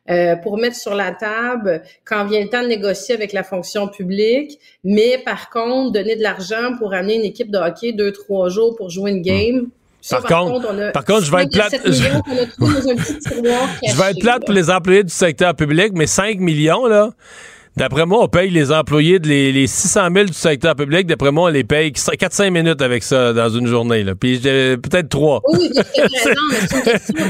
euh, 0.10 0.36
pour 0.36 0.57
mettre 0.57 0.76
sur 0.76 0.94
la 0.94 1.12
table 1.12 1.82
quand 2.03 2.26
vient 2.26 2.41
le 2.41 2.49
temps 2.49 2.62
de 2.62 2.68
négocier 2.68 3.16
avec 3.16 3.34
la 3.34 3.41
fonction 3.41 3.88
publique, 3.88 4.60
mais 4.84 5.18
par 5.26 5.49
contre, 5.49 5.94
donner 5.94 6.16
de 6.16 6.22
l'argent 6.22 6.78
pour 6.78 6.94
amener 6.94 7.16
une 7.16 7.24
équipe 7.24 7.49
de 7.49 7.57
hockey 7.57 7.91
deux, 7.91 8.12
trois 8.12 8.49
jours 8.49 8.76
pour 8.76 8.91
jouer 8.91 9.10
une 9.10 9.24
game. 9.24 9.70
Par, 10.10 10.23
contre, 10.23 10.91
par 10.91 11.06
contre, 11.06 11.26
je 11.26 11.32
vais 11.32 11.44
être 11.44 11.52
plate. 11.52 11.76
Je 11.86 12.02
vais 13.98 14.11
être 14.11 14.19
plate 14.19 14.45
pour 14.45 14.53
les 14.53 14.69
employés 14.69 15.03
du 15.03 15.14
secteur 15.14 15.56
public, 15.56 15.91
mais 15.94 16.07
5 16.07 16.40
millions, 16.40 16.86
là. 16.86 17.11
D'après 17.77 18.06
moi, 18.06 18.23
on 18.23 18.27
paye 18.30 18.49
les 18.52 18.72
employés, 18.72 19.19
de 19.19 19.27
les, 19.27 19.68
600 19.68 20.07
000 20.14 20.27
du 20.27 20.34
secteur 20.34 20.76
public. 20.76 21.07
D'après 21.07 21.32
moi, 21.32 21.49
on 21.49 21.52
les 21.52 21.65
paye 21.65 21.91
4-5 21.91 22.49
minutes 22.49 22.82
avec 22.82 23.03
ça 23.03 23.34
dans 23.34 23.49
une 23.49 23.68
journée. 23.68 24.02
Là. 24.03 24.15
Puis 24.15 24.40
peut-être 24.40 25.10
3. 25.10 25.41
Oui, 25.52 25.69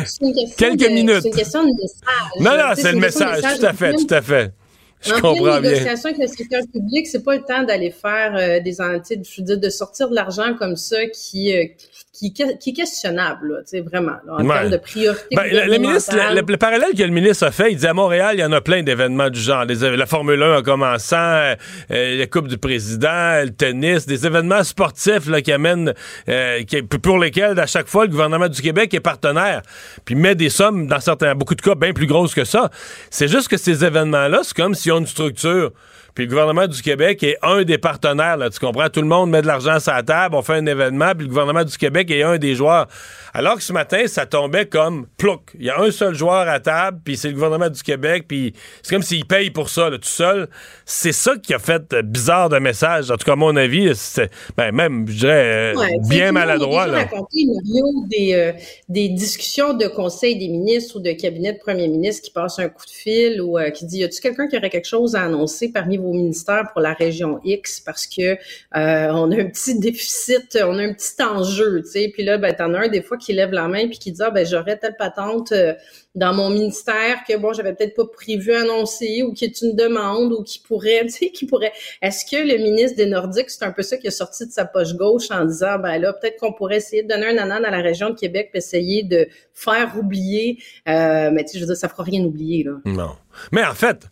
c'est 0.06 0.56
Quelques 0.58 0.88
minutes. 0.88 1.22
C'est 1.24 1.30
une 1.30 1.36
question 1.36 1.64
de 1.64 1.70
message. 1.70 2.42
Non, 2.42 2.52
non, 2.52 2.74
c'est 2.76 2.92
le 2.92 3.00
message. 3.00 3.42
Tout 3.42 3.66
à 3.66 3.74
fait, 3.74 3.94
tout 3.94 4.14
à 4.14 4.22
fait. 4.22 4.54
Je 5.02 5.14
en 5.14 5.22
comprends 5.22 5.62
bien. 5.62 5.72
négociation 5.72 6.10
avec 6.10 6.22
le 6.22 6.28
secteur 6.28 6.62
public, 6.72 7.08
c'est 7.08 7.24
pas 7.24 7.36
le 7.36 7.44
temps 7.44 7.64
d'aller 7.64 7.90
faire 7.92 8.36
euh, 8.36 8.60
des 8.60 8.74
je 8.74 9.42
veux 9.42 9.46
dire, 9.46 9.60
de 9.60 9.70
sortir 9.70 10.10
de 10.10 10.16
l'argent 10.16 10.56
comme 10.58 10.76
ça 10.76 11.06
qui, 11.08 11.56
euh, 11.56 11.66
qui, 11.66 11.95
qui 12.18 12.34
est 12.38 12.74
questionnable, 12.74 13.62
là, 13.72 13.82
vraiment, 13.82 14.16
là, 14.26 14.34
en 14.34 14.48
termes 14.48 14.70
de 14.70 14.78
priorité. 14.78 15.36
Ben, 15.36 15.44
le, 15.52 15.78
ministre, 15.78 16.16
le, 16.16 16.58
parallèle 16.58 16.94
que 16.98 17.04
le 17.04 17.10
ministre 17.10 17.46
a 17.46 17.52
fait, 17.52 17.72
il 17.72 17.78
dit 17.78 17.88
à 17.88 17.94
Montréal, 17.94 18.36
il 18.38 18.40
y 18.40 18.44
en 18.44 18.52
a 18.54 18.62
plein 18.62 18.84
d'événements 18.84 19.30
du 19.30 19.40
genre. 19.40 19.66
la 19.66 20.06
Formule 20.06 20.42
1 20.42 20.60
en 20.60 20.62
commençant, 20.62 21.18
euh, 21.18 21.56
euh, 21.92 22.18
la 22.18 22.28
Coupe 22.28 22.48
du 22.48 22.58
Président, 22.58 23.44
le 23.44 23.50
tennis, 23.50 24.06
des 24.06 24.26
événements 24.26 24.64
sportifs 24.64 25.28
là, 25.28 25.42
qui 25.42 25.52
amènent, 25.52 25.94
euh, 26.30 26.64
qui, 26.64 26.82
pour 26.84 27.20
lesquels, 27.20 27.60
à 27.60 27.68
chaque 27.68 27.88
fois, 27.88 28.06
le 28.06 28.12
gouvernement 28.12 28.48
du 28.48 28.62
Québec 28.62 28.94
est 28.94 29.02
partenaire, 29.02 29.62
puis 30.06 30.16
met 30.16 30.36
des 30.36 30.50
sommes, 30.50 30.88
dans 30.88 31.02
certains, 31.02 31.36
beaucoup 31.36 31.56
de 31.56 31.62
cas, 31.62 31.76
bien 31.76 31.92
plus 31.92 32.08
grosses 32.08 32.34
que 32.34 32.46
ça. 32.46 32.70
C'est 33.10 33.28
juste 33.28 33.50
que 33.50 33.58
ces 33.58 33.84
événements-là, 33.84 34.40
c'est 34.44 34.56
comme 34.56 34.74
s'ils 34.74 34.94
ont 34.94 35.00
une 35.00 35.08
structure. 35.08 35.72
Puis 36.16 36.26
le 36.26 36.30
gouvernement 36.30 36.66
du 36.66 36.82
Québec 36.82 37.22
est 37.24 37.38
un 37.42 37.64
des 37.64 37.78
partenaires, 37.78 38.38
là, 38.38 38.50
tu 38.50 38.58
comprends? 38.58 38.88
Tout 38.90 39.02
le 39.02 39.08
monde 39.08 39.32
met 39.32 39.42
de 39.42 39.48
l'argent 39.48 39.82
sur 39.82 39.92
la 39.92 40.02
table, 40.02 40.36
on 40.36 40.42
fait 40.42 40.54
un 40.54 40.66
événement, 40.66 41.12
puis 41.14 41.24
le 41.24 41.28
gouvernement 41.28 41.66
du 41.66 41.78
Québec 41.78 42.10
est 42.10 42.24
un 42.24 42.38
des 42.38 42.56
joueurs. 42.56 42.88
Alors 43.34 43.58
que 43.58 43.64
ce 43.64 43.74
matin, 43.74 44.08
ça 44.08 44.26
tombait 44.26 44.66
comme 44.66 45.08
plouc. 45.18 45.42
Il 45.60 45.66
y 45.66 45.70
a 45.70 45.82
un 45.82 45.92
seul 45.92 46.16
joueur 46.16 46.48
à 46.48 46.62
table, 46.62 47.02
puis 47.04 47.18
c'est 47.18 47.28
le 47.28 47.34
gouvernement 47.34 47.70
du 47.70 47.84
Québec, 47.84 48.24
puis 48.30 48.54
c'est 48.82 48.96
comme 48.96 49.04
s'il 49.04 49.26
paye 49.26 49.50
pour 49.50 49.68
ça, 49.68 49.90
là, 49.90 49.98
tout 49.98 50.06
seul. 50.06 50.48
C'est 50.86 51.12
ça 51.12 51.36
qui 51.36 51.54
a 51.54 51.60
fait 51.60 51.92
euh, 51.92 52.02
bizarre 52.02 52.48
de 52.48 52.60
message. 52.60 53.12
En 53.12 53.18
tout 53.18 53.26
cas, 53.26 53.34
à 53.34 53.36
mon 53.36 53.54
avis, 53.58 53.94
c'est 53.96 54.30
ben, 54.56 54.72
même, 54.72 55.06
je 55.10 55.20
dirais, 55.20 55.74
euh, 55.76 55.86
bien 56.08 56.32
maladroit. 56.32 56.88
Là. 56.88 57.00
raconté, 57.00 57.46
Mario, 57.46 57.86
des, 58.10 58.34
euh, 58.36 58.54
des 58.88 59.10
discussions 59.10 59.74
de 59.74 59.88
conseil 59.88 60.38
des 60.38 60.48
ministres 60.48 60.96
ou 60.96 61.00
de 61.02 61.12
cabinet 61.12 61.52
de 61.52 61.60
premier 61.60 61.90
ministre 61.90 62.24
qui 62.24 62.32
passe 62.32 62.58
un 62.60 62.70
coup 62.70 62.86
de 62.86 62.92
fil 62.92 63.42
ou 63.42 63.58
qui 63.74 63.86
dit, 63.86 63.98
y 63.98 64.04
a-tu 64.06 64.22
quelqu'un 64.22 64.48
qui 64.48 64.56
aurait 64.56 64.70
quelque 64.70 64.88
chose 64.88 65.14
à 65.14 65.24
annoncer 65.24 65.74
parmi 65.74 65.98
vos 65.98 66.05
ministères 66.14 66.70
pour 66.72 66.82
la 66.82 66.94
région 66.94 67.40
X 67.44 67.80
parce 67.80 68.08
que 68.08 68.38
on 68.74 69.32
a 69.32 69.36
un 69.36 69.46
petit 69.46 69.80
déficit, 69.80 70.58
on 70.64 70.78
a 70.78 70.84
un 70.84 70.94
petit 70.94 71.22
enjeu, 71.22 71.82
tu 71.84 71.92
sais. 71.92 72.10
Puis 72.14 72.24
là, 72.24 72.38
ben, 72.38 72.54
t'en 72.54 72.74
as 72.74 72.80
un 72.80 72.88
des 72.88 73.02
fois 73.02 73.18
qui 73.18 73.34
lève 73.34 73.52
la 73.52 73.68
main 73.68 73.88
puis 73.88 74.00
qui 74.00 74.12
dit 74.12 74.22
ah 74.22 74.32
ben 74.32 74.46
j'aurais 74.46 74.78
telle 74.78 74.96
patente 74.98 75.52
euh, 75.52 75.74
dans 76.14 76.34
mon 76.34 76.50
ministère 76.50 77.24
que 77.28 77.36
bon 77.38 77.54
j'avais 77.54 77.74
peut-être 77.74 77.96
pas 77.96 78.06
prévu 78.06 78.54
annoncer 78.54 79.24
ou 79.24 79.34
qui 79.34 79.46
est 79.46 79.62
une 79.62 79.76
demande 79.76 80.32
ou 80.34 80.44
qui 80.44 80.60
pourrait 80.60 81.02
tu 81.06 81.10
sais 81.10 81.30
qui 81.30 81.46
pourrait. 81.46 81.74
Est-ce 82.02 82.26
que 82.26 82.38
le 82.38 82.58
ministre 82.58 82.98
des 82.98 83.06
Nordiques 83.06 83.50
c'est 83.50 83.66
un 83.66 83.72
peu 83.72 83.82
ça 83.82 83.98
qui 83.98 84.08
est 84.08 84.12
sorti 84.12 84.46
de 84.46 84.52
sa 84.52 84.66
poche 84.66 84.94
gauche 84.94 85.32
en 85.32 85.46
disant 85.46 85.80
ben 85.80 85.98
là 85.98 86.14
peut-être 86.14 86.40
qu'on 86.40 86.54
pourrait 86.54 86.78
essayer 86.78 87.04
de 87.04 87.08
donner 87.08 87.28
un 87.28 87.38
anan 87.38 87.64
à 87.64 87.72
la 87.72 87.82
région 87.82 88.10
de 88.10 88.16
Québec 88.16 88.50
pour 88.52 88.58
essayer 88.58 89.04
de 89.04 89.28
faire 89.54 89.94
oublier 89.98 90.58
euh, 90.88 91.30
mais 91.32 91.44
tu 91.44 91.54
sais 91.54 91.60
je 91.60 91.64
veux 91.64 91.68
dire 91.68 91.78
ça 91.78 91.90
fera 91.90 92.04
rien 92.04 92.24
oublier 92.24 92.64
là. 92.64 92.74
Non. 92.86 93.16
Mais 93.52 93.66
en 93.66 93.74
fait 93.74 94.08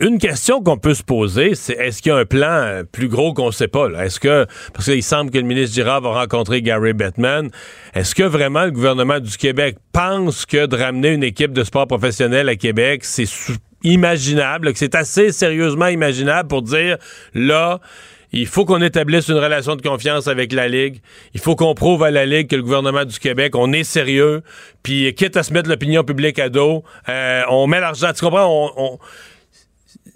une 0.00 0.18
question 0.18 0.62
qu'on 0.62 0.76
peut 0.76 0.94
se 0.94 1.02
poser, 1.02 1.54
c'est 1.54 1.74
est-ce 1.74 2.02
qu'il 2.02 2.10
y 2.10 2.14
a 2.14 2.18
un 2.18 2.24
plan 2.24 2.46
euh, 2.48 2.82
plus 2.84 3.08
gros 3.08 3.32
qu'on 3.32 3.46
ne 3.46 3.52
sait 3.52 3.68
pas? 3.68 3.88
Est-ce 4.04 4.20
que, 4.20 4.46
parce 4.72 4.86
qu'il 4.86 5.02
semble 5.02 5.30
que 5.30 5.38
le 5.38 5.44
ministre 5.44 5.74
Girard 5.74 6.00
va 6.00 6.10
rencontrer 6.10 6.62
Gary 6.62 6.92
Bettman, 6.92 7.50
est-ce 7.94 8.14
que 8.14 8.22
vraiment 8.22 8.64
le 8.64 8.70
gouvernement 8.70 9.20
du 9.20 9.36
Québec 9.36 9.76
pense 9.92 10.46
que 10.46 10.66
de 10.66 10.76
ramener 10.76 11.12
une 11.12 11.24
équipe 11.24 11.52
de 11.52 11.64
sport 11.64 11.86
professionnel 11.86 12.48
à 12.48 12.56
Québec, 12.56 13.04
c'est 13.04 13.28
imaginable, 13.82 14.72
que 14.72 14.78
c'est 14.78 14.94
assez 14.94 15.32
sérieusement 15.32 15.88
imaginable 15.88 16.48
pour 16.48 16.62
dire, 16.62 16.98
là, 17.34 17.80
il 18.32 18.46
faut 18.46 18.64
qu'on 18.64 18.82
établisse 18.82 19.28
une 19.28 19.38
relation 19.38 19.76
de 19.76 19.82
confiance 19.82 20.26
avec 20.26 20.52
la 20.52 20.68
Ligue. 20.68 21.00
Il 21.32 21.40
faut 21.40 21.56
qu'on 21.56 21.74
prouve 21.74 22.02
à 22.02 22.10
la 22.10 22.26
Ligue 22.26 22.48
que 22.48 22.56
le 22.56 22.62
gouvernement 22.62 23.04
du 23.04 23.18
Québec, 23.18 23.54
on 23.56 23.72
est 23.72 23.84
sérieux. 23.84 24.42
Puis, 24.82 25.14
quitte 25.14 25.36
à 25.36 25.42
se 25.42 25.52
mettre 25.52 25.70
l'opinion 25.70 26.02
publique 26.04 26.38
à 26.38 26.48
dos, 26.48 26.82
euh, 27.08 27.42
on 27.48 27.66
met 27.66 27.80
l'argent. 27.80 28.12
Tu 28.12 28.24
comprends? 28.24 28.98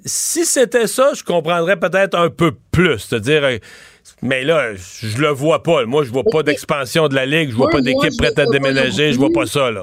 Si 0.05 0.45
c'était 0.45 0.87
ça, 0.87 1.13
je 1.15 1.23
comprendrais 1.23 1.79
peut-être 1.79 2.17
un 2.17 2.31
peu 2.31 2.53
plus. 2.71 2.99
C'est-à-dire, 2.99 3.45
euh, 3.45 3.59
mais 4.23 4.45
là, 4.45 4.75
je 4.75 5.19
le 5.19 5.29
vois 5.29 5.63
pas. 5.63 5.85
Moi, 5.87 6.05
je 6.05 6.11
vois 6.11 6.25
pas 6.25 6.43
d'expansion 6.43 7.09
de 7.09 7.15
la 7.15 7.27
Ligue, 7.27 7.51
je 7.51 7.57
vois 7.57 7.71
pas 7.71 7.81
d'équipe 7.81 8.17
prête 8.19 8.39
à 8.39 8.47
déménager, 8.47 9.13
je 9.13 9.19
vois 9.19 9.31
pas 9.33 9.47
ça, 9.47 9.71
là. 9.71 9.83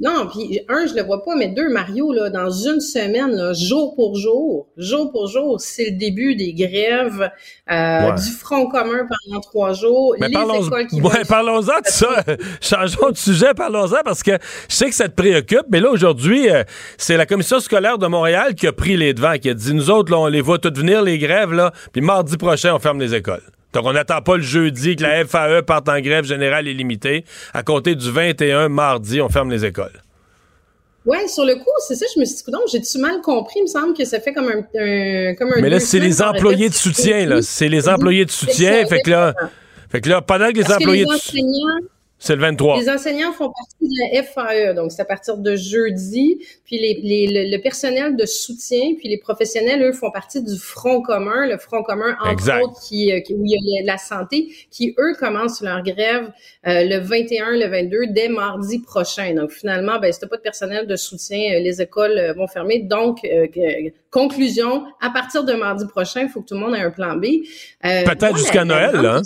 Non, 0.00 0.26
puis 0.26 0.60
un, 0.68 0.86
je 0.86 0.94
le 0.94 1.02
vois 1.02 1.22
pas, 1.22 1.36
mais 1.36 1.48
deux, 1.48 1.68
Mario, 1.68 2.12
là, 2.12 2.28
dans 2.28 2.50
une 2.50 2.80
semaine, 2.80 3.30
là, 3.30 3.52
jour 3.52 3.94
pour 3.94 4.16
jour, 4.16 4.66
jour 4.76 5.12
pour 5.12 5.28
jour, 5.28 5.60
c'est 5.60 5.90
le 5.90 5.96
début 5.96 6.34
des 6.34 6.52
grèves 6.52 7.30
euh, 7.70 8.12
du 8.12 8.30
Front 8.32 8.66
commun 8.66 9.06
pendant 9.08 9.40
trois 9.40 9.72
jours. 9.72 10.16
Mais 10.18 10.30
parlons, 10.30 10.60
ouais, 10.92 11.24
parlons-en 11.28 11.80
de 11.80 11.86
ça. 11.86 12.24
Changeons 12.60 13.10
de 13.10 13.16
sujet, 13.16 13.54
parlons-en, 13.54 14.02
parce 14.04 14.24
que 14.24 14.32
je 14.68 14.74
sais 14.74 14.86
que 14.86 14.94
ça 14.94 15.08
te 15.08 15.14
préoccupe, 15.14 15.66
mais 15.70 15.78
là, 15.78 15.90
aujourd'hui, 15.90 16.50
euh, 16.50 16.64
c'est 16.98 17.16
la 17.16 17.26
commission 17.26 17.60
scolaire 17.60 17.98
de 17.98 18.08
Montréal 18.08 18.56
qui 18.56 18.66
a 18.66 18.72
pris 18.72 18.96
les 18.96 19.14
devants, 19.14 19.38
qui 19.38 19.48
a 19.48 19.54
dit, 19.54 19.74
nous 19.74 19.90
autres, 19.90 20.10
là, 20.10 20.18
on 20.18 20.26
les 20.26 20.40
voit 20.40 20.58
toutes 20.58 20.76
venir, 20.76 21.02
les 21.02 21.18
grèves, 21.18 21.52
là, 21.52 21.72
puis 21.92 22.02
mardi 22.02 22.36
prochain, 22.36 22.74
on 22.74 22.80
ferme 22.80 22.98
les 22.98 23.14
écoles. 23.14 23.42
Donc, 23.74 23.84
on 23.86 23.92
n'attend 23.92 24.22
pas 24.22 24.36
le 24.36 24.42
jeudi 24.42 24.96
que 24.96 25.02
la 25.02 25.24
FAE 25.24 25.62
parte 25.62 25.88
en 25.88 26.00
grève 26.00 26.24
générale 26.24 26.68
illimitée. 26.68 27.24
À 27.52 27.62
compter 27.62 27.96
du 27.96 28.10
21 28.10 28.68
mardi, 28.68 29.20
on 29.20 29.28
ferme 29.28 29.50
les 29.50 29.64
écoles. 29.64 30.00
Oui, 31.04 31.18
sur 31.28 31.44
le 31.44 31.56
coup, 31.56 31.70
c'est 31.86 31.96
ça, 31.96 32.06
je 32.14 32.20
me 32.20 32.24
suis 32.24 32.36
dit, 32.36 32.52
j'ai-tu 32.72 32.98
mal 32.98 33.20
compris? 33.20 33.56
Il 33.58 33.62
me 33.64 33.66
semble 33.66 33.94
que 33.94 34.04
ça 34.06 34.20
fait 34.20 34.32
comme 34.32 34.48
un. 34.48 34.62
comme 35.34 35.52
un 35.52 35.60
Mais 35.60 35.68
là, 35.68 35.80
c'est 35.80 35.98
les 35.98 36.22
employés 36.22 36.70
de 36.70 36.74
soutien, 36.74 37.26
là. 37.26 37.42
C'est 37.42 37.68
les 37.68 37.88
employés 37.88 38.24
de 38.24 38.30
soutien. 38.30 38.86
Fait 38.86 39.00
que 39.00 39.10
là, 39.10 39.34
fait 39.90 40.00
que 40.00 40.08
là, 40.08 40.22
pendant 40.22 40.48
que 40.48 40.58
les 40.58 40.72
employés 40.72 41.04
de 41.04 41.12
soutien. 41.12 41.42
C'est 42.24 42.36
le 42.36 42.40
23. 42.40 42.80
Les 42.80 42.88
enseignants 42.88 43.32
font 43.32 43.52
partie 43.52 43.76
de 43.82 44.16
la 44.16 44.22
FAE, 44.22 44.72
donc 44.72 44.92
c'est 44.92 45.02
à 45.02 45.04
partir 45.04 45.36
de 45.36 45.56
jeudi. 45.56 46.38
Puis 46.64 46.78
les, 46.78 46.98
les, 47.02 47.50
le, 47.50 47.58
personnel 47.60 48.16
de 48.16 48.24
soutien, 48.24 48.94
puis 48.96 49.10
les 49.10 49.18
professionnels, 49.18 49.82
eux, 49.82 49.92
font 49.92 50.10
partie 50.10 50.42
du 50.42 50.56
Front 50.56 51.02
commun, 51.02 51.46
le 51.46 51.58
Front 51.58 51.82
commun, 51.82 52.16
entre 52.24 52.62
autres, 52.62 52.80
qui, 52.80 53.12
euh, 53.12 53.20
où 53.28 53.42
il 53.44 53.60
y 53.62 53.78
a 53.78 53.84
la 53.84 53.98
santé, 53.98 54.48
qui, 54.70 54.94
eux, 54.98 55.14
commencent 55.20 55.60
leur 55.60 55.82
grève 55.82 56.32
euh, 56.66 56.84
le 56.84 56.96
21, 56.96 57.58
le 57.58 57.66
22, 57.66 58.06
dès 58.06 58.28
mardi 58.28 58.78
prochain. 58.78 59.34
Donc 59.34 59.50
finalement, 59.50 59.98
ben, 60.00 60.10
si 60.10 60.18
t'as 60.18 60.26
pas 60.26 60.38
de 60.38 60.42
personnel 60.42 60.86
de 60.86 60.96
soutien, 60.96 61.56
euh, 61.56 61.58
les 61.58 61.82
écoles 61.82 62.32
vont 62.38 62.46
fermer. 62.46 62.78
Donc, 62.78 63.18
conclusion, 64.10 64.86
à 65.02 65.10
partir 65.10 65.44
de 65.44 65.52
mardi 65.52 65.86
prochain, 65.86 66.22
il 66.22 66.28
faut 66.30 66.40
que 66.40 66.46
tout 66.46 66.54
le 66.54 66.60
monde 66.60 66.74
ait 66.74 66.80
un 66.80 66.90
plan 66.90 67.16
B. 67.16 67.26
Peut-être 67.82 68.38
jusqu'à 68.38 68.64
Noël, 68.64 68.94
là. 68.94 69.16
Hein? 69.16 69.22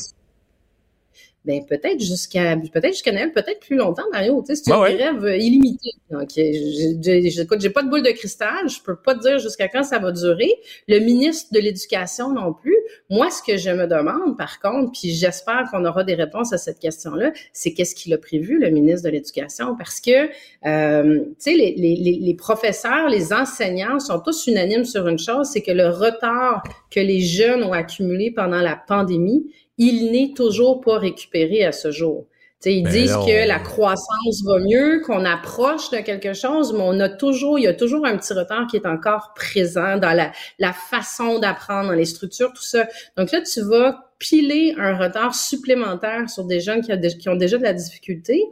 Ben 1.44 1.64
peut-être 1.66 2.00
jusqu'à 2.00 2.56
peut-être 2.56 2.92
jusqu'à 2.92 3.12
Noël, 3.12 3.32
peut-être 3.32 3.60
plus 3.60 3.76
longtemps, 3.76 4.04
Mario. 4.12 4.42
Tu 4.46 4.54
sais, 4.54 4.62
c'est 4.64 4.70
une 4.70 4.96
grève 4.96 5.40
illimitée. 5.40 5.92
Donc, 6.10 6.28
j'ai 6.34 7.70
pas 7.70 7.82
de 7.82 7.88
boule 7.88 8.02
de 8.02 8.10
cristal, 8.10 8.68
je 8.68 8.82
peux 8.82 8.96
pas 8.96 9.14
te 9.14 9.20
dire 9.20 9.38
jusqu'à 9.38 9.68
quand 9.68 9.82
ça 9.82 9.98
va 9.98 10.12
durer. 10.12 10.50
Le 10.88 10.98
ministre 10.98 11.52
de 11.52 11.60
l'Éducation 11.60 12.32
non 12.32 12.52
plus. 12.52 12.76
Moi, 13.08 13.30
ce 13.30 13.42
que 13.42 13.56
je 13.56 13.70
me 13.70 13.86
demande, 13.86 14.36
par 14.36 14.60
contre, 14.60 14.92
puis 14.92 15.10
j'espère 15.10 15.68
qu'on 15.70 15.84
aura 15.84 16.04
des 16.04 16.14
réponses 16.14 16.52
à 16.52 16.58
cette 16.58 16.78
question-là, 16.78 17.32
c'est 17.52 17.72
qu'est-ce 17.72 17.94
qu'il 17.94 18.12
a 18.14 18.18
prévu, 18.18 18.58
le 18.58 18.70
ministre 18.70 19.04
de 19.04 19.10
l'Éducation, 19.10 19.76
parce 19.76 20.00
que 20.00 20.28
euh, 20.66 21.20
tu 21.20 21.34
sais, 21.38 21.54
les, 21.54 21.74
les, 21.76 22.18
les 22.20 22.34
professeurs, 22.34 23.08
les 23.08 23.32
enseignants 23.32 24.00
sont 24.00 24.20
tous 24.20 24.46
unanimes 24.46 24.84
sur 24.84 25.06
une 25.08 25.18
chose, 25.18 25.48
c'est 25.52 25.62
que 25.62 25.72
le 25.72 25.88
retard 25.88 26.62
que 26.90 27.00
les 27.00 27.20
jeunes 27.20 27.62
ont 27.64 27.72
accumulé 27.72 28.30
pendant 28.30 28.60
la 28.60 28.76
pandémie, 28.76 29.52
il 29.78 30.10
n'est 30.10 30.32
toujours 30.34 30.80
pas 30.80 30.98
récupéré 30.98 31.64
à 31.64 31.72
ce 31.72 31.90
jour. 31.90 32.26
T'sais, 32.60 32.74
ils 32.74 32.82
ben 32.82 32.90
disent 32.90 33.16
que 33.24 33.46
la 33.46 33.60
croissance 33.60 34.42
va 34.44 34.58
mieux, 34.58 35.00
qu'on 35.06 35.24
approche 35.24 35.90
de 35.90 35.98
quelque 35.98 36.32
chose, 36.32 36.72
mais 36.72 36.82
on 36.82 36.98
a 36.98 37.08
toujours, 37.08 37.56
il 37.56 37.62
y 37.62 37.68
a 37.68 37.74
toujours 37.74 38.04
un 38.04 38.16
petit 38.16 38.32
retard 38.32 38.66
qui 38.66 38.76
est 38.76 38.86
encore 38.86 39.32
présent 39.36 39.96
dans 39.96 40.12
la, 40.12 40.32
la 40.58 40.72
façon 40.72 41.38
d'apprendre, 41.38 41.90
dans 41.90 41.94
les 41.94 42.04
structures, 42.04 42.52
tout 42.52 42.64
ça. 42.64 42.88
Donc 43.16 43.30
là, 43.30 43.42
tu 43.42 43.60
vas 43.60 44.08
piler 44.18 44.74
un 44.76 44.96
retard 44.96 45.36
supplémentaire 45.36 46.28
sur 46.28 46.44
des 46.44 46.58
jeunes 46.60 46.80
qui, 46.80 47.28
ont 47.28 47.36
déjà 47.36 47.58
de 47.58 47.62
la 47.62 47.72
difficulté. 47.72 48.44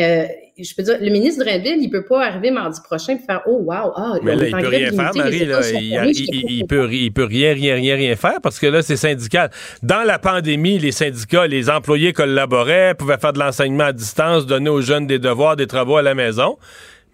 Euh, 0.00 0.24
je 0.58 0.74
peux 0.74 0.82
dire, 0.82 0.96
le 1.00 1.10
ministre 1.10 1.44
Drainville, 1.44 1.82
il 1.82 1.90
peut 1.90 2.04
pas 2.04 2.24
arriver 2.24 2.50
mardi 2.50 2.80
prochain 2.82 3.14
et 3.14 3.18
faire 3.18 3.42
Oh 3.46 3.58
wow, 3.62 3.92
ah, 3.94 4.14
mais 4.22 4.36
là, 4.36 4.46
il 4.46 4.50
peut 4.50 4.68
rien 4.68 4.90
faire, 4.90 5.14
Marie. 5.14 5.44
Là, 5.44 5.60
il, 5.70 6.64
peut, 6.66 6.88
il 6.90 7.12
peut 7.12 7.24
rien, 7.24 7.52
rien, 7.52 7.74
rien, 7.74 7.96
rien 7.96 8.16
faire 8.16 8.40
parce 8.42 8.58
que 8.58 8.66
là, 8.66 8.80
c'est 8.80 8.96
syndical. 8.96 9.50
Dans 9.82 10.02
la 10.02 10.18
pandémie, 10.18 10.78
les 10.78 10.92
syndicats, 10.92 11.46
les 11.46 11.68
employés 11.68 12.14
collaboraient, 12.14 12.94
pouvaient 12.94 13.18
faire 13.18 13.34
de 13.34 13.38
l'enseignement 13.38 13.84
à 13.84 13.92
distance, 13.92 14.46
donner 14.46 14.70
aux 14.70 14.80
jeunes 14.80 15.06
des 15.06 15.18
devoirs, 15.18 15.56
des 15.56 15.66
travaux 15.66 15.96
à 15.96 16.02
la 16.02 16.14
maison. 16.14 16.56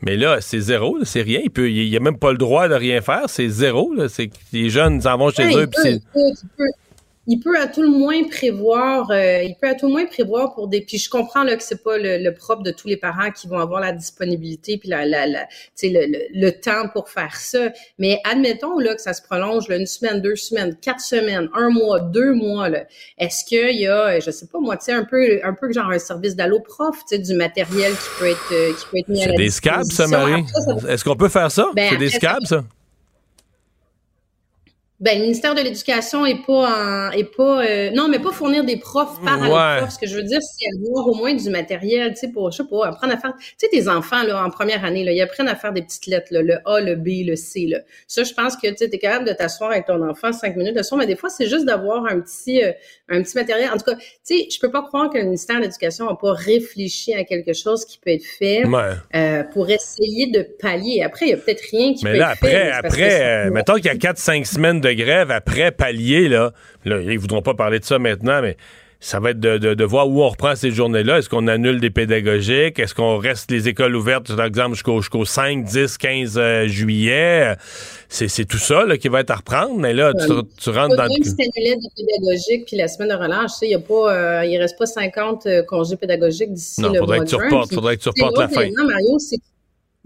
Mais 0.02 0.16
là, 0.16 0.40
c'est 0.40 0.60
zéro, 0.60 0.98
c'est 1.02 1.22
rien. 1.22 1.40
Il 1.42 1.50
peut, 1.50 1.68
il, 1.68 1.96
a 1.96 2.00
même 2.00 2.18
pas 2.18 2.30
le 2.30 2.38
droit 2.38 2.68
de 2.68 2.74
rien 2.74 3.00
faire. 3.00 3.24
C'est 3.26 3.48
zéro. 3.48 3.92
C'est 4.08 4.30
les 4.52 4.70
jeunes 4.70 5.00
s'en 5.00 5.18
vont 5.18 5.30
chez 5.30 5.52
eux. 5.52 5.68
Il 7.30 7.40
peut 7.40 7.60
à 7.60 7.66
tout 7.66 7.82
le 7.82 7.90
moins 7.90 8.24
prévoir, 8.24 9.10
euh, 9.10 9.42
il 9.42 9.54
peut 9.60 9.68
à 9.68 9.74
tout 9.74 9.86
le 9.86 9.92
moins 9.92 10.06
prévoir 10.06 10.54
pour 10.54 10.66
des. 10.66 10.80
Puis 10.80 10.96
je 10.96 11.10
comprends 11.10 11.44
là 11.44 11.56
que 11.56 11.62
c'est 11.62 11.82
pas 11.82 11.98
le, 11.98 12.30
propre 12.30 12.62
de 12.62 12.70
tous 12.70 12.88
les 12.88 12.96
parents 12.96 13.30
qui 13.30 13.46
vont 13.46 13.58
avoir 13.58 13.82
la 13.82 13.92
disponibilité 13.92 14.78
puis 14.78 14.88
la, 14.88 15.04
la, 15.04 15.26
la 15.26 15.46
le, 15.82 16.26
le, 16.32 16.50
temps 16.52 16.88
pour 16.90 17.10
faire 17.10 17.36
ça. 17.36 17.70
Mais 17.98 18.18
admettons 18.24 18.78
là 18.78 18.94
que 18.94 19.02
ça 19.02 19.12
se 19.12 19.20
prolonge 19.20 19.68
là, 19.68 19.76
une 19.76 19.86
semaine, 19.86 20.22
deux 20.22 20.36
semaines, 20.36 20.74
quatre 20.80 21.02
semaines, 21.02 21.50
un 21.52 21.68
mois, 21.68 22.00
deux 22.00 22.32
mois. 22.32 22.70
Est-ce 23.18 23.44
qu'il 23.44 23.78
y 23.78 23.86
a, 23.86 24.18
je 24.20 24.30
sais 24.30 24.46
pas 24.46 24.58
moi, 24.58 24.78
tu 24.78 24.86
sais 24.86 24.92
un 24.92 25.04
peu, 25.04 25.38
un 25.44 25.52
peu 25.52 25.70
genre 25.70 25.90
un 25.90 25.98
service 25.98 26.34
d'allo 26.34 26.60
prof, 26.60 26.96
tu 27.00 27.16
sais 27.16 27.18
du 27.18 27.34
matériel 27.34 27.92
qui 27.92 28.08
peut 28.18 28.30
être, 28.30 28.52
euh, 28.52 28.72
qui 28.72 28.86
peut 28.90 28.98
être 29.00 29.08
mis 29.08 29.22
à 29.22 29.28
la 29.28 29.34
des 29.34 29.50
scabs, 29.50 29.84
ça, 29.84 30.06
Marie. 30.06 30.44
Est-ce 30.88 31.04
qu'on 31.04 31.16
peut 31.16 31.28
faire 31.28 31.50
ça? 31.50 31.68
Ben, 31.74 31.90
C'est 31.90 31.98
des 31.98 32.08
scabs, 32.08 32.46
ça? 32.46 32.64
Ben, 35.00 35.16
le 35.16 35.22
ministère 35.22 35.54
de 35.54 35.60
l'Éducation 35.60 36.26
est 36.26 36.44
pas 36.44 36.52
en, 36.52 37.10
est 37.12 37.36
pas, 37.36 37.64
euh, 37.64 37.90
non, 37.92 38.08
mais 38.08 38.18
pas 38.18 38.32
fournir 38.32 38.64
des 38.64 38.78
profs 38.78 39.22
par 39.24 39.40
ouais. 39.40 39.78
prof. 39.78 39.90
Ce 39.90 39.98
que 39.98 40.08
je 40.08 40.16
veux 40.16 40.24
dire, 40.24 40.40
c'est 40.42 40.66
avoir 40.76 41.06
au 41.06 41.14
moins 41.14 41.34
du 41.34 41.48
matériel, 41.50 42.14
tu 42.14 42.20
sais, 42.20 42.28
pour, 42.32 42.50
je 42.50 42.56
sais 42.56 42.68
pas, 42.68 42.88
apprendre 42.88 43.12
à 43.12 43.16
faire, 43.16 43.32
tu 43.38 43.54
sais, 43.58 43.68
tes 43.68 43.88
enfants, 43.88 44.24
là, 44.24 44.44
en 44.44 44.50
première 44.50 44.84
année, 44.84 45.04
là, 45.04 45.12
ils 45.12 45.22
apprennent 45.22 45.46
à 45.46 45.54
faire 45.54 45.72
des 45.72 45.82
petites 45.82 46.06
lettres, 46.06 46.32
là, 46.32 46.42
le 46.42 46.58
A, 46.64 46.80
le 46.80 46.96
B, 46.96 47.24
le 47.24 47.36
C, 47.36 47.66
là. 47.68 47.78
Ça, 48.08 48.24
je 48.24 48.34
pense 48.34 48.56
que, 48.56 48.66
tu 48.66 48.76
sais, 48.78 48.90
t'es 48.90 48.98
capable 48.98 49.28
de 49.28 49.32
t'asseoir 49.32 49.70
avec 49.70 49.86
ton 49.86 50.02
enfant 50.02 50.32
cinq 50.32 50.56
minutes 50.56 50.74
de 50.76 50.82
soir, 50.82 50.98
mais 50.98 51.06
des 51.06 51.14
fois, 51.14 51.30
c'est 51.30 51.46
juste 51.46 51.64
d'avoir 51.64 52.06
un 52.06 52.18
petit, 52.18 52.64
euh, 52.64 52.72
un 53.08 53.22
petit 53.22 53.36
matériel. 53.36 53.70
En 53.70 53.76
tout 53.76 53.84
cas, 53.84 53.94
tu 53.94 54.02
sais, 54.24 54.48
je 54.50 54.58
peux 54.58 54.72
pas 54.72 54.82
croire 54.82 55.10
que 55.10 55.18
le 55.18 55.24
ministère 55.24 55.58
de 55.58 55.62
l'Éducation 55.62 56.06
n'a 56.06 56.16
pas 56.16 56.32
réfléchi 56.32 57.14
à 57.14 57.22
quelque 57.22 57.52
chose 57.52 57.84
qui 57.84 57.98
peut 57.98 58.10
être 58.10 58.26
fait, 58.26 58.64
euh, 59.14 59.44
pour 59.44 59.70
essayer 59.70 60.32
de 60.32 60.42
pallier. 60.60 61.02
Après, 61.04 61.26
il 61.26 61.28
y 61.30 61.34
a 61.34 61.36
peut-être 61.36 61.62
rien 61.70 61.94
qui 61.94 62.02
peut 62.02 62.16
être 62.16 62.30
après, 62.30 62.50
fait. 62.50 62.70
Après, 62.72 63.14
après, 63.14 63.50
mettons 63.50 63.74
qu'il 63.74 63.86
y 63.86 63.90
a 63.90 63.96
quatre, 63.96 64.18
cinq 64.18 64.44
semaines 64.44 64.80
de 64.80 64.87
de 64.88 65.02
grève 65.02 65.30
après 65.30 65.70
palier, 65.70 66.28
là, 66.28 66.52
là, 66.84 67.00
ils 67.00 67.18
voudront 67.18 67.42
pas 67.42 67.54
parler 67.54 67.78
de 67.78 67.84
ça 67.84 67.98
maintenant, 67.98 68.42
mais 68.42 68.56
ça 69.00 69.20
va 69.20 69.30
être 69.30 69.38
de, 69.38 69.84
voir 69.84 70.08
où 70.08 70.22
on 70.22 70.28
reprend 70.28 70.56
ces 70.56 70.72
journées-là. 70.72 71.18
Est-ce 71.18 71.28
qu'on 71.28 71.46
annule 71.46 71.80
des 71.80 71.90
pédagogiques? 71.90 72.80
Est-ce 72.80 72.96
qu'on 72.96 73.16
reste 73.18 73.50
les 73.50 73.68
écoles 73.68 73.94
ouvertes, 73.94 74.34
par 74.34 74.46
exemple, 74.46 74.74
jusqu'au 74.74 75.24
5, 75.24 75.64
10, 75.64 75.98
15 75.98 76.40
juillet? 76.66 77.54
C'est 78.08 78.44
tout 78.44 78.58
ça 78.58 78.84
là, 78.84 78.98
qui 78.98 79.08
va 79.08 79.20
être 79.20 79.30
à 79.30 79.36
reprendre, 79.36 79.76
mais 79.76 79.94
là, 79.94 80.12
tu, 80.14 80.26
tu 80.56 80.70
rentres 80.70 80.96
dans... 80.96 81.04
Même 81.04 81.22
si 81.22 81.30
annulé 81.30 81.76
des 81.76 82.04
pédagogiques 82.04 82.66
puis 82.66 82.76
la 82.76 82.88
semaine 82.88 83.10
de 83.10 83.14
relâche, 83.14 83.52
il 83.62 83.70
ne 83.70 84.08
euh, 84.08 84.44
il 84.44 84.58
reste 84.58 84.76
pas 84.76 84.86
50 84.86 85.46
euh, 85.46 85.62
congés 85.62 85.96
pédagogiques 85.96 86.52
d'ici 86.52 86.82
le 86.82 86.98
faudrait 86.98 87.18
mois 87.18 87.24
que 87.24 87.30
tu 87.30 87.36
reportes, 87.36 87.72
faudrait 87.72 87.96
que 87.96 88.02
tu 88.02 88.08
reportes 88.08 88.38
la 88.38 88.48
fin. 88.48 88.68
Mario, 88.74 89.18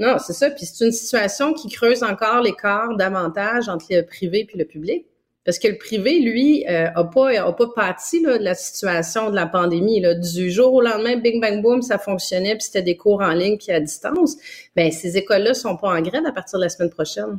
non, 0.02 0.18
c'est 0.18 0.32
ça. 0.32 0.50
Puis 0.50 0.66
c'est 0.66 0.84
une 0.84 0.90
situation 0.90 1.52
qui 1.52 1.68
creuse 1.68 2.02
encore 2.02 2.40
l'écart 2.42 2.96
davantage 2.96 3.68
entre 3.68 3.86
le 3.90 4.02
privé 4.02 4.48
et 4.52 4.58
le 4.58 4.64
public. 4.64 5.06
Parce 5.44 5.60
que 5.60 5.68
le 5.68 5.78
privé, 5.78 6.18
lui, 6.18 6.64
euh, 6.68 6.88
a 6.92 7.04
pas 7.04 7.30
a 7.40 7.52
pas 7.52 7.66
pâti 7.74 8.20
là, 8.20 8.36
de 8.36 8.42
la 8.42 8.56
situation 8.56 9.30
de 9.30 9.36
la 9.36 9.46
pandémie. 9.46 10.02
Du 10.20 10.50
jour 10.50 10.74
au 10.74 10.80
lendemain, 10.80 11.16
bing 11.16 11.40
bang 11.40 11.62
boom, 11.62 11.82
ça 11.82 11.98
fonctionnait, 11.98 12.54
puis 12.54 12.64
c'était 12.64 12.82
des 12.82 12.96
cours 12.96 13.20
en 13.20 13.32
ligne 13.32 13.56
puis 13.58 13.70
à 13.70 13.78
distance. 13.78 14.36
Ben 14.74 14.90
ces 14.90 15.16
écoles-là 15.16 15.54
sont 15.54 15.76
pas 15.76 15.88
en 15.88 16.00
grève 16.00 16.26
à 16.26 16.32
partir 16.32 16.58
de 16.58 16.64
la 16.64 16.68
semaine 16.68 16.90
prochaine. 16.90 17.38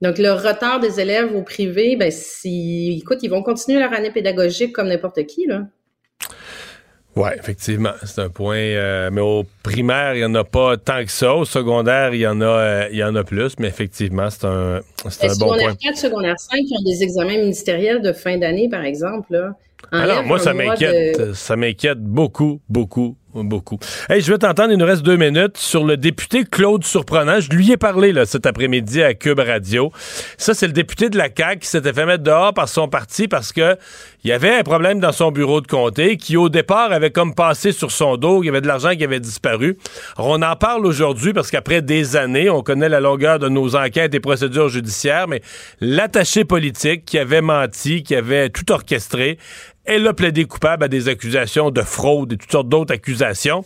Donc 0.00 0.18
le 0.18 0.30
retard 0.30 0.78
des 0.78 1.00
élèves 1.00 1.34
au 1.34 1.42
privé, 1.42 1.96
ben 1.96 2.12
si, 2.12 3.00
écoute, 3.02 3.18
ils 3.22 3.30
vont 3.30 3.42
continuer 3.42 3.80
leur 3.80 3.92
année 3.92 4.12
pédagogique 4.12 4.72
comme 4.72 4.88
n'importe 4.88 5.26
qui 5.26 5.46
là. 5.46 5.66
Oui, 7.16 7.30
effectivement, 7.38 7.90
c'est 8.04 8.20
un 8.20 8.28
point. 8.28 8.56
Euh, 8.56 9.10
mais 9.12 9.20
au 9.20 9.44
primaire, 9.62 10.14
il 10.14 10.18
n'y 10.18 10.24
en 10.24 10.34
a 10.34 10.44
pas 10.44 10.76
tant 10.76 11.04
que 11.04 11.10
ça. 11.10 11.34
Au 11.34 11.44
secondaire, 11.44 12.14
il 12.14 12.20
y 12.20 12.26
en 12.26 12.40
a, 12.40 12.44
euh, 12.44 12.88
il 12.92 12.98
y 12.98 13.04
en 13.04 13.14
a 13.16 13.24
plus, 13.24 13.54
mais 13.58 13.68
effectivement, 13.68 14.30
c'est 14.30 14.44
un, 14.46 14.80
c'est 15.08 15.28
un 15.28 15.34
bon 15.34 15.46
point. 15.48 15.56
Secondaire 15.56 15.76
4, 15.80 15.96
secondaire 15.96 16.38
5 16.38 16.58
qui 16.58 16.74
ont 16.78 16.82
des 16.84 17.02
examens 17.02 17.38
ministériels 17.38 18.00
de 18.00 18.12
fin 18.12 18.38
d'année, 18.38 18.68
par 18.68 18.84
exemple. 18.84 19.32
Là, 19.32 19.56
Alors, 19.90 20.22
moi, 20.24 20.38
ça 20.38 20.54
m'inquiète. 20.54 21.34
Ça 21.34 21.56
m'inquiète 21.56 22.00
beaucoup, 22.00 22.60
beaucoup, 22.68 23.16
Beaucoup. 23.32 23.78
Hey, 24.08 24.20
je 24.22 24.32
vais 24.32 24.38
t'entendre, 24.38 24.72
il 24.72 24.78
nous 24.78 24.84
reste 24.84 25.02
deux 25.02 25.16
minutes, 25.16 25.56
sur 25.56 25.84
le 25.84 25.96
député 25.96 26.44
Claude 26.44 26.84
Surprenant. 26.84 27.38
Je 27.38 27.50
lui 27.50 27.70
ai 27.70 27.76
parlé 27.76 28.12
là, 28.12 28.26
cet 28.26 28.44
après-midi 28.44 29.02
à 29.02 29.14
Cube 29.14 29.38
Radio. 29.38 29.92
Ça, 30.36 30.52
c'est 30.52 30.66
le 30.66 30.72
député 30.72 31.10
de 31.10 31.16
la 31.16 31.28
CAQ 31.34 31.60
qui 31.60 31.68
s'était 31.68 31.92
fait 31.92 32.06
mettre 32.06 32.24
dehors 32.24 32.52
par 32.52 32.68
son 32.68 32.88
parti 32.88 33.28
parce 33.28 33.52
que 33.52 33.76
il 34.24 34.28
y 34.28 34.32
avait 34.32 34.58
un 34.58 34.62
problème 34.62 35.00
dans 35.00 35.12
son 35.12 35.30
bureau 35.30 35.60
de 35.60 35.66
comté 35.66 36.16
qui, 36.16 36.36
au 36.36 36.48
départ, 36.48 36.92
avait 36.92 37.10
comme 37.10 37.34
passé 37.34 37.72
sur 37.72 37.90
son 37.90 38.16
dos. 38.16 38.42
Il 38.42 38.46
y 38.46 38.48
avait 38.48 38.60
de 38.60 38.66
l'argent 38.66 38.94
qui 38.96 39.04
avait 39.04 39.20
disparu. 39.20 39.78
On 40.18 40.42
en 40.42 40.56
parle 40.56 40.84
aujourd'hui 40.84 41.32
parce 41.32 41.50
qu'après 41.50 41.80
des 41.82 42.16
années, 42.16 42.50
on 42.50 42.62
connaît 42.62 42.88
la 42.88 43.00
longueur 43.00 43.38
de 43.38 43.48
nos 43.48 43.76
enquêtes 43.76 44.14
et 44.14 44.20
procédures 44.20 44.68
judiciaires, 44.68 45.28
mais 45.28 45.40
l'attaché 45.80 46.44
politique 46.44 47.04
qui 47.04 47.18
avait 47.18 47.40
menti, 47.40 48.02
qui 48.02 48.14
avait 48.14 48.50
tout 48.50 48.70
orchestré, 48.72 49.38
elle 49.90 50.06
a 50.06 50.14
plaidé 50.14 50.44
coupable 50.44 50.84
à 50.84 50.88
des 50.88 51.08
accusations 51.08 51.72
de 51.72 51.82
fraude 51.82 52.32
et 52.32 52.36
toutes 52.36 52.52
sortes 52.52 52.68
d'autres 52.68 52.94
accusations. 52.94 53.64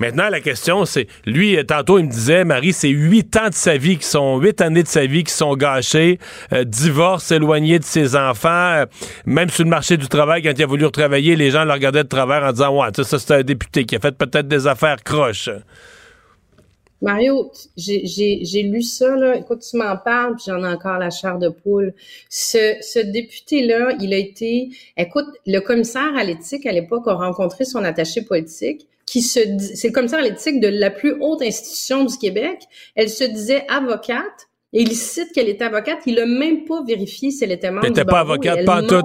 Maintenant, 0.00 0.28
la 0.28 0.40
question, 0.40 0.84
c'est, 0.84 1.06
lui, 1.24 1.56
tantôt, 1.64 2.00
il 2.00 2.06
me 2.06 2.10
disait, 2.10 2.44
Marie, 2.44 2.72
c'est 2.72 2.88
huit 2.88 3.36
ans 3.36 3.48
de 3.48 3.54
sa 3.54 3.76
vie 3.76 3.98
qui 3.98 4.06
sont, 4.06 4.38
huit 4.38 4.60
années 4.60 4.82
de 4.82 4.88
sa 4.88 5.06
vie 5.06 5.22
qui 5.22 5.32
sont 5.32 5.54
gâchées, 5.54 6.18
euh, 6.52 6.64
divorce, 6.64 7.30
éloigné 7.30 7.78
de 7.78 7.84
ses 7.84 8.16
enfants, 8.16 8.48
euh, 8.48 8.86
même 9.24 9.50
sur 9.50 9.62
le 9.62 9.70
marché 9.70 9.96
du 9.96 10.08
travail, 10.08 10.42
quand 10.42 10.50
il 10.56 10.62
a 10.64 10.66
voulu 10.66 10.86
retravailler, 10.86 11.36
les 11.36 11.52
gens 11.52 11.64
le 11.64 11.72
regardaient 11.72 12.02
de 12.02 12.08
travers 12.08 12.42
en 12.42 12.50
disant, 12.50 12.76
ouais, 12.76 12.88
ça, 12.92 13.18
c'est 13.20 13.30
un 13.32 13.42
député 13.42 13.84
qui 13.84 13.94
a 13.94 14.00
fait 14.00 14.16
peut-être 14.16 14.48
des 14.48 14.66
affaires 14.66 15.04
croches. 15.04 15.50
Mario, 17.02 17.50
j'ai 17.76 18.62
lu 18.62 18.80
ça, 18.82 19.16
là. 19.16 19.36
Écoute, 19.36 19.66
tu 19.68 19.76
m'en 19.76 19.96
parles, 19.96 20.36
puis 20.36 20.44
j'en 20.46 20.64
ai 20.64 20.68
encore 20.68 20.98
la 20.98 21.10
chair 21.10 21.38
de 21.38 21.48
poule. 21.48 21.94
Ce, 22.30 23.00
député-là, 23.04 23.96
il 24.00 24.14
a 24.14 24.16
été... 24.16 24.70
Écoute, 24.96 25.26
le 25.46 25.58
commissaire 25.58 26.16
à 26.16 26.22
l'éthique, 26.22 26.64
à 26.64 26.72
l'époque, 26.72 27.08
a 27.08 27.14
rencontré 27.14 27.64
son 27.64 27.82
attaché 27.82 28.22
politique, 28.22 28.86
qui 29.04 29.20
se... 29.20 29.40
C'est 29.58 29.88
le 29.88 29.92
commissaire 29.92 30.20
à 30.20 30.22
l'éthique 30.22 30.60
de 30.60 30.68
la 30.68 30.90
plus 30.90 31.14
haute 31.20 31.42
institution 31.42 32.04
du 32.04 32.16
Québec. 32.16 32.60
Elle 32.94 33.10
se 33.10 33.24
disait 33.24 33.64
avocate, 33.68 34.48
et 34.74 34.80
il 34.82 34.94
cite 34.94 35.32
qu'elle 35.32 35.50
était 35.50 35.64
avocate. 35.64 35.98
Il 36.06 36.14
n'a 36.14 36.24
même 36.24 36.64
pas 36.64 36.82
vérifié 36.82 37.30
si 37.30 37.44
elle 37.44 37.52
était 37.52 37.70
membre 37.70 37.84
Elle 37.84 37.92
n'était 37.92 38.06
pas 38.06 38.20
avocate, 38.20 38.64
pas 38.64 38.82
en 38.82 38.86
tout. 38.86 39.02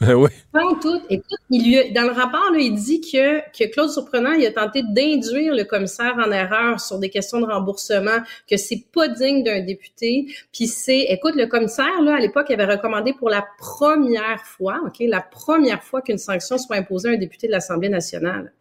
oui. 0.00 0.30
Pas 0.50 0.64
en 0.64 0.74
tout. 0.76 0.98
Écoute, 1.10 1.38
il 1.50 1.64
lui 1.64 1.92
dans 1.92 2.04
le 2.04 2.12
rapport, 2.12 2.50
là, 2.50 2.58
il 2.58 2.74
dit 2.74 3.02
que, 3.02 3.40
que 3.50 3.70
Claude 3.70 3.90
Surprenant, 3.90 4.32
il 4.32 4.46
a 4.46 4.50
tenté 4.50 4.82
d'induire 4.82 5.54
le 5.54 5.64
commissaire 5.64 6.14
en 6.18 6.30
erreur 6.32 6.80
sur 6.80 6.98
des 6.98 7.10
questions 7.10 7.40
de 7.40 7.46
remboursement, 7.46 8.22
que 8.48 8.56
c'est 8.56 8.86
pas 8.94 9.08
digne 9.08 9.42
d'un 9.42 9.60
député. 9.60 10.26
Puis 10.52 10.68
c'est, 10.68 11.00
écoute, 11.10 11.34
le 11.36 11.46
commissaire, 11.46 12.00
là, 12.00 12.16
à 12.16 12.20
l'époque, 12.20 12.50
avait 12.50 12.64
recommandé 12.64 13.12
pour 13.12 13.28
la 13.28 13.44
première 13.58 14.42
fois, 14.46 14.80
OK, 14.86 14.96
la 15.00 15.20
première 15.20 15.82
fois 15.82 16.00
qu'une 16.00 16.18
sanction 16.18 16.56
soit 16.56 16.76
imposée 16.76 17.10
à 17.10 17.12
un 17.12 17.18
député 17.18 17.46
de 17.46 17.52
l'Assemblée 17.52 17.90
nationale. 17.90 18.52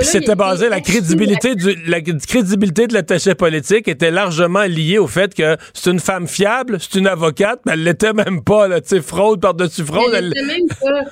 C'était 0.00 0.34
basé, 0.34 0.68
la 0.68 0.80
crédibilité, 0.80 1.54
du, 1.54 1.74
la 1.86 2.00
crédibilité 2.00 2.86
de 2.88 2.94
l'attaché 2.94 3.34
politique 3.34 3.86
était 3.86 4.10
largement 4.10 4.64
liée 4.64 4.98
au 4.98 5.06
fait 5.06 5.34
que 5.34 5.56
c'est 5.72 5.90
une 5.90 6.00
femme 6.00 6.26
fiable, 6.26 6.78
c'est 6.80 6.98
une 6.98 7.06
avocate, 7.06 7.60
mais 7.64 7.72
elle 7.74 7.84
l'était 7.84 8.12
même 8.12 8.42
pas, 8.42 8.66
là, 8.66 8.80
tu 8.80 8.88
sais, 8.88 9.00
fraude 9.00 9.40
par-dessus 9.40 9.84
fraude. 9.84 10.12
Elle, 10.14 10.32
même 10.46 10.68
pas. 10.80 11.04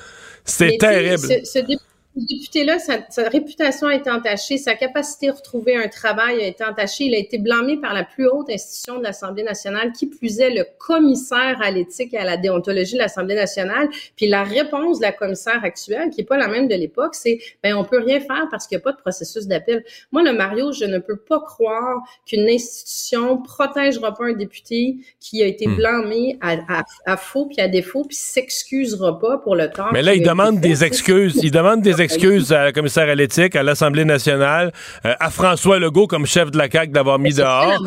C'est 0.48 0.76
terrible. 0.78 1.18
Ce, 1.18 1.44
ce 1.44 1.58
député-là, 2.24 2.78
sa, 2.78 2.98
sa, 3.10 3.28
réputation 3.28 3.88
a 3.88 3.94
été 3.94 4.10
entachée, 4.10 4.56
sa 4.56 4.74
capacité 4.74 5.28
à 5.28 5.32
retrouver 5.32 5.76
un 5.76 5.88
travail 5.88 6.40
a 6.40 6.46
été 6.46 6.64
entachée. 6.64 7.04
Il 7.04 7.14
a 7.14 7.18
été 7.18 7.36
blâmé 7.36 7.76
par 7.76 7.92
la 7.92 8.04
plus 8.04 8.26
haute 8.26 8.48
institution 8.48 8.98
de 8.98 9.02
l'Assemblée 9.02 9.42
nationale, 9.42 9.92
qui 9.92 10.06
plus 10.06 10.40
est 10.40 10.50
le 10.50 10.64
commissaire 10.78 11.60
à 11.62 11.70
l'éthique 11.70 12.14
et 12.14 12.18
à 12.18 12.24
la 12.24 12.38
déontologie 12.38 12.94
de 12.94 13.00
l'Assemblée 13.00 13.34
nationale. 13.34 13.88
Puis 14.16 14.28
la 14.28 14.44
réponse 14.44 14.98
de 14.98 15.02
la 15.02 15.12
commissaire 15.12 15.62
actuelle, 15.62 16.08
qui 16.08 16.22
est 16.22 16.24
pas 16.24 16.38
la 16.38 16.48
même 16.48 16.68
de 16.68 16.74
l'époque, 16.74 17.14
c'est 17.14 17.38
ben 17.62 17.74
on 17.74 17.84
peut 17.84 17.98
rien 17.98 18.20
faire 18.20 18.46
parce 18.50 18.66
qu'il 18.66 18.78
n'y 18.78 18.80
a 18.80 18.84
pas 18.84 18.92
de 18.92 19.00
processus 19.00 19.46
d'appel. 19.46 19.84
Moi, 20.10 20.22
le 20.22 20.32
Mario, 20.32 20.72
je 20.72 20.86
ne 20.86 20.98
peux 20.98 21.16
pas 21.16 21.40
croire 21.40 22.02
qu'une 22.24 22.48
institution 22.48 23.42
protégera 23.42 24.14
pas 24.14 24.24
un 24.24 24.32
député 24.32 24.96
qui 25.20 25.42
a 25.42 25.46
été 25.46 25.66
hmm. 25.68 25.76
blâmé 25.76 26.38
à, 26.40 26.56
à, 26.78 26.84
à 27.04 27.16
faux 27.18 27.44
puis 27.46 27.60
à 27.60 27.68
défaut 27.68 28.04
puis 28.04 28.16
s'excusera 28.16 29.18
pas 29.18 29.36
pour 29.36 29.54
le 29.54 29.68
temps. 29.70 29.88
Mais 29.92 30.02
là, 30.02 30.14
il 30.14 30.22
demande 30.22 30.60
des 30.60 30.82
excuses. 30.82 31.38
Il 31.42 31.50
demande 31.50 31.82
des 31.82 31.90
excuses 31.90 32.05
à 32.52 32.64
la 32.64 32.72
commissaire 32.72 33.08
à 33.08 33.14
l'éthique, 33.14 33.56
à 33.56 33.62
l'Assemblée 33.62 34.04
nationale, 34.04 34.72
euh, 35.04 35.14
à 35.20 35.30
François 35.30 35.78
Legault 35.78 36.06
comme 36.06 36.26
chef 36.26 36.50
de 36.50 36.58
la 36.58 36.70
CAQ 36.70 36.92
d'avoir 36.92 37.18
mis 37.18 37.34
dehors. 37.34 37.84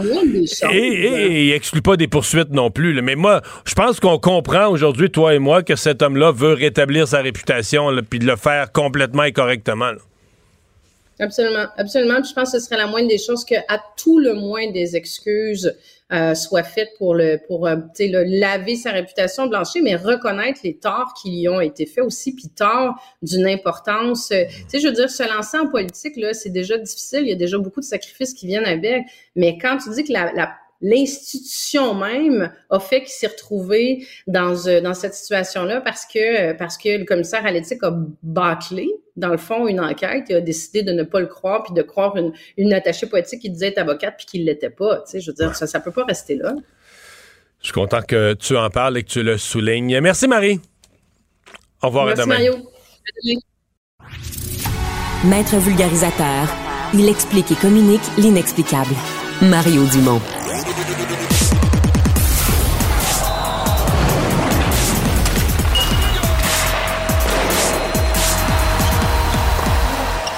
Et, 0.71 1.47
il 1.47 1.53
exclut 1.53 1.81
pas 1.81 1.97
des 1.97 2.07
poursuites 2.07 2.51
non 2.51 2.71
plus. 2.71 2.99
Mais 3.01 3.15
moi, 3.15 3.41
je 3.65 3.73
pense 3.73 3.99
qu'on 3.99 4.17
comprend 4.17 4.67
aujourd'hui, 4.67 5.09
toi 5.09 5.33
et 5.33 5.39
moi, 5.39 5.63
que 5.63 5.75
cet 5.75 6.01
homme-là 6.01 6.31
veut 6.31 6.53
rétablir 6.53 7.07
sa 7.07 7.21
réputation 7.21 7.89
puis 8.09 8.19
de 8.19 8.25
le 8.25 8.35
faire 8.35 8.71
complètement 8.71 9.23
et 9.23 9.31
correctement. 9.31 9.91
Absolument, 11.19 11.65
absolument. 11.75 12.23
je 12.23 12.33
pense 12.33 12.53
que 12.53 12.59
ce 12.59 12.65
serait 12.65 12.77
la 12.77 12.87
moindre 12.87 13.09
des 13.09 13.17
choses 13.17 13.43
qu'à 13.43 13.63
tout 13.97 14.19
le 14.19 14.33
moins 14.33 14.71
des 14.71 14.95
excuses 14.95 15.75
euh, 16.13 16.33
soient 16.33 16.63
faites 16.63 16.91
pour 16.97 17.13
le 17.13 17.39
pour 17.45 17.67
euh, 17.67 17.75
le, 17.99 18.23
laver 18.39 18.77
sa 18.77 18.91
réputation, 18.91 19.47
blanchir, 19.47 19.83
mais 19.83 19.95
reconnaître 19.95 20.61
les 20.63 20.77
torts 20.77 21.13
qui 21.21 21.29
lui 21.29 21.49
ont 21.49 21.59
été 21.59 21.85
faits 21.85 22.05
aussi, 22.05 22.33
puis 22.33 22.47
torts 22.47 22.95
d'une 23.21 23.47
importance. 23.47 24.31
Euh, 24.31 24.45
tu 24.47 24.63
sais, 24.69 24.79
je 24.79 24.87
veux 24.87 24.93
dire, 24.93 25.09
se 25.09 25.23
lancer 25.23 25.57
en 25.57 25.67
politique 25.67 26.15
là, 26.15 26.33
c'est 26.33 26.49
déjà 26.49 26.77
difficile. 26.77 27.23
Il 27.23 27.29
y 27.29 27.33
a 27.33 27.35
déjà 27.35 27.57
beaucoup 27.57 27.81
de 27.81 27.85
sacrifices 27.85 28.33
qui 28.33 28.47
viennent 28.47 28.65
avec. 28.65 29.03
Mais 29.35 29.57
quand 29.61 29.77
tu 29.77 29.89
dis 29.91 30.05
que 30.05 30.13
la, 30.13 30.31
la 30.33 30.55
l'institution 30.81 31.93
même 31.93 32.51
a 32.69 32.79
fait 32.79 33.01
qu'il 33.01 33.09
s'est 33.09 33.27
retrouvé 33.27 34.05
dans, 34.27 34.67
euh, 34.67 34.81
dans 34.81 34.93
cette 34.93 35.13
situation-là 35.13 35.81
parce 35.81 36.05
que, 36.05 36.53
parce 36.53 36.77
que 36.77 36.99
le 36.99 37.05
commissaire 37.05 37.45
à 37.45 37.51
l'éthique 37.51 37.83
a 37.83 37.93
bâclé, 38.23 38.89
dans 39.17 39.29
le 39.29 39.37
fond, 39.37 39.67
une 39.67 39.81
enquête 39.81 40.29
et 40.29 40.35
a 40.35 40.41
décidé 40.41 40.83
de 40.83 40.93
ne 40.93 41.03
pas 41.03 41.19
le 41.19 41.27
croire 41.27 41.63
puis 41.63 41.73
de 41.73 41.81
croire 41.81 42.15
une, 42.15 42.31
une 42.57 42.73
attachée 42.73 43.07
poétique 43.07 43.41
qui 43.41 43.49
disait 43.49 43.67
être 43.67 43.79
avocate 43.79 44.15
puis 44.17 44.25
qu'il 44.25 44.45
l'était 44.45 44.69
pas. 44.69 45.01
Tu 45.01 45.11
sais, 45.11 45.19
je 45.19 45.31
veux 45.31 45.35
dire, 45.35 45.55
ça, 45.55 45.67
ça 45.67 45.79
peut 45.79 45.91
pas 45.91 46.05
rester 46.05 46.35
là. 46.35 46.53
Je 47.59 47.65
suis 47.65 47.73
content 47.73 48.01
que 48.01 48.33
tu 48.35 48.55
en 48.55 48.69
parles 48.69 48.97
et 48.97 49.03
que 49.03 49.09
tu 49.09 49.21
le 49.21 49.37
soulignes. 49.37 49.99
Merci, 49.99 50.27
Marie. 50.27 50.61
Au 51.83 51.87
revoir 51.87 52.05
Merci, 52.05 52.21
à 52.21 52.23
demain. 52.23 52.35
Mario. 52.35 52.55
Maître 55.25 55.57
vulgarisateur, 55.57 56.47
il 56.93 57.09
explique 57.09 57.51
et 57.51 57.55
communique 57.55 58.01
l'inexplicable. 58.17 58.95
Mario 59.41 59.85
Dumont. 59.87 60.21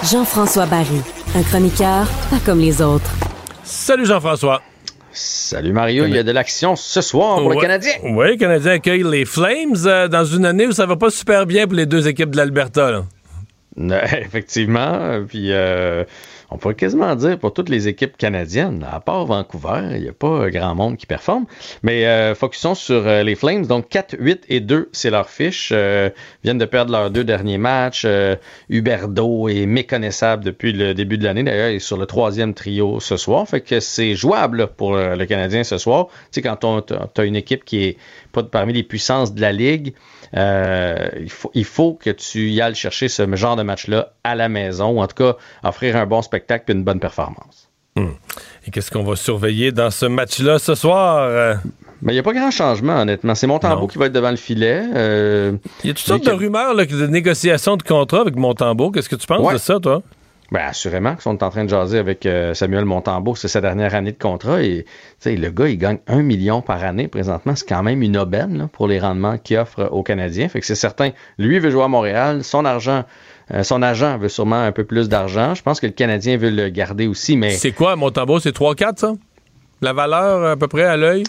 Jean-François 0.03 0.65
Barry, 0.65 0.99
un 1.35 1.43
chroniqueur 1.43 2.07
pas 2.31 2.39
comme 2.43 2.59
les 2.59 2.81
autres. 2.81 3.11
Salut 3.63 4.07
Jean-François. 4.07 4.63
Salut 5.11 5.73
Mario, 5.73 6.07
il 6.07 6.15
y 6.15 6.17
a 6.17 6.23
de 6.23 6.31
l'action 6.31 6.75
ce 6.75 7.01
soir 7.01 7.37
pour 7.37 7.47
ouais, 7.47 7.55
le 7.55 7.61
Canadien. 7.61 7.91
Oui, 8.03 8.29
le 8.29 8.35
Canadien 8.35 8.71
accueille 8.71 9.03
les 9.03 9.25
Flames 9.25 9.75
euh, 9.85 10.07
dans 10.07 10.25
une 10.25 10.45
année 10.45 10.65
où 10.65 10.71
ça 10.71 10.87
va 10.87 10.95
pas 10.95 11.11
super 11.11 11.45
bien 11.45 11.67
pour 11.67 11.75
les 11.75 11.85
deux 11.85 12.07
équipes 12.07 12.31
de 12.31 12.37
l'Alberta. 12.37 13.03
Effectivement, 13.77 15.23
puis 15.27 15.51
euh, 15.51 16.03
on 16.51 16.57
pourrait 16.57 16.75
quasiment 16.75 17.15
dire 17.15 17.39
pour 17.39 17.53
toutes 17.53 17.69
les 17.69 17.87
équipes 17.87 18.17
canadiennes, 18.17 18.85
à 18.91 18.99
part 18.99 19.25
Vancouver, 19.25 19.83
il 19.91 20.01
n'y 20.01 20.09
a 20.09 20.13
pas 20.13 20.49
grand 20.49 20.75
monde 20.75 20.97
qui 20.97 21.05
performe. 21.05 21.45
Mais 21.81 22.05
euh, 22.05 22.35
focusons 22.35 22.75
sur 22.75 23.07
euh, 23.07 23.23
les 23.23 23.35
Flames. 23.35 23.65
Donc 23.65 23.87
4, 23.87 24.17
8 24.19 24.45
et 24.49 24.59
2, 24.59 24.89
c'est 24.91 25.09
leur 25.09 25.29
fiche. 25.29 25.71
Euh, 25.73 26.09
viennent 26.43 26.57
de 26.57 26.65
perdre 26.65 26.91
leurs 26.91 27.09
deux 27.09 27.23
derniers 27.23 27.57
matchs. 27.57 28.05
Huberdo 28.69 29.47
est 29.47 29.65
méconnaissable 29.65 30.43
depuis 30.43 30.73
le 30.73 30.93
début 30.93 31.17
de 31.17 31.23
l'année. 31.23 31.43
D'ailleurs, 31.43 31.69
il 31.69 31.77
est 31.77 31.79
sur 31.79 31.97
le 31.97 32.05
troisième 32.05 32.53
trio 32.53 32.99
ce 32.99 33.15
soir. 33.15 33.47
Fait 33.47 33.61
que 33.61 33.79
c'est 33.79 34.15
jouable 34.15 34.67
pour 34.67 34.95
le 34.95 35.25
Canadien 35.25 35.63
ce 35.63 35.77
soir. 35.77 36.07
Tu 36.07 36.13
sais, 36.31 36.41
quand 36.41 36.57
tu 36.57 37.21
as 37.21 37.23
une 37.23 37.37
équipe 37.37 37.63
qui 37.63 37.85
est 37.85 37.97
parmi 38.31 38.73
les 38.73 38.83
puissances 38.83 39.33
de 39.33 39.41
la 39.41 39.51
Ligue, 39.51 39.93
euh, 40.35 41.09
il, 41.19 41.29
faut, 41.29 41.51
il 41.53 41.65
faut 41.65 41.93
que 41.93 42.09
tu 42.09 42.49
y 42.49 42.61
ailles 42.61 42.75
chercher 42.75 43.07
ce 43.07 43.35
genre 43.35 43.55
de 43.55 43.63
match-là 43.63 44.13
à 44.23 44.35
la 44.35 44.49
maison, 44.49 44.89
ou 44.91 45.01
en 45.01 45.07
tout 45.07 45.15
cas 45.15 45.35
offrir 45.63 45.95
un 45.97 46.05
bon 46.05 46.21
spectacle 46.21 46.71
et 46.71 46.73
une 46.73 46.83
bonne 46.83 46.99
performance. 46.99 47.69
Hum. 47.97 48.13
Et 48.65 48.71
qu'est-ce 48.71 48.89
qu'on 48.89 49.03
va 49.03 49.15
surveiller 49.15 49.71
dans 49.71 49.91
ce 49.91 50.05
match-là 50.05 50.59
ce 50.59 50.75
soir? 50.75 51.57
Mais 52.01 52.13
il 52.13 52.15
n'y 52.15 52.19
a 52.19 52.23
pas 52.23 52.33
grand 52.33 52.49
changement, 52.49 53.01
honnêtement. 53.01 53.35
C'est 53.35 53.47
Montembeau 53.47 53.87
qui 53.87 53.97
va 53.97 54.07
être 54.07 54.13
devant 54.13 54.31
le 54.31 54.37
filet. 54.37 54.83
Euh, 54.95 55.51
il 55.83 55.87
y 55.87 55.91
a 55.91 55.93
toutes 55.93 56.05
sortes 56.05 56.25
de 56.25 56.31
rumeurs 56.31 56.73
là, 56.73 56.85
de 56.85 57.07
négociations 57.07 57.77
de 57.77 57.83
contrat 57.83 58.21
avec 58.21 58.35
Montembeau. 58.35 58.91
Qu'est-ce 58.91 59.09
que 59.09 59.15
tu 59.15 59.27
penses 59.27 59.45
Ouais. 59.45 59.53
de 59.53 59.59
ça, 59.59 59.79
toi? 59.79 60.01
Ben, 60.51 60.65
assurément 60.67 61.13
qu'ils 61.13 61.21
sont 61.21 61.43
en 61.43 61.49
train 61.49 61.63
de 61.63 61.69
jaser 61.69 61.97
avec 61.97 62.25
euh, 62.25 62.53
Samuel 62.53 62.83
Montembeau. 62.83 63.35
C'est 63.35 63.47
sa 63.47 63.61
dernière 63.61 63.95
année 63.95 64.11
de 64.11 64.17
contrat. 64.17 64.61
Et 64.61 64.85
le 65.25 65.49
gars, 65.49 65.69
il 65.69 65.77
gagne 65.77 65.99
un 66.07 66.21
million 66.21 66.61
par 66.61 66.83
année 66.83 67.07
présentement. 67.07 67.55
C'est 67.55 67.67
quand 67.67 67.83
même 67.83 68.01
une 68.01 68.17
aubaine 68.17 68.67
pour 68.73 68.87
les 68.87 68.99
rendements 68.99 69.37
qu'il 69.37 69.57
offre 69.57 69.87
aux 69.91 70.03
Canadiens. 70.03 70.49
Fait 70.49 70.59
que 70.59 70.65
c'est 70.65 70.75
certain. 70.75 71.11
Lui 71.37 71.59
veut 71.59 71.71
jouer 71.71 71.83
à 71.83 71.87
Montréal. 71.87 72.43
Son 72.43 72.65
argent, 72.65 73.05
euh, 73.53 73.63
son 73.63 73.81
agent 73.81 74.17
veut 74.17 74.27
sûrement 74.27 74.61
un 74.61 74.73
peu 74.73 74.83
plus 74.83 75.07
d'argent. 75.07 75.55
Je 75.55 75.63
pense 75.63 75.79
que 75.79 75.85
le 75.85 75.93
Canadien 75.93 76.35
veut 76.35 76.49
le 76.49 76.67
garder 76.67 77.07
aussi. 77.07 77.37
Mais 77.37 77.51
C'est 77.51 77.71
quoi, 77.71 77.95
Montembeau? 77.95 78.41
C'est 78.41 78.53
3-4, 78.53 78.97
ça? 78.97 79.13
La 79.79 79.93
valeur, 79.93 80.45
à 80.45 80.57
peu 80.57 80.67
près, 80.67 80.83
à 80.83 80.97
l'œil? 80.97 81.23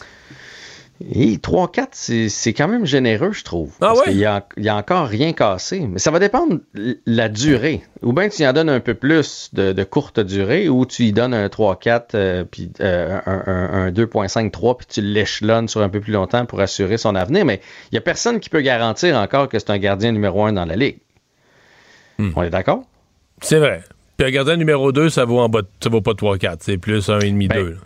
Et 1.11 1.37
3-4, 1.39 1.89
c'est 1.93 2.29
c'est 2.29 2.53
quand 2.53 2.69
même 2.69 2.87
généreux, 2.87 3.33
je 3.33 3.43
trouve. 3.45 3.73
Ah 3.81 3.87
parce 3.89 4.01
ouais? 4.01 4.05
qu'il 4.07 4.19
y 4.19 4.25
a, 4.25 4.47
il 4.57 4.65
y 4.65 4.69
a 4.69 4.77
encore 4.77 5.07
rien 5.07 5.33
cassé. 5.33 5.81
Mais 5.81 5.99
ça 5.99 6.11
va 6.11 6.19
dépendre 6.19 6.61
de 6.75 6.99
la 7.07 7.29
durée. 7.29 7.83
Ou 8.03 8.13
bien 8.13 8.29
tu 8.29 8.43
y 8.43 8.47
en 8.47 8.53
donnes 8.53 8.69
un 8.69 8.81
peu 8.81 8.95
plus 8.95 9.51
de, 9.53 9.73
de 9.73 9.85
courte 9.85 10.21
durée, 10.21 10.69
ou 10.69 10.87
tu 10.87 11.05
y 11.05 11.13
donnes 11.13 11.35
un 11.35 11.47
3-4, 11.49 12.03
euh, 12.15 12.45
puis 12.45 12.71
euh, 12.81 13.19
un, 13.27 13.43
un- 13.47 13.87
un 13.87 13.91
2.5-3, 13.91 14.77
puis 14.79 14.87
tu 14.89 15.01
l'échelonnes 15.01 15.69
sur 15.69 15.83
un 15.83 15.89
peu 15.89 16.01
plus 16.01 16.13
longtemps 16.13 16.47
pour 16.47 16.61
assurer 16.61 16.99
son 16.99 17.15
avenir. 17.15 17.45
Mais 17.45 17.61
il 17.91 17.95
y 17.95 17.99
a 17.99 18.01
personne 18.01 18.39
qui 18.41 18.49
peut 18.51 18.61
garantir 18.61 19.17
encore 19.17 19.49
que 19.49 19.59
c'est 19.59 19.71
un 19.71 19.79
gardien 19.79 20.13
numéro 20.13 20.45
un 20.45 20.53
dans 20.53 20.65
la 20.65 20.77
Ligue. 20.77 20.99
On 22.37 22.43
est 22.43 22.51
d'accord? 22.51 22.83
C'est 23.41 23.59
vrai. 23.59 23.83
Puis 24.17 24.27
un 24.29 24.31
gardien 24.31 24.57
numéro 24.57 24.93
2, 24.93 25.09
ça 25.11 25.25
vaut 25.25 25.41
en 25.41 25.49
bas, 25.49 25.63
de- 25.63 25.69
ça 25.83 25.89
vaut 25.91 26.01
pas 26.03 26.13
3-4. 26.13 26.59
C'est 26.61 26.79
plus 26.79 27.09
1,5-2. 27.09 27.77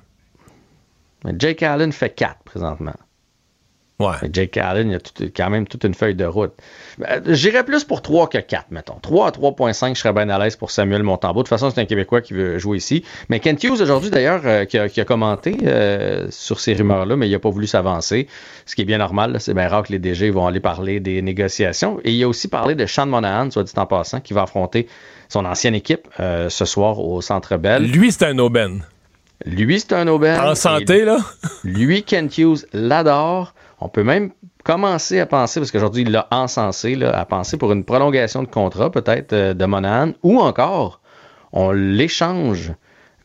Ben, 1.25 1.35
Jake 1.39 1.63
Allen 1.63 1.93
fait 1.93 2.11
4 2.11 2.39
présentement. 2.45 2.93
Ouais. 3.99 4.13
Jake 4.31 4.59
Allen, 4.59 4.91
il 4.91 4.95
a 4.97 5.01
tout- 5.01 5.31
quand 5.35 5.49
même 5.49 5.67
toute 5.67 5.85
une 5.85 5.95
feuille 5.95 6.15
de 6.15 6.27
route. 6.27 6.53
Ben, 6.99 7.23
J'irais 7.29 7.65
plus 7.65 7.83
pour 7.85 8.03
3 8.03 8.29
que 8.29 8.37
4, 8.37 8.67
mettons. 8.71 8.97
3 9.01 9.29
à 9.29 9.31
3.5, 9.31 9.95
je 9.95 10.01
serais 10.03 10.13
bien 10.13 10.29
à 10.29 10.39
l'aise 10.39 10.55
pour 10.57 10.71
Samuel 10.71 11.03
Montembeau. 11.03 11.41
De 11.41 11.45
toute 11.45 11.49
façon, 11.49 11.71
c'est 11.71 11.81
un 11.81 11.87
Québécois 11.87 12.21
qui 12.21 12.35
veut 12.35 12.59
jouer 12.59 12.77
ici. 12.77 13.05
Mais 13.31 13.41
Kent 13.41 13.65
Hughes, 13.65 13.81
aujourd'hui, 13.81 14.11
d'ailleurs, 14.11 14.43
euh, 14.45 14.65
qui, 14.67 14.77
a, 14.77 14.91
qui 14.91 15.01
a 15.01 15.07
commenté 15.07 15.57
euh, 15.65 16.27
sur 16.31 16.61
ces 16.61 16.75
rumeurs-là, 16.75 17.17
mais 17.17 17.27
il 17.27 17.33
n'a 17.33 17.39
pas 17.39 17.49
voulu 17.49 17.67
s'avancer. 17.67 18.27
Ce 18.67 18.75
qui 18.75 18.83
est 18.83 18.87
bien 18.87 18.99
normal. 18.99 19.37
C'est 19.41 19.55
bien 19.55 19.67
rare 19.69 19.83
que 19.83 19.93
les 19.93 19.99
DG 19.99 20.29
vont 20.29 20.47
aller 20.47 20.61
parler 20.61 21.01
des 21.01 21.23
négociations. 21.23 21.99
Et 22.05 22.13
il 22.13 22.23
a 22.23 22.29
aussi 22.29 22.49
parlé 22.49 22.75
de 22.75 22.85
Sean 22.85 23.07
Monahan, 23.07 23.51
soit 23.51 23.63
dit 23.63 23.73
en 23.77 23.87
passant, 23.87 24.21
qui 24.21 24.35
va 24.35 24.43
affronter 24.43 24.89
son 25.31 25.47
ancienne 25.47 25.75
équipe 25.75 26.07
euh, 26.21 26.51
ce 26.51 26.67
soir 26.67 26.99
au 27.01 27.23
Centre 27.23 27.57
Bell. 27.57 27.83
Lui, 27.91 28.13
c'est 28.13 28.27
un 28.27 28.39
aubaine. 28.39 28.85
Lui, 29.45 29.81
c'est 29.81 29.93
un 29.95 30.07
aubaine. 30.09 30.39
En 30.41 30.55
santé, 30.55 31.05
là? 31.05 31.19
Lui, 31.65 32.03
Kent 32.03 32.37
Hughes 32.39 32.67
l'adore. 32.75 33.55
On 33.81 33.89
peut 33.89 34.05
même 34.05 34.31
commencer 34.65 35.21
à 35.21 35.27
penser, 35.27 35.61
parce 35.61 35.71
qu'aujourd'hui, 35.71 36.03
il 36.03 36.11
l'a 36.11 36.27
encensé, 36.31 36.95
là, 36.95 37.17
à 37.17 37.25
penser 37.25 37.57
pour 37.57 37.73
une 37.73 37.85
prolongation 37.85 38.43
de 38.43 38.49
contrat, 38.49 38.91
peut-être, 38.91 39.33
euh, 39.33 39.55
de 39.55 39.65
Monahan, 39.65 40.13
ou 40.23 40.41
encore, 40.41 41.01
on 41.53 41.71
l'échange 41.73 42.73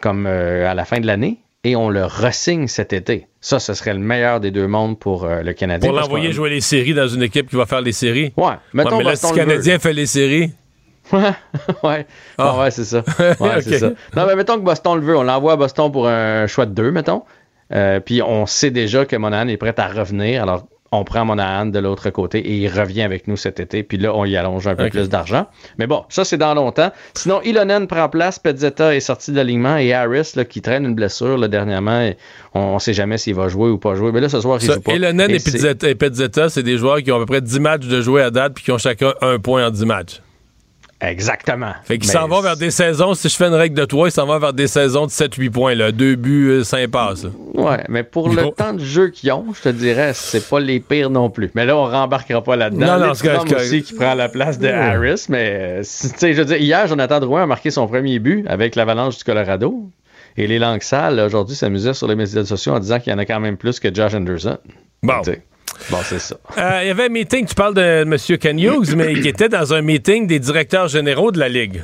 comme 0.01 0.25
euh, 0.27 0.69
à 0.69 0.73
la 0.73 0.85
fin 0.85 0.99
de 0.99 1.07
l'année 1.07 1.39
et 1.63 1.75
on 1.75 1.89
le 1.89 2.05
ressigne 2.05 2.67
cet 2.67 2.91
été. 2.91 3.27
Ça, 3.39 3.59
ce 3.59 3.73
serait 3.73 3.93
le 3.93 3.99
meilleur 3.99 4.39
des 4.39 4.51
deux 4.51 4.67
mondes 4.67 4.99
pour 4.99 5.25
euh, 5.25 5.41
le 5.41 5.53
Canadien. 5.53 5.89
Pour 5.89 5.99
l'envoyer 5.99 6.31
jouer 6.31 6.49
les 6.49 6.61
séries 6.61 6.93
dans 6.93 7.07
une 7.07 7.23
équipe 7.23 7.49
qui 7.49 7.55
va 7.55 7.65
faire 7.65 7.81
les 7.81 7.91
séries? 7.91 8.33
Ouais, 8.35 8.53
mettons 8.73 8.97
mais 8.97 9.03
là, 9.03 9.11
Boston 9.11 9.31
si 9.33 9.39
le. 9.39 9.45
Canadien 9.45 9.79
fait 9.79 9.93
les 9.93 10.05
séries? 10.05 10.51
ouais, 11.83 12.05
Ah. 12.37 12.59
Ouais, 12.59 12.71
c'est 12.71 12.85
ça. 12.85 13.03
Ouais, 13.39 13.61
ça. 13.61 13.89
Non, 14.15 14.25
mais 14.27 14.35
mettons 14.35 14.55
que 14.55 14.63
Boston 14.63 14.95
le 14.99 15.05
veut, 15.05 15.17
on 15.17 15.23
l'envoie 15.23 15.53
à 15.53 15.55
Boston 15.55 15.91
pour 15.91 16.07
un 16.07 16.47
choix 16.47 16.65
de 16.65 16.73
deux, 16.73 16.91
mettons. 16.91 17.23
Euh, 17.73 17.99
puis 17.99 18.22
on 18.22 18.45
sait 18.45 18.72
déjà 18.72 19.06
que 19.06 19.15
Monahan 19.15 19.48
est 19.48 19.57
prêt 19.57 19.73
à 19.77 19.88
revenir. 19.88 20.43
Alors, 20.43 20.68
on 20.93 21.06
prend 21.06 21.23
Monahan 21.23 21.68
de 21.68 21.80
l'autre 21.80 22.10
côté 22.10 22.39
et 22.39 22.57
il 22.57 22.68
revient 22.68 23.03
avec 23.03 23.27
nous 23.27 23.38
cet 23.38 23.61
été. 23.61 23.81
Puis 23.81 23.98
là, 23.98 24.14
on 24.14 24.26
y 24.26 24.35
allonge 24.35 24.68
un 24.68 24.76
peu 24.76 24.89
plus 24.89 25.07
d'argent. 25.07 25.48
Mais 25.77 25.88
bon, 25.88 26.03
ça, 26.10 26.26
c'est 26.26 26.38
dans 26.38 26.53
longtemps. 26.53 26.91
Sinon, 27.14 27.41
Ilonen 27.43 27.88
prend 27.88 28.10
place, 28.10 28.39
Pezzetta 28.39 28.93
est 28.93 28.99
sorti 28.99 29.31
de 29.31 29.38
l'alignement 29.38 29.77
et 29.77 29.93
Harris, 29.93 30.34
là, 30.35 30.43
qui 30.43 30.61
traîne 30.61 30.85
une 30.85 30.95
blessure 30.95 31.38
là, 31.38 31.48
dernièrement, 31.48 32.11
on 32.53 32.73
ne 32.73 32.80
sait 32.80 32.93
jamais 32.93 33.18
s'il 33.18 33.35
va 33.35 33.48
jouer 33.48 33.69
ou 33.69 33.77
pas 33.77 33.95
jouer. 33.95 34.11
Mais 34.11 34.19
là, 34.19 34.27
ce 34.27 34.41
soir, 34.41 34.57
il 34.61 34.68
Ça, 34.68 34.73
joue 34.73 34.81
pas. 34.81 34.91
Elonen 34.91 35.31
et, 35.31 35.35
et 35.35 35.95
Pezzetta, 35.95 36.49
c'est 36.49 36.64
des 36.64 36.77
joueurs 36.77 37.02
qui 37.02 37.11
ont 37.14 37.15
à 37.15 37.19
peu 37.19 37.26
près 37.26 37.41
10 37.41 37.60
matchs 37.61 37.88
de 37.88 38.02
jouer 38.02 38.22
à 38.22 38.30
date 38.30 38.53
puis 38.56 38.65
qui 38.65 38.72
ont 38.73 38.77
chacun 38.77 39.14
un 39.22 39.39
point 39.39 39.65
en 39.65 39.72
10 39.72 39.85
matchs. 39.85 40.22
Exactement. 41.01 41.73
Fait 41.83 41.97
qu'il 41.97 42.07
Mais 42.07 42.13
s'en 42.13 42.27
va 42.27 42.41
vers 42.41 42.57
des 42.57 42.69
saisons, 42.71 43.13
si 43.15 43.27
je 43.27 43.35
fais 43.35 43.45
une 43.47 43.55
règle 43.55 43.75
de 43.75 43.85
3, 43.85 44.09
il 44.09 44.11
s'en 44.11 44.25
va 44.27 44.37
vers 44.37 44.53
des 44.53 44.67
saisons 44.67 45.05
de 45.07 45.11
7-8 45.11 45.49
points, 45.49 45.73
là. 45.75 45.91
Deux 45.91 46.15
buts, 46.15 46.61
5 46.63 46.87
passes. 46.91 47.23
là. 47.23 47.29
Ouais, 47.55 47.83
mais 47.89 48.03
pour 48.03 48.29
le 48.29 48.43
Bon. 48.43 48.51
temps 48.51 48.73
de 48.73 48.83
jeu 48.83 49.09
qu'ils 49.09 49.31
ont, 49.31 49.45
je 49.53 49.61
te 49.61 49.69
dirais, 49.69 50.11
c'est 50.13 50.47
pas 50.47 50.59
les 50.59 50.79
pires 50.79 51.09
non 51.09 51.29
plus. 51.29 51.49
Mais 51.55 51.65
là, 51.65 51.75
on 51.75 51.85
rembarquera 51.85 52.43
pas 52.43 52.55
là-dedans. 52.55 52.99
Non, 52.99 53.07
non, 53.07 53.13
c'est 53.15 53.55
aussi 53.55 53.81
qui 53.83 53.93
prend 53.93 54.13
la 54.13 54.29
place 54.29 54.59
de 54.59 54.67
Ouais. 54.67 54.73
Harris, 54.73 55.25
mais 55.29 55.57
euh, 55.59 55.79
tu 55.81 55.85
sais, 55.85 56.33
je 56.33 56.39
veux 56.39 56.45
dire, 56.45 56.57
hier, 56.57 56.85
Jonathan 56.87 57.19
Drouin 57.19 57.43
a 57.43 57.45
marqué 57.47 57.71
son 57.71 57.87
premier 57.87 58.19
but 58.19 58.45
avec 58.47 58.75
l'Avalanche 58.75 59.17
du 59.17 59.23
Colorado. 59.23 59.89
Et 60.37 60.47
les 60.47 60.59
langues 60.59 60.81
sales, 60.83 61.19
aujourd'hui, 61.19 61.55
s'amusaient 61.57 61.93
sur 61.93 62.07
les 62.07 62.15
médias 62.15 62.45
sociaux 62.45 62.73
en 62.73 62.79
disant 62.79 62.99
qu'il 62.99 63.11
y 63.11 63.15
en 63.15 63.19
a 63.19 63.25
quand 63.25 63.39
même 63.41 63.57
plus 63.57 63.79
que 63.81 63.93
Josh 63.93 64.13
Anderson. 64.13 64.57
Bon. 65.03 65.15
Tu 65.23 65.31
sais, 65.31 65.41
Bon, 65.89 65.97
c'est 66.03 66.19
ça. 66.19 66.35
Euh, 66.57 66.79
Il 66.83 66.87
y 66.87 66.91
avait 66.91 67.05
un 67.05 67.09
meeting, 67.09 67.45
tu 67.45 67.55
parles 67.55 67.73
de 67.73 68.03
M. 68.03 68.17
Ken 68.39 68.59
Hughes, 68.59 68.95
mais 68.95 69.13
il 69.13 69.25
était 69.27 69.49
dans 69.49 69.73
un 69.73 69.81
meeting 69.81 70.27
des 70.27 70.39
directeurs 70.39 70.87
généraux 70.87 71.31
de 71.31 71.39
la 71.39 71.49
Ligue. 71.49 71.83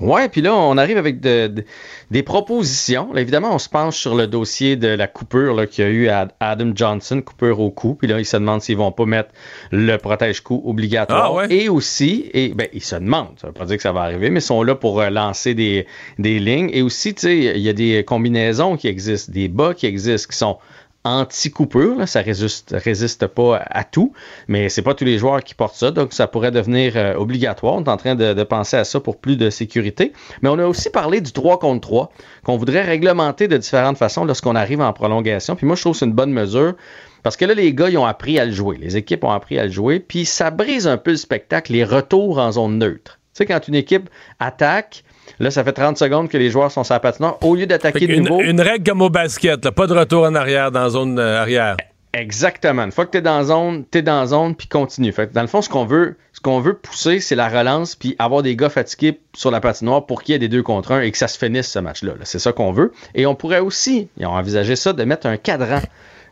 Ouais, 0.00 0.28
puis 0.28 0.40
là, 0.40 0.52
on 0.54 0.78
arrive 0.78 0.96
avec 0.96 1.20
de- 1.20 1.46
de- 1.46 1.64
des 2.10 2.24
propositions. 2.24 3.12
Là, 3.12 3.20
évidemment, 3.20 3.54
on 3.54 3.58
se 3.58 3.68
penche 3.68 3.96
sur 3.98 4.16
le 4.16 4.26
dossier 4.26 4.74
de 4.74 4.88
la 4.88 5.06
coupure 5.06 5.54
là, 5.54 5.66
qu'il 5.66 5.84
y 5.84 5.86
a 5.86 5.90
eu 5.90 6.08
à 6.08 6.26
Adam 6.40 6.72
Johnson, 6.74 7.20
coupure 7.24 7.60
au 7.60 7.70
cou. 7.70 7.94
Puis 7.94 8.08
là, 8.08 8.18
ils 8.18 8.24
se 8.24 8.36
demandent 8.36 8.62
s'ils 8.62 8.76
vont 8.78 8.90
pas 8.90 9.04
mettre 9.04 9.28
le 9.70 9.96
protège-cou 9.98 10.60
obligatoire. 10.64 11.26
Ah 11.26 11.32
ouais? 11.32 11.46
Et 11.54 11.68
aussi, 11.68 12.28
et 12.34 12.48
ben, 12.48 12.66
ils 12.72 12.82
se 12.82 12.96
demandent, 12.96 13.38
ça 13.40 13.46
veut 13.46 13.52
pas 13.52 13.64
dire 13.66 13.76
que 13.76 13.82
ça 13.82 13.92
va 13.92 14.00
arriver, 14.00 14.28
mais 14.30 14.40
ils 14.40 14.42
sont 14.42 14.64
là 14.64 14.74
pour 14.74 15.00
euh, 15.00 15.08
lancer 15.10 15.54
des, 15.54 15.86
des 16.18 16.40
lignes. 16.40 16.70
Et 16.72 16.82
aussi, 16.82 17.14
tu 17.14 17.20
sais, 17.20 17.36
il 17.36 17.62
y 17.62 17.68
a 17.68 17.72
des 17.74 18.02
combinaisons 18.02 18.76
qui 18.76 18.88
existent, 18.88 19.30
des 19.32 19.46
bas 19.48 19.72
qui 19.72 19.86
existent, 19.86 20.28
qui 20.32 20.36
sont 20.38 20.58
anti-coupure, 21.04 21.96
là, 21.96 22.06
ça 22.06 22.20
résiste, 22.20 22.74
résiste 22.78 23.26
pas 23.26 23.62
à 23.70 23.84
tout, 23.84 24.12
mais 24.46 24.68
c'est 24.68 24.82
pas 24.82 24.94
tous 24.94 25.04
les 25.04 25.18
joueurs 25.18 25.42
qui 25.42 25.54
portent 25.54 25.74
ça, 25.74 25.90
donc 25.90 26.12
ça 26.12 26.26
pourrait 26.26 26.52
devenir 26.52 26.92
euh, 26.96 27.14
obligatoire. 27.14 27.74
On 27.74 27.84
est 27.84 27.88
en 27.88 27.96
train 27.96 28.14
de, 28.14 28.34
de 28.34 28.42
penser 28.44 28.76
à 28.76 28.84
ça 28.84 29.00
pour 29.00 29.18
plus 29.18 29.36
de 29.36 29.50
sécurité. 29.50 30.12
Mais 30.42 30.48
on 30.48 30.58
a 30.58 30.66
aussi 30.66 30.90
parlé 30.90 31.20
du 31.20 31.32
3 31.32 31.58
contre 31.58 31.80
3, 31.80 32.12
qu'on 32.44 32.56
voudrait 32.56 32.82
réglementer 32.82 33.48
de 33.48 33.56
différentes 33.56 33.98
façons 33.98 34.24
lorsqu'on 34.24 34.54
arrive 34.54 34.80
en 34.80 34.92
prolongation. 34.92 35.56
Puis 35.56 35.66
moi, 35.66 35.76
je 35.76 35.82
trouve 35.82 35.92
que 35.94 35.98
c'est 35.98 36.06
une 36.06 36.12
bonne 36.12 36.32
mesure. 36.32 36.74
Parce 37.22 37.36
que 37.36 37.44
là, 37.44 37.54
les 37.54 37.72
gars, 37.72 37.88
ils 37.88 37.98
ont 37.98 38.06
appris 38.06 38.38
à 38.38 38.44
le 38.44 38.52
jouer. 38.52 38.76
Les 38.80 38.96
équipes 38.96 39.24
ont 39.24 39.30
appris 39.30 39.58
à 39.58 39.64
le 39.64 39.70
jouer. 39.70 40.00
Puis 40.00 40.24
ça 40.24 40.50
brise 40.50 40.86
un 40.86 40.96
peu 40.96 41.12
le 41.12 41.16
spectacle, 41.16 41.72
les 41.72 41.84
retours 41.84 42.38
en 42.38 42.52
zone 42.52 42.78
neutre. 42.78 43.20
Tu 43.34 43.38
sais, 43.38 43.46
quand 43.46 43.68
une 43.68 43.74
équipe 43.74 44.10
attaque, 44.40 45.04
là, 45.38 45.50
ça 45.50 45.64
fait 45.64 45.72
30 45.72 45.98
secondes 45.98 46.28
que 46.28 46.38
les 46.38 46.50
joueurs 46.50 46.70
sont 46.70 46.84
sur 46.84 46.94
la 46.94 47.00
patinoire. 47.00 47.38
Au 47.42 47.54
lieu 47.54 47.66
d'attaquer 47.66 48.06
de 48.06 48.12
une, 48.14 48.24
nouveau. 48.24 48.40
une 48.40 48.60
règle 48.60 48.88
comme 48.88 49.02
au 49.02 49.10
basket, 49.10 49.64
là, 49.64 49.72
pas 49.72 49.86
de 49.86 49.94
retour 49.94 50.24
en 50.24 50.34
arrière 50.34 50.70
dans 50.70 50.82
la 50.82 50.88
zone 50.90 51.18
euh, 51.18 51.40
arrière. 51.40 51.76
Exactement. 52.14 52.84
Une 52.84 52.92
fois 52.92 53.06
que 53.06 53.12
tu 53.12 53.18
es 53.18 53.22
dans 53.22 53.42
zone, 53.44 53.84
tu 53.90 53.98
es 53.98 54.02
dans 54.02 54.26
zone 54.26 54.54
puis 54.54 54.68
continue. 54.68 55.12
Fait 55.12 55.28
que 55.28 55.32
dans 55.32 55.40
le 55.40 55.46
fond, 55.46 55.62
ce 55.62 55.70
qu'on 55.70 55.86
veut, 55.86 56.16
ce 56.34 56.40
qu'on 56.40 56.60
veut 56.60 56.74
pousser, 56.74 57.20
c'est 57.20 57.34
la 57.34 57.48
relance 57.48 57.96
puis 57.96 58.16
avoir 58.18 58.42
des 58.42 58.54
gars 58.54 58.68
fatigués 58.68 59.18
sur 59.34 59.50
la 59.50 59.60
patinoire 59.60 60.04
pour 60.04 60.22
qu'il 60.22 60.32
y 60.32 60.36
ait 60.36 60.38
des 60.38 60.48
deux 60.48 60.62
contre 60.62 60.92
un 60.92 61.00
et 61.00 61.10
que 61.10 61.16
ça 61.16 61.28
se 61.28 61.38
finisse 61.38 61.70
ce 61.70 61.78
match-là. 61.78 62.12
là. 62.12 62.24
C'est 62.24 62.38
ça 62.38 62.52
qu'on 62.52 62.70
veut. 62.70 62.92
Et 63.14 63.24
on 63.24 63.34
pourrait 63.34 63.60
aussi, 63.60 64.08
ils 64.18 64.26
ont 64.26 64.32
envisagé 64.32 64.76
ça, 64.76 64.92
de 64.92 65.04
mettre 65.04 65.26
un 65.26 65.38
cadran, 65.38 65.80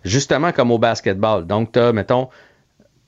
justement 0.05 0.53
comme 0.53 0.71
au 0.71 0.79
basketball. 0.79 1.47
Donc, 1.47 1.73
tu 1.73 1.79
as, 1.79 1.95
mettons, 1.95 2.29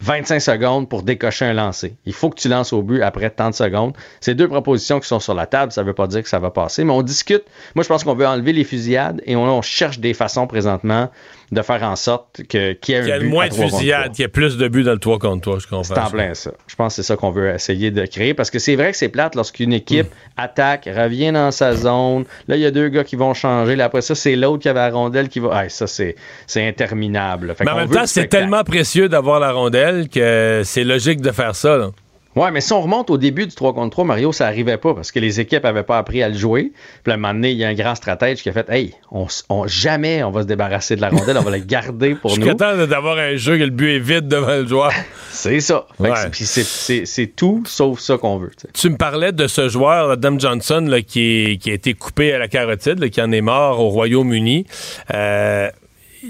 25 0.02 0.40
secondes 0.40 0.88
pour 0.88 1.04
décocher 1.04 1.44
un 1.44 1.52
lancer. 1.52 1.94
Il 2.06 2.12
faut 2.12 2.28
que 2.28 2.34
tu 2.34 2.48
lances 2.48 2.72
au 2.72 2.82
but 2.82 3.02
après 3.02 3.30
30 3.30 3.54
secondes. 3.54 3.94
C'est 4.20 4.34
deux 4.34 4.48
propositions 4.48 4.98
qui 4.98 5.06
sont 5.06 5.20
sur 5.20 5.32
la 5.32 5.46
table. 5.46 5.70
Ça 5.70 5.82
ne 5.82 5.86
veut 5.86 5.92
pas 5.94 6.08
dire 6.08 6.24
que 6.24 6.28
ça 6.28 6.40
va 6.40 6.50
passer, 6.50 6.82
mais 6.82 6.92
on 6.92 7.02
discute. 7.02 7.44
Moi, 7.76 7.84
je 7.84 7.88
pense 7.88 8.02
qu'on 8.02 8.16
veut 8.16 8.26
enlever 8.26 8.52
les 8.52 8.64
fusillades 8.64 9.22
et 9.26 9.36
on, 9.36 9.44
on 9.44 9.62
cherche 9.62 10.00
des 10.00 10.12
façons 10.12 10.48
présentement 10.48 11.08
de 11.52 11.62
faire 11.62 11.82
en 11.82 11.94
sorte 11.96 12.40
que, 12.48 12.72
qu'il 12.72 12.94
y 12.94 12.98
ait 12.98 13.06
y 13.08 13.12
a 13.12 13.18
but 13.18 13.28
moins 13.28 13.46
de 13.46 13.52
trois. 13.52 13.68
qu'il 13.68 14.20
y 14.20 14.22
ait 14.22 14.28
plus 14.28 14.56
de 14.56 14.66
buts 14.68 14.84
dans 14.84 14.92
le 14.92 14.98
3 14.98 15.18
contre 15.18 15.42
3, 15.42 15.58
je 15.60 15.66
comprends. 15.66 15.82
C'est 15.84 15.98
en 15.98 16.10
plein 16.10 16.32
ça. 16.34 16.50
Je 16.66 16.74
pense 16.74 16.96
que 16.96 17.02
c'est 17.02 17.06
ça 17.06 17.16
qu'on 17.16 17.30
veut 17.30 17.50
essayer 17.50 17.90
de 17.90 18.04
créer 18.06 18.32
parce 18.34 18.50
que 18.50 18.58
c'est 18.58 18.74
vrai 18.74 18.90
que 18.90 18.96
c'est 18.96 19.10
plate 19.10 19.34
lorsqu'une 19.34 19.72
équipe 19.72 20.06
Hmm. 20.08 20.40
attaque, 20.40 20.88
revient 20.92 21.30
dans 21.32 21.50
sa 21.50 21.74
zone. 21.74 22.24
Là, 22.48 22.56
il 22.56 22.62
y 22.62 22.66
a 22.66 22.70
deux 22.70 22.88
gars 22.88 23.04
qui 23.04 23.16
vont 23.16 23.34
changer. 23.34 23.76
Là, 23.76 23.84
après 23.84 24.00
ça, 24.00 24.14
c'est 24.14 24.34
l'autre 24.34 24.62
qui 24.62 24.68
avait 24.70 24.80
la 24.80 24.90
rondelle 24.90 25.28
qui 25.28 25.40
va. 25.40 25.50
Ah, 25.52 25.68
ça, 25.68 25.86
c'est, 25.86 26.16
c'est 26.46 26.66
interminable. 26.66 27.54
Fait 27.54 27.64
Mais 27.64 27.70
en 27.70 27.76
même 27.76 27.90
temps, 27.90 28.06
c'est 28.06 28.28
tellement 28.28 28.64
précieux 28.64 29.08
d'avoir 29.08 29.38
la 29.38 29.52
rondelle 29.52 30.08
que 30.08 30.62
c'est 30.64 30.84
logique 30.84 31.20
de 31.20 31.30
faire 31.32 31.54
ça. 31.54 31.76
là. 31.76 31.90
Ouais, 32.34 32.50
mais 32.50 32.62
si 32.62 32.72
on 32.72 32.80
remonte 32.80 33.10
au 33.10 33.18
début 33.18 33.46
du 33.46 33.54
3 33.54 33.74
contre 33.74 33.90
3, 33.90 34.04
Mario, 34.06 34.32
ça 34.32 34.46
arrivait 34.46 34.78
pas 34.78 34.94
parce 34.94 35.12
que 35.12 35.18
les 35.18 35.38
équipes 35.38 35.64
avaient 35.66 35.82
pas 35.82 35.98
appris 35.98 36.22
à 36.22 36.28
le 36.30 36.34
jouer. 36.34 36.72
Puis 37.04 37.12
à 37.12 37.14
un 37.14 37.18
moment 37.18 37.34
donné, 37.34 37.50
il 37.50 37.59
y 37.59 37.64
a 37.64 37.68
un 37.68 37.74
grand 37.74 37.94
stratège 37.94 38.42
qui 38.42 38.48
a 38.48 38.52
fait 38.52 38.68
Hey, 38.70 38.94
on, 39.10 39.26
jamais 39.66 40.24
on 40.24 40.30
va 40.30 40.42
se 40.42 40.46
débarrasser 40.46 40.96
de 40.96 41.02
la 41.02 41.10
rondelle, 41.10 41.36
on 41.36 41.42
va 41.42 41.50
la 41.50 41.59
garder 41.60 42.14
pour 42.14 42.30
Je 42.30 42.36
nous. 42.40 42.46
suis 42.46 42.52
content 42.52 42.86
d'avoir 42.86 43.18
un 43.18 43.36
jeu 43.36 43.59
que 43.59 43.64
le 43.64 43.70
but 43.70 43.96
est 43.96 43.98
vide 43.98 44.28
devant 44.28 44.46
le 44.56 44.66
joueur. 44.66 44.92
C'est 45.30 45.60
ça. 45.60 45.86
Ouais. 45.98 46.10
c'est- 46.32 47.36
tout 47.36 47.62
sauf 47.66 48.00
ça 48.00 48.16
qu'on 48.16 48.38
veut. 48.38 48.50
tu 48.72 48.88
me 48.90 48.96
parlais 48.96 49.32
de 49.32 49.46
ce 49.46 49.68
joueur, 49.68 50.10
Adam 50.12 50.38
Johnson, 50.38 50.84
là, 50.88 51.02
qui, 51.02 51.20
est- 51.52 51.56
qui 51.59 51.70
a 51.70 51.74
été 51.74 51.92
coupé 51.94 52.32
à 52.32 52.38
la 52.38 52.48
carotide, 52.48 52.98
là, 52.98 53.09
qui 53.10 53.20
en 53.20 53.30
est 53.32 53.40
mort 53.42 53.78
au 53.80 53.88
Royaume-Uni. 53.90 54.66
Euh, 55.12 55.68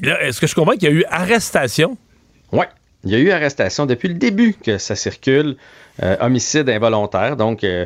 Est-ce 0.02 0.40
que 0.40 0.46
je 0.46 0.54
comprends 0.54 0.72
qu'il 0.72 0.84
y 0.84 0.86
a 0.86 0.90
eu 0.94 1.04
arrestation? 1.10 1.96
Ouais. 2.50 2.66
Il 3.04 3.10
y 3.10 3.14
a 3.16 3.18
eu 3.18 3.30
arrestation 3.30 3.84
depuis 3.86 4.08
le 4.08 4.14
début 4.14 4.54
que 4.54 4.78
ça 4.78 4.94
circule. 4.96 5.56
euh, 6.02 6.16
homicide 6.20 6.70
involontaire. 6.70 7.36
Donc, 7.36 7.64
euh, 7.64 7.84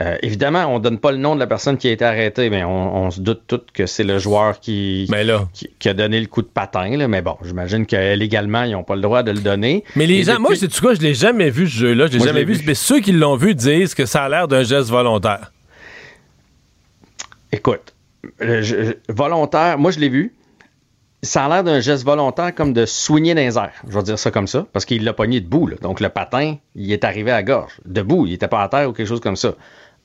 euh, 0.00 0.16
évidemment, 0.22 0.66
on 0.72 0.78
donne 0.78 0.98
pas 0.98 1.10
le 1.10 1.18
nom 1.18 1.34
de 1.34 1.40
la 1.40 1.48
personne 1.48 1.76
qui 1.76 1.88
a 1.88 1.90
été 1.90 2.04
arrêtée, 2.04 2.50
mais 2.50 2.62
on, 2.62 2.94
on 3.06 3.10
se 3.10 3.20
doute 3.20 3.42
tout 3.48 3.60
que 3.74 3.84
c'est 3.86 4.04
le 4.04 4.20
joueur 4.20 4.60
qui, 4.60 5.08
qui, 5.52 5.68
qui 5.76 5.88
a 5.88 5.92
donné 5.94 6.20
le 6.20 6.26
coup 6.26 6.42
de 6.42 6.46
patin. 6.46 6.96
là. 6.96 7.08
Mais 7.08 7.20
bon, 7.20 7.36
j'imagine 7.42 7.84
que 7.84 8.14
légalement, 8.14 8.62
ils 8.62 8.70
n'ont 8.72 8.84
pas 8.84 8.94
le 8.94 9.00
droit 9.02 9.24
de 9.24 9.32
le 9.32 9.40
donner. 9.40 9.82
Mais 9.96 10.06
les 10.06 10.18
Et 10.20 10.22
gens, 10.22 10.38
moi, 10.38 10.54
c'est 10.54 10.72
quoi, 10.78 10.94
je 10.94 11.00
l'ai 11.00 11.14
jamais 11.14 11.50
vu 11.50 11.66
ce 11.68 11.78
jeu-là, 11.78 12.06
je 12.06 12.12
l'ai 12.18 12.24
jamais 12.24 12.44
vu. 12.44 12.52
vu. 12.54 12.64
Mais 12.64 12.74
ceux 12.74 13.00
qui 13.00 13.10
l'ont 13.10 13.34
vu 13.34 13.56
disent 13.56 13.94
que 13.94 14.06
ça 14.06 14.22
a 14.22 14.28
l'air 14.28 14.46
d'un 14.46 14.62
geste 14.62 14.88
volontaire. 14.90 15.50
Écoute, 17.50 17.94
le- 18.38 18.62
je- 18.62 18.84
je- 18.84 18.92
volontaire, 19.12 19.78
moi 19.78 19.90
je 19.90 19.98
l'ai 19.98 20.08
vu. 20.08 20.32
Ça 21.22 21.46
a 21.46 21.48
l'air 21.48 21.64
d'un 21.64 21.80
geste 21.80 22.04
volontaire 22.04 22.54
comme 22.54 22.72
de 22.72 22.86
soigner 22.86 23.34
les 23.34 23.58
airs. 23.58 23.72
Je 23.88 23.96
vais 23.96 24.04
dire 24.04 24.18
ça 24.18 24.30
comme 24.30 24.46
ça, 24.46 24.66
parce 24.72 24.84
qu'il 24.84 25.02
l'a 25.02 25.12
pogné 25.12 25.40
debout. 25.40 25.66
là. 25.66 25.76
Donc 25.82 25.98
le 25.98 26.08
patin, 26.08 26.56
il 26.76 26.92
est 26.92 27.02
arrivé 27.02 27.32
à 27.32 27.42
gorge. 27.42 27.80
Debout, 27.84 28.26
il 28.26 28.34
était 28.34 28.46
pas 28.46 28.62
à 28.62 28.68
terre 28.68 28.88
ou 28.88 28.92
quelque 28.92 29.08
chose 29.08 29.20
comme 29.20 29.34
ça. 29.34 29.54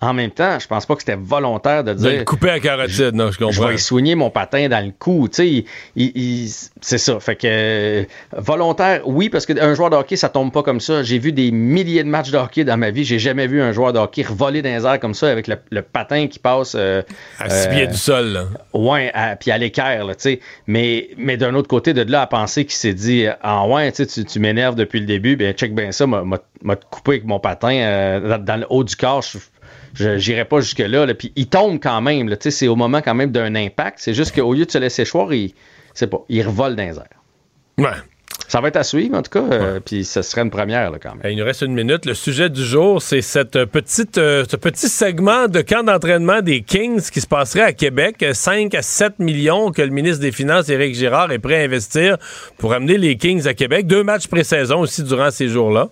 En 0.02 0.14
même 0.14 0.32
temps, 0.32 0.60
je 0.60 0.68
pense 0.68 0.86
pas 0.86 0.96
que 0.96 1.02
c'était 1.02 1.16
volontaire 1.18 1.82
de 1.86 1.94
De 1.94 1.98
dire. 1.98 2.12
le 2.20 2.24
couper 2.26 2.50
à 2.50 2.60
carotide, 2.60 3.12
non, 3.16 3.28
je 3.28 3.34
Je 3.40 3.46
comprends. 3.46 3.68
vais 3.68 3.76
y 3.76 3.80
soigner 3.80 4.16
mon 4.16 4.30
patin 4.30 4.68
dans 4.68 4.86
le 4.86 4.92
cou. 4.92 5.30
Tu 5.30 5.66
sais, 5.96 6.60
c'est 6.82 6.98
ça. 6.98 7.20
Fait 7.22 7.38
que 7.38 7.48
euh, 7.50 8.04
volontaire, 8.36 9.02
oui, 9.06 9.30
parce 9.30 9.46
qu'un 9.46 9.74
joueur 9.76 9.90
de 9.92 9.96
hockey, 9.96 10.18
ça 10.18 10.28
tombe 10.28 10.52
pas 10.52 10.62
comme 10.62 10.82
ça. 10.82 11.04
J'ai 11.04 11.20
vu 11.20 11.32
des 11.32 11.52
milliers 11.52 12.04
de 12.04 12.10
matchs 12.10 12.32
de 12.32 12.38
hockey 12.38 12.66
dans 12.66 12.76
ma 12.76 12.90
vie. 12.92 13.06
J'ai 13.06 13.18
jamais 13.20 13.48
vu 13.48 13.62
un 13.62 13.72
joueur 13.72 13.94
de 13.94 14.00
hockey 14.00 14.24
revoler 14.24 14.62
dans 14.62 14.76
les 14.76 14.86
airs 14.86 15.00
comme 15.00 15.14
ça 15.14 15.30
avec 15.30 15.48
le, 15.48 15.56
le 15.72 15.82
patin 15.82 16.28
qui 16.28 16.40
passe. 16.40 16.74
euh, 16.78 17.02
À 17.40 17.50
six 17.50 17.70
pieds 17.70 17.88
du 17.88 17.96
sol, 17.98 18.28
là. 18.28 18.46
Ouais, 18.74 19.10
à- 19.14 19.38
puis 19.38 19.52
à 19.52 19.58
l'équerre, 19.58 20.06
tu 20.08 20.14
sais. 20.18 20.40
Mais, 20.68 21.12
mais 21.18 21.38
d'un 21.38 21.56
autre 21.56 21.70
côté, 21.70 21.94
de 21.94 22.02
là 22.12 22.24
à 22.24 22.28
penser 22.28 22.66
qu'il 22.66 22.76
s'est 22.76 22.94
dit 22.94 23.26
Ah 23.42 23.66
ouais, 23.68 23.90
tu 23.94 24.04
sais, 24.06 24.24
tu, 24.26 24.40
m'énerves 24.40 24.76
depuis 24.76 25.00
le 25.00 25.06
début, 25.06 25.38
ben 25.38 25.54
check 25.54 25.74
bien 25.74 25.94
ça, 25.94 26.06
m'a 26.08 26.26
coupé 26.90 27.12
avec 27.12 27.26
mon 27.26 27.40
patin 27.40 27.72
euh, 27.74 28.38
dans, 28.38 28.60
le 28.60 28.66
haut 28.70 28.84
du 28.84 28.98
corps. 28.98 29.22
Je- 29.22 29.38
Je 29.38 29.40
j'irai 29.96 30.46
pas 30.46 30.60
jusque-là. 30.60 31.06
Là. 31.06 31.14
Puis 31.14 31.32
il 31.36 31.48
tombe 31.48 31.80
quand 31.82 32.02
même. 32.02 32.30
là, 32.30 32.36
C'est 32.40 32.68
au 32.68 32.76
moment 32.76 33.02
quand 33.02 33.16
même 33.16 33.32
d'un 33.32 33.56
impact. 33.56 34.00
C'est 34.00 34.14
juste 34.14 34.36
qu'au 34.36 34.54
lieu 34.54 34.66
de 34.66 34.72
se 34.72 34.78
laisser 34.78 35.06
choir, 35.06 35.34
il, 35.34 35.54
c'est 35.94 36.08
pas, 36.08 36.24
il 36.30 36.46
revole 36.46 36.76
dans 36.76 36.84
les 36.84 36.98
airs. 36.98 37.08
Ouais. 37.78 37.98
Ça 38.48 38.62
va 38.62 38.68
être 38.68 38.78
à 38.78 38.84
suivre, 38.84 39.18
en 39.18 39.22
tout 39.24 39.32
cas. 39.32 39.44
euh, 39.52 39.80
puis 39.80 40.04
ce 40.04 40.22
serait 40.22 40.42
une 40.42 40.52
première, 40.52 40.92
là, 40.92 41.00
quand 41.02 41.16
même. 41.16 41.32
Il 41.32 41.38
nous 41.38 41.46
reste 41.46 41.62
une 41.62 41.74
minute. 41.74 42.06
Le 42.06 42.14
sujet 42.14 42.50
du 42.50 42.64
jour, 42.64 43.02
c'est 43.02 43.22
cette 43.22 43.56
euh, 43.56 43.66
petite, 43.66 44.18
euh, 44.18 44.44
ce 44.50 44.56
petit 44.58 44.90
segment 44.90 45.48
de 45.48 45.62
camp 45.62 45.84
d'entraînement 45.84 46.42
des 46.42 46.62
Kings 46.62 47.02
qui 47.10 47.22
se 47.22 47.26
passerait 47.28 47.62
à 47.64 47.74
Québec. 47.74 48.24
5 48.32 48.76
à 48.76 48.82
7 48.82 49.20
millions 49.20 49.72
que 49.72 49.82
le 49.82 49.90
ministre 49.90 50.20
des 50.22 50.32
Finances, 50.32 50.70
Éric 50.70 50.94
Girard, 50.94 51.32
est 51.32 51.40
prêt 51.40 51.62
à 51.62 51.64
investir 51.64 52.18
pour 52.58 52.74
amener 52.74 52.98
les 52.98 53.18
Kings 53.18 53.48
à 53.48 53.54
Québec. 53.56 53.88
Deux 53.88 54.04
matchs 54.04 54.28
pré-saison 54.28 54.82
aussi 54.82 55.04
durant 55.04 55.32
ces 55.32 55.48
jours-là. 55.48 55.90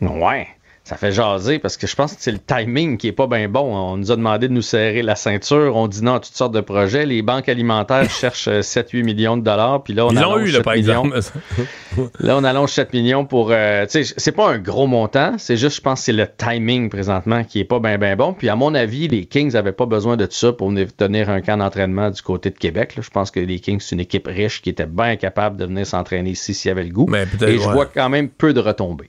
Ouais. 0.00 0.46
Ça 0.86 0.96
fait 0.98 1.12
jaser 1.12 1.58
parce 1.58 1.78
que 1.78 1.86
je 1.86 1.96
pense 1.96 2.12
que 2.12 2.20
c'est 2.20 2.30
le 2.30 2.38
timing 2.38 2.98
qui 2.98 3.08
est 3.08 3.12
pas 3.12 3.26
bien 3.26 3.48
bon. 3.48 3.74
On 3.74 3.96
nous 3.96 4.12
a 4.12 4.16
demandé 4.16 4.48
de 4.48 4.52
nous 4.52 4.60
serrer 4.60 5.00
la 5.00 5.16
ceinture. 5.16 5.74
On 5.76 5.88
dit 5.88 6.04
non 6.04 6.16
à 6.16 6.20
toutes 6.20 6.34
sortes 6.36 6.52
de 6.52 6.60
projets. 6.60 7.06
Les 7.06 7.22
banques 7.22 7.48
alimentaires 7.48 8.10
cherchent 8.10 8.48
euh, 8.48 8.60
7-8 8.60 9.02
millions 9.02 9.36
de 9.38 9.42
dollars. 9.42 9.82
Puis 9.82 9.94
là, 9.94 10.04
on 10.04 10.10
Ils 10.10 10.16
l'ont 10.16 10.32
allonge 10.34 10.48
eu, 10.50 10.52
là, 10.52 10.58
7 10.58 10.62
par 10.62 10.74
millions. 10.74 11.04
exemple. 11.06 12.12
Là, 12.20 12.36
on 12.36 12.44
allonge 12.44 12.70
7 12.70 12.92
millions 12.92 13.24
pour. 13.24 13.48
euh, 13.50 13.86
tu 13.86 14.04
sais, 14.04 14.14
c'est 14.18 14.32
pas 14.32 14.50
un 14.50 14.58
gros 14.58 14.86
montant. 14.86 15.36
C'est 15.38 15.56
juste, 15.56 15.76
je 15.76 15.80
pense, 15.80 16.00
que 16.00 16.04
c'est 16.04 16.12
le 16.12 16.26
timing 16.36 16.90
présentement 16.90 17.44
qui 17.44 17.60
est 17.60 17.64
pas 17.64 17.80
bien, 17.80 17.96
bien 17.96 18.14
bon. 18.16 18.34
Puis, 18.34 18.50
à 18.50 18.54
mon 18.56 18.74
avis, 18.74 19.08
les 19.08 19.24
Kings 19.24 19.56
avaient 19.56 19.72
pas 19.72 19.86
besoin 19.86 20.18
de 20.18 20.26
tout 20.26 20.32
ça 20.34 20.52
pour 20.52 20.68
venir 20.68 20.88
tenir 20.94 21.30
un 21.30 21.40
camp 21.40 21.56
d'entraînement 21.56 22.10
du 22.10 22.20
côté 22.20 22.50
de 22.50 22.58
Québec. 22.58 22.96
là. 22.96 23.02
Je 23.02 23.08
pense 23.10 23.30
que 23.30 23.40
les 23.40 23.58
Kings, 23.58 23.80
c'est 23.80 23.94
une 23.94 24.00
équipe 24.00 24.26
riche 24.26 24.60
qui 24.60 24.68
était 24.68 24.84
bien 24.84 25.16
capable 25.16 25.56
de 25.56 25.64
venir 25.64 25.86
s'entraîner 25.86 26.28
ici 26.30 26.52
s'il 26.52 26.68
y 26.68 26.72
avait 26.72 26.84
le 26.84 26.90
goût. 26.92 27.06
peut-être, 27.06 27.48
Et 27.48 27.58
je 27.58 27.68
vois 27.70 27.86
quand 27.86 28.10
même 28.10 28.28
peu 28.28 28.52
de 28.52 28.60
retombées. 28.60 29.08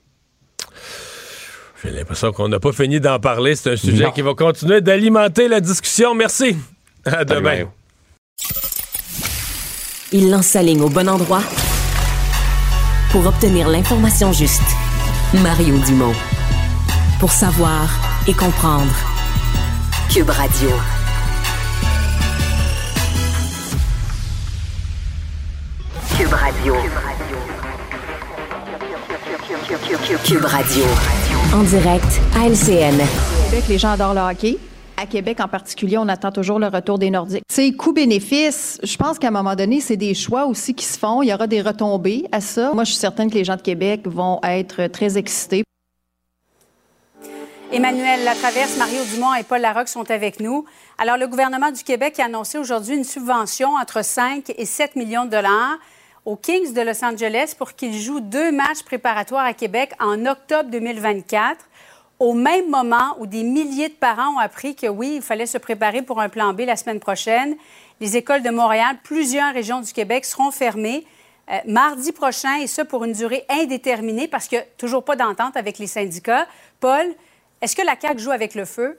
J'ai 1.86 1.92
l'impression 1.92 2.32
qu'on 2.32 2.48
n'a 2.48 2.60
pas 2.60 2.72
fini 2.72 3.00
d'en 3.00 3.20
parler. 3.20 3.56
C'est 3.56 3.74
un 3.74 3.76
sujet 3.76 4.06
Non. 4.06 4.12
qui 4.12 4.22
va 4.22 4.34
continuer 4.34 4.82
d'alimenter 4.82 5.48
la 5.48 5.60
discussion. 5.62 6.16
Merci. 6.16 6.58
À 7.06 7.24
demain. 7.24 7.42
Mario. 7.42 7.68
Il 10.12 10.32
lance 10.32 10.48
sa 10.48 10.62
ligne 10.64 10.82
au 10.82 10.90
bon 10.90 11.08
endroit 11.08 11.44
pour 13.12 13.26
obtenir 13.28 13.68
l'information 13.70 14.32
juste. 14.34 14.62
Mario 15.44 15.78
Dumont. 15.80 16.14
Pour 17.20 17.32
savoir 17.32 17.88
et 18.28 18.34
comprendre. 18.34 18.92
Cube 20.12 20.30
Radio. 20.30 20.70
Cube 26.18 26.34
Radio. 26.34 26.76
Cube 30.24 30.46
Radio. 30.46 31.35
En 31.54 31.64
direct 31.64 32.22
à 32.36 32.48
LCN. 32.48 32.98
Québec, 33.50 33.64
les 33.70 33.78
gens 33.78 33.92
adorent 33.92 34.14
le 34.14 34.22
hockey. 34.22 34.58
À 34.98 35.06
Québec 35.06 35.40
en 35.40 35.48
particulier, 35.48 35.98
on 35.98 36.08
attend 36.08 36.32
toujours 36.32 36.60
le 36.60 36.68
retour 36.68 36.98
des 36.98 37.10
Nordiques. 37.10 37.44
C'est 37.50 37.72
coût-bénéfice. 37.74 38.80
Je 38.84 38.98
pense 38.98 39.20
qu'à 39.20 39.28
un 39.28 39.32
moment 39.32 39.56
donné, 39.56 39.82
c'est 39.82 39.98
des 39.98 40.14
choix 40.14 40.46
aussi 40.46 40.74
qui 40.74 40.86
se 40.86 40.98
font. 40.98 41.22
Il 41.22 41.30
y 41.30 41.34
aura 41.34 41.48
des 41.48 41.62
retombées 41.62 42.26
à 42.32 42.42
ça. 42.42 42.72
Moi, 42.74 42.84
je 42.84 42.92
suis 42.92 43.00
certaine 43.00 43.30
que 43.30 43.36
les 43.36 43.44
gens 43.44 43.56
de 43.56 43.62
Québec 43.62 44.02
vont 44.06 44.40
être 44.44 44.88
très 44.88 45.18
excités. 45.18 45.64
Emmanuel 47.72 48.24
Latraverse, 48.24 48.78
Mario 48.78 49.02
Dumont 49.14 49.34
et 49.34 49.44
Paul 49.44 49.60
Larocque 49.60 49.90
sont 49.90 50.10
avec 50.10 50.40
nous. 50.40 50.66
Alors, 50.98 51.18
le 51.18 51.28
gouvernement 51.28 51.72
du 51.72 51.84
Québec 51.84 52.20
a 52.20 52.26
annoncé 52.26 52.58
aujourd'hui 52.58 52.96
une 52.96 53.04
subvention 53.04 53.76
entre 53.76 54.04
5 54.04 54.54
et 54.58 54.66
7 54.66 54.96
millions 54.96 55.26
de 55.26 55.32
dollars 55.32 55.78
aux 56.26 56.36
Kings 56.36 56.74
de 56.74 56.82
Los 56.82 57.04
Angeles 57.06 57.54
pour 57.58 57.74
qu'ils 57.74 58.00
jouent 58.00 58.20
deux 58.20 58.52
matchs 58.52 58.84
préparatoires 58.84 59.46
à 59.46 59.54
Québec 59.54 59.92
en 60.00 60.26
octobre 60.26 60.70
2024 60.72 61.58
au 62.20 62.34
même 62.34 62.70
moment 62.70 63.16
où 63.20 63.28
des 63.28 63.44
milliers 63.44 63.90
de 63.90 63.94
parents 63.94 64.36
ont 64.36 64.40
appris 64.40 64.76
que 64.76 64.88
oui, 64.88 65.16
il 65.18 65.22
fallait 65.22 65.46
se 65.46 65.58
préparer 65.58 66.02
pour 66.02 66.22
un 66.22 66.30
plan 66.30 66.54
B 66.54 66.62
la 66.62 66.76
semaine 66.76 67.00
prochaine. 67.00 67.56
Les 68.00 68.18
écoles 68.18 68.42
de 68.42 68.50
Montréal, 68.50 68.98
plusieurs 69.04 69.54
régions 69.54 69.82
du 69.82 69.92
Québec 69.92 70.26
seront 70.26 70.52
fermées 70.52 71.06
euh, 71.52 71.58
mardi 71.68 72.12
prochain 72.12 72.56
et 72.62 72.68
ce 72.68 72.82
pour 72.82 73.04
une 73.04 73.14
durée 73.14 73.46
indéterminée 73.50 74.28
parce 74.28 74.52
a 74.54 74.62
toujours 74.78 75.04
pas 75.04 75.16
d'entente 75.16 75.58
avec 75.58 75.78
les 75.78 75.88
syndicats. 75.88 76.48
Paul, 76.80 77.06
est-ce 77.62 77.76
que 77.76 77.86
la 77.86 77.96
CAQ 78.00 78.20
joue 78.20 78.32
avec 78.32 78.56
le 78.56 78.66
feu? 78.66 78.98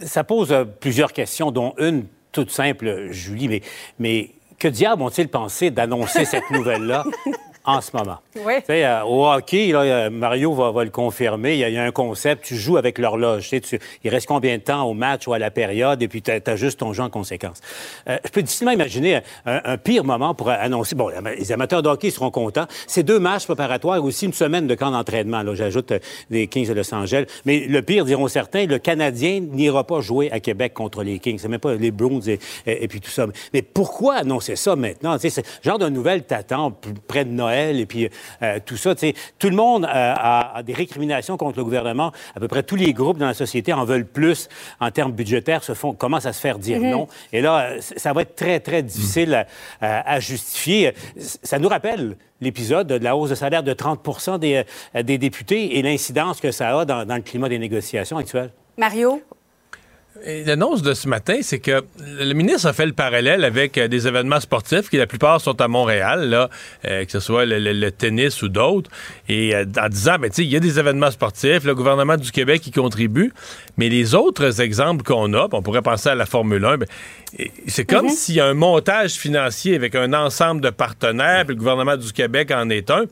Ça 0.00 0.24
pose 0.24 0.52
euh, 0.52 0.64
plusieurs 0.64 1.12
questions, 1.12 1.50
dont 1.50 1.74
une 1.78 2.06
toute 2.32 2.50
simple, 2.50 3.08
Julie, 3.10 3.62
mais 3.98 4.30
que 4.60 4.68
diable 4.68 5.02
ont-ils 5.02 5.28
pensé 5.28 5.70
d'annoncer 5.72 6.24
cette 6.24 6.48
nouvelle-là? 6.50 7.04
en 7.64 7.80
ce 7.80 7.94
moment. 7.94 8.18
Oui. 8.36 8.54
Euh, 8.70 9.02
au 9.02 9.26
hockey, 9.26 9.68
là, 9.68 10.08
Mario 10.08 10.54
va, 10.54 10.70
va, 10.70 10.84
le 10.84 10.90
confirmer, 10.90 11.54
il 11.54 11.58
y, 11.58 11.64
a, 11.64 11.68
il 11.68 11.74
y, 11.74 11.78
a, 11.78 11.84
un 11.84 11.90
concept, 11.90 12.44
tu 12.44 12.56
joues 12.56 12.78
avec 12.78 12.98
l'horloge. 12.98 13.50
Tu, 13.50 13.78
il 14.02 14.10
reste 14.10 14.26
combien 14.26 14.56
de 14.56 14.62
temps 14.62 14.84
au 14.84 14.94
match 14.94 15.26
ou 15.26 15.34
à 15.34 15.38
la 15.38 15.50
période, 15.50 16.02
et 16.02 16.08
puis 16.08 16.22
tu 16.22 16.30
as, 16.30 16.56
juste 16.56 16.80
ton 16.80 16.92
jeu 16.92 17.02
en 17.02 17.10
conséquence. 17.10 17.60
Euh, 18.08 18.18
je 18.24 18.30
peux 18.30 18.42
difficilement 18.42 18.72
imaginer 18.72 19.16
un, 19.44 19.60
un, 19.64 19.76
pire 19.76 20.04
moment 20.04 20.34
pour 20.34 20.48
annoncer... 20.48 20.94
Bon, 20.94 21.10
les 21.38 21.52
amateurs 21.52 21.82
de 21.82 21.88
hockey 21.88 22.10
seront 22.10 22.30
contents. 22.30 22.66
C'est 22.86 23.02
deux 23.02 23.18
matchs 23.18 23.44
préparatoires 23.44 23.96
et 23.96 24.00
aussi 24.00 24.26
une 24.26 24.32
semaine 24.32 24.66
de 24.66 24.74
camp 24.74 24.90
d'entraînement. 24.90 25.42
J'ajoute 25.54 25.92
les 26.30 26.46
Kings 26.46 26.68
de 26.68 26.72
Los 26.72 26.94
Angeles. 26.94 27.26
Mais 27.44 27.66
le 27.68 27.82
pire, 27.82 28.04
diront 28.04 28.28
certains, 28.28 28.66
le 28.66 28.78
Canadien 28.78 29.40
n'ira 29.40 29.84
pas 29.84 30.00
jouer 30.00 30.30
à 30.32 30.40
Québec 30.40 30.72
contre 30.72 31.02
les 31.02 31.18
Kings. 31.18 31.38
C'est 31.38 31.48
même 31.48 31.60
pas 31.60 31.74
les 31.74 31.90
Bruins 31.90 32.20
et, 32.26 32.38
et, 32.66 32.84
et, 32.84 32.88
puis 32.88 33.00
tout 33.00 33.10
ça. 33.10 33.26
Mais 33.52 33.62
pourquoi 33.62 34.16
annoncer 34.16 34.56
ça 34.56 34.76
maintenant? 34.76 35.16
C'est 35.18 35.44
genre 35.62 35.78
de 35.78 35.88
nouvelle 35.88 36.24
t'attends 36.24 36.72
près 37.06 37.24
de 37.24 37.30
Noël 37.30 37.49
et 37.50 37.86
puis 37.86 38.08
euh, 38.42 38.58
tout 38.64 38.76
ça. 38.76 38.94
Tout 38.94 39.50
le 39.50 39.56
monde 39.56 39.84
euh, 39.84 39.88
a, 39.88 40.56
a, 40.56 40.62
des 40.62 40.72
récriminations 40.72 41.36
contre 41.36 41.58
le 41.58 41.64
gouvernement. 41.64 42.12
À 42.34 42.40
peu 42.40 42.48
près 42.48 42.62
tous 42.62 42.76
les 42.76 42.92
groupes 42.92 43.18
dans 43.18 43.26
la 43.26 43.34
société 43.34 43.72
en 43.72 43.84
veulent 43.84 44.06
plus 44.06 44.48
en 44.80 44.90
termes 44.90 45.12
budgétaires, 45.12 45.64
se 45.64 45.74
font, 45.74 45.92
commencent 45.92 46.26
à 46.26 46.32
se 46.32 46.40
faire 46.40 46.58
dire 46.58 46.78
mm-hmm. 46.78 46.90
non. 46.90 47.08
Et 47.32 47.40
là, 47.40 47.74
ça 47.80 48.12
va 48.12 48.22
être 48.22 48.36
très, 48.36 48.60
très 48.60 48.82
difficile 48.82 49.46
à, 49.80 50.14
à 50.14 50.20
justifier. 50.20 50.92
Ça 51.16 51.58
nous 51.58 51.68
rappelle 51.68 52.16
l'épisode 52.40 52.86
de 52.86 53.04
la 53.04 53.16
hausse 53.16 53.30
de 53.30 53.34
salaire 53.34 53.62
de 53.62 53.72
30 53.72 54.38
des, 54.38 54.64
euh, 54.94 55.02
des 55.02 55.18
députés 55.18 55.78
et 55.78 55.82
l'incidence 55.82 56.40
que 56.40 56.50
ça 56.50 56.78
a 56.78 56.84
dans, 56.84 57.04
dans 57.04 57.16
le 57.16 57.22
climat 57.22 57.48
des 57.48 57.58
négociations 57.58 58.16
actuelles. 58.16 58.50
Mario? 58.76 59.22
L'annonce 60.26 60.82
de 60.82 60.92
ce 60.92 61.08
matin, 61.08 61.38
c'est 61.40 61.60
que 61.60 61.82
le 61.98 62.32
ministre 62.34 62.66
a 62.66 62.72
fait 62.72 62.86
le 62.86 62.92
parallèle 62.92 63.44
avec 63.44 63.78
euh, 63.78 63.88
des 63.88 64.06
événements 64.06 64.40
sportifs 64.40 64.90
qui, 64.90 64.96
la 64.98 65.06
plupart, 65.06 65.40
sont 65.40 65.60
à 65.60 65.68
Montréal, 65.68 66.28
là, 66.28 66.50
euh, 66.84 67.04
que 67.04 67.10
ce 67.10 67.20
soit 67.20 67.46
le, 67.46 67.58
le, 67.58 67.72
le 67.72 67.90
tennis 67.90 68.42
ou 68.42 68.48
d'autres, 68.48 68.90
et 69.28 69.54
euh, 69.54 69.64
en 69.80 69.88
disant, 69.88 70.16
ben, 70.18 70.30
il 70.36 70.44
y 70.44 70.56
a 70.56 70.60
des 70.60 70.78
événements 70.78 71.10
sportifs, 71.10 71.64
le 71.64 71.74
gouvernement 71.74 72.16
du 72.16 72.30
Québec 72.32 72.66
y 72.66 72.70
contribue, 72.70 73.32
mais 73.78 73.88
les 73.88 74.14
autres 74.14 74.60
exemples 74.60 75.04
qu'on 75.04 75.32
a, 75.34 75.48
on 75.52 75.62
pourrait 75.62 75.82
penser 75.82 76.10
à 76.10 76.14
la 76.14 76.26
Formule 76.26 76.64
1, 76.64 76.78
ben, 76.78 76.86
c'est 77.66 77.84
comme 77.84 78.06
mm 78.06 78.08
-hmm. 78.08 78.16
s'il 78.16 78.34
y 78.36 78.40
a 78.40 78.46
un 78.46 78.54
montage 78.54 79.12
financier 79.12 79.74
avec 79.74 79.94
un 79.94 80.12
ensemble 80.12 80.60
de 80.60 80.70
partenaires, 80.70 81.44
puis 81.46 81.54
le 81.54 81.60
gouvernement 81.60 81.96
du 81.96 82.12
Québec 82.12 82.50
en 82.50 82.68
est 82.70 82.90
un. 82.90 83.04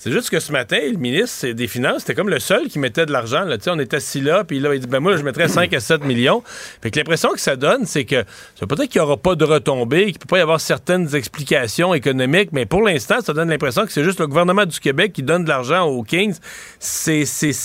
C'est 0.00 0.12
juste 0.12 0.30
que 0.30 0.38
ce 0.38 0.52
matin, 0.52 0.78
le 0.80 0.96
ministre 0.96 1.48
des 1.48 1.66
Finances, 1.66 2.02
c'était 2.02 2.14
comme 2.14 2.28
le 2.28 2.38
seul 2.38 2.68
qui 2.68 2.78
mettait 2.78 3.04
de 3.04 3.10
l'argent. 3.10 3.44
On 3.66 3.78
était 3.80 3.96
assis 3.96 4.20
là, 4.20 4.44
puis 4.44 4.60
là, 4.60 4.72
il 4.72 4.78
dit 4.78 4.86
ben 4.86 5.00
moi, 5.00 5.16
je 5.16 5.24
mettrais 5.24 5.48
5 5.48 5.74
à 5.74 5.80
7 5.80 6.04
millions. 6.04 6.40
Fait 6.80 6.92
que 6.92 7.00
l'impression 7.00 7.30
que 7.30 7.40
ça 7.40 7.56
donne, 7.56 7.84
c'est 7.84 8.04
que 8.04 8.22
peut-être 8.60 8.86
qu'il 8.86 9.00
n'y 9.00 9.04
aura 9.04 9.16
pas 9.16 9.34
de 9.34 9.44
retombées, 9.44 10.04
qu'il 10.04 10.14
ne 10.14 10.18
peut 10.18 10.28
pas 10.28 10.38
y 10.38 10.40
avoir 10.40 10.60
certaines 10.60 11.16
explications 11.16 11.94
économiques, 11.94 12.50
mais 12.52 12.64
pour 12.64 12.82
l'instant, 12.82 13.16
ça 13.20 13.32
donne 13.32 13.48
l'impression 13.50 13.86
que 13.86 13.92
c'est 13.92 14.04
juste 14.04 14.20
le 14.20 14.28
gouvernement 14.28 14.66
du 14.66 14.78
Québec 14.78 15.12
qui 15.12 15.24
donne 15.24 15.42
de 15.42 15.48
l'argent 15.48 15.84
aux 15.86 16.04
Kings. 16.04 16.36
C'est 16.78 17.24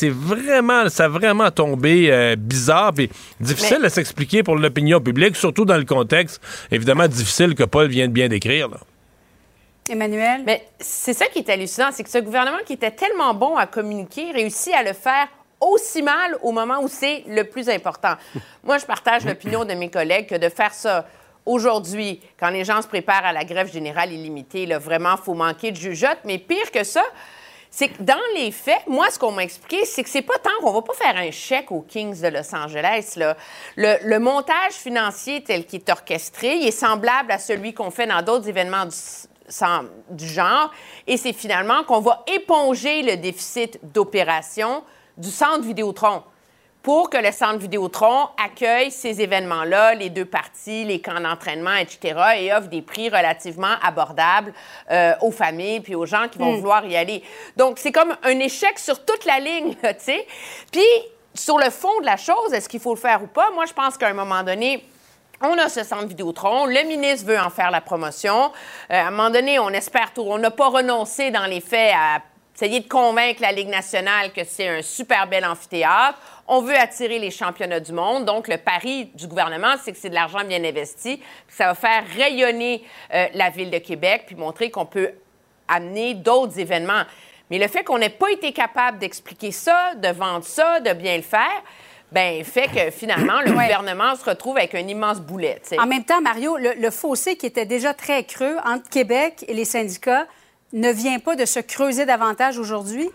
vraiment, 0.10 0.90
ça 0.90 1.06
a 1.06 1.10
vraiment 1.10 1.52
tombé 1.52 2.12
euh, 2.12 2.36
bizarre, 2.36 2.94
puis 2.94 3.12
difficile 3.42 3.78
mais... 3.82 3.88
à 3.88 3.90
s'expliquer 3.92 4.42
pour 4.42 4.56
l'opinion 4.56 5.00
publique, 5.00 5.36
surtout 5.36 5.66
dans 5.66 5.78
le 5.78 5.86
contexte, 5.86 6.42
évidemment, 6.72 7.08
difficile 7.08 7.54
que 7.54 7.64
Paul 7.64 7.90
vient 7.90 8.08
de 8.08 8.14
bien 8.14 8.28
décrire. 8.28 8.70
Là. 8.70 8.78
Emmanuel? 9.90 10.44
Mais 10.46 10.68
c'est 10.80 11.14
ça 11.14 11.26
qui 11.28 11.40
est 11.40 11.50
hallucinant, 11.50 11.90
c'est 11.92 12.04
que 12.04 12.10
ce 12.10 12.20
gouvernement 12.20 12.60
qui 12.66 12.74
était 12.74 12.92
tellement 12.92 13.34
bon 13.34 13.56
à 13.56 13.68
communiquer 13.68 14.32
réussit 14.32 14.74
à 14.74 14.84
le 14.84 14.94
faire 14.94 15.28
aussi 15.60 16.02
mal 16.02 16.38
au 16.42 16.52
moment 16.52 16.80
où 16.82 16.88
c'est 16.88 17.24
le 17.28 17.44
plus 17.44 17.70
important. 17.70 18.16
Moi, 18.64 18.78
je 18.78 18.86
partage 18.86 19.26
l'opinion 19.26 19.66
de 19.66 19.74
mes 19.74 19.90
collègues 19.90 20.28
que 20.28 20.36
de 20.36 20.50
faire 20.50 20.74
ça 20.74 21.06
aujourd'hui, 21.46 22.22
quand 22.40 22.50
les 22.50 22.64
gens 22.64 22.82
se 22.82 22.88
préparent 22.88 23.26
à 23.26 23.34
la 23.34 23.44
grève 23.44 23.72
générale 23.72 24.12
illimitée, 24.12 24.66
là, 24.66 24.80
vraiment, 24.80 25.16
il 25.18 25.24
faut 25.24 25.34
manquer 25.34 25.72
de 25.72 25.78
jugeote. 25.78 26.20
Mais 26.26 26.38
pire 26.38 26.72
que 26.72 26.84
ça, 26.84 27.04
c'est 27.70 27.90
que 27.90 28.04
dans 28.04 28.22
les 28.36 28.52
faits, 28.52 28.82
moi, 28.88 29.10
ce 29.10 29.18
qu'on 29.18 29.32
m'a 29.32 29.44
expliqué, 29.44 29.84
c'est 29.86 30.04
que 30.04 30.10
c'est 30.10 30.22
pas 30.22 30.38
tant 30.38 30.52
qu'on 30.62 30.72
va 30.72 30.82
pas 30.82 30.94
faire 30.94 31.18
un 31.18 31.32
chèque 31.32 31.72
aux 31.72 31.82
Kings 31.82 32.22
de 32.22 32.28
Los 32.28 32.54
Angeles. 32.54 33.14
Là. 33.16 33.36
Le, 33.76 33.98
le 34.04 34.20
montage 34.20 34.74
financier 34.74 35.44
tel 35.44 35.66
qu'il 35.66 35.80
est 35.80 35.90
orchestré, 35.90 36.56
il 36.56 36.68
est 36.68 36.72
semblable 36.72 37.32
à 37.32 37.40
celui 37.40 37.74
qu'on 37.74 37.90
fait 37.90 38.06
dans 38.06 38.22
d'autres 38.22 38.48
événements 38.48 38.86
du, 38.86 38.96
sans, 39.54 39.84
du 40.10 40.28
genre, 40.28 40.72
et 41.08 41.18
c'est 41.18 41.34
finalement 41.34 41.84
qu'on 41.84 42.02
va 42.02 42.24
éponger 42.28 43.04
le 43.04 43.18
déficit 43.18 43.80
d'opération 43.94 44.84
du 45.18 45.30
centre 45.30 45.62
Vidéotron 45.62 46.24
pour 46.82 47.10
que 47.10 47.18
le 47.18 47.32
centre 47.32 47.60
Vidéotron 47.60 48.28
accueille 48.44 48.92
ces 48.92 49.22
événements-là, 49.22 49.96
les 49.96 50.10
deux 50.10 50.26
parties, 50.26 50.84
les 50.84 51.00
camps 51.00 51.22
d'entraînement, 51.22 51.76
etc., 51.76 52.20
et 52.40 52.54
offre 52.54 52.68
des 52.68 52.82
prix 52.82 53.08
relativement 53.08 53.76
abordables 53.82 54.54
euh, 54.92 55.14
aux 55.22 55.32
familles 55.32 55.80
puis 55.80 55.96
aux 55.96 56.06
gens 56.06 56.28
qui 56.30 56.40
vont 56.40 56.52
mm. 56.52 56.58
vouloir 56.58 56.86
y 56.86 56.98
aller. 56.98 57.24
Donc, 57.56 57.80
c'est 57.80 57.94
comme 57.94 58.14
un 58.24 58.40
échec 58.40 58.78
sur 58.78 59.06
toute 59.06 59.24
la 59.24 59.40
ligne, 59.40 59.76
tu 59.82 59.90
sais. 60.00 60.28
Puis, 60.72 60.82
sur 61.34 61.58
le 61.58 61.70
fond 61.70 62.02
de 62.02 62.06
la 62.06 62.18
chose, 62.18 62.54
est-ce 62.54 62.68
qu'il 62.68 62.82
faut 62.82 62.94
le 62.94 63.00
faire 63.00 63.24
ou 63.24 63.28
pas? 63.28 63.50
Moi, 63.52 63.66
je 63.66 63.74
pense 63.74 63.98
qu'à 63.98 64.10
un 64.10 64.14
moment 64.14 64.44
donné, 64.44 64.84
on 65.44 65.58
a 65.58 65.70
ce 65.70 65.84
centre 65.84 66.08
Vidéotron. 66.08 66.66
Le 66.66 66.88
ministre 66.88 67.28
veut 67.28 67.40
en 67.40 67.50
faire 67.50 67.70
la 67.70 67.82
promotion. 67.82 68.52
Euh, 68.92 69.02
à 69.02 69.08
un 69.08 69.12
moment 69.12 69.30
donné, 69.30 69.60
on 69.60 69.70
espère 69.70 70.14
tout. 70.14 70.24
On 70.26 70.38
n'a 70.38 70.52
pas 70.52 70.70
renoncé 70.70 71.32
dans 71.32 71.46
les 71.46 71.60
faits 71.60 71.94
à 71.96 72.22
essayer 72.56 72.80
de 72.80 72.88
convaincre 72.88 73.42
la 73.42 73.52
Ligue 73.52 73.68
nationale 73.68 74.32
que 74.32 74.44
c'est 74.46 74.68
un 74.68 74.82
super 74.82 75.28
bel 75.28 75.44
amphithéâtre. 75.44 76.18
On 76.48 76.62
veut 76.62 76.76
attirer 76.76 77.20
les 77.20 77.32
championnats 77.32 77.80
du 77.80 77.92
monde. 77.92 78.26
Donc, 78.26 78.48
le 78.48 78.58
pari 78.58 79.12
du 79.16 79.28
gouvernement, 79.28 79.76
c'est 79.84 79.92
que 79.92 79.98
c'est 79.98 80.10
de 80.10 80.16
l'argent 80.16 80.44
bien 80.46 80.64
investi. 80.64 81.22
Ça 81.48 81.68
va 81.68 81.76
faire 81.76 82.04
rayonner 82.16 82.84
euh, 83.14 83.28
la 83.34 83.50
ville 83.50 83.72
de 83.72 83.80
Québec 83.80 84.24
puis 84.28 84.36
montrer 84.36 84.72
qu'on 84.72 84.86
peut 84.86 85.12
amener 85.68 86.14
d'autres 86.14 86.58
événements. 86.60 87.04
Mais 87.50 87.60
le 87.60 87.68
fait 87.68 87.84
qu'on 87.84 87.98
n'ait 87.98 88.10
pas 88.10 88.32
été 88.32 88.52
capable 88.52 89.00
d'expliquer 89.00 89.52
ça, 89.52 89.96
de 89.96 90.08
vendre 90.08 90.46
ça, 90.46 90.80
de 90.80 90.94
bien 90.94 91.18
le 91.18 91.24
faire, 91.24 91.62
ben, 92.14 92.44
fait 92.44 92.68
que 92.68 92.92
finalement, 92.92 93.42
le 93.42 93.52
ouais. 93.52 93.64
gouvernement 93.64 94.16
se 94.16 94.24
retrouve 94.24 94.58
avec 94.58 94.76
un 94.76 94.88
immense 94.88 95.20
boulet. 95.20 95.60
T'sais. 95.64 95.80
En 95.80 95.88
même 95.88 96.04
temps, 96.04 96.22
Mario, 96.22 96.58
le, 96.58 96.74
le, 96.80 96.92
fossé 96.92 97.36
qui 97.36 97.48
était 97.48 97.66
déjà 97.66 97.96
très 97.96 98.24
creux 98.24 98.56
entre 98.66 98.88
Québec 98.88 99.44
et 99.48 99.54
les 99.56 99.66
syndicats 99.66 100.28
ne 100.74 100.92
vient 100.92 101.18
pas 101.18 101.36
de 101.36 101.46
se 101.46 101.60
creuser 101.60 102.06
davantage 102.06 102.60
aujourd'hui? 102.60 103.10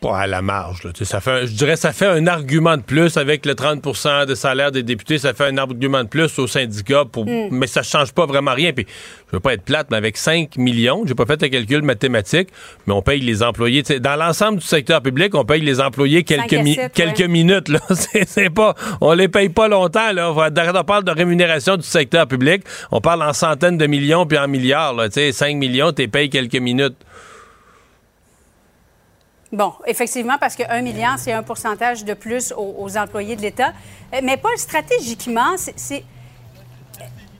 Pas 0.00 0.20
à 0.20 0.26
la 0.26 0.40
marge. 0.40 0.84
Là. 0.84 0.90
Ça 1.02 1.20
fait, 1.20 1.46
je 1.46 1.52
dirais 1.52 1.76
ça 1.76 1.92
fait 1.92 2.06
un 2.06 2.26
argument 2.26 2.76
de 2.76 2.82
plus 2.82 3.16
avec 3.16 3.44
le 3.44 3.52
30% 3.52 4.26
de 4.26 4.34
salaire 4.34 4.72
des 4.72 4.82
députés. 4.82 5.18
Ça 5.18 5.34
fait 5.34 5.44
un 5.44 5.58
argument 5.58 6.02
de 6.02 6.08
plus 6.08 6.38
aux 6.38 6.46
syndicats, 6.46 7.04
pour, 7.04 7.26
mm. 7.26 7.48
mais 7.50 7.66
ça 7.66 7.82
change 7.82 8.12
pas 8.12 8.24
vraiment 8.24 8.54
rien. 8.54 8.72
Puis, 8.72 8.86
je 9.30 9.36
veux 9.36 9.40
pas 9.40 9.52
être 9.54 9.62
plate, 9.62 9.88
mais 9.90 9.98
avec 9.98 10.16
5 10.16 10.56
millions, 10.56 11.04
j'ai 11.06 11.14
pas 11.14 11.26
fait 11.26 11.40
le 11.42 11.48
calcul 11.48 11.82
mathématique, 11.82 12.48
mais 12.86 12.94
on 12.94 13.02
paye 13.02 13.20
les 13.20 13.42
employés. 13.42 13.82
Dans 13.82 14.16
l'ensemble 14.16 14.58
du 14.58 14.66
secteur 14.66 15.02
public, 15.02 15.34
on 15.34 15.44
paye 15.44 15.60
les 15.60 15.80
employés 15.80 16.24
quelques, 16.24 16.54
mi 16.54 16.74
7, 16.74 16.92
quelques 16.92 17.18
ouais. 17.18 17.28
minutes. 17.28 17.68
Là. 17.68 17.80
c'est, 18.26 18.50
pas, 18.50 18.74
on 19.00 19.12
les 19.12 19.28
paye 19.28 19.50
pas 19.50 19.68
longtemps. 19.68 20.12
Là. 20.12 20.32
On 20.32 20.84
parle 20.84 21.04
de 21.04 21.12
rémunération 21.12 21.76
du 21.76 21.86
secteur 21.86 22.26
public. 22.26 22.62
On 22.90 23.00
parle 23.00 23.22
en 23.22 23.32
centaines 23.32 23.78
de 23.78 23.86
millions 23.86 24.26
puis 24.26 24.38
en 24.38 24.48
milliards. 24.48 24.94
Là. 24.94 25.08
5 25.10 25.56
millions, 25.56 25.92
tu 25.92 26.08
payes 26.08 26.30
quelques 26.30 26.56
minutes. 26.56 26.96
Bon, 29.52 29.72
effectivement, 29.86 30.38
parce 30.38 30.54
que 30.54 30.62
1 30.68 30.82
milliard, 30.82 31.18
c'est 31.18 31.32
un 31.32 31.42
pourcentage 31.42 32.04
de 32.04 32.14
plus 32.14 32.52
aux, 32.56 32.96
employés 32.96 33.34
de 33.34 33.42
l'État. 33.42 33.72
Euh, 34.14 34.20
Mais 34.22 34.36
Paul, 34.36 34.56
stratégiquement, 34.56 35.56
c'est-. 35.56 36.04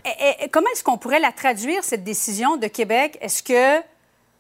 Eh, 0.05 0.35
eh, 0.43 0.49
Comment 0.49 0.67
est-ce 0.73 0.83
qu'on 0.83 0.99
pourrait 0.99 1.21
la 1.21 1.31
traduire, 1.31 1.85
cette 1.85 2.03
décision 2.03 2.57
de 2.57 2.67
Québec? 2.67 3.17
Est-ce 3.21 3.43
que 3.43 3.85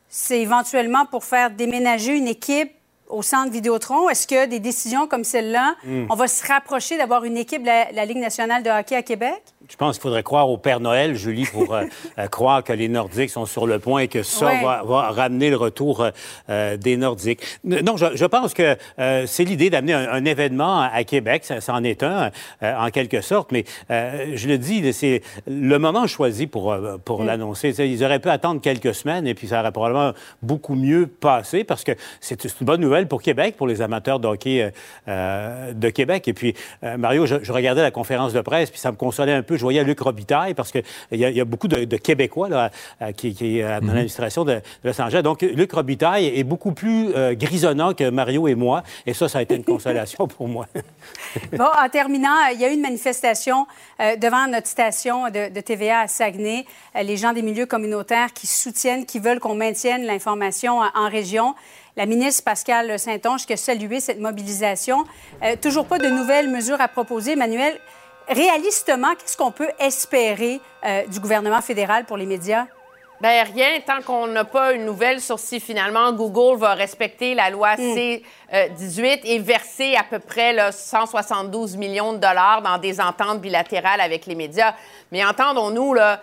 c'est 0.09 0.41
éventuellement 0.41 1.07
pour 1.07 1.25
faire 1.25 1.51
déménager 1.51 2.17
une 2.17 2.27
équipe 2.27 2.73
au 3.11 3.23
centre 3.23 3.53
Vidéotron? 3.53 4.09
Est-ce 4.09 4.27
que 4.27 4.47
des 4.47 4.61
décisions 4.61 5.07
comme 5.07 5.25
celle-là, 5.25 5.75
Mm. 5.85 6.07
on 6.11 6.15
va 6.15 6.27
se 6.29 6.47
rapprocher 6.47 6.97
d'avoir 6.99 7.25
une 7.25 7.37
équipe 7.37 7.63
de 7.63 7.67
la, 7.67 7.93
la 7.93 8.05
Ligue 8.05 8.19
nationale 8.19 8.63
de 8.63 8.71
hockey 8.71 8.97
à 8.97 9.03
Québec? 9.03 9.43
Je 9.69 9.77
pense 9.77 9.97
qu'il 9.97 10.03
faudrait 10.03 10.25
croire 10.25 10.49
au 10.51 10.57
Père 10.59 10.81
Noël, 10.81 11.15
Julie, 11.15 11.45
pour 11.47 11.75
euh, 11.75 11.85
euh, 12.19 12.27
croire 12.27 12.65
que 12.65 12.73
les 12.73 12.89
Nordiques 12.89 13.31
sont 13.31 13.47
sur 13.47 13.67
le 13.69 13.79
point 13.79 14.01
et 14.03 14.09
que 14.09 14.23
ça 14.25 14.47
Ouais. 14.47 14.65
va, 14.65 14.83
va 14.85 15.11
ramener 15.11 15.49
le 15.51 15.57
retour 15.57 16.05
euh, 16.49 16.77
des 16.77 16.97
Nordiques. 16.97 17.41
Non, 17.63 17.97
je, 17.97 18.07
je 18.17 18.25
pense 18.25 18.53
que 18.53 18.77
euh, 18.99 19.25
c'est 19.27 19.45
l'idée 19.45 19.71
d'amener 19.71 19.93
un, 19.93 20.11
un 20.11 20.25
événement 20.25 20.81
à 20.81 21.05
Québec. 21.05 21.45
Ça, 21.45 21.61
ça 21.61 21.73
en 21.75 21.85
est 21.85 22.03
un, 22.03 22.31
en 22.63 22.91
quelque 22.91 23.21
sorte. 23.21 23.53
Mais 23.53 23.65
je 23.89 24.49
le 24.49 24.59
dis, 24.59 24.93
c'est 24.93 25.23
le 25.47 25.79
moment 25.79 26.07
choisi 26.07 26.47
pour, 26.47 26.75
pour 27.05 27.23
Mm. 27.23 27.27
l'annoncer. 27.27 27.69
Ils 27.81 28.05
auraient 28.05 28.19
pu 28.19 28.29
attendre 28.31 28.61
quelques 28.61 28.95
semaines 28.95 29.27
et 29.27 29.35
puis 29.35 29.47
ça 29.49 29.61
aurait 29.61 29.73
probablement 29.73 30.13
beaucoup 30.43 30.75
mieux 30.75 31.07
passé 31.07 31.63
parce 31.65 31.85
que 31.85 31.93
c'est 32.21 32.43
une 32.45 32.51
bonne 32.63 32.81
nouvelle 32.81 33.00
pour 33.09 33.23
Québec, 33.23 33.57
pour 33.57 33.67
les 33.67 33.83
amateurs 33.83 34.21
de 34.21 34.29
hockey 34.29 34.63
euh, 34.63 34.71
euh, 35.09 35.73
de 35.73 35.91
Québec. 35.91 36.27
Et 36.29 36.33
puis, 36.33 36.55
euh, 36.85 36.97
Mario, 36.97 37.27
je, 37.27 37.37
je 37.43 37.53
regardais 37.53 37.83
la 37.83 37.91
conférence 37.91 38.33
de 38.33 38.41
presse, 38.41 38.71
puis 38.71 38.81
ça 38.81 38.91
me 38.93 38.97
consolait 38.97 39.33
un 39.33 39.43
peu. 39.43 39.57
Je 39.57 39.63
voyais 39.63 39.83
Luc 39.85 40.01
Robitaille 40.01 40.55
parce 40.55 40.71
qu'il 40.73 40.83
y, 41.13 41.25
a- 41.25 41.31
il 41.31 41.37
y 41.37 41.41
a 41.41 41.45
beaucoup 41.45 41.69
de, 41.69 41.85
de 41.85 41.97
Québécois 41.97 42.49
là, 42.49 42.71
qui, 43.17 43.35
qui 43.35 43.59
est 43.59 43.63
dans 43.81 43.87
l'administration 43.89 44.45
de, 44.45 44.55
de 44.55 44.61
Los 44.85 45.01
Angeles. 45.01 45.23
Donc, 45.23 45.43
Luc 45.43 45.73
Robitaille 45.73 46.27
est 46.39 46.45
beaucoup 46.45 46.73
plus 46.73 47.09
euh, 47.15 47.35
grisonnant 47.35 47.95
que 47.95 48.09
Mario 48.11 48.49
et 48.49 48.55
moi. 48.55 48.83
Et 49.07 49.15
ça, 49.15 49.29
ça 49.29 49.39
a 49.39 49.43
été 49.43 49.55
une 49.57 49.65
consolation 49.65 50.27
pour 50.27 50.49
moi. 50.49 50.67
Bon, 51.57 51.65
en 51.65 51.89
terminant, 51.89 52.35
il 52.53 52.61
y 52.61 52.65
a 52.65 52.71
eu 52.71 52.75
une 52.75 52.81
manifestation 52.81 53.67
euh, 54.01 54.17
devant 54.17 54.47
notre 54.49 54.67
station 54.67 55.29
de, 55.31 55.53
de 55.53 55.61
TVA 55.61 56.01
à 56.01 56.09
Saguenay. 56.09 56.65
Les 57.03 57.17
gens 57.17 57.33
des 57.33 57.43
milieux 57.43 57.67
communautaires 57.67 58.33
qui 58.33 58.47
soutiennent, 58.47 59.07
qui 59.07 59.19
veulent 59.21 59.39
qu'on 59.41 59.55
maintienne 59.55 60.05
l'information 60.05 60.81
en 60.81 61.09
région. 61.09 61.55
La 62.01 62.07
ministre 62.07 62.45
Pascal 62.45 62.99
Saint-Onge 62.99 63.45
qui 63.45 63.53
a 63.53 63.59
salué 63.59 64.01
cette 64.01 64.21
mobilisation. 64.21 65.05
Euh, 65.43 65.55
toujours 65.61 65.85
pas 65.85 65.99
de 65.99 66.09
nouvelles 66.09 66.49
mesures 66.49 66.81
à 66.81 66.89
proposer. 66.89 67.33
Emmanuel, 67.33 67.79
réalistement, 68.27 69.11
qu'est-ce 69.19 69.37
qu'on 69.37 69.51
peut 69.51 69.69
espérer 69.79 70.63
euh, 70.83 71.07
du 71.09 71.21
gouvernement 71.21 71.61
fédéral 71.61 72.07
pour 72.07 72.17
les 72.17 72.25
médias? 72.25 72.65
Ben 73.21 73.45
rien, 73.53 73.81
tant 73.87 74.01
qu'on 74.01 74.29
n'a 74.29 74.45
pas 74.45 74.73
une 74.73 74.87
nouvelle 74.87 75.21
sur 75.21 75.39
si 75.39 75.61
finalement 75.61 76.11
Google 76.15 76.59
va 76.59 76.73
respecter 76.73 77.35
la 77.35 77.51
loi 77.51 77.77
C-18 77.77 79.21
et 79.25 79.39
verser 79.39 79.95
à 79.95 80.03
peu 80.03 80.21
près 80.21 80.55
là, 80.55 80.73
172 80.73 81.77
millions 81.77 82.15
de 82.15 82.19
dollars 82.19 82.63
dans 82.63 82.79
des 82.79 82.99
ententes 82.99 83.43
bilatérales 83.43 84.01
avec 84.01 84.25
les 84.25 84.35
médias. 84.35 84.73
Mais 85.13 85.23
entendons-nous, 85.23 85.93
là, 85.93 86.23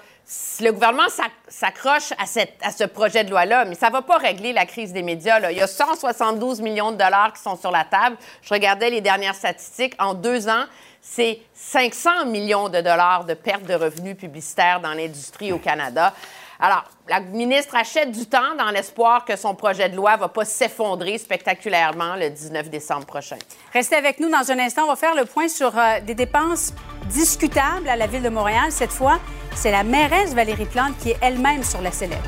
le 0.60 0.72
gouvernement 0.72 1.08
s'ac- 1.08 1.32
s'accroche 1.48 2.12
à, 2.18 2.26
ce 2.72 2.84
projet 2.84 3.24
de 3.24 3.30
loi-là, 3.30 3.64
mais 3.66 3.76
ça 3.76 3.88
ne 3.88 3.94
va 3.94 4.02
pas 4.02 4.18
régler 4.18 4.52
la 4.52 4.66
crise 4.66 4.92
des 4.92 5.02
médias. 5.04 5.40
Il 5.52 5.58
y 5.58 5.62
a 5.62 5.68
172 5.68 6.60
millions 6.62 6.92
de 6.92 6.98
dollars 6.98 7.32
qui 7.34 7.42
sont 7.42 7.56
sur 7.56 7.72
la 7.72 7.86
table. 7.86 8.18
Je 8.42 8.54
regardais 8.54 8.90
les 8.90 9.00
dernières 9.02 9.36
statistiques. 9.36 9.94
En 10.00 10.14
deux 10.14 10.50
ans, 10.50 10.66
c'est 11.02 11.40
500 11.54 12.26
millions 12.26 12.68
de 12.68 12.82
dollars 12.82 13.24
de 13.24 13.34
perte 13.36 13.64
de 13.64 13.74
revenus 13.74 14.18
publicitaires 14.18 14.82
dans 14.82 14.94
l'industrie 14.94 15.54
au 15.54 15.60
Canada. 15.60 16.14
Alors, 16.60 16.84
la 17.10 17.20
ministre 17.20 17.76
achète 17.76 18.12
du 18.12 18.26
temps 18.26 18.56
dans 18.58 18.70
l'espoir 18.70 19.26
que 19.26 19.36
son 19.36 19.56
projet 19.56 19.90
de 19.90 19.96
loi 19.96 20.16
ne 20.16 20.22
va 20.22 20.28
pas 20.28 20.46
s'effondrer 20.46 21.18
spectaculairement 21.18 22.16
le 22.16 22.30
19 22.30 22.70
décembre 22.70 23.06
prochain. 23.06 23.38
Restez 23.74 23.96
avec 23.96 24.20
nous 24.20 24.30
dans 24.30 24.52
un 24.52 24.60
instant. 24.60 24.84
On 24.86 24.90
va 24.90 24.96
faire 24.96 25.16
le 25.16 25.26
point 25.26 25.48
sur 25.48 25.78
euh, 25.78 26.00
des 26.06 26.16
dépenses 26.16 26.74
discutables 27.10 27.88
à 27.88 27.96
la 27.96 28.08
Ville 28.08 28.24
de 28.24 28.30
Montréal. 28.30 28.72
Cette 28.72 28.92
fois, 28.92 29.20
c'est 29.56 29.72
la 29.72 29.84
mairesse 29.84 30.34
Valérie 30.34 30.66
Plante 30.66 30.98
qui 31.02 31.12
est 31.12 31.18
elle-même 31.22 31.64
sur 31.64 31.82
la 31.82 31.92
sellette. 31.92 32.20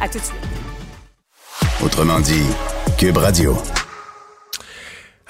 À 0.00 0.08
tout 0.08 0.18
de 0.18 0.24
suite. 0.24 0.38
Autrement 1.82 2.20
dit, 2.20 2.46
Cube 2.96 3.16
Radio. 3.16 3.56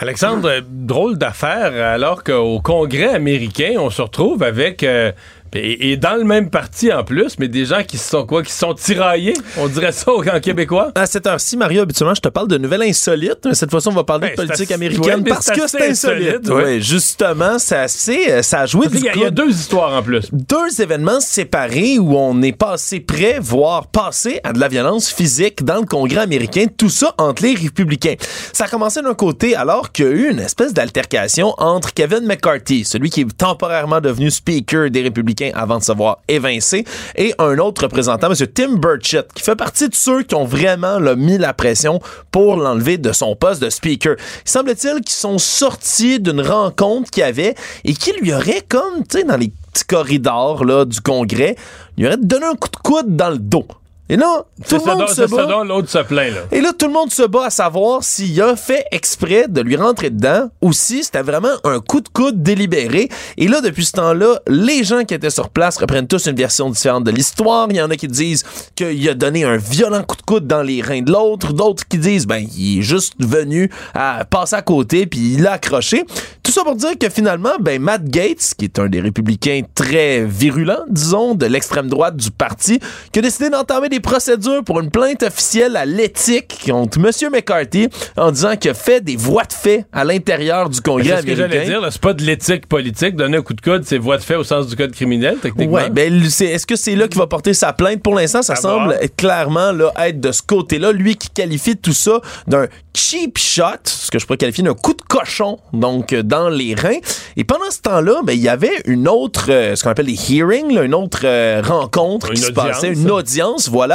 Alexandre, 0.01 0.61
drôle 0.65 1.19
d'affaire, 1.19 1.75
alors 1.75 2.23
qu'au 2.23 2.61
Congrès 2.61 3.09
américain, 3.09 3.75
on 3.79 3.91
se 3.91 4.01
retrouve 4.01 4.45
avec, 4.45 4.85
euh, 4.85 5.11
et, 5.55 5.93
et 5.93 5.97
dans 5.97 6.16
le 6.16 6.25
même 6.25 6.51
parti 6.51 6.93
en 6.93 7.05
plus, 7.05 7.39
mais 7.39 7.49
des 7.49 7.65
gens 7.65 7.83
qui 7.87 7.99
se 7.99 8.09
sont 8.11 8.27
quoi, 8.27 8.43
qui 8.43 8.53
se 8.53 8.59
sont 8.59 8.75
tiraillés, 8.75 9.35
on 9.57 9.69
dirait 9.69 9.93
ça 9.93 10.12
en 10.12 10.41
québécois. 10.41 10.93
À 10.95 11.07
cette 11.07 11.27
heure-ci, 11.27 11.57
Mario, 11.57 11.83
habituellement, 11.83 12.15
je 12.15 12.20
te 12.20 12.29
parle 12.29 12.49
de 12.49 12.59
nouvelles 12.59 12.83
insolites. 12.83 13.45
mais 13.45 13.55
Cette 13.55 13.70
fois-ci, 13.70 13.89
on 13.89 13.93
va 13.93 14.05
parler 14.05 14.29
Ben, 14.29 14.31
de 14.43 14.47
politique 14.49 14.70
américaine 14.73 15.25
parce 15.25 15.51
que 15.51 15.66
c'est 15.66 15.89
insolite. 15.91 16.49
Ouais, 16.49 16.81
justement, 16.81 17.59
c'est 17.59 17.77
assez, 17.77 18.31
euh, 18.31 18.43
ça 18.43 18.61
a 18.61 18.66
joué 18.66 18.87
du 18.89 18.99
Il 18.99 19.05
y, 19.05 19.09
a- 19.09 19.12
il 19.15 19.20
y 19.20 19.25
a 19.25 19.31
clown. 19.31 19.47
deux 19.47 19.51
histoires 19.55 19.93
en 19.97 20.03
plus. 20.03 20.29
deux 20.33 20.81
événements 20.81 21.20
séparés 21.20 21.99
où 21.99 22.16
on 22.16 22.41
est 22.43 22.53
passé 22.53 23.01
près, 23.01 23.39
voire 23.41 23.87
passé 23.87 24.41
à 24.45 24.53
de 24.53 24.59
la 24.61 24.69
violence 24.69 25.11
physique 25.11 25.65
dans 25.65 25.79
le 25.81 25.87
Congrès 25.87 26.20
américain, 26.20 26.66
tout 26.77 26.89
ça 26.91 27.15
entre 27.19 27.43
les 27.43 27.55
républicains. 27.55 28.15
Ça 28.53 28.65
a 28.65 28.69
commencé 28.69 29.01
d'un 29.03 29.15
côté 29.15 29.55
alors 29.57 29.93
qu'il 29.93 30.05
y 30.05 30.09
a 30.09 30.11
eu 30.12 30.31
une 30.31 30.41
espèce 30.41 30.73
d'altercation 30.75 31.55
entre 31.59 31.95
Kevin 31.95 32.27
McCarthy, 32.27 32.85
celui 32.85 33.11
qui 33.11 33.20
est 33.23 33.37
temporairement 33.37 34.01
devenu 34.01 34.31
speaker 34.31 34.91
des 34.91 35.03
républicains 35.03 35.38
avant 35.55 35.78
de 35.78 35.85
se 35.85 35.93
voir 35.93 36.19
évincé, 36.28 36.85
et 37.16 37.35
un 37.39 37.59
autre 37.59 37.82
représentant, 37.82 38.31
M. 38.31 38.47
Tim 38.47 38.77
Burchett, 38.77 39.32
qui 39.32 39.43
fait 39.43 39.56
partie 39.56 39.89
de 39.89 39.94
ceux 39.94 40.23
qui 40.23 40.35
ont 40.35 40.44
vraiment 40.44 41.01
mis 41.16 41.39
la 41.39 41.52
pression 41.52 42.01
pour 42.31 42.56
l'enlever 42.56 42.98
de 42.98 43.12
son 43.12 43.36
poste 43.36 43.62
de 43.62 43.70
speaker. 43.70 44.16
Il 44.44 44.51
semble-t-il 44.51 45.01
qu'ils 45.01 45.10
sont 45.10 45.39
sortis 45.39 46.20
d'une 46.20 46.40
rencontre 46.40 47.10
qu'il 47.10 47.23
avait 47.23 47.55
et 47.85 47.94
qui 47.94 48.12
lui 48.12 48.32
aurait 48.32 48.65
comme, 48.69 49.06
tu 49.09 49.19
sais, 49.19 49.24
dans 49.24 49.36
les 49.36 49.52
petits 49.73 49.85
corridors 49.85 50.65
là, 50.65 50.85
du 50.85 51.01
Congrès, 51.01 51.56
lui 51.97 52.06
aurait 52.06 52.16
donné 52.16 52.47
un 52.47 52.55
coup 52.55 52.69
de 52.69 52.77
coude 52.77 53.16
dans 53.16 53.31
le 53.31 53.39
dos. 53.39 53.66
Et 54.11 54.17
là, 54.17 54.45
tout 54.69 54.77
le 54.77 54.97
monde 54.97 55.09
se 55.09 55.23
bat. 55.23 55.45
dont 55.47 55.65
l'autre 55.65 55.91
se 55.91 55.99
plaint, 55.99 56.35
là. 56.35 56.41
Et 56.51 56.61
là, 56.61 56.73
tout 56.73 56.87
le 56.87 56.93
monde 56.93 57.13
se 57.13 57.25
bat 57.25 57.47
à 57.47 57.51
savoir 57.51 58.03
s'il 58.03 58.41
a 58.41 58.57
fait 58.57 58.87
exprès 58.91 59.47
de 59.49 59.61
lui 59.61 59.77
rentrer 59.77 60.11
dedans 60.11 60.49
ou 60.63 60.73
si 60.73 61.05
c'était 61.05 61.23
vraiment 61.23 61.53
un 61.65 61.81
coup 61.81 62.01
de 62.01 62.09
coude 62.09 62.43
délibéré. 62.43 63.11
Et 63.37 63.49
là, 63.49 63.61
depuis 63.61 63.85
ce 63.85 63.93
temps-là, 63.93 64.41
les 64.47 64.83
gens 64.83 65.05
qui 65.05 65.13
étaient 65.13 65.29
sur 65.31 65.51
place 65.51 65.77
reprennent 65.77 66.07
tous 66.07 66.27
une 66.27 66.37
version 66.37 66.71
différente 66.71 67.05
de 67.05 67.11
l'histoire. 67.11 67.67
Il 67.71 67.77
y 67.77 67.83
en 67.83 67.91
a 67.91 67.97
qui 67.97 68.09
disent 68.09 68.45
qu'il 68.75 69.07
a 69.09 69.15
donné 69.15 69.45
un 69.45 69.59
violent 69.59 70.03
coup 70.03 70.17
de 70.17 70.23
coude 70.23 70.47
dans 70.47 70.63
les 70.63 70.81
reins 70.81 71.03
de 71.03 71.13
l'autre. 71.13 71.53
D'autres 71.53 71.87
qui 71.87 71.99
disent, 71.99 72.27
ben, 72.27 72.47
il 72.57 72.79
est 72.79 72.83
juste 72.83 73.15
venu 73.19 73.71
à 73.95 74.25
passer 74.25 74.57
à 74.57 74.63
côté 74.63 75.07
puis 75.07 75.35
il 75.35 75.43
l'a 75.43 75.53
accroché. 75.53 76.05
Tout 76.43 76.53
ça 76.53 76.65
pour 76.65 76.77
dire 76.77 76.97
que 76.99 77.11
finalement, 77.11 77.53
ben, 77.61 77.81
Matt 77.81 78.05
Gates, 78.05 78.55
qui 78.57 78.65
est 78.65 78.79
un 78.79 78.89
des 78.89 79.01
républicains 79.01 79.61
très 79.75 80.25
virulents, 80.25 80.85
disons, 80.89 81.35
de 81.35 81.45
l'extrême 81.45 81.89
droite 81.89 82.17
du 82.17 82.31
parti, 82.31 82.81
qui 83.13 83.19
a 83.19 83.23
décidé 83.23 83.51
d'entamer 83.51 83.91
des 83.91 83.98
procédures 84.01 84.62
pour 84.65 84.81
une 84.81 84.91
plainte 84.91 85.23
officielle 85.23 85.77
à 85.77 85.85
l'éthique 85.85 86.61
contre 86.66 86.99
M. 86.99 87.31
McCarthy 87.33 87.89
en 88.16 88.31
disant 88.31 88.57
qu'il 88.57 88.70
a 88.70 88.75
fait 88.75 89.01
des 89.01 89.16
voies 89.16 89.45
de 89.45 89.53
fait 89.53 89.85
à 89.93 90.05
l'intérieur 90.05 90.69
du 90.69 90.81
Congrès 90.81 91.09
C'est 91.09 91.20
ce 91.23 91.27
que 91.27 91.35
j'allais 91.37 91.45
américain. 91.57 91.70
dire, 91.70 91.81
là, 91.81 91.91
c'est 91.91 92.01
pas 92.01 92.15
de 92.15 92.23
l'éthique 92.23 92.66
politique. 92.66 93.16
Donner 93.16 93.39
un 93.39 93.43
coup 93.43 93.55
de 93.55 93.61
coude, 93.61 93.83
c'est 93.85 93.99
voie 93.99 94.16
de 94.19 94.23
fait 94.23 94.37
au 94.37 94.45
sens 94.45 94.66
du 94.66 94.77
code 94.77 94.93
criminel, 94.93 95.37
techniquement. 95.41 95.75
Ouais, 95.77 95.91
ben 95.91 96.12
est-ce 96.25 96.66
que 96.66 96.77
c'est 96.77 96.95
là 96.97 97.09
qu'il 97.09 97.19
va 97.19 97.27
porter 97.27 97.55
sa 97.55 97.73
plainte? 97.73 98.03
Pour 98.03 98.15
l'instant 98.15 98.43
Ça 98.43 98.55
À 98.55 98.57
semble 98.57 98.87
voir. 98.87 98.99
clairement 99.16 99.73
là 99.73 99.93
être 100.07 100.20
de 100.20 100.33
ce 100.33 100.43
côté-là, 100.43 100.93
lui 100.93 101.16
qui 101.16 101.29
qualifie 101.31 101.77
tout 101.77 101.93
ça 101.93 102.20
d'un 102.47 102.66
cheap 102.95 103.39
shot, 103.39 103.62
ce 103.85 104.11
que 104.11 104.19
je 104.19 104.27
pourrais 104.27 104.37
qualifier 104.39 104.65
d'un 104.65 104.75
coup 104.75 104.93
de 104.95 105.03
cochon 105.03 105.59
donc 105.73 106.15
dans 106.15 106.49
les 106.49 106.75
reins. 106.75 106.99
Et 107.37 107.45
pendant 107.45 107.70
ce 107.70 107.81
temps-là, 107.83 108.20
ben 108.25 108.33
il 108.33 108.41
y 108.43 108.49
avait 108.49 108.83
une 108.87 109.09
autre 109.09 109.47
euh, 109.51 109.77
ce 109.77 109.85
qu'on 109.85 109.91
appelle 109.91 110.07
des 110.07 110.33
hearings, 110.33 110.73
là, 110.75 110.83
une 110.83 110.95
autre 110.95 111.20
euh, 111.25 111.62
rencontre 111.65 112.29
Une 112.31 112.35
qui 112.35 112.43
se 112.43 112.51
passait, 112.53 112.89
une 112.93 113.11
audience, 113.11 113.69
voilà, 113.69 113.88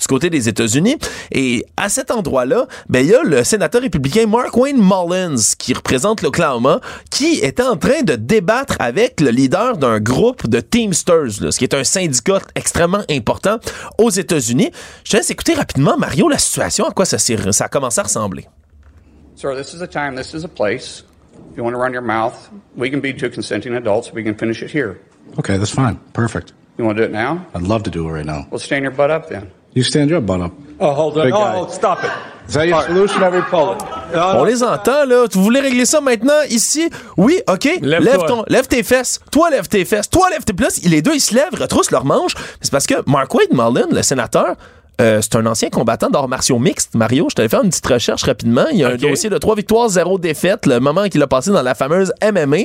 du 0.00 0.06
côté 0.06 0.30
des 0.30 0.48
États-Unis. 0.48 0.96
Et 1.32 1.64
à 1.76 1.88
cet 1.88 2.10
endroit-là, 2.10 2.66
ben 2.88 3.00
il 3.00 3.10
y 3.10 3.14
a 3.14 3.22
le 3.22 3.44
sénateur 3.44 3.82
républicain 3.82 4.26
Mark 4.26 4.56
Wayne 4.56 4.78
Mullins 4.78 5.54
qui 5.58 5.74
représente 5.74 6.22
l'Oklahoma, 6.22 6.80
qui 7.10 7.40
était 7.40 7.62
en 7.62 7.76
train 7.76 8.02
de 8.02 8.14
débattre 8.14 8.76
avec 8.78 9.20
le 9.20 9.30
leader 9.30 9.76
d'un 9.76 10.00
groupe 10.00 10.48
de 10.48 10.60
Teamsters, 10.60 11.40
là, 11.40 11.50
ce 11.50 11.58
qui 11.58 11.64
est 11.64 11.74
un 11.74 11.84
syndicat 11.84 12.40
extrêmement 12.54 13.02
important 13.10 13.58
aux 13.98 14.10
États-Unis. 14.10 14.70
Je 15.04 15.12
te 15.12 15.16
laisse 15.16 15.30
écouter 15.30 15.54
rapidement, 15.54 15.96
Mario, 15.96 16.28
la 16.28 16.38
situation, 16.38 16.86
à 16.86 16.92
quoi 16.92 17.04
ça, 17.04 17.18
ça 17.18 17.64
a 17.64 17.68
commencé 17.68 18.00
à 18.00 18.04
ressembler. 18.04 18.46
Sir, 19.36 19.56
this 19.56 19.72
is 19.72 19.82
a 19.82 19.86
time, 19.86 20.16
this 20.16 20.34
is 20.34 20.44
a 20.44 20.48
place. 20.48 21.04
If 21.50 21.56
you 21.56 21.64
want 21.64 21.74
to 21.74 21.78
run 21.78 21.92
your 21.92 22.02
mouth, 22.02 22.50
we 22.76 22.90
can 22.90 23.00
be 23.00 23.14
two 23.14 23.30
consenting 23.30 23.74
adults. 23.74 24.12
We 24.12 24.22
can 24.22 24.34
finish 24.34 24.62
it 24.62 24.70
here. 24.70 25.00
Okay, 25.38 25.56
that's 25.56 25.72
fine. 25.72 25.98
Perfect. 26.12 26.52
You 26.78 26.84
want 26.84 26.96
to 26.96 27.02
do 27.02 27.08
it 27.08 27.12
now? 27.12 27.46
I'd 27.54 27.62
love 27.62 27.82
to 27.84 27.90
do 27.90 28.08
it 28.08 28.12
right 28.12 28.24
now. 28.26 28.46
Well, 28.50 28.58
stand 28.58 28.82
your 28.84 28.92
butt 28.92 29.10
up 29.10 29.28
then. 29.28 29.50
You 29.74 29.82
stand 29.82 30.10
your 30.10 30.20
butt 30.20 30.40
up. 30.40 30.52
Oh, 30.80 30.92
hold 30.94 31.14
Big 31.14 31.30
guy. 31.32 31.66
stop 31.70 32.02
it. 32.04 32.10
Is 32.48 32.54
that 32.54 32.66
your 32.66 32.82
solution, 32.82 33.22
every? 33.22 33.42
On 33.52 34.44
les 34.44 34.62
entend, 34.64 35.04
là. 35.04 35.26
Vous 35.30 35.44
voulez 35.44 35.60
régler 35.60 35.86
ça 35.86 36.00
maintenant, 36.00 36.40
ici? 36.48 36.90
Oui, 37.16 37.40
OK. 37.48 37.64
Lève, 37.82 38.02
Lève-toi. 38.02 38.26
ton, 38.26 38.44
lève 38.48 38.66
tes 38.66 38.82
fesses. 38.82 39.20
Toi, 39.30 39.50
lève 39.50 39.68
tes 39.68 39.84
fesses. 39.84 40.10
Toi, 40.10 40.30
lève 40.30 40.42
tes... 40.42 40.52
Puis 40.52 40.66
les 40.88 41.00
deux, 41.00 41.14
ils 41.14 41.20
se 41.20 41.32
lèvent, 41.32 41.54
retroussent 41.60 41.92
leurs 41.92 42.04
manches. 42.04 42.34
C'est 42.60 42.72
parce 42.72 42.86
que 42.86 42.94
Mark 43.08 43.32
Wade 43.34 43.52
Mullen, 43.52 43.94
le 43.94 44.02
sénateur, 44.02 44.56
Euh, 45.00 45.20
c'est 45.22 45.34
un 45.36 45.46
ancien 45.46 45.70
combattant 45.70 46.10
d'arts 46.10 46.28
martiaux 46.28 46.58
mixtes, 46.58 46.94
Mario. 46.94 47.28
Je 47.30 47.34
t'avais 47.34 47.48
fait 47.48 47.56
une 47.56 47.70
petite 47.70 47.86
recherche 47.86 48.22
rapidement. 48.24 48.66
Il 48.70 48.78
y 48.78 48.84
a 48.84 48.90
un 48.90 48.96
dossier 48.96 49.30
de 49.30 49.38
trois 49.38 49.54
victoires, 49.54 49.88
zéro 49.88 50.18
défaite, 50.18 50.66
le 50.66 50.78
moment 50.78 51.08
qu'il 51.08 51.22
a 51.22 51.26
passé 51.26 51.50
dans 51.50 51.62
la 51.62 51.74
fameuse 51.74 52.12
MMA. 52.22 52.56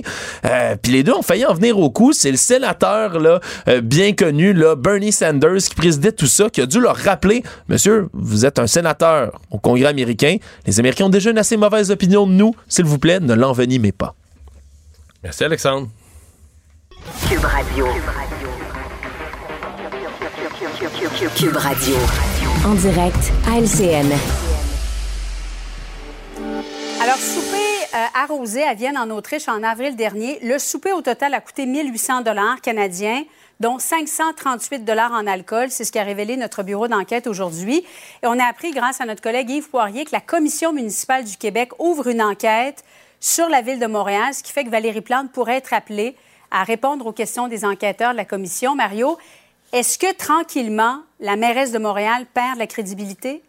Euh, 0.44 0.76
Puis 0.82 0.92
les 0.92 1.04
deux 1.04 1.14
ont 1.14 1.22
failli 1.22 1.46
en 1.46 1.54
venir 1.54 1.80
au 1.80 1.90
coup. 1.90 2.12
C'est 2.12 2.32
le 2.32 2.38
sénateur 2.38 3.20
là, 3.20 3.40
euh, 3.70 3.80
bien 3.80 4.14
connu, 4.14 4.54
là, 4.54 4.76
Bernie 4.76 5.14
Sanders, 5.14 5.64
qui 5.70 5.76
présidait 5.76 6.12
tout 6.12 6.28
ça, 6.28 6.50
qui 6.50 6.60
a 6.62 6.66
dû 6.66 6.82
leur 6.82 6.98
rappeler, 6.98 7.44
monsieur, 7.70 8.10
vous 8.14 8.46
êtes 8.46 8.60
un 8.60 8.68
sénateur 8.68 9.40
au 9.50 9.58
Congrès 9.58 9.86
américain. 9.88 10.36
Les 10.66 10.80
Américains 10.80 11.06
ont 11.06 11.10
déjà 11.10 11.32
une 11.32 11.38
assez 11.38 11.56
mauvaise 11.56 11.90
opinion 11.90 12.28
de 12.28 12.34
nous. 12.34 12.54
S'il 12.68 12.86
vous 12.86 13.00
plaît, 13.00 13.20
ne 13.22 13.34
l'envenimez 13.34 13.94
pas. 13.94 14.14
Merci, 15.24 15.46
Alexandre. 15.46 15.88
Cube 17.30 17.44
Radio. 17.44 17.86
Cube 17.86 18.04
Radio. 18.06 18.65
En 22.66 22.74
direct 22.74 23.32
à 23.48 23.60
LCN. 23.60 24.12
Alors, 27.02 27.16
souper 27.16 27.56
euh, 27.94 28.06
arrosé 28.14 28.64
à 28.64 28.74
Vienne, 28.74 28.98
en 28.98 29.10
Autriche, 29.10 29.48
en 29.48 29.64
avril 29.64 29.96
dernier. 29.96 30.40
Le 30.42 30.60
souper, 30.60 30.92
au 30.92 31.02
total, 31.02 31.34
a 31.34 31.40
coûté 31.40 31.66
1800 31.66 32.22
dollars 32.22 32.60
canadiens 32.60 33.24
dont 33.62 33.80
538 33.80 34.84
dollars 34.84 35.14
en 35.14 35.26
alcool. 35.26 35.68
C'est 35.70 35.86
ce 35.86 35.94
qu'a 35.94 36.04
révélé 36.04 36.36
notre 36.36 36.64
bureau 36.64 36.90
d'enquête 36.90 37.28
aujourd'hui. 37.28 37.86
Et 38.22 38.28
on 38.28 38.38
a 38.38 38.44
appris, 38.44 38.72
grâce 38.72 39.00
à 39.00 39.06
notre 39.06 39.22
collègue 39.22 39.50
Yves 39.50 39.70
Poirier, 39.70 40.04
que 40.04 40.12
la 40.12 40.20
Commission 40.20 40.74
municipale 40.74 41.24
du 41.24 41.38
Québec 41.38 41.72
ouvre 41.80 42.08
une 42.08 42.22
enquête 42.22 42.84
sur 43.22 43.48
la 43.48 43.62
ville 43.62 43.80
de 43.80 43.88
Montréal, 43.88 44.34
ce 44.34 44.44
qui 44.44 44.52
fait 44.52 44.66
que 44.66 44.70
Valérie 44.70 45.00
Plante 45.00 45.32
pourrait 45.32 45.58
être 45.58 45.74
appelée 45.74 46.18
à 46.52 46.66
répondre 46.66 47.06
aux 47.08 47.14
questions 47.14 47.48
des 47.48 47.64
enquêteurs 47.64 48.12
de 48.12 48.18
la 48.18 48.26
Commission. 48.26 48.76
Mario, 48.76 49.18
est-ce 49.76 49.98
que 49.98 50.14
tranquillement, 50.14 51.00
la 51.20 51.36
mairesse 51.36 51.72
de 51.72 51.80
Montréal 51.80 52.26
perd 52.34 52.58
la 52.58 52.68
crédibilité? 52.68 53.44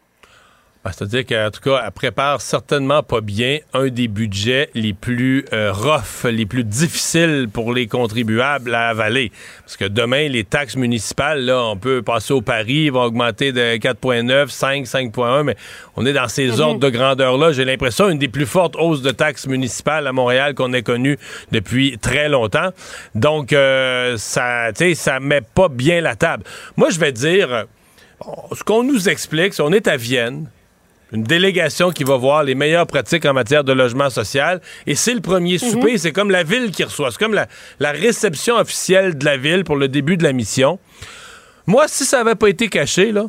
Ben, 0.87 0.93
C'est-à-dire 0.97 1.25
qu'en 1.25 1.51
tout 1.51 1.59
cas, 1.59 1.83
elle 1.85 1.91
prépare 1.91 2.39
certainement 2.39 3.03
pas 3.03 3.19
bien 3.19 3.59
un 3.73 3.89
des 3.89 4.07
budgets 4.07 4.69
les 4.73 4.93
plus 4.93 5.43
euh, 5.51 5.73
rough, 5.73 6.23
les 6.23 6.45
plus 6.45 6.63
difficiles 6.63 7.49
pour 7.51 7.73
les 7.73 7.87
contribuables 7.87 8.73
à 8.73 8.87
avaler. 8.87 9.33
Parce 9.65 9.75
que 9.75 9.83
demain, 9.83 10.29
les 10.29 10.45
taxes 10.45 10.77
municipales, 10.77 11.43
là, 11.43 11.61
on 11.61 11.75
peut 11.75 12.01
passer 12.01 12.31
au 12.31 12.39
pari, 12.39 12.85
ils 12.85 12.91
vont 12.93 13.03
augmenter 13.03 13.51
de 13.51 13.75
4,9, 13.75 14.47
5, 14.47 14.85
5,1, 14.85 15.43
mais 15.43 15.57
on 15.97 16.05
est 16.05 16.13
dans 16.13 16.29
ces 16.29 16.61
ordres 16.61 16.79
de 16.79 16.89
grandeur-là. 16.89 17.51
J'ai 17.51 17.65
l'impression 17.65 18.07
une 18.07 18.17
des 18.17 18.29
plus 18.29 18.45
fortes 18.45 18.77
hausses 18.77 19.01
de 19.01 19.11
taxes 19.11 19.45
municipales 19.45 20.07
à 20.07 20.13
Montréal 20.13 20.55
qu'on 20.55 20.71
ait 20.71 20.83
connues 20.83 21.17
depuis 21.51 21.97
très 21.97 22.29
longtemps. 22.29 22.69
Donc, 23.13 23.51
euh, 23.51 24.15
ça, 24.15 24.69
tu 24.69 24.85
sais, 24.85 24.95
ça 24.95 25.19
met 25.19 25.41
pas 25.41 25.67
bien 25.67 25.99
la 25.99 26.15
table. 26.15 26.45
Moi, 26.77 26.91
je 26.91 26.99
vais 27.01 27.11
dire, 27.11 27.65
ce 28.53 28.63
qu'on 28.63 28.83
nous 28.83 29.09
explique, 29.09 29.53
c'est 29.53 29.63
on 29.63 29.73
est 29.73 29.89
à 29.89 29.97
Vienne, 29.97 30.47
une 31.11 31.23
délégation 31.23 31.91
qui 31.91 32.03
va 32.03 32.17
voir 32.17 32.43
les 32.43 32.55
meilleures 32.55 32.87
pratiques 32.87 33.25
en 33.25 33.33
matière 33.33 33.63
de 33.63 33.73
logement 33.73 34.09
social. 34.09 34.61
Et 34.85 34.95
c'est 34.95 35.13
le 35.13 35.21
premier 35.21 35.57
souper. 35.57 35.97
C'est 35.97 36.11
comme 36.11 36.31
la 36.31 36.43
ville 36.43 36.71
qui 36.71 36.83
reçoit. 36.83 37.11
C'est 37.11 37.19
comme 37.19 37.33
la, 37.33 37.47
la 37.79 37.91
réception 37.91 38.55
officielle 38.55 39.17
de 39.17 39.25
la 39.25 39.37
ville 39.37 39.63
pour 39.63 39.75
le 39.75 39.87
début 39.87 40.17
de 40.17 40.23
la 40.23 40.33
mission. 40.33 40.79
Moi, 41.65 41.85
si 41.87 42.05
ça 42.05 42.23
n'avait 42.23 42.35
pas 42.35 42.49
été 42.49 42.69
caché, 42.69 43.11
là, 43.11 43.25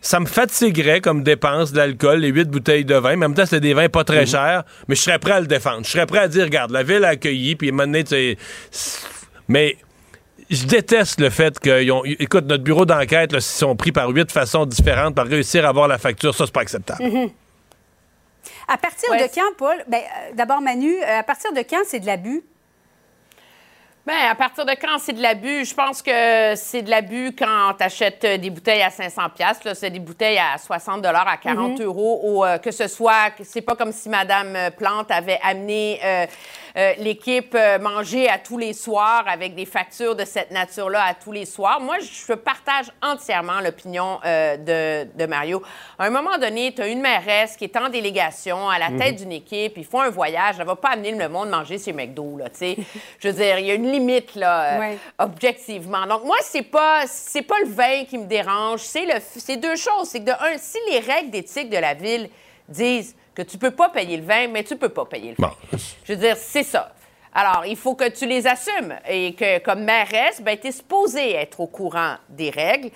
ça 0.00 0.18
me 0.18 0.26
fatiguerait 0.26 1.00
comme 1.00 1.22
dépense 1.22 1.72
d'alcool, 1.72 2.20
les 2.20 2.28
huit 2.28 2.48
bouteilles 2.48 2.84
de 2.84 2.96
vin. 2.96 3.14
En 3.14 3.18
même 3.18 3.34
temps, 3.34 3.46
c'est 3.46 3.60
des 3.60 3.72
vins 3.72 3.88
pas 3.88 4.02
très 4.02 4.26
chers, 4.26 4.64
mais 4.88 4.94
je 4.94 5.00
serais 5.00 5.18
prêt 5.18 5.32
à 5.32 5.40
le 5.40 5.46
défendre. 5.46 5.84
Je 5.84 5.90
serais 5.90 6.06
prêt 6.06 6.18
à 6.18 6.28
dire, 6.28 6.44
regarde, 6.44 6.72
la 6.72 6.82
ville 6.82 7.04
a 7.04 7.08
accueilli, 7.08 7.54
puis 7.54 7.70
maintenant, 7.70 8.02
tu 8.02 8.06
sais, 8.08 8.36
Mais 9.46 9.76
je 10.50 10.66
déteste 10.66 11.20
le 11.20 11.30
fait 11.30 11.58
qu'ils 11.58 11.90
ont. 11.92 12.02
Écoute, 12.04 12.46
notre 12.46 12.62
bureau 12.64 12.84
d'enquête, 12.84 13.32
s'ils 13.32 13.42
sont 13.42 13.76
pris 13.76 13.92
par 13.92 14.08
huit 14.08 14.30
façons 14.30 14.66
différentes 14.66 15.14
pour 15.14 15.24
réussir 15.24 15.64
à 15.64 15.68
avoir 15.68 15.88
la 15.88 15.98
facture, 15.98 16.34
ça, 16.34 16.44
c'est 16.46 16.52
pas 16.52 16.60
acceptable. 16.62 17.04
Mhm. 17.04 17.30
À 18.68 18.76
partir 18.76 19.10
de 19.12 19.34
quand, 19.34 19.56
Paul? 19.56 19.76
Ben, 19.88 19.98
euh, 19.98 20.30
D'abord, 20.34 20.60
Manu, 20.60 20.94
euh, 20.96 21.18
à 21.20 21.22
partir 21.22 21.52
de 21.52 21.60
quand 21.60 21.82
c'est 21.86 22.00
de 22.00 22.06
l'abus? 22.06 22.42
Bien, 24.04 24.16
à 24.30 24.34
partir 24.34 24.64
de 24.64 24.72
quand 24.72 24.98
c'est 24.98 25.12
de 25.12 25.22
l'abus? 25.22 25.64
Je 25.64 25.74
pense 25.74 26.02
que 26.02 26.54
c'est 26.56 26.82
de 26.82 26.90
l'abus 26.90 27.36
quand 27.38 27.74
tu 27.78 27.84
achètes 27.84 28.26
des 28.40 28.50
bouteilles 28.50 28.82
à 28.82 28.90
500 28.90 29.22
pièces. 29.36 29.62
Là, 29.62 29.76
c'est 29.76 29.90
des 29.90 30.00
bouteilles 30.00 30.38
à 30.38 30.58
60 30.58 31.04
à 31.06 31.36
40 31.36 31.78
Mhm. 31.78 31.84
euros. 31.84 32.20
Ou 32.24 32.44
euh, 32.44 32.58
que 32.58 32.72
ce 32.72 32.88
soit, 32.88 33.30
que 33.30 33.44
c'est 33.44 33.60
pas 33.60 33.76
comme 33.76 33.92
si 33.92 34.08
Madame 34.08 34.56
Plante 34.76 35.10
avait 35.12 35.38
amené 35.42 36.00
euh, 36.04 36.26
euh, 36.76 36.92
l'équipe 36.98 37.54
euh, 37.54 37.78
manger 37.78 38.28
à 38.28 38.38
tous 38.38 38.58
les 38.58 38.72
soirs 38.72 39.24
avec 39.28 39.54
des 39.54 39.66
factures 39.66 40.16
de 40.16 40.24
cette 40.24 40.50
nature-là 40.50 41.04
à 41.04 41.14
tous 41.14 41.32
les 41.32 41.44
soirs. 41.44 41.80
Moi, 41.80 41.96
je 42.00 42.32
partage 42.32 42.86
entièrement 43.02 43.60
l'opinion 43.60 44.18
euh, 44.24 44.56
de, 44.56 45.08
de 45.18 45.26
Mario. 45.26 45.62
À 45.98 46.06
un 46.06 46.10
moment 46.10 46.38
donné, 46.38 46.72
tu 46.74 46.82
as 46.82 46.88
une 46.88 47.00
mairesse 47.00 47.56
qui 47.56 47.64
est 47.64 47.76
en 47.76 47.88
délégation 47.88 48.68
à 48.68 48.78
la 48.78 48.86
tête 48.88 49.12
Mhm. 49.12 49.16
d'une 49.16 49.32
équipe, 49.32 49.74
ils 49.76 49.84
font 49.84 50.00
un 50.00 50.10
voyage, 50.10 50.56
elle 50.58 50.66
va 50.66 50.76
pas 50.76 50.90
amener 50.90 51.12
le 51.12 51.28
monde 51.28 51.50
manger 51.50 51.78
chez 51.78 51.92
McDo, 51.92 52.36
là, 52.38 52.48
tu 52.48 52.58
sais. 52.58 52.76
Je 53.18 53.28
veux 53.28 53.34
dire, 53.34 53.58
il 53.58 53.66
y 53.66 53.70
a 53.70 53.74
une 53.74 53.90
limite, 53.90 54.34
là, 54.34 54.80
euh, 54.80 54.94
objectivement. 55.18 56.06
Donc, 56.06 56.24
moi, 56.24 56.36
c'est 56.42 56.62
pas, 56.62 57.04
c'est 57.06 57.42
pas 57.42 57.58
le 57.64 57.68
vin 57.68 58.04
qui 58.04 58.18
me 58.18 58.26
dérange, 58.26 58.80
c'est 58.80 59.04
le, 59.04 59.14
c'est 59.36 59.56
deux 59.56 59.76
choses. 59.76 60.08
C'est 60.08 60.20
que, 60.20 60.24
de 60.26 60.30
un, 60.30 60.56
si 60.58 60.78
les 60.90 61.00
règles 61.00 61.30
d'éthique 61.30 61.68
de 61.70 61.76
la 61.78 61.94
ville 61.94 62.28
disent 62.68 63.14
que 63.34 63.42
tu 63.42 63.58
peux 63.58 63.70
pas 63.70 63.88
payer 63.88 64.16
le 64.16 64.24
vin, 64.24 64.48
mais 64.48 64.62
tu 64.64 64.76
peux 64.76 64.88
pas 64.90 65.04
payer 65.06 65.34
le 65.36 65.42
vin. 65.42 65.52
Je 66.04 66.12
veux 66.12 66.18
dire, 66.18 66.36
c'est 66.36 66.62
ça. 66.64 66.92
Alors, 67.34 67.64
il 67.64 67.76
faut 67.76 67.94
que 67.94 68.08
tu 68.10 68.26
les 68.26 68.46
assumes 68.46 68.94
et 69.08 69.34
que, 69.34 69.58
comme 69.60 69.84
mairesse, 69.84 70.42
ben, 70.42 70.58
tu 70.58 70.66
es 70.66 70.72
supposée 70.72 71.32
être 71.34 71.60
au 71.60 71.66
courant 71.66 72.16
des 72.28 72.50
règles. 72.50 72.90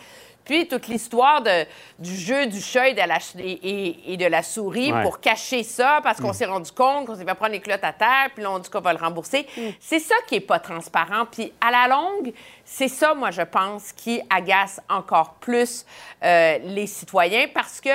Puis, 0.44 0.68
toute 0.68 0.86
l'histoire 0.86 1.42
de- 1.42 1.64
du 1.98 2.14
jeu 2.14 2.46
du 2.46 2.60
chat 2.60 2.90
et 2.90 2.94
de 2.94 3.00
la, 3.00 3.18
et, 3.42 4.16
de 4.16 4.26
la 4.26 4.42
souris 4.44 4.92
Ouais. 4.92 5.02
pour 5.02 5.18
cacher 5.20 5.64
ça 5.64 5.98
parce 6.04 6.20
qu'on 6.20 6.28
Mm. 6.30 6.34
s'est 6.34 6.44
rendu 6.46 6.70
compte 6.70 7.06
qu'on 7.06 7.16
s'est 7.16 7.24
fait 7.24 7.34
prendre 7.34 7.50
les 7.52 7.60
clottes 7.60 7.82
à 7.82 7.92
terre, 7.92 8.28
puis 8.32 8.44
là, 8.44 8.52
on 8.52 8.58
dit 8.60 8.70
qu'on 8.70 8.80
va 8.80 8.92
le 8.92 8.98
rembourser. 9.00 9.44
C'est 9.80 9.98
ça 9.98 10.14
qui 10.28 10.36
est 10.36 10.40
pas 10.40 10.60
transparent. 10.60 11.24
Puis, 11.32 11.52
à 11.60 11.70
la 11.72 11.88
longue, 11.88 12.32
c'est 12.66 12.88
ça, 12.88 13.14
moi, 13.14 13.30
je 13.30 13.42
pense, 13.42 13.92
qui 13.92 14.20
agace 14.28 14.80
encore 14.90 15.36
plus 15.40 15.86
euh, 16.22 16.58
les 16.64 16.86
citoyens 16.86 17.46
parce 17.54 17.80
que 17.80 17.88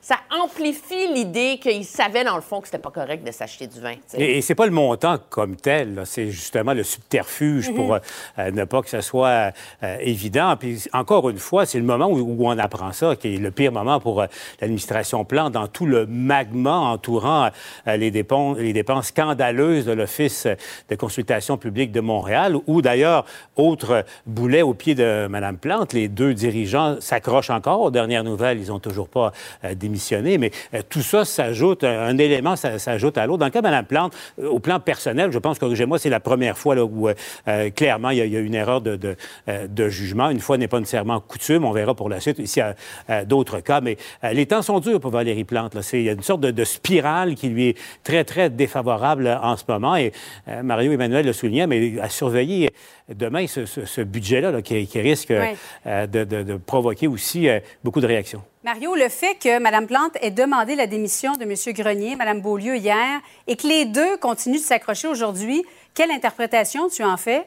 ça 0.00 0.16
amplifie 0.30 1.12
l'idée 1.12 1.58
qu'ils 1.60 1.84
savaient, 1.84 2.24
dans 2.24 2.36
le 2.36 2.42
fond, 2.42 2.60
que 2.60 2.68
c'était 2.68 2.78
pas 2.78 2.90
correct 2.90 3.24
de 3.24 3.32
s'acheter 3.32 3.66
du 3.66 3.80
vin. 3.80 3.94
Et, 4.14 4.38
et 4.38 4.42
c'est 4.42 4.54
pas 4.54 4.66
le 4.66 4.72
montant 4.72 5.18
comme 5.28 5.56
tel, 5.56 6.02
c'est 6.04 6.30
justement 6.30 6.72
le 6.72 6.82
subterfuge 6.84 7.48
Mhm. 7.70 7.74
pour 7.74 7.94
euh, 7.94 7.98
euh, 8.38 8.50
ne 8.50 8.64
pas 8.64 8.82
que 8.82 8.90
ce 8.90 9.00
soit 9.00 9.52
euh, 9.82 9.96
évident. 10.00 10.54
Puis 10.58 10.84
encore 10.92 11.28
une 11.30 11.38
fois, 11.38 11.66
c'est 11.66 11.78
le 11.78 11.84
moment 11.84 12.06
où, 12.06 12.18
où 12.18 12.46
on 12.46 12.58
apprend 12.58 12.92
ça, 12.92 13.16
qui 13.16 13.34
est 13.34 13.38
le 13.38 13.50
pire 13.50 13.72
moment 13.72 14.00
pour 14.00 14.24
l'administration 14.60 15.24
Plante, 15.24 15.52
dans 15.52 15.66
tout 15.66 15.86
le 15.86 16.06
magma 16.06 16.76
entourant 16.76 17.50
les, 17.86 18.10
dépenses, 18.10 18.58
les 18.58 18.72
dépenses 18.72 19.08
scandaleuses 19.08 19.84
de 19.84 19.92
l'Office 19.92 20.46
de 20.88 20.94
consultation 20.94 21.56
publique 21.56 21.92
de 21.92 22.00
Montréal, 22.00 22.56
où 22.66 22.82
d'ailleurs, 22.82 23.24
autre 23.56 24.04
boulet 24.26 24.62
au 24.62 24.74
pied 24.74 24.94
de 24.94 25.26
Mme 25.28 25.56
Plante, 25.58 25.92
les 25.92 26.08
deux 26.08 26.34
dirigeants 26.34 26.96
s'accrochent 27.00 27.50
encore 27.50 27.80
aux 27.80 27.90
dernières 27.90 28.24
nouvelles, 28.24 28.58
ils 28.60 28.68
n'ont 28.68 28.78
toujours 28.78 29.08
pas 29.08 29.32
euh, 29.64 29.74
démissionné, 29.74 30.38
mais 30.38 30.50
euh, 30.74 30.80
tout 30.88 31.02
ça 31.02 31.24
s'ajoute, 31.24 31.84
un, 31.84 32.00
un 32.06 32.18
élément 32.18 32.56
s'ajoute 32.56 33.18
à 33.18 33.26
l'autre. 33.26 33.38
Dans 33.38 33.46
le 33.46 33.50
cas 33.50 33.60
de 33.60 33.66
Mme 33.66 33.84
Plante, 33.86 34.14
euh, 34.40 34.48
au 34.48 34.58
plan 34.58 34.80
personnel, 34.80 35.30
je 35.32 35.38
pense, 35.38 35.58
corrigez-moi, 35.58 35.98
c'est 35.98 36.10
la 36.10 36.20
première 36.20 36.56
fois 36.58 36.76
où 36.82 37.08
euh, 37.08 37.14
euh, 37.48 37.70
clairement 37.70 38.10
il 38.10 38.18
y, 38.18 38.20
a- 38.20 38.26
y 38.26 38.36
a 38.36 38.40
une 38.40 38.54
erreur 38.54 38.80
de, 38.80 39.16
euh, 39.48 39.88
jugement. 39.90 40.30
Une 40.30 40.40
fois 40.40 40.56
n'est 40.58 40.68
pas 40.68 40.78
nécessairement 40.80 41.20
coutume, 41.20 41.64
on 41.64 41.72
verra 41.72 41.94
pour 41.94 42.08
la 42.08 42.20
suite 42.20 42.38
ici 42.38 42.60
à, 42.60 42.74
à 43.08 43.24
d'autres 43.24 43.60
cas, 43.60 43.80
mais 43.80 43.96
euh, 44.24 44.32
les 44.32 44.46
temps 44.46 44.62
sont 44.62 44.80
durs 44.80 45.00
pour 45.00 45.10
Valérie 45.10 45.44
Plante. 45.44 45.76
Il 45.92 46.02
y 46.02 46.08
a 46.08 46.12
une 46.12 46.22
sorte 46.22 46.40
de, 46.40 46.64
spirale 46.64 47.34
qui 47.34 47.48
lui 47.48 47.68
est 47.68 47.78
très, 48.04 48.24
très 48.24 48.50
défavorable 48.50 49.38
en 49.42 49.56
ce 49.56 49.64
moment, 49.68 49.96
et 49.96 50.12
euh, 50.48 50.62
Mario 50.62 50.92
Emmanuel 50.92 51.24
le 51.26 51.32
soulignait, 51.32 51.66
mais 51.66 51.98
à 52.00 52.08
surveiller 52.08 52.70
demain 53.08 53.46
ce, 53.46 53.64
ce- 53.64 53.84
ce 53.86 54.00
budget-là 54.08 54.50
là, 54.50 54.62
qui, 54.62 54.86
qui 54.86 55.00
risque 55.00 55.30
euh, 55.30 56.06
de, 56.06 56.24
de- 56.24 56.42
de 56.42 56.56
provoquer 56.56 57.06
aussi 57.06 57.48
euh, 57.48 57.60
beaucoup 57.84 58.00
de 58.00 58.06
réactions. 58.06 58.42
Mario, 58.64 58.94
le 58.94 59.08
fait 59.08 59.36
que 59.42 59.58
Mme 59.60 59.86
Plante 59.86 60.16
ait 60.20 60.30
demandé 60.30 60.74
la 60.74 60.86
démission 60.86 61.32
de 61.36 61.44
M. 61.44 61.54
Grenier, 61.74 62.16
Mme 62.16 62.40
Beaulieu 62.42 62.76
hier, 62.76 63.20
et 63.46 63.56
que 63.56 63.66
les 63.66 63.84
deux 63.86 64.16
continuent 64.18 64.58
de 64.58 64.62
s'accrocher 64.62 65.08
aujourd'hui, 65.08 65.64
quelle 65.94 66.10
interprétation 66.10 66.88
tu 66.88 67.02
en 67.04 67.16
fais? 67.16 67.44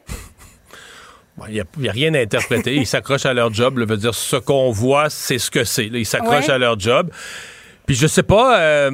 Il 1.47 1.53
n'y 1.79 1.89
a, 1.89 1.91
rien 1.91 2.13
à 2.13 2.19
interpréter. 2.19 2.75
Ils 2.75 2.85
s'accrochent 2.85 3.25
à 3.25 3.33
leur 3.33 3.51
job. 3.53 3.77
là. 3.77 3.85
veut 3.85 3.97
dire, 3.97 4.13
ce 4.13 4.35
qu'on 4.35 4.69
voit, 4.71 5.09
c'est 5.09 5.39
ce 5.39 5.49
que 5.49 5.63
c'est. 5.63 5.85
Ils 5.87 6.05
s'accrochent 6.05 6.47
Ouais. 6.47 6.53
à 6.53 6.57
leur 6.57 6.79
job. 6.79 7.09
Puis 7.87 7.95
je 7.95 8.05
sais 8.05 8.21
pas, 8.23 8.59
euh, 8.59 8.91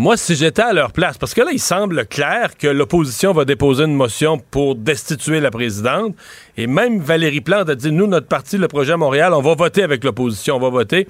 moi, 0.00 0.16
si 0.16 0.34
j'étais 0.34 0.62
à 0.62 0.72
leur 0.72 0.92
place, 0.92 1.18
parce 1.18 1.34
que 1.34 1.40
là, 1.42 1.50
il 1.52 1.60
semble 1.60 2.06
clair 2.06 2.56
que 2.58 2.66
l'opposition 2.66 3.32
va 3.32 3.44
déposer 3.44 3.84
une 3.84 3.94
motion 3.94 4.38
pour 4.38 4.74
destituer 4.74 5.40
la 5.40 5.50
présidente. 5.50 6.14
Et 6.56 6.66
même 6.66 7.00
Valérie 7.00 7.40
Plante 7.40 7.68
a 7.68 7.74
dit, 7.74 7.92
nous, 7.92 8.06
notre 8.06 8.26
parti, 8.26 8.56
le 8.58 8.66
projet 8.68 8.96
Montréal, 8.96 9.32
on 9.34 9.42
va 9.42 9.54
voter 9.54 9.82
avec 9.82 10.02
l'opposition. 10.04 10.56
On 10.56 10.60
va 10.60 10.70
voter 10.70 11.06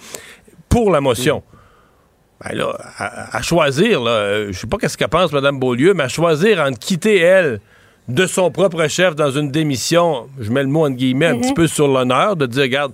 pour 0.69 0.91
la 0.91 1.01
motion. 1.01 1.43
Ben 2.43 2.57
là, 2.57 2.77
à, 2.99 3.37
à 3.37 3.43
choisir, 3.43 4.01
là, 4.03 4.51
je 4.51 4.59
sais 4.59 4.67
pas 4.67 4.77
qu'est-ce 4.79 4.97
qu'elle 4.97 5.09
pense, 5.09 5.33
Mme 5.33 5.59
Beaulieu, 5.59 5.93
mais 5.95 6.05
à 6.05 6.09
choisir 6.09 6.61
entre 6.61 6.79
quitter 6.79 7.19
elle 7.19 7.61
de 8.09 8.27
son 8.27 8.51
propre 8.51 8.89
chef 8.89 9.15
dans 9.15 9.31
une 9.31 9.51
démission, 9.51 10.27
je 10.41 10.51
mets 10.51 10.63
le 10.63 10.69
mot 10.69 10.87
entre 10.87 10.97
guillemets, 10.97 11.27
un 11.27 11.35
Mhm. 11.35 11.41
petit 11.43 11.55
peu 11.55 11.67
sur 11.67 11.87
l'honneur, 11.87 12.35
de 12.37 12.47
dire, 12.47 12.63
regarde, 12.63 12.93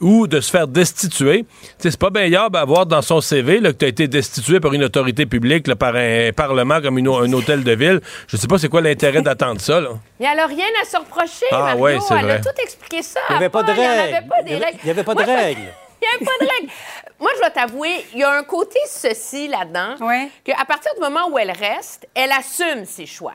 ou 0.00 0.26
de 0.26 0.40
se 0.40 0.50
faire 0.50 0.68
destituer. 0.68 1.44
C'est 1.78 1.96
pas 1.98 2.10
bien 2.10 2.28
d'avoir 2.50 2.86
dans 2.86 3.02
son 3.02 3.20
CV 3.20 3.60
là, 3.60 3.72
que 3.72 3.78
tu 3.78 3.84
as 3.84 3.88
été 3.88 4.08
destitué 4.08 4.60
par 4.60 4.72
une 4.72 4.84
autorité 4.84 5.26
publique, 5.26 5.66
là, 5.66 5.76
par 5.76 5.94
un 5.96 6.30
parlement 6.34 6.80
comme 6.80 6.98
une, 6.98 7.08
un 7.08 7.32
hôtel 7.32 7.64
de 7.64 7.72
ville. 7.72 8.00
Je 8.28 8.36
sais 8.36 8.46
pas 8.46 8.58
c'est 8.58 8.68
quoi 8.68 8.80
l'intérêt 8.80 9.22
d'attendre 9.22 9.60
ça. 9.60 9.80
Là. 9.80 9.90
Il 10.20 10.22
n'y 10.22 10.26
a 10.40 10.46
rien 10.46 10.66
à 10.82 10.84
se 10.84 10.96
reprocher, 10.96 11.46
Ah, 11.52 11.58
Mario. 11.74 11.80
ouais, 11.80 11.98
Elle 12.20 12.30
a 12.30 12.38
tout 12.38 12.48
expliqué 12.62 13.02
ça. 13.02 13.20
Il 13.28 13.32
n'y 13.32 13.36
avait 13.38 13.48
pas 13.48 13.62
de 13.62 13.72
Paul, 13.72 13.76
Il 13.76 13.80
n'y 13.80 13.86
règles. 13.88 14.14
avait 14.90 15.04
pas 15.04 15.12
règles. 15.14 15.14
de 15.14 15.14
Moi, 15.14 15.24
je- 15.26 15.44
règles. 15.44 15.60
Il 16.00 16.06
n'y 16.06 16.14
avait 16.14 16.24
pas 16.24 16.44
de 16.44 16.48
règles. 16.50 16.72
Moi, 17.20 17.30
je 17.36 17.40
vais 17.40 17.50
t'avouer, 17.50 18.04
il 18.14 18.20
y 18.20 18.22
a 18.22 18.30
un 18.30 18.44
côté 18.44 18.78
ceci 18.88 19.48
là-dedans, 19.48 19.96
qu'à 20.44 20.64
partir 20.64 20.92
du 20.94 21.00
moment 21.00 21.28
où 21.28 21.36
elle 21.36 21.50
reste, 21.50 22.06
elle 22.14 22.30
assume 22.30 22.84
ses 22.84 23.04
choix. 23.06 23.34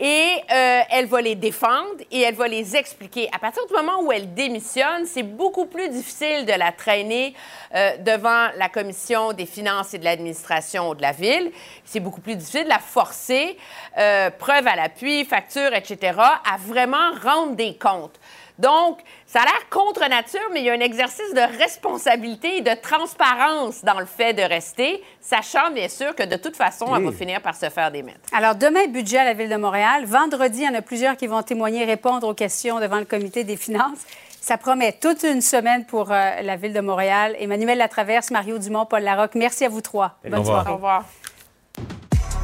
Et 0.00 0.30
euh, 0.52 0.80
elle 0.90 1.06
va 1.06 1.20
les 1.20 1.34
défendre 1.34 1.96
et 2.12 2.20
elle 2.20 2.36
va 2.36 2.46
les 2.46 2.76
expliquer. 2.76 3.28
À 3.34 3.40
partir 3.40 3.66
du 3.66 3.72
moment 3.72 4.00
où 4.02 4.12
elle 4.12 4.32
démissionne, 4.32 5.06
c'est 5.06 5.24
beaucoup 5.24 5.66
plus 5.66 5.88
difficile 5.88 6.46
de 6.46 6.52
la 6.52 6.70
traîner 6.70 7.34
euh, 7.74 7.96
devant 7.98 8.46
la 8.56 8.68
commission 8.68 9.32
des 9.32 9.46
finances 9.46 9.94
et 9.94 9.98
de 9.98 10.04
l'administration 10.04 10.94
de 10.94 11.02
la 11.02 11.10
ville. 11.10 11.50
C'est 11.84 11.98
beaucoup 11.98 12.20
plus 12.20 12.36
difficile 12.36 12.64
de 12.64 12.68
la 12.68 12.78
forcer, 12.78 13.58
euh, 13.98 14.30
preuve 14.30 14.68
à 14.68 14.76
l'appui, 14.76 15.24
facture, 15.24 15.74
etc., 15.74 16.16
à 16.16 16.56
vraiment 16.58 17.12
rendre 17.20 17.56
des 17.56 17.76
comptes. 17.76 18.20
Donc, 18.58 18.98
ça 19.30 19.40
a 19.40 19.44
l'air 19.44 19.68
contre 19.68 20.08
nature, 20.08 20.40
mais 20.54 20.60
il 20.60 20.64
y 20.64 20.70
a 20.70 20.72
un 20.72 20.80
exercice 20.80 21.34
de 21.34 21.58
responsabilité 21.58 22.56
et 22.56 22.60
de 22.62 22.70
transparence 22.80 23.84
dans 23.84 24.00
le 24.00 24.06
fait 24.06 24.32
de 24.32 24.40
rester, 24.40 25.02
sachant 25.20 25.70
bien 25.70 25.88
sûr 25.88 26.14
que 26.14 26.22
de 26.22 26.36
toute 26.36 26.56
façon, 26.56 26.86
elle 26.96 27.04
va 27.04 27.12
finir 27.12 27.42
par 27.42 27.54
se 27.54 27.68
faire 27.68 27.90
démettre. 27.90 28.20
Alors, 28.32 28.54
demain, 28.54 28.86
budget 28.86 29.18
à 29.18 29.24
la 29.24 29.34
Ville 29.34 29.50
de 29.50 29.56
Montréal. 29.56 30.06
Vendredi, 30.06 30.60
il 30.60 30.64
y 30.64 30.68
en 30.68 30.74
a 30.74 30.80
plusieurs 30.80 31.18
qui 31.18 31.26
vont 31.26 31.42
témoigner, 31.42 31.84
répondre 31.84 32.26
aux 32.26 32.32
questions 32.32 32.80
devant 32.80 32.96
le 32.96 33.04
comité 33.04 33.44
des 33.44 33.56
finances. 33.56 33.98
Ça 34.40 34.56
promet 34.56 34.92
toute 34.98 35.24
une 35.24 35.42
semaine 35.42 35.84
pour 35.84 36.10
euh, 36.10 36.40
la 36.40 36.56
Ville 36.56 36.72
de 36.72 36.80
Montréal. 36.80 37.36
Emmanuel 37.38 37.76
Latraverse, 37.76 38.30
Mario 38.30 38.58
Dumont, 38.58 38.86
Paul 38.86 39.02
Larocque, 39.02 39.34
merci 39.34 39.66
à 39.66 39.68
vous 39.68 39.82
trois. 39.82 40.18
Bonne 40.26 40.42
soirée. 40.42 40.70
Au 40.70 40.76
revoir. 40.76 41.04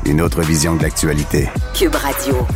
Une 0.04 0.20
autre 0.20 0.42
vision 0.42 0.76
de 0.76 0.82
l'actualité. 0.82 1.48
Cube 1.74 1.94
Radio. 1.94 2.46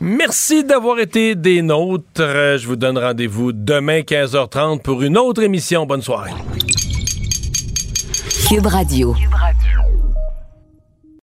Merci 0.00 0.64
d'avoir 0.64 0.98
été 0.98 1.34
des 1.34 1.62
nôtres. 1.62 2.04
Euh, 2.20 2.58
Je 2.58 2.66
vous 2.66 2.76
donne 2.76 2.98
rendez-vous 2.98 3.52
demain 3.52 4.00
15h30 4.00 4.82
pour 4.82 5.02
une 5.02 5.16
autre 5.16 5.42
émission. 5.42 5.86
Bonne 5.86 6.02
soirée. 6.02 6.32
Cube 8.48 8.66
Radio. 8.66 9.14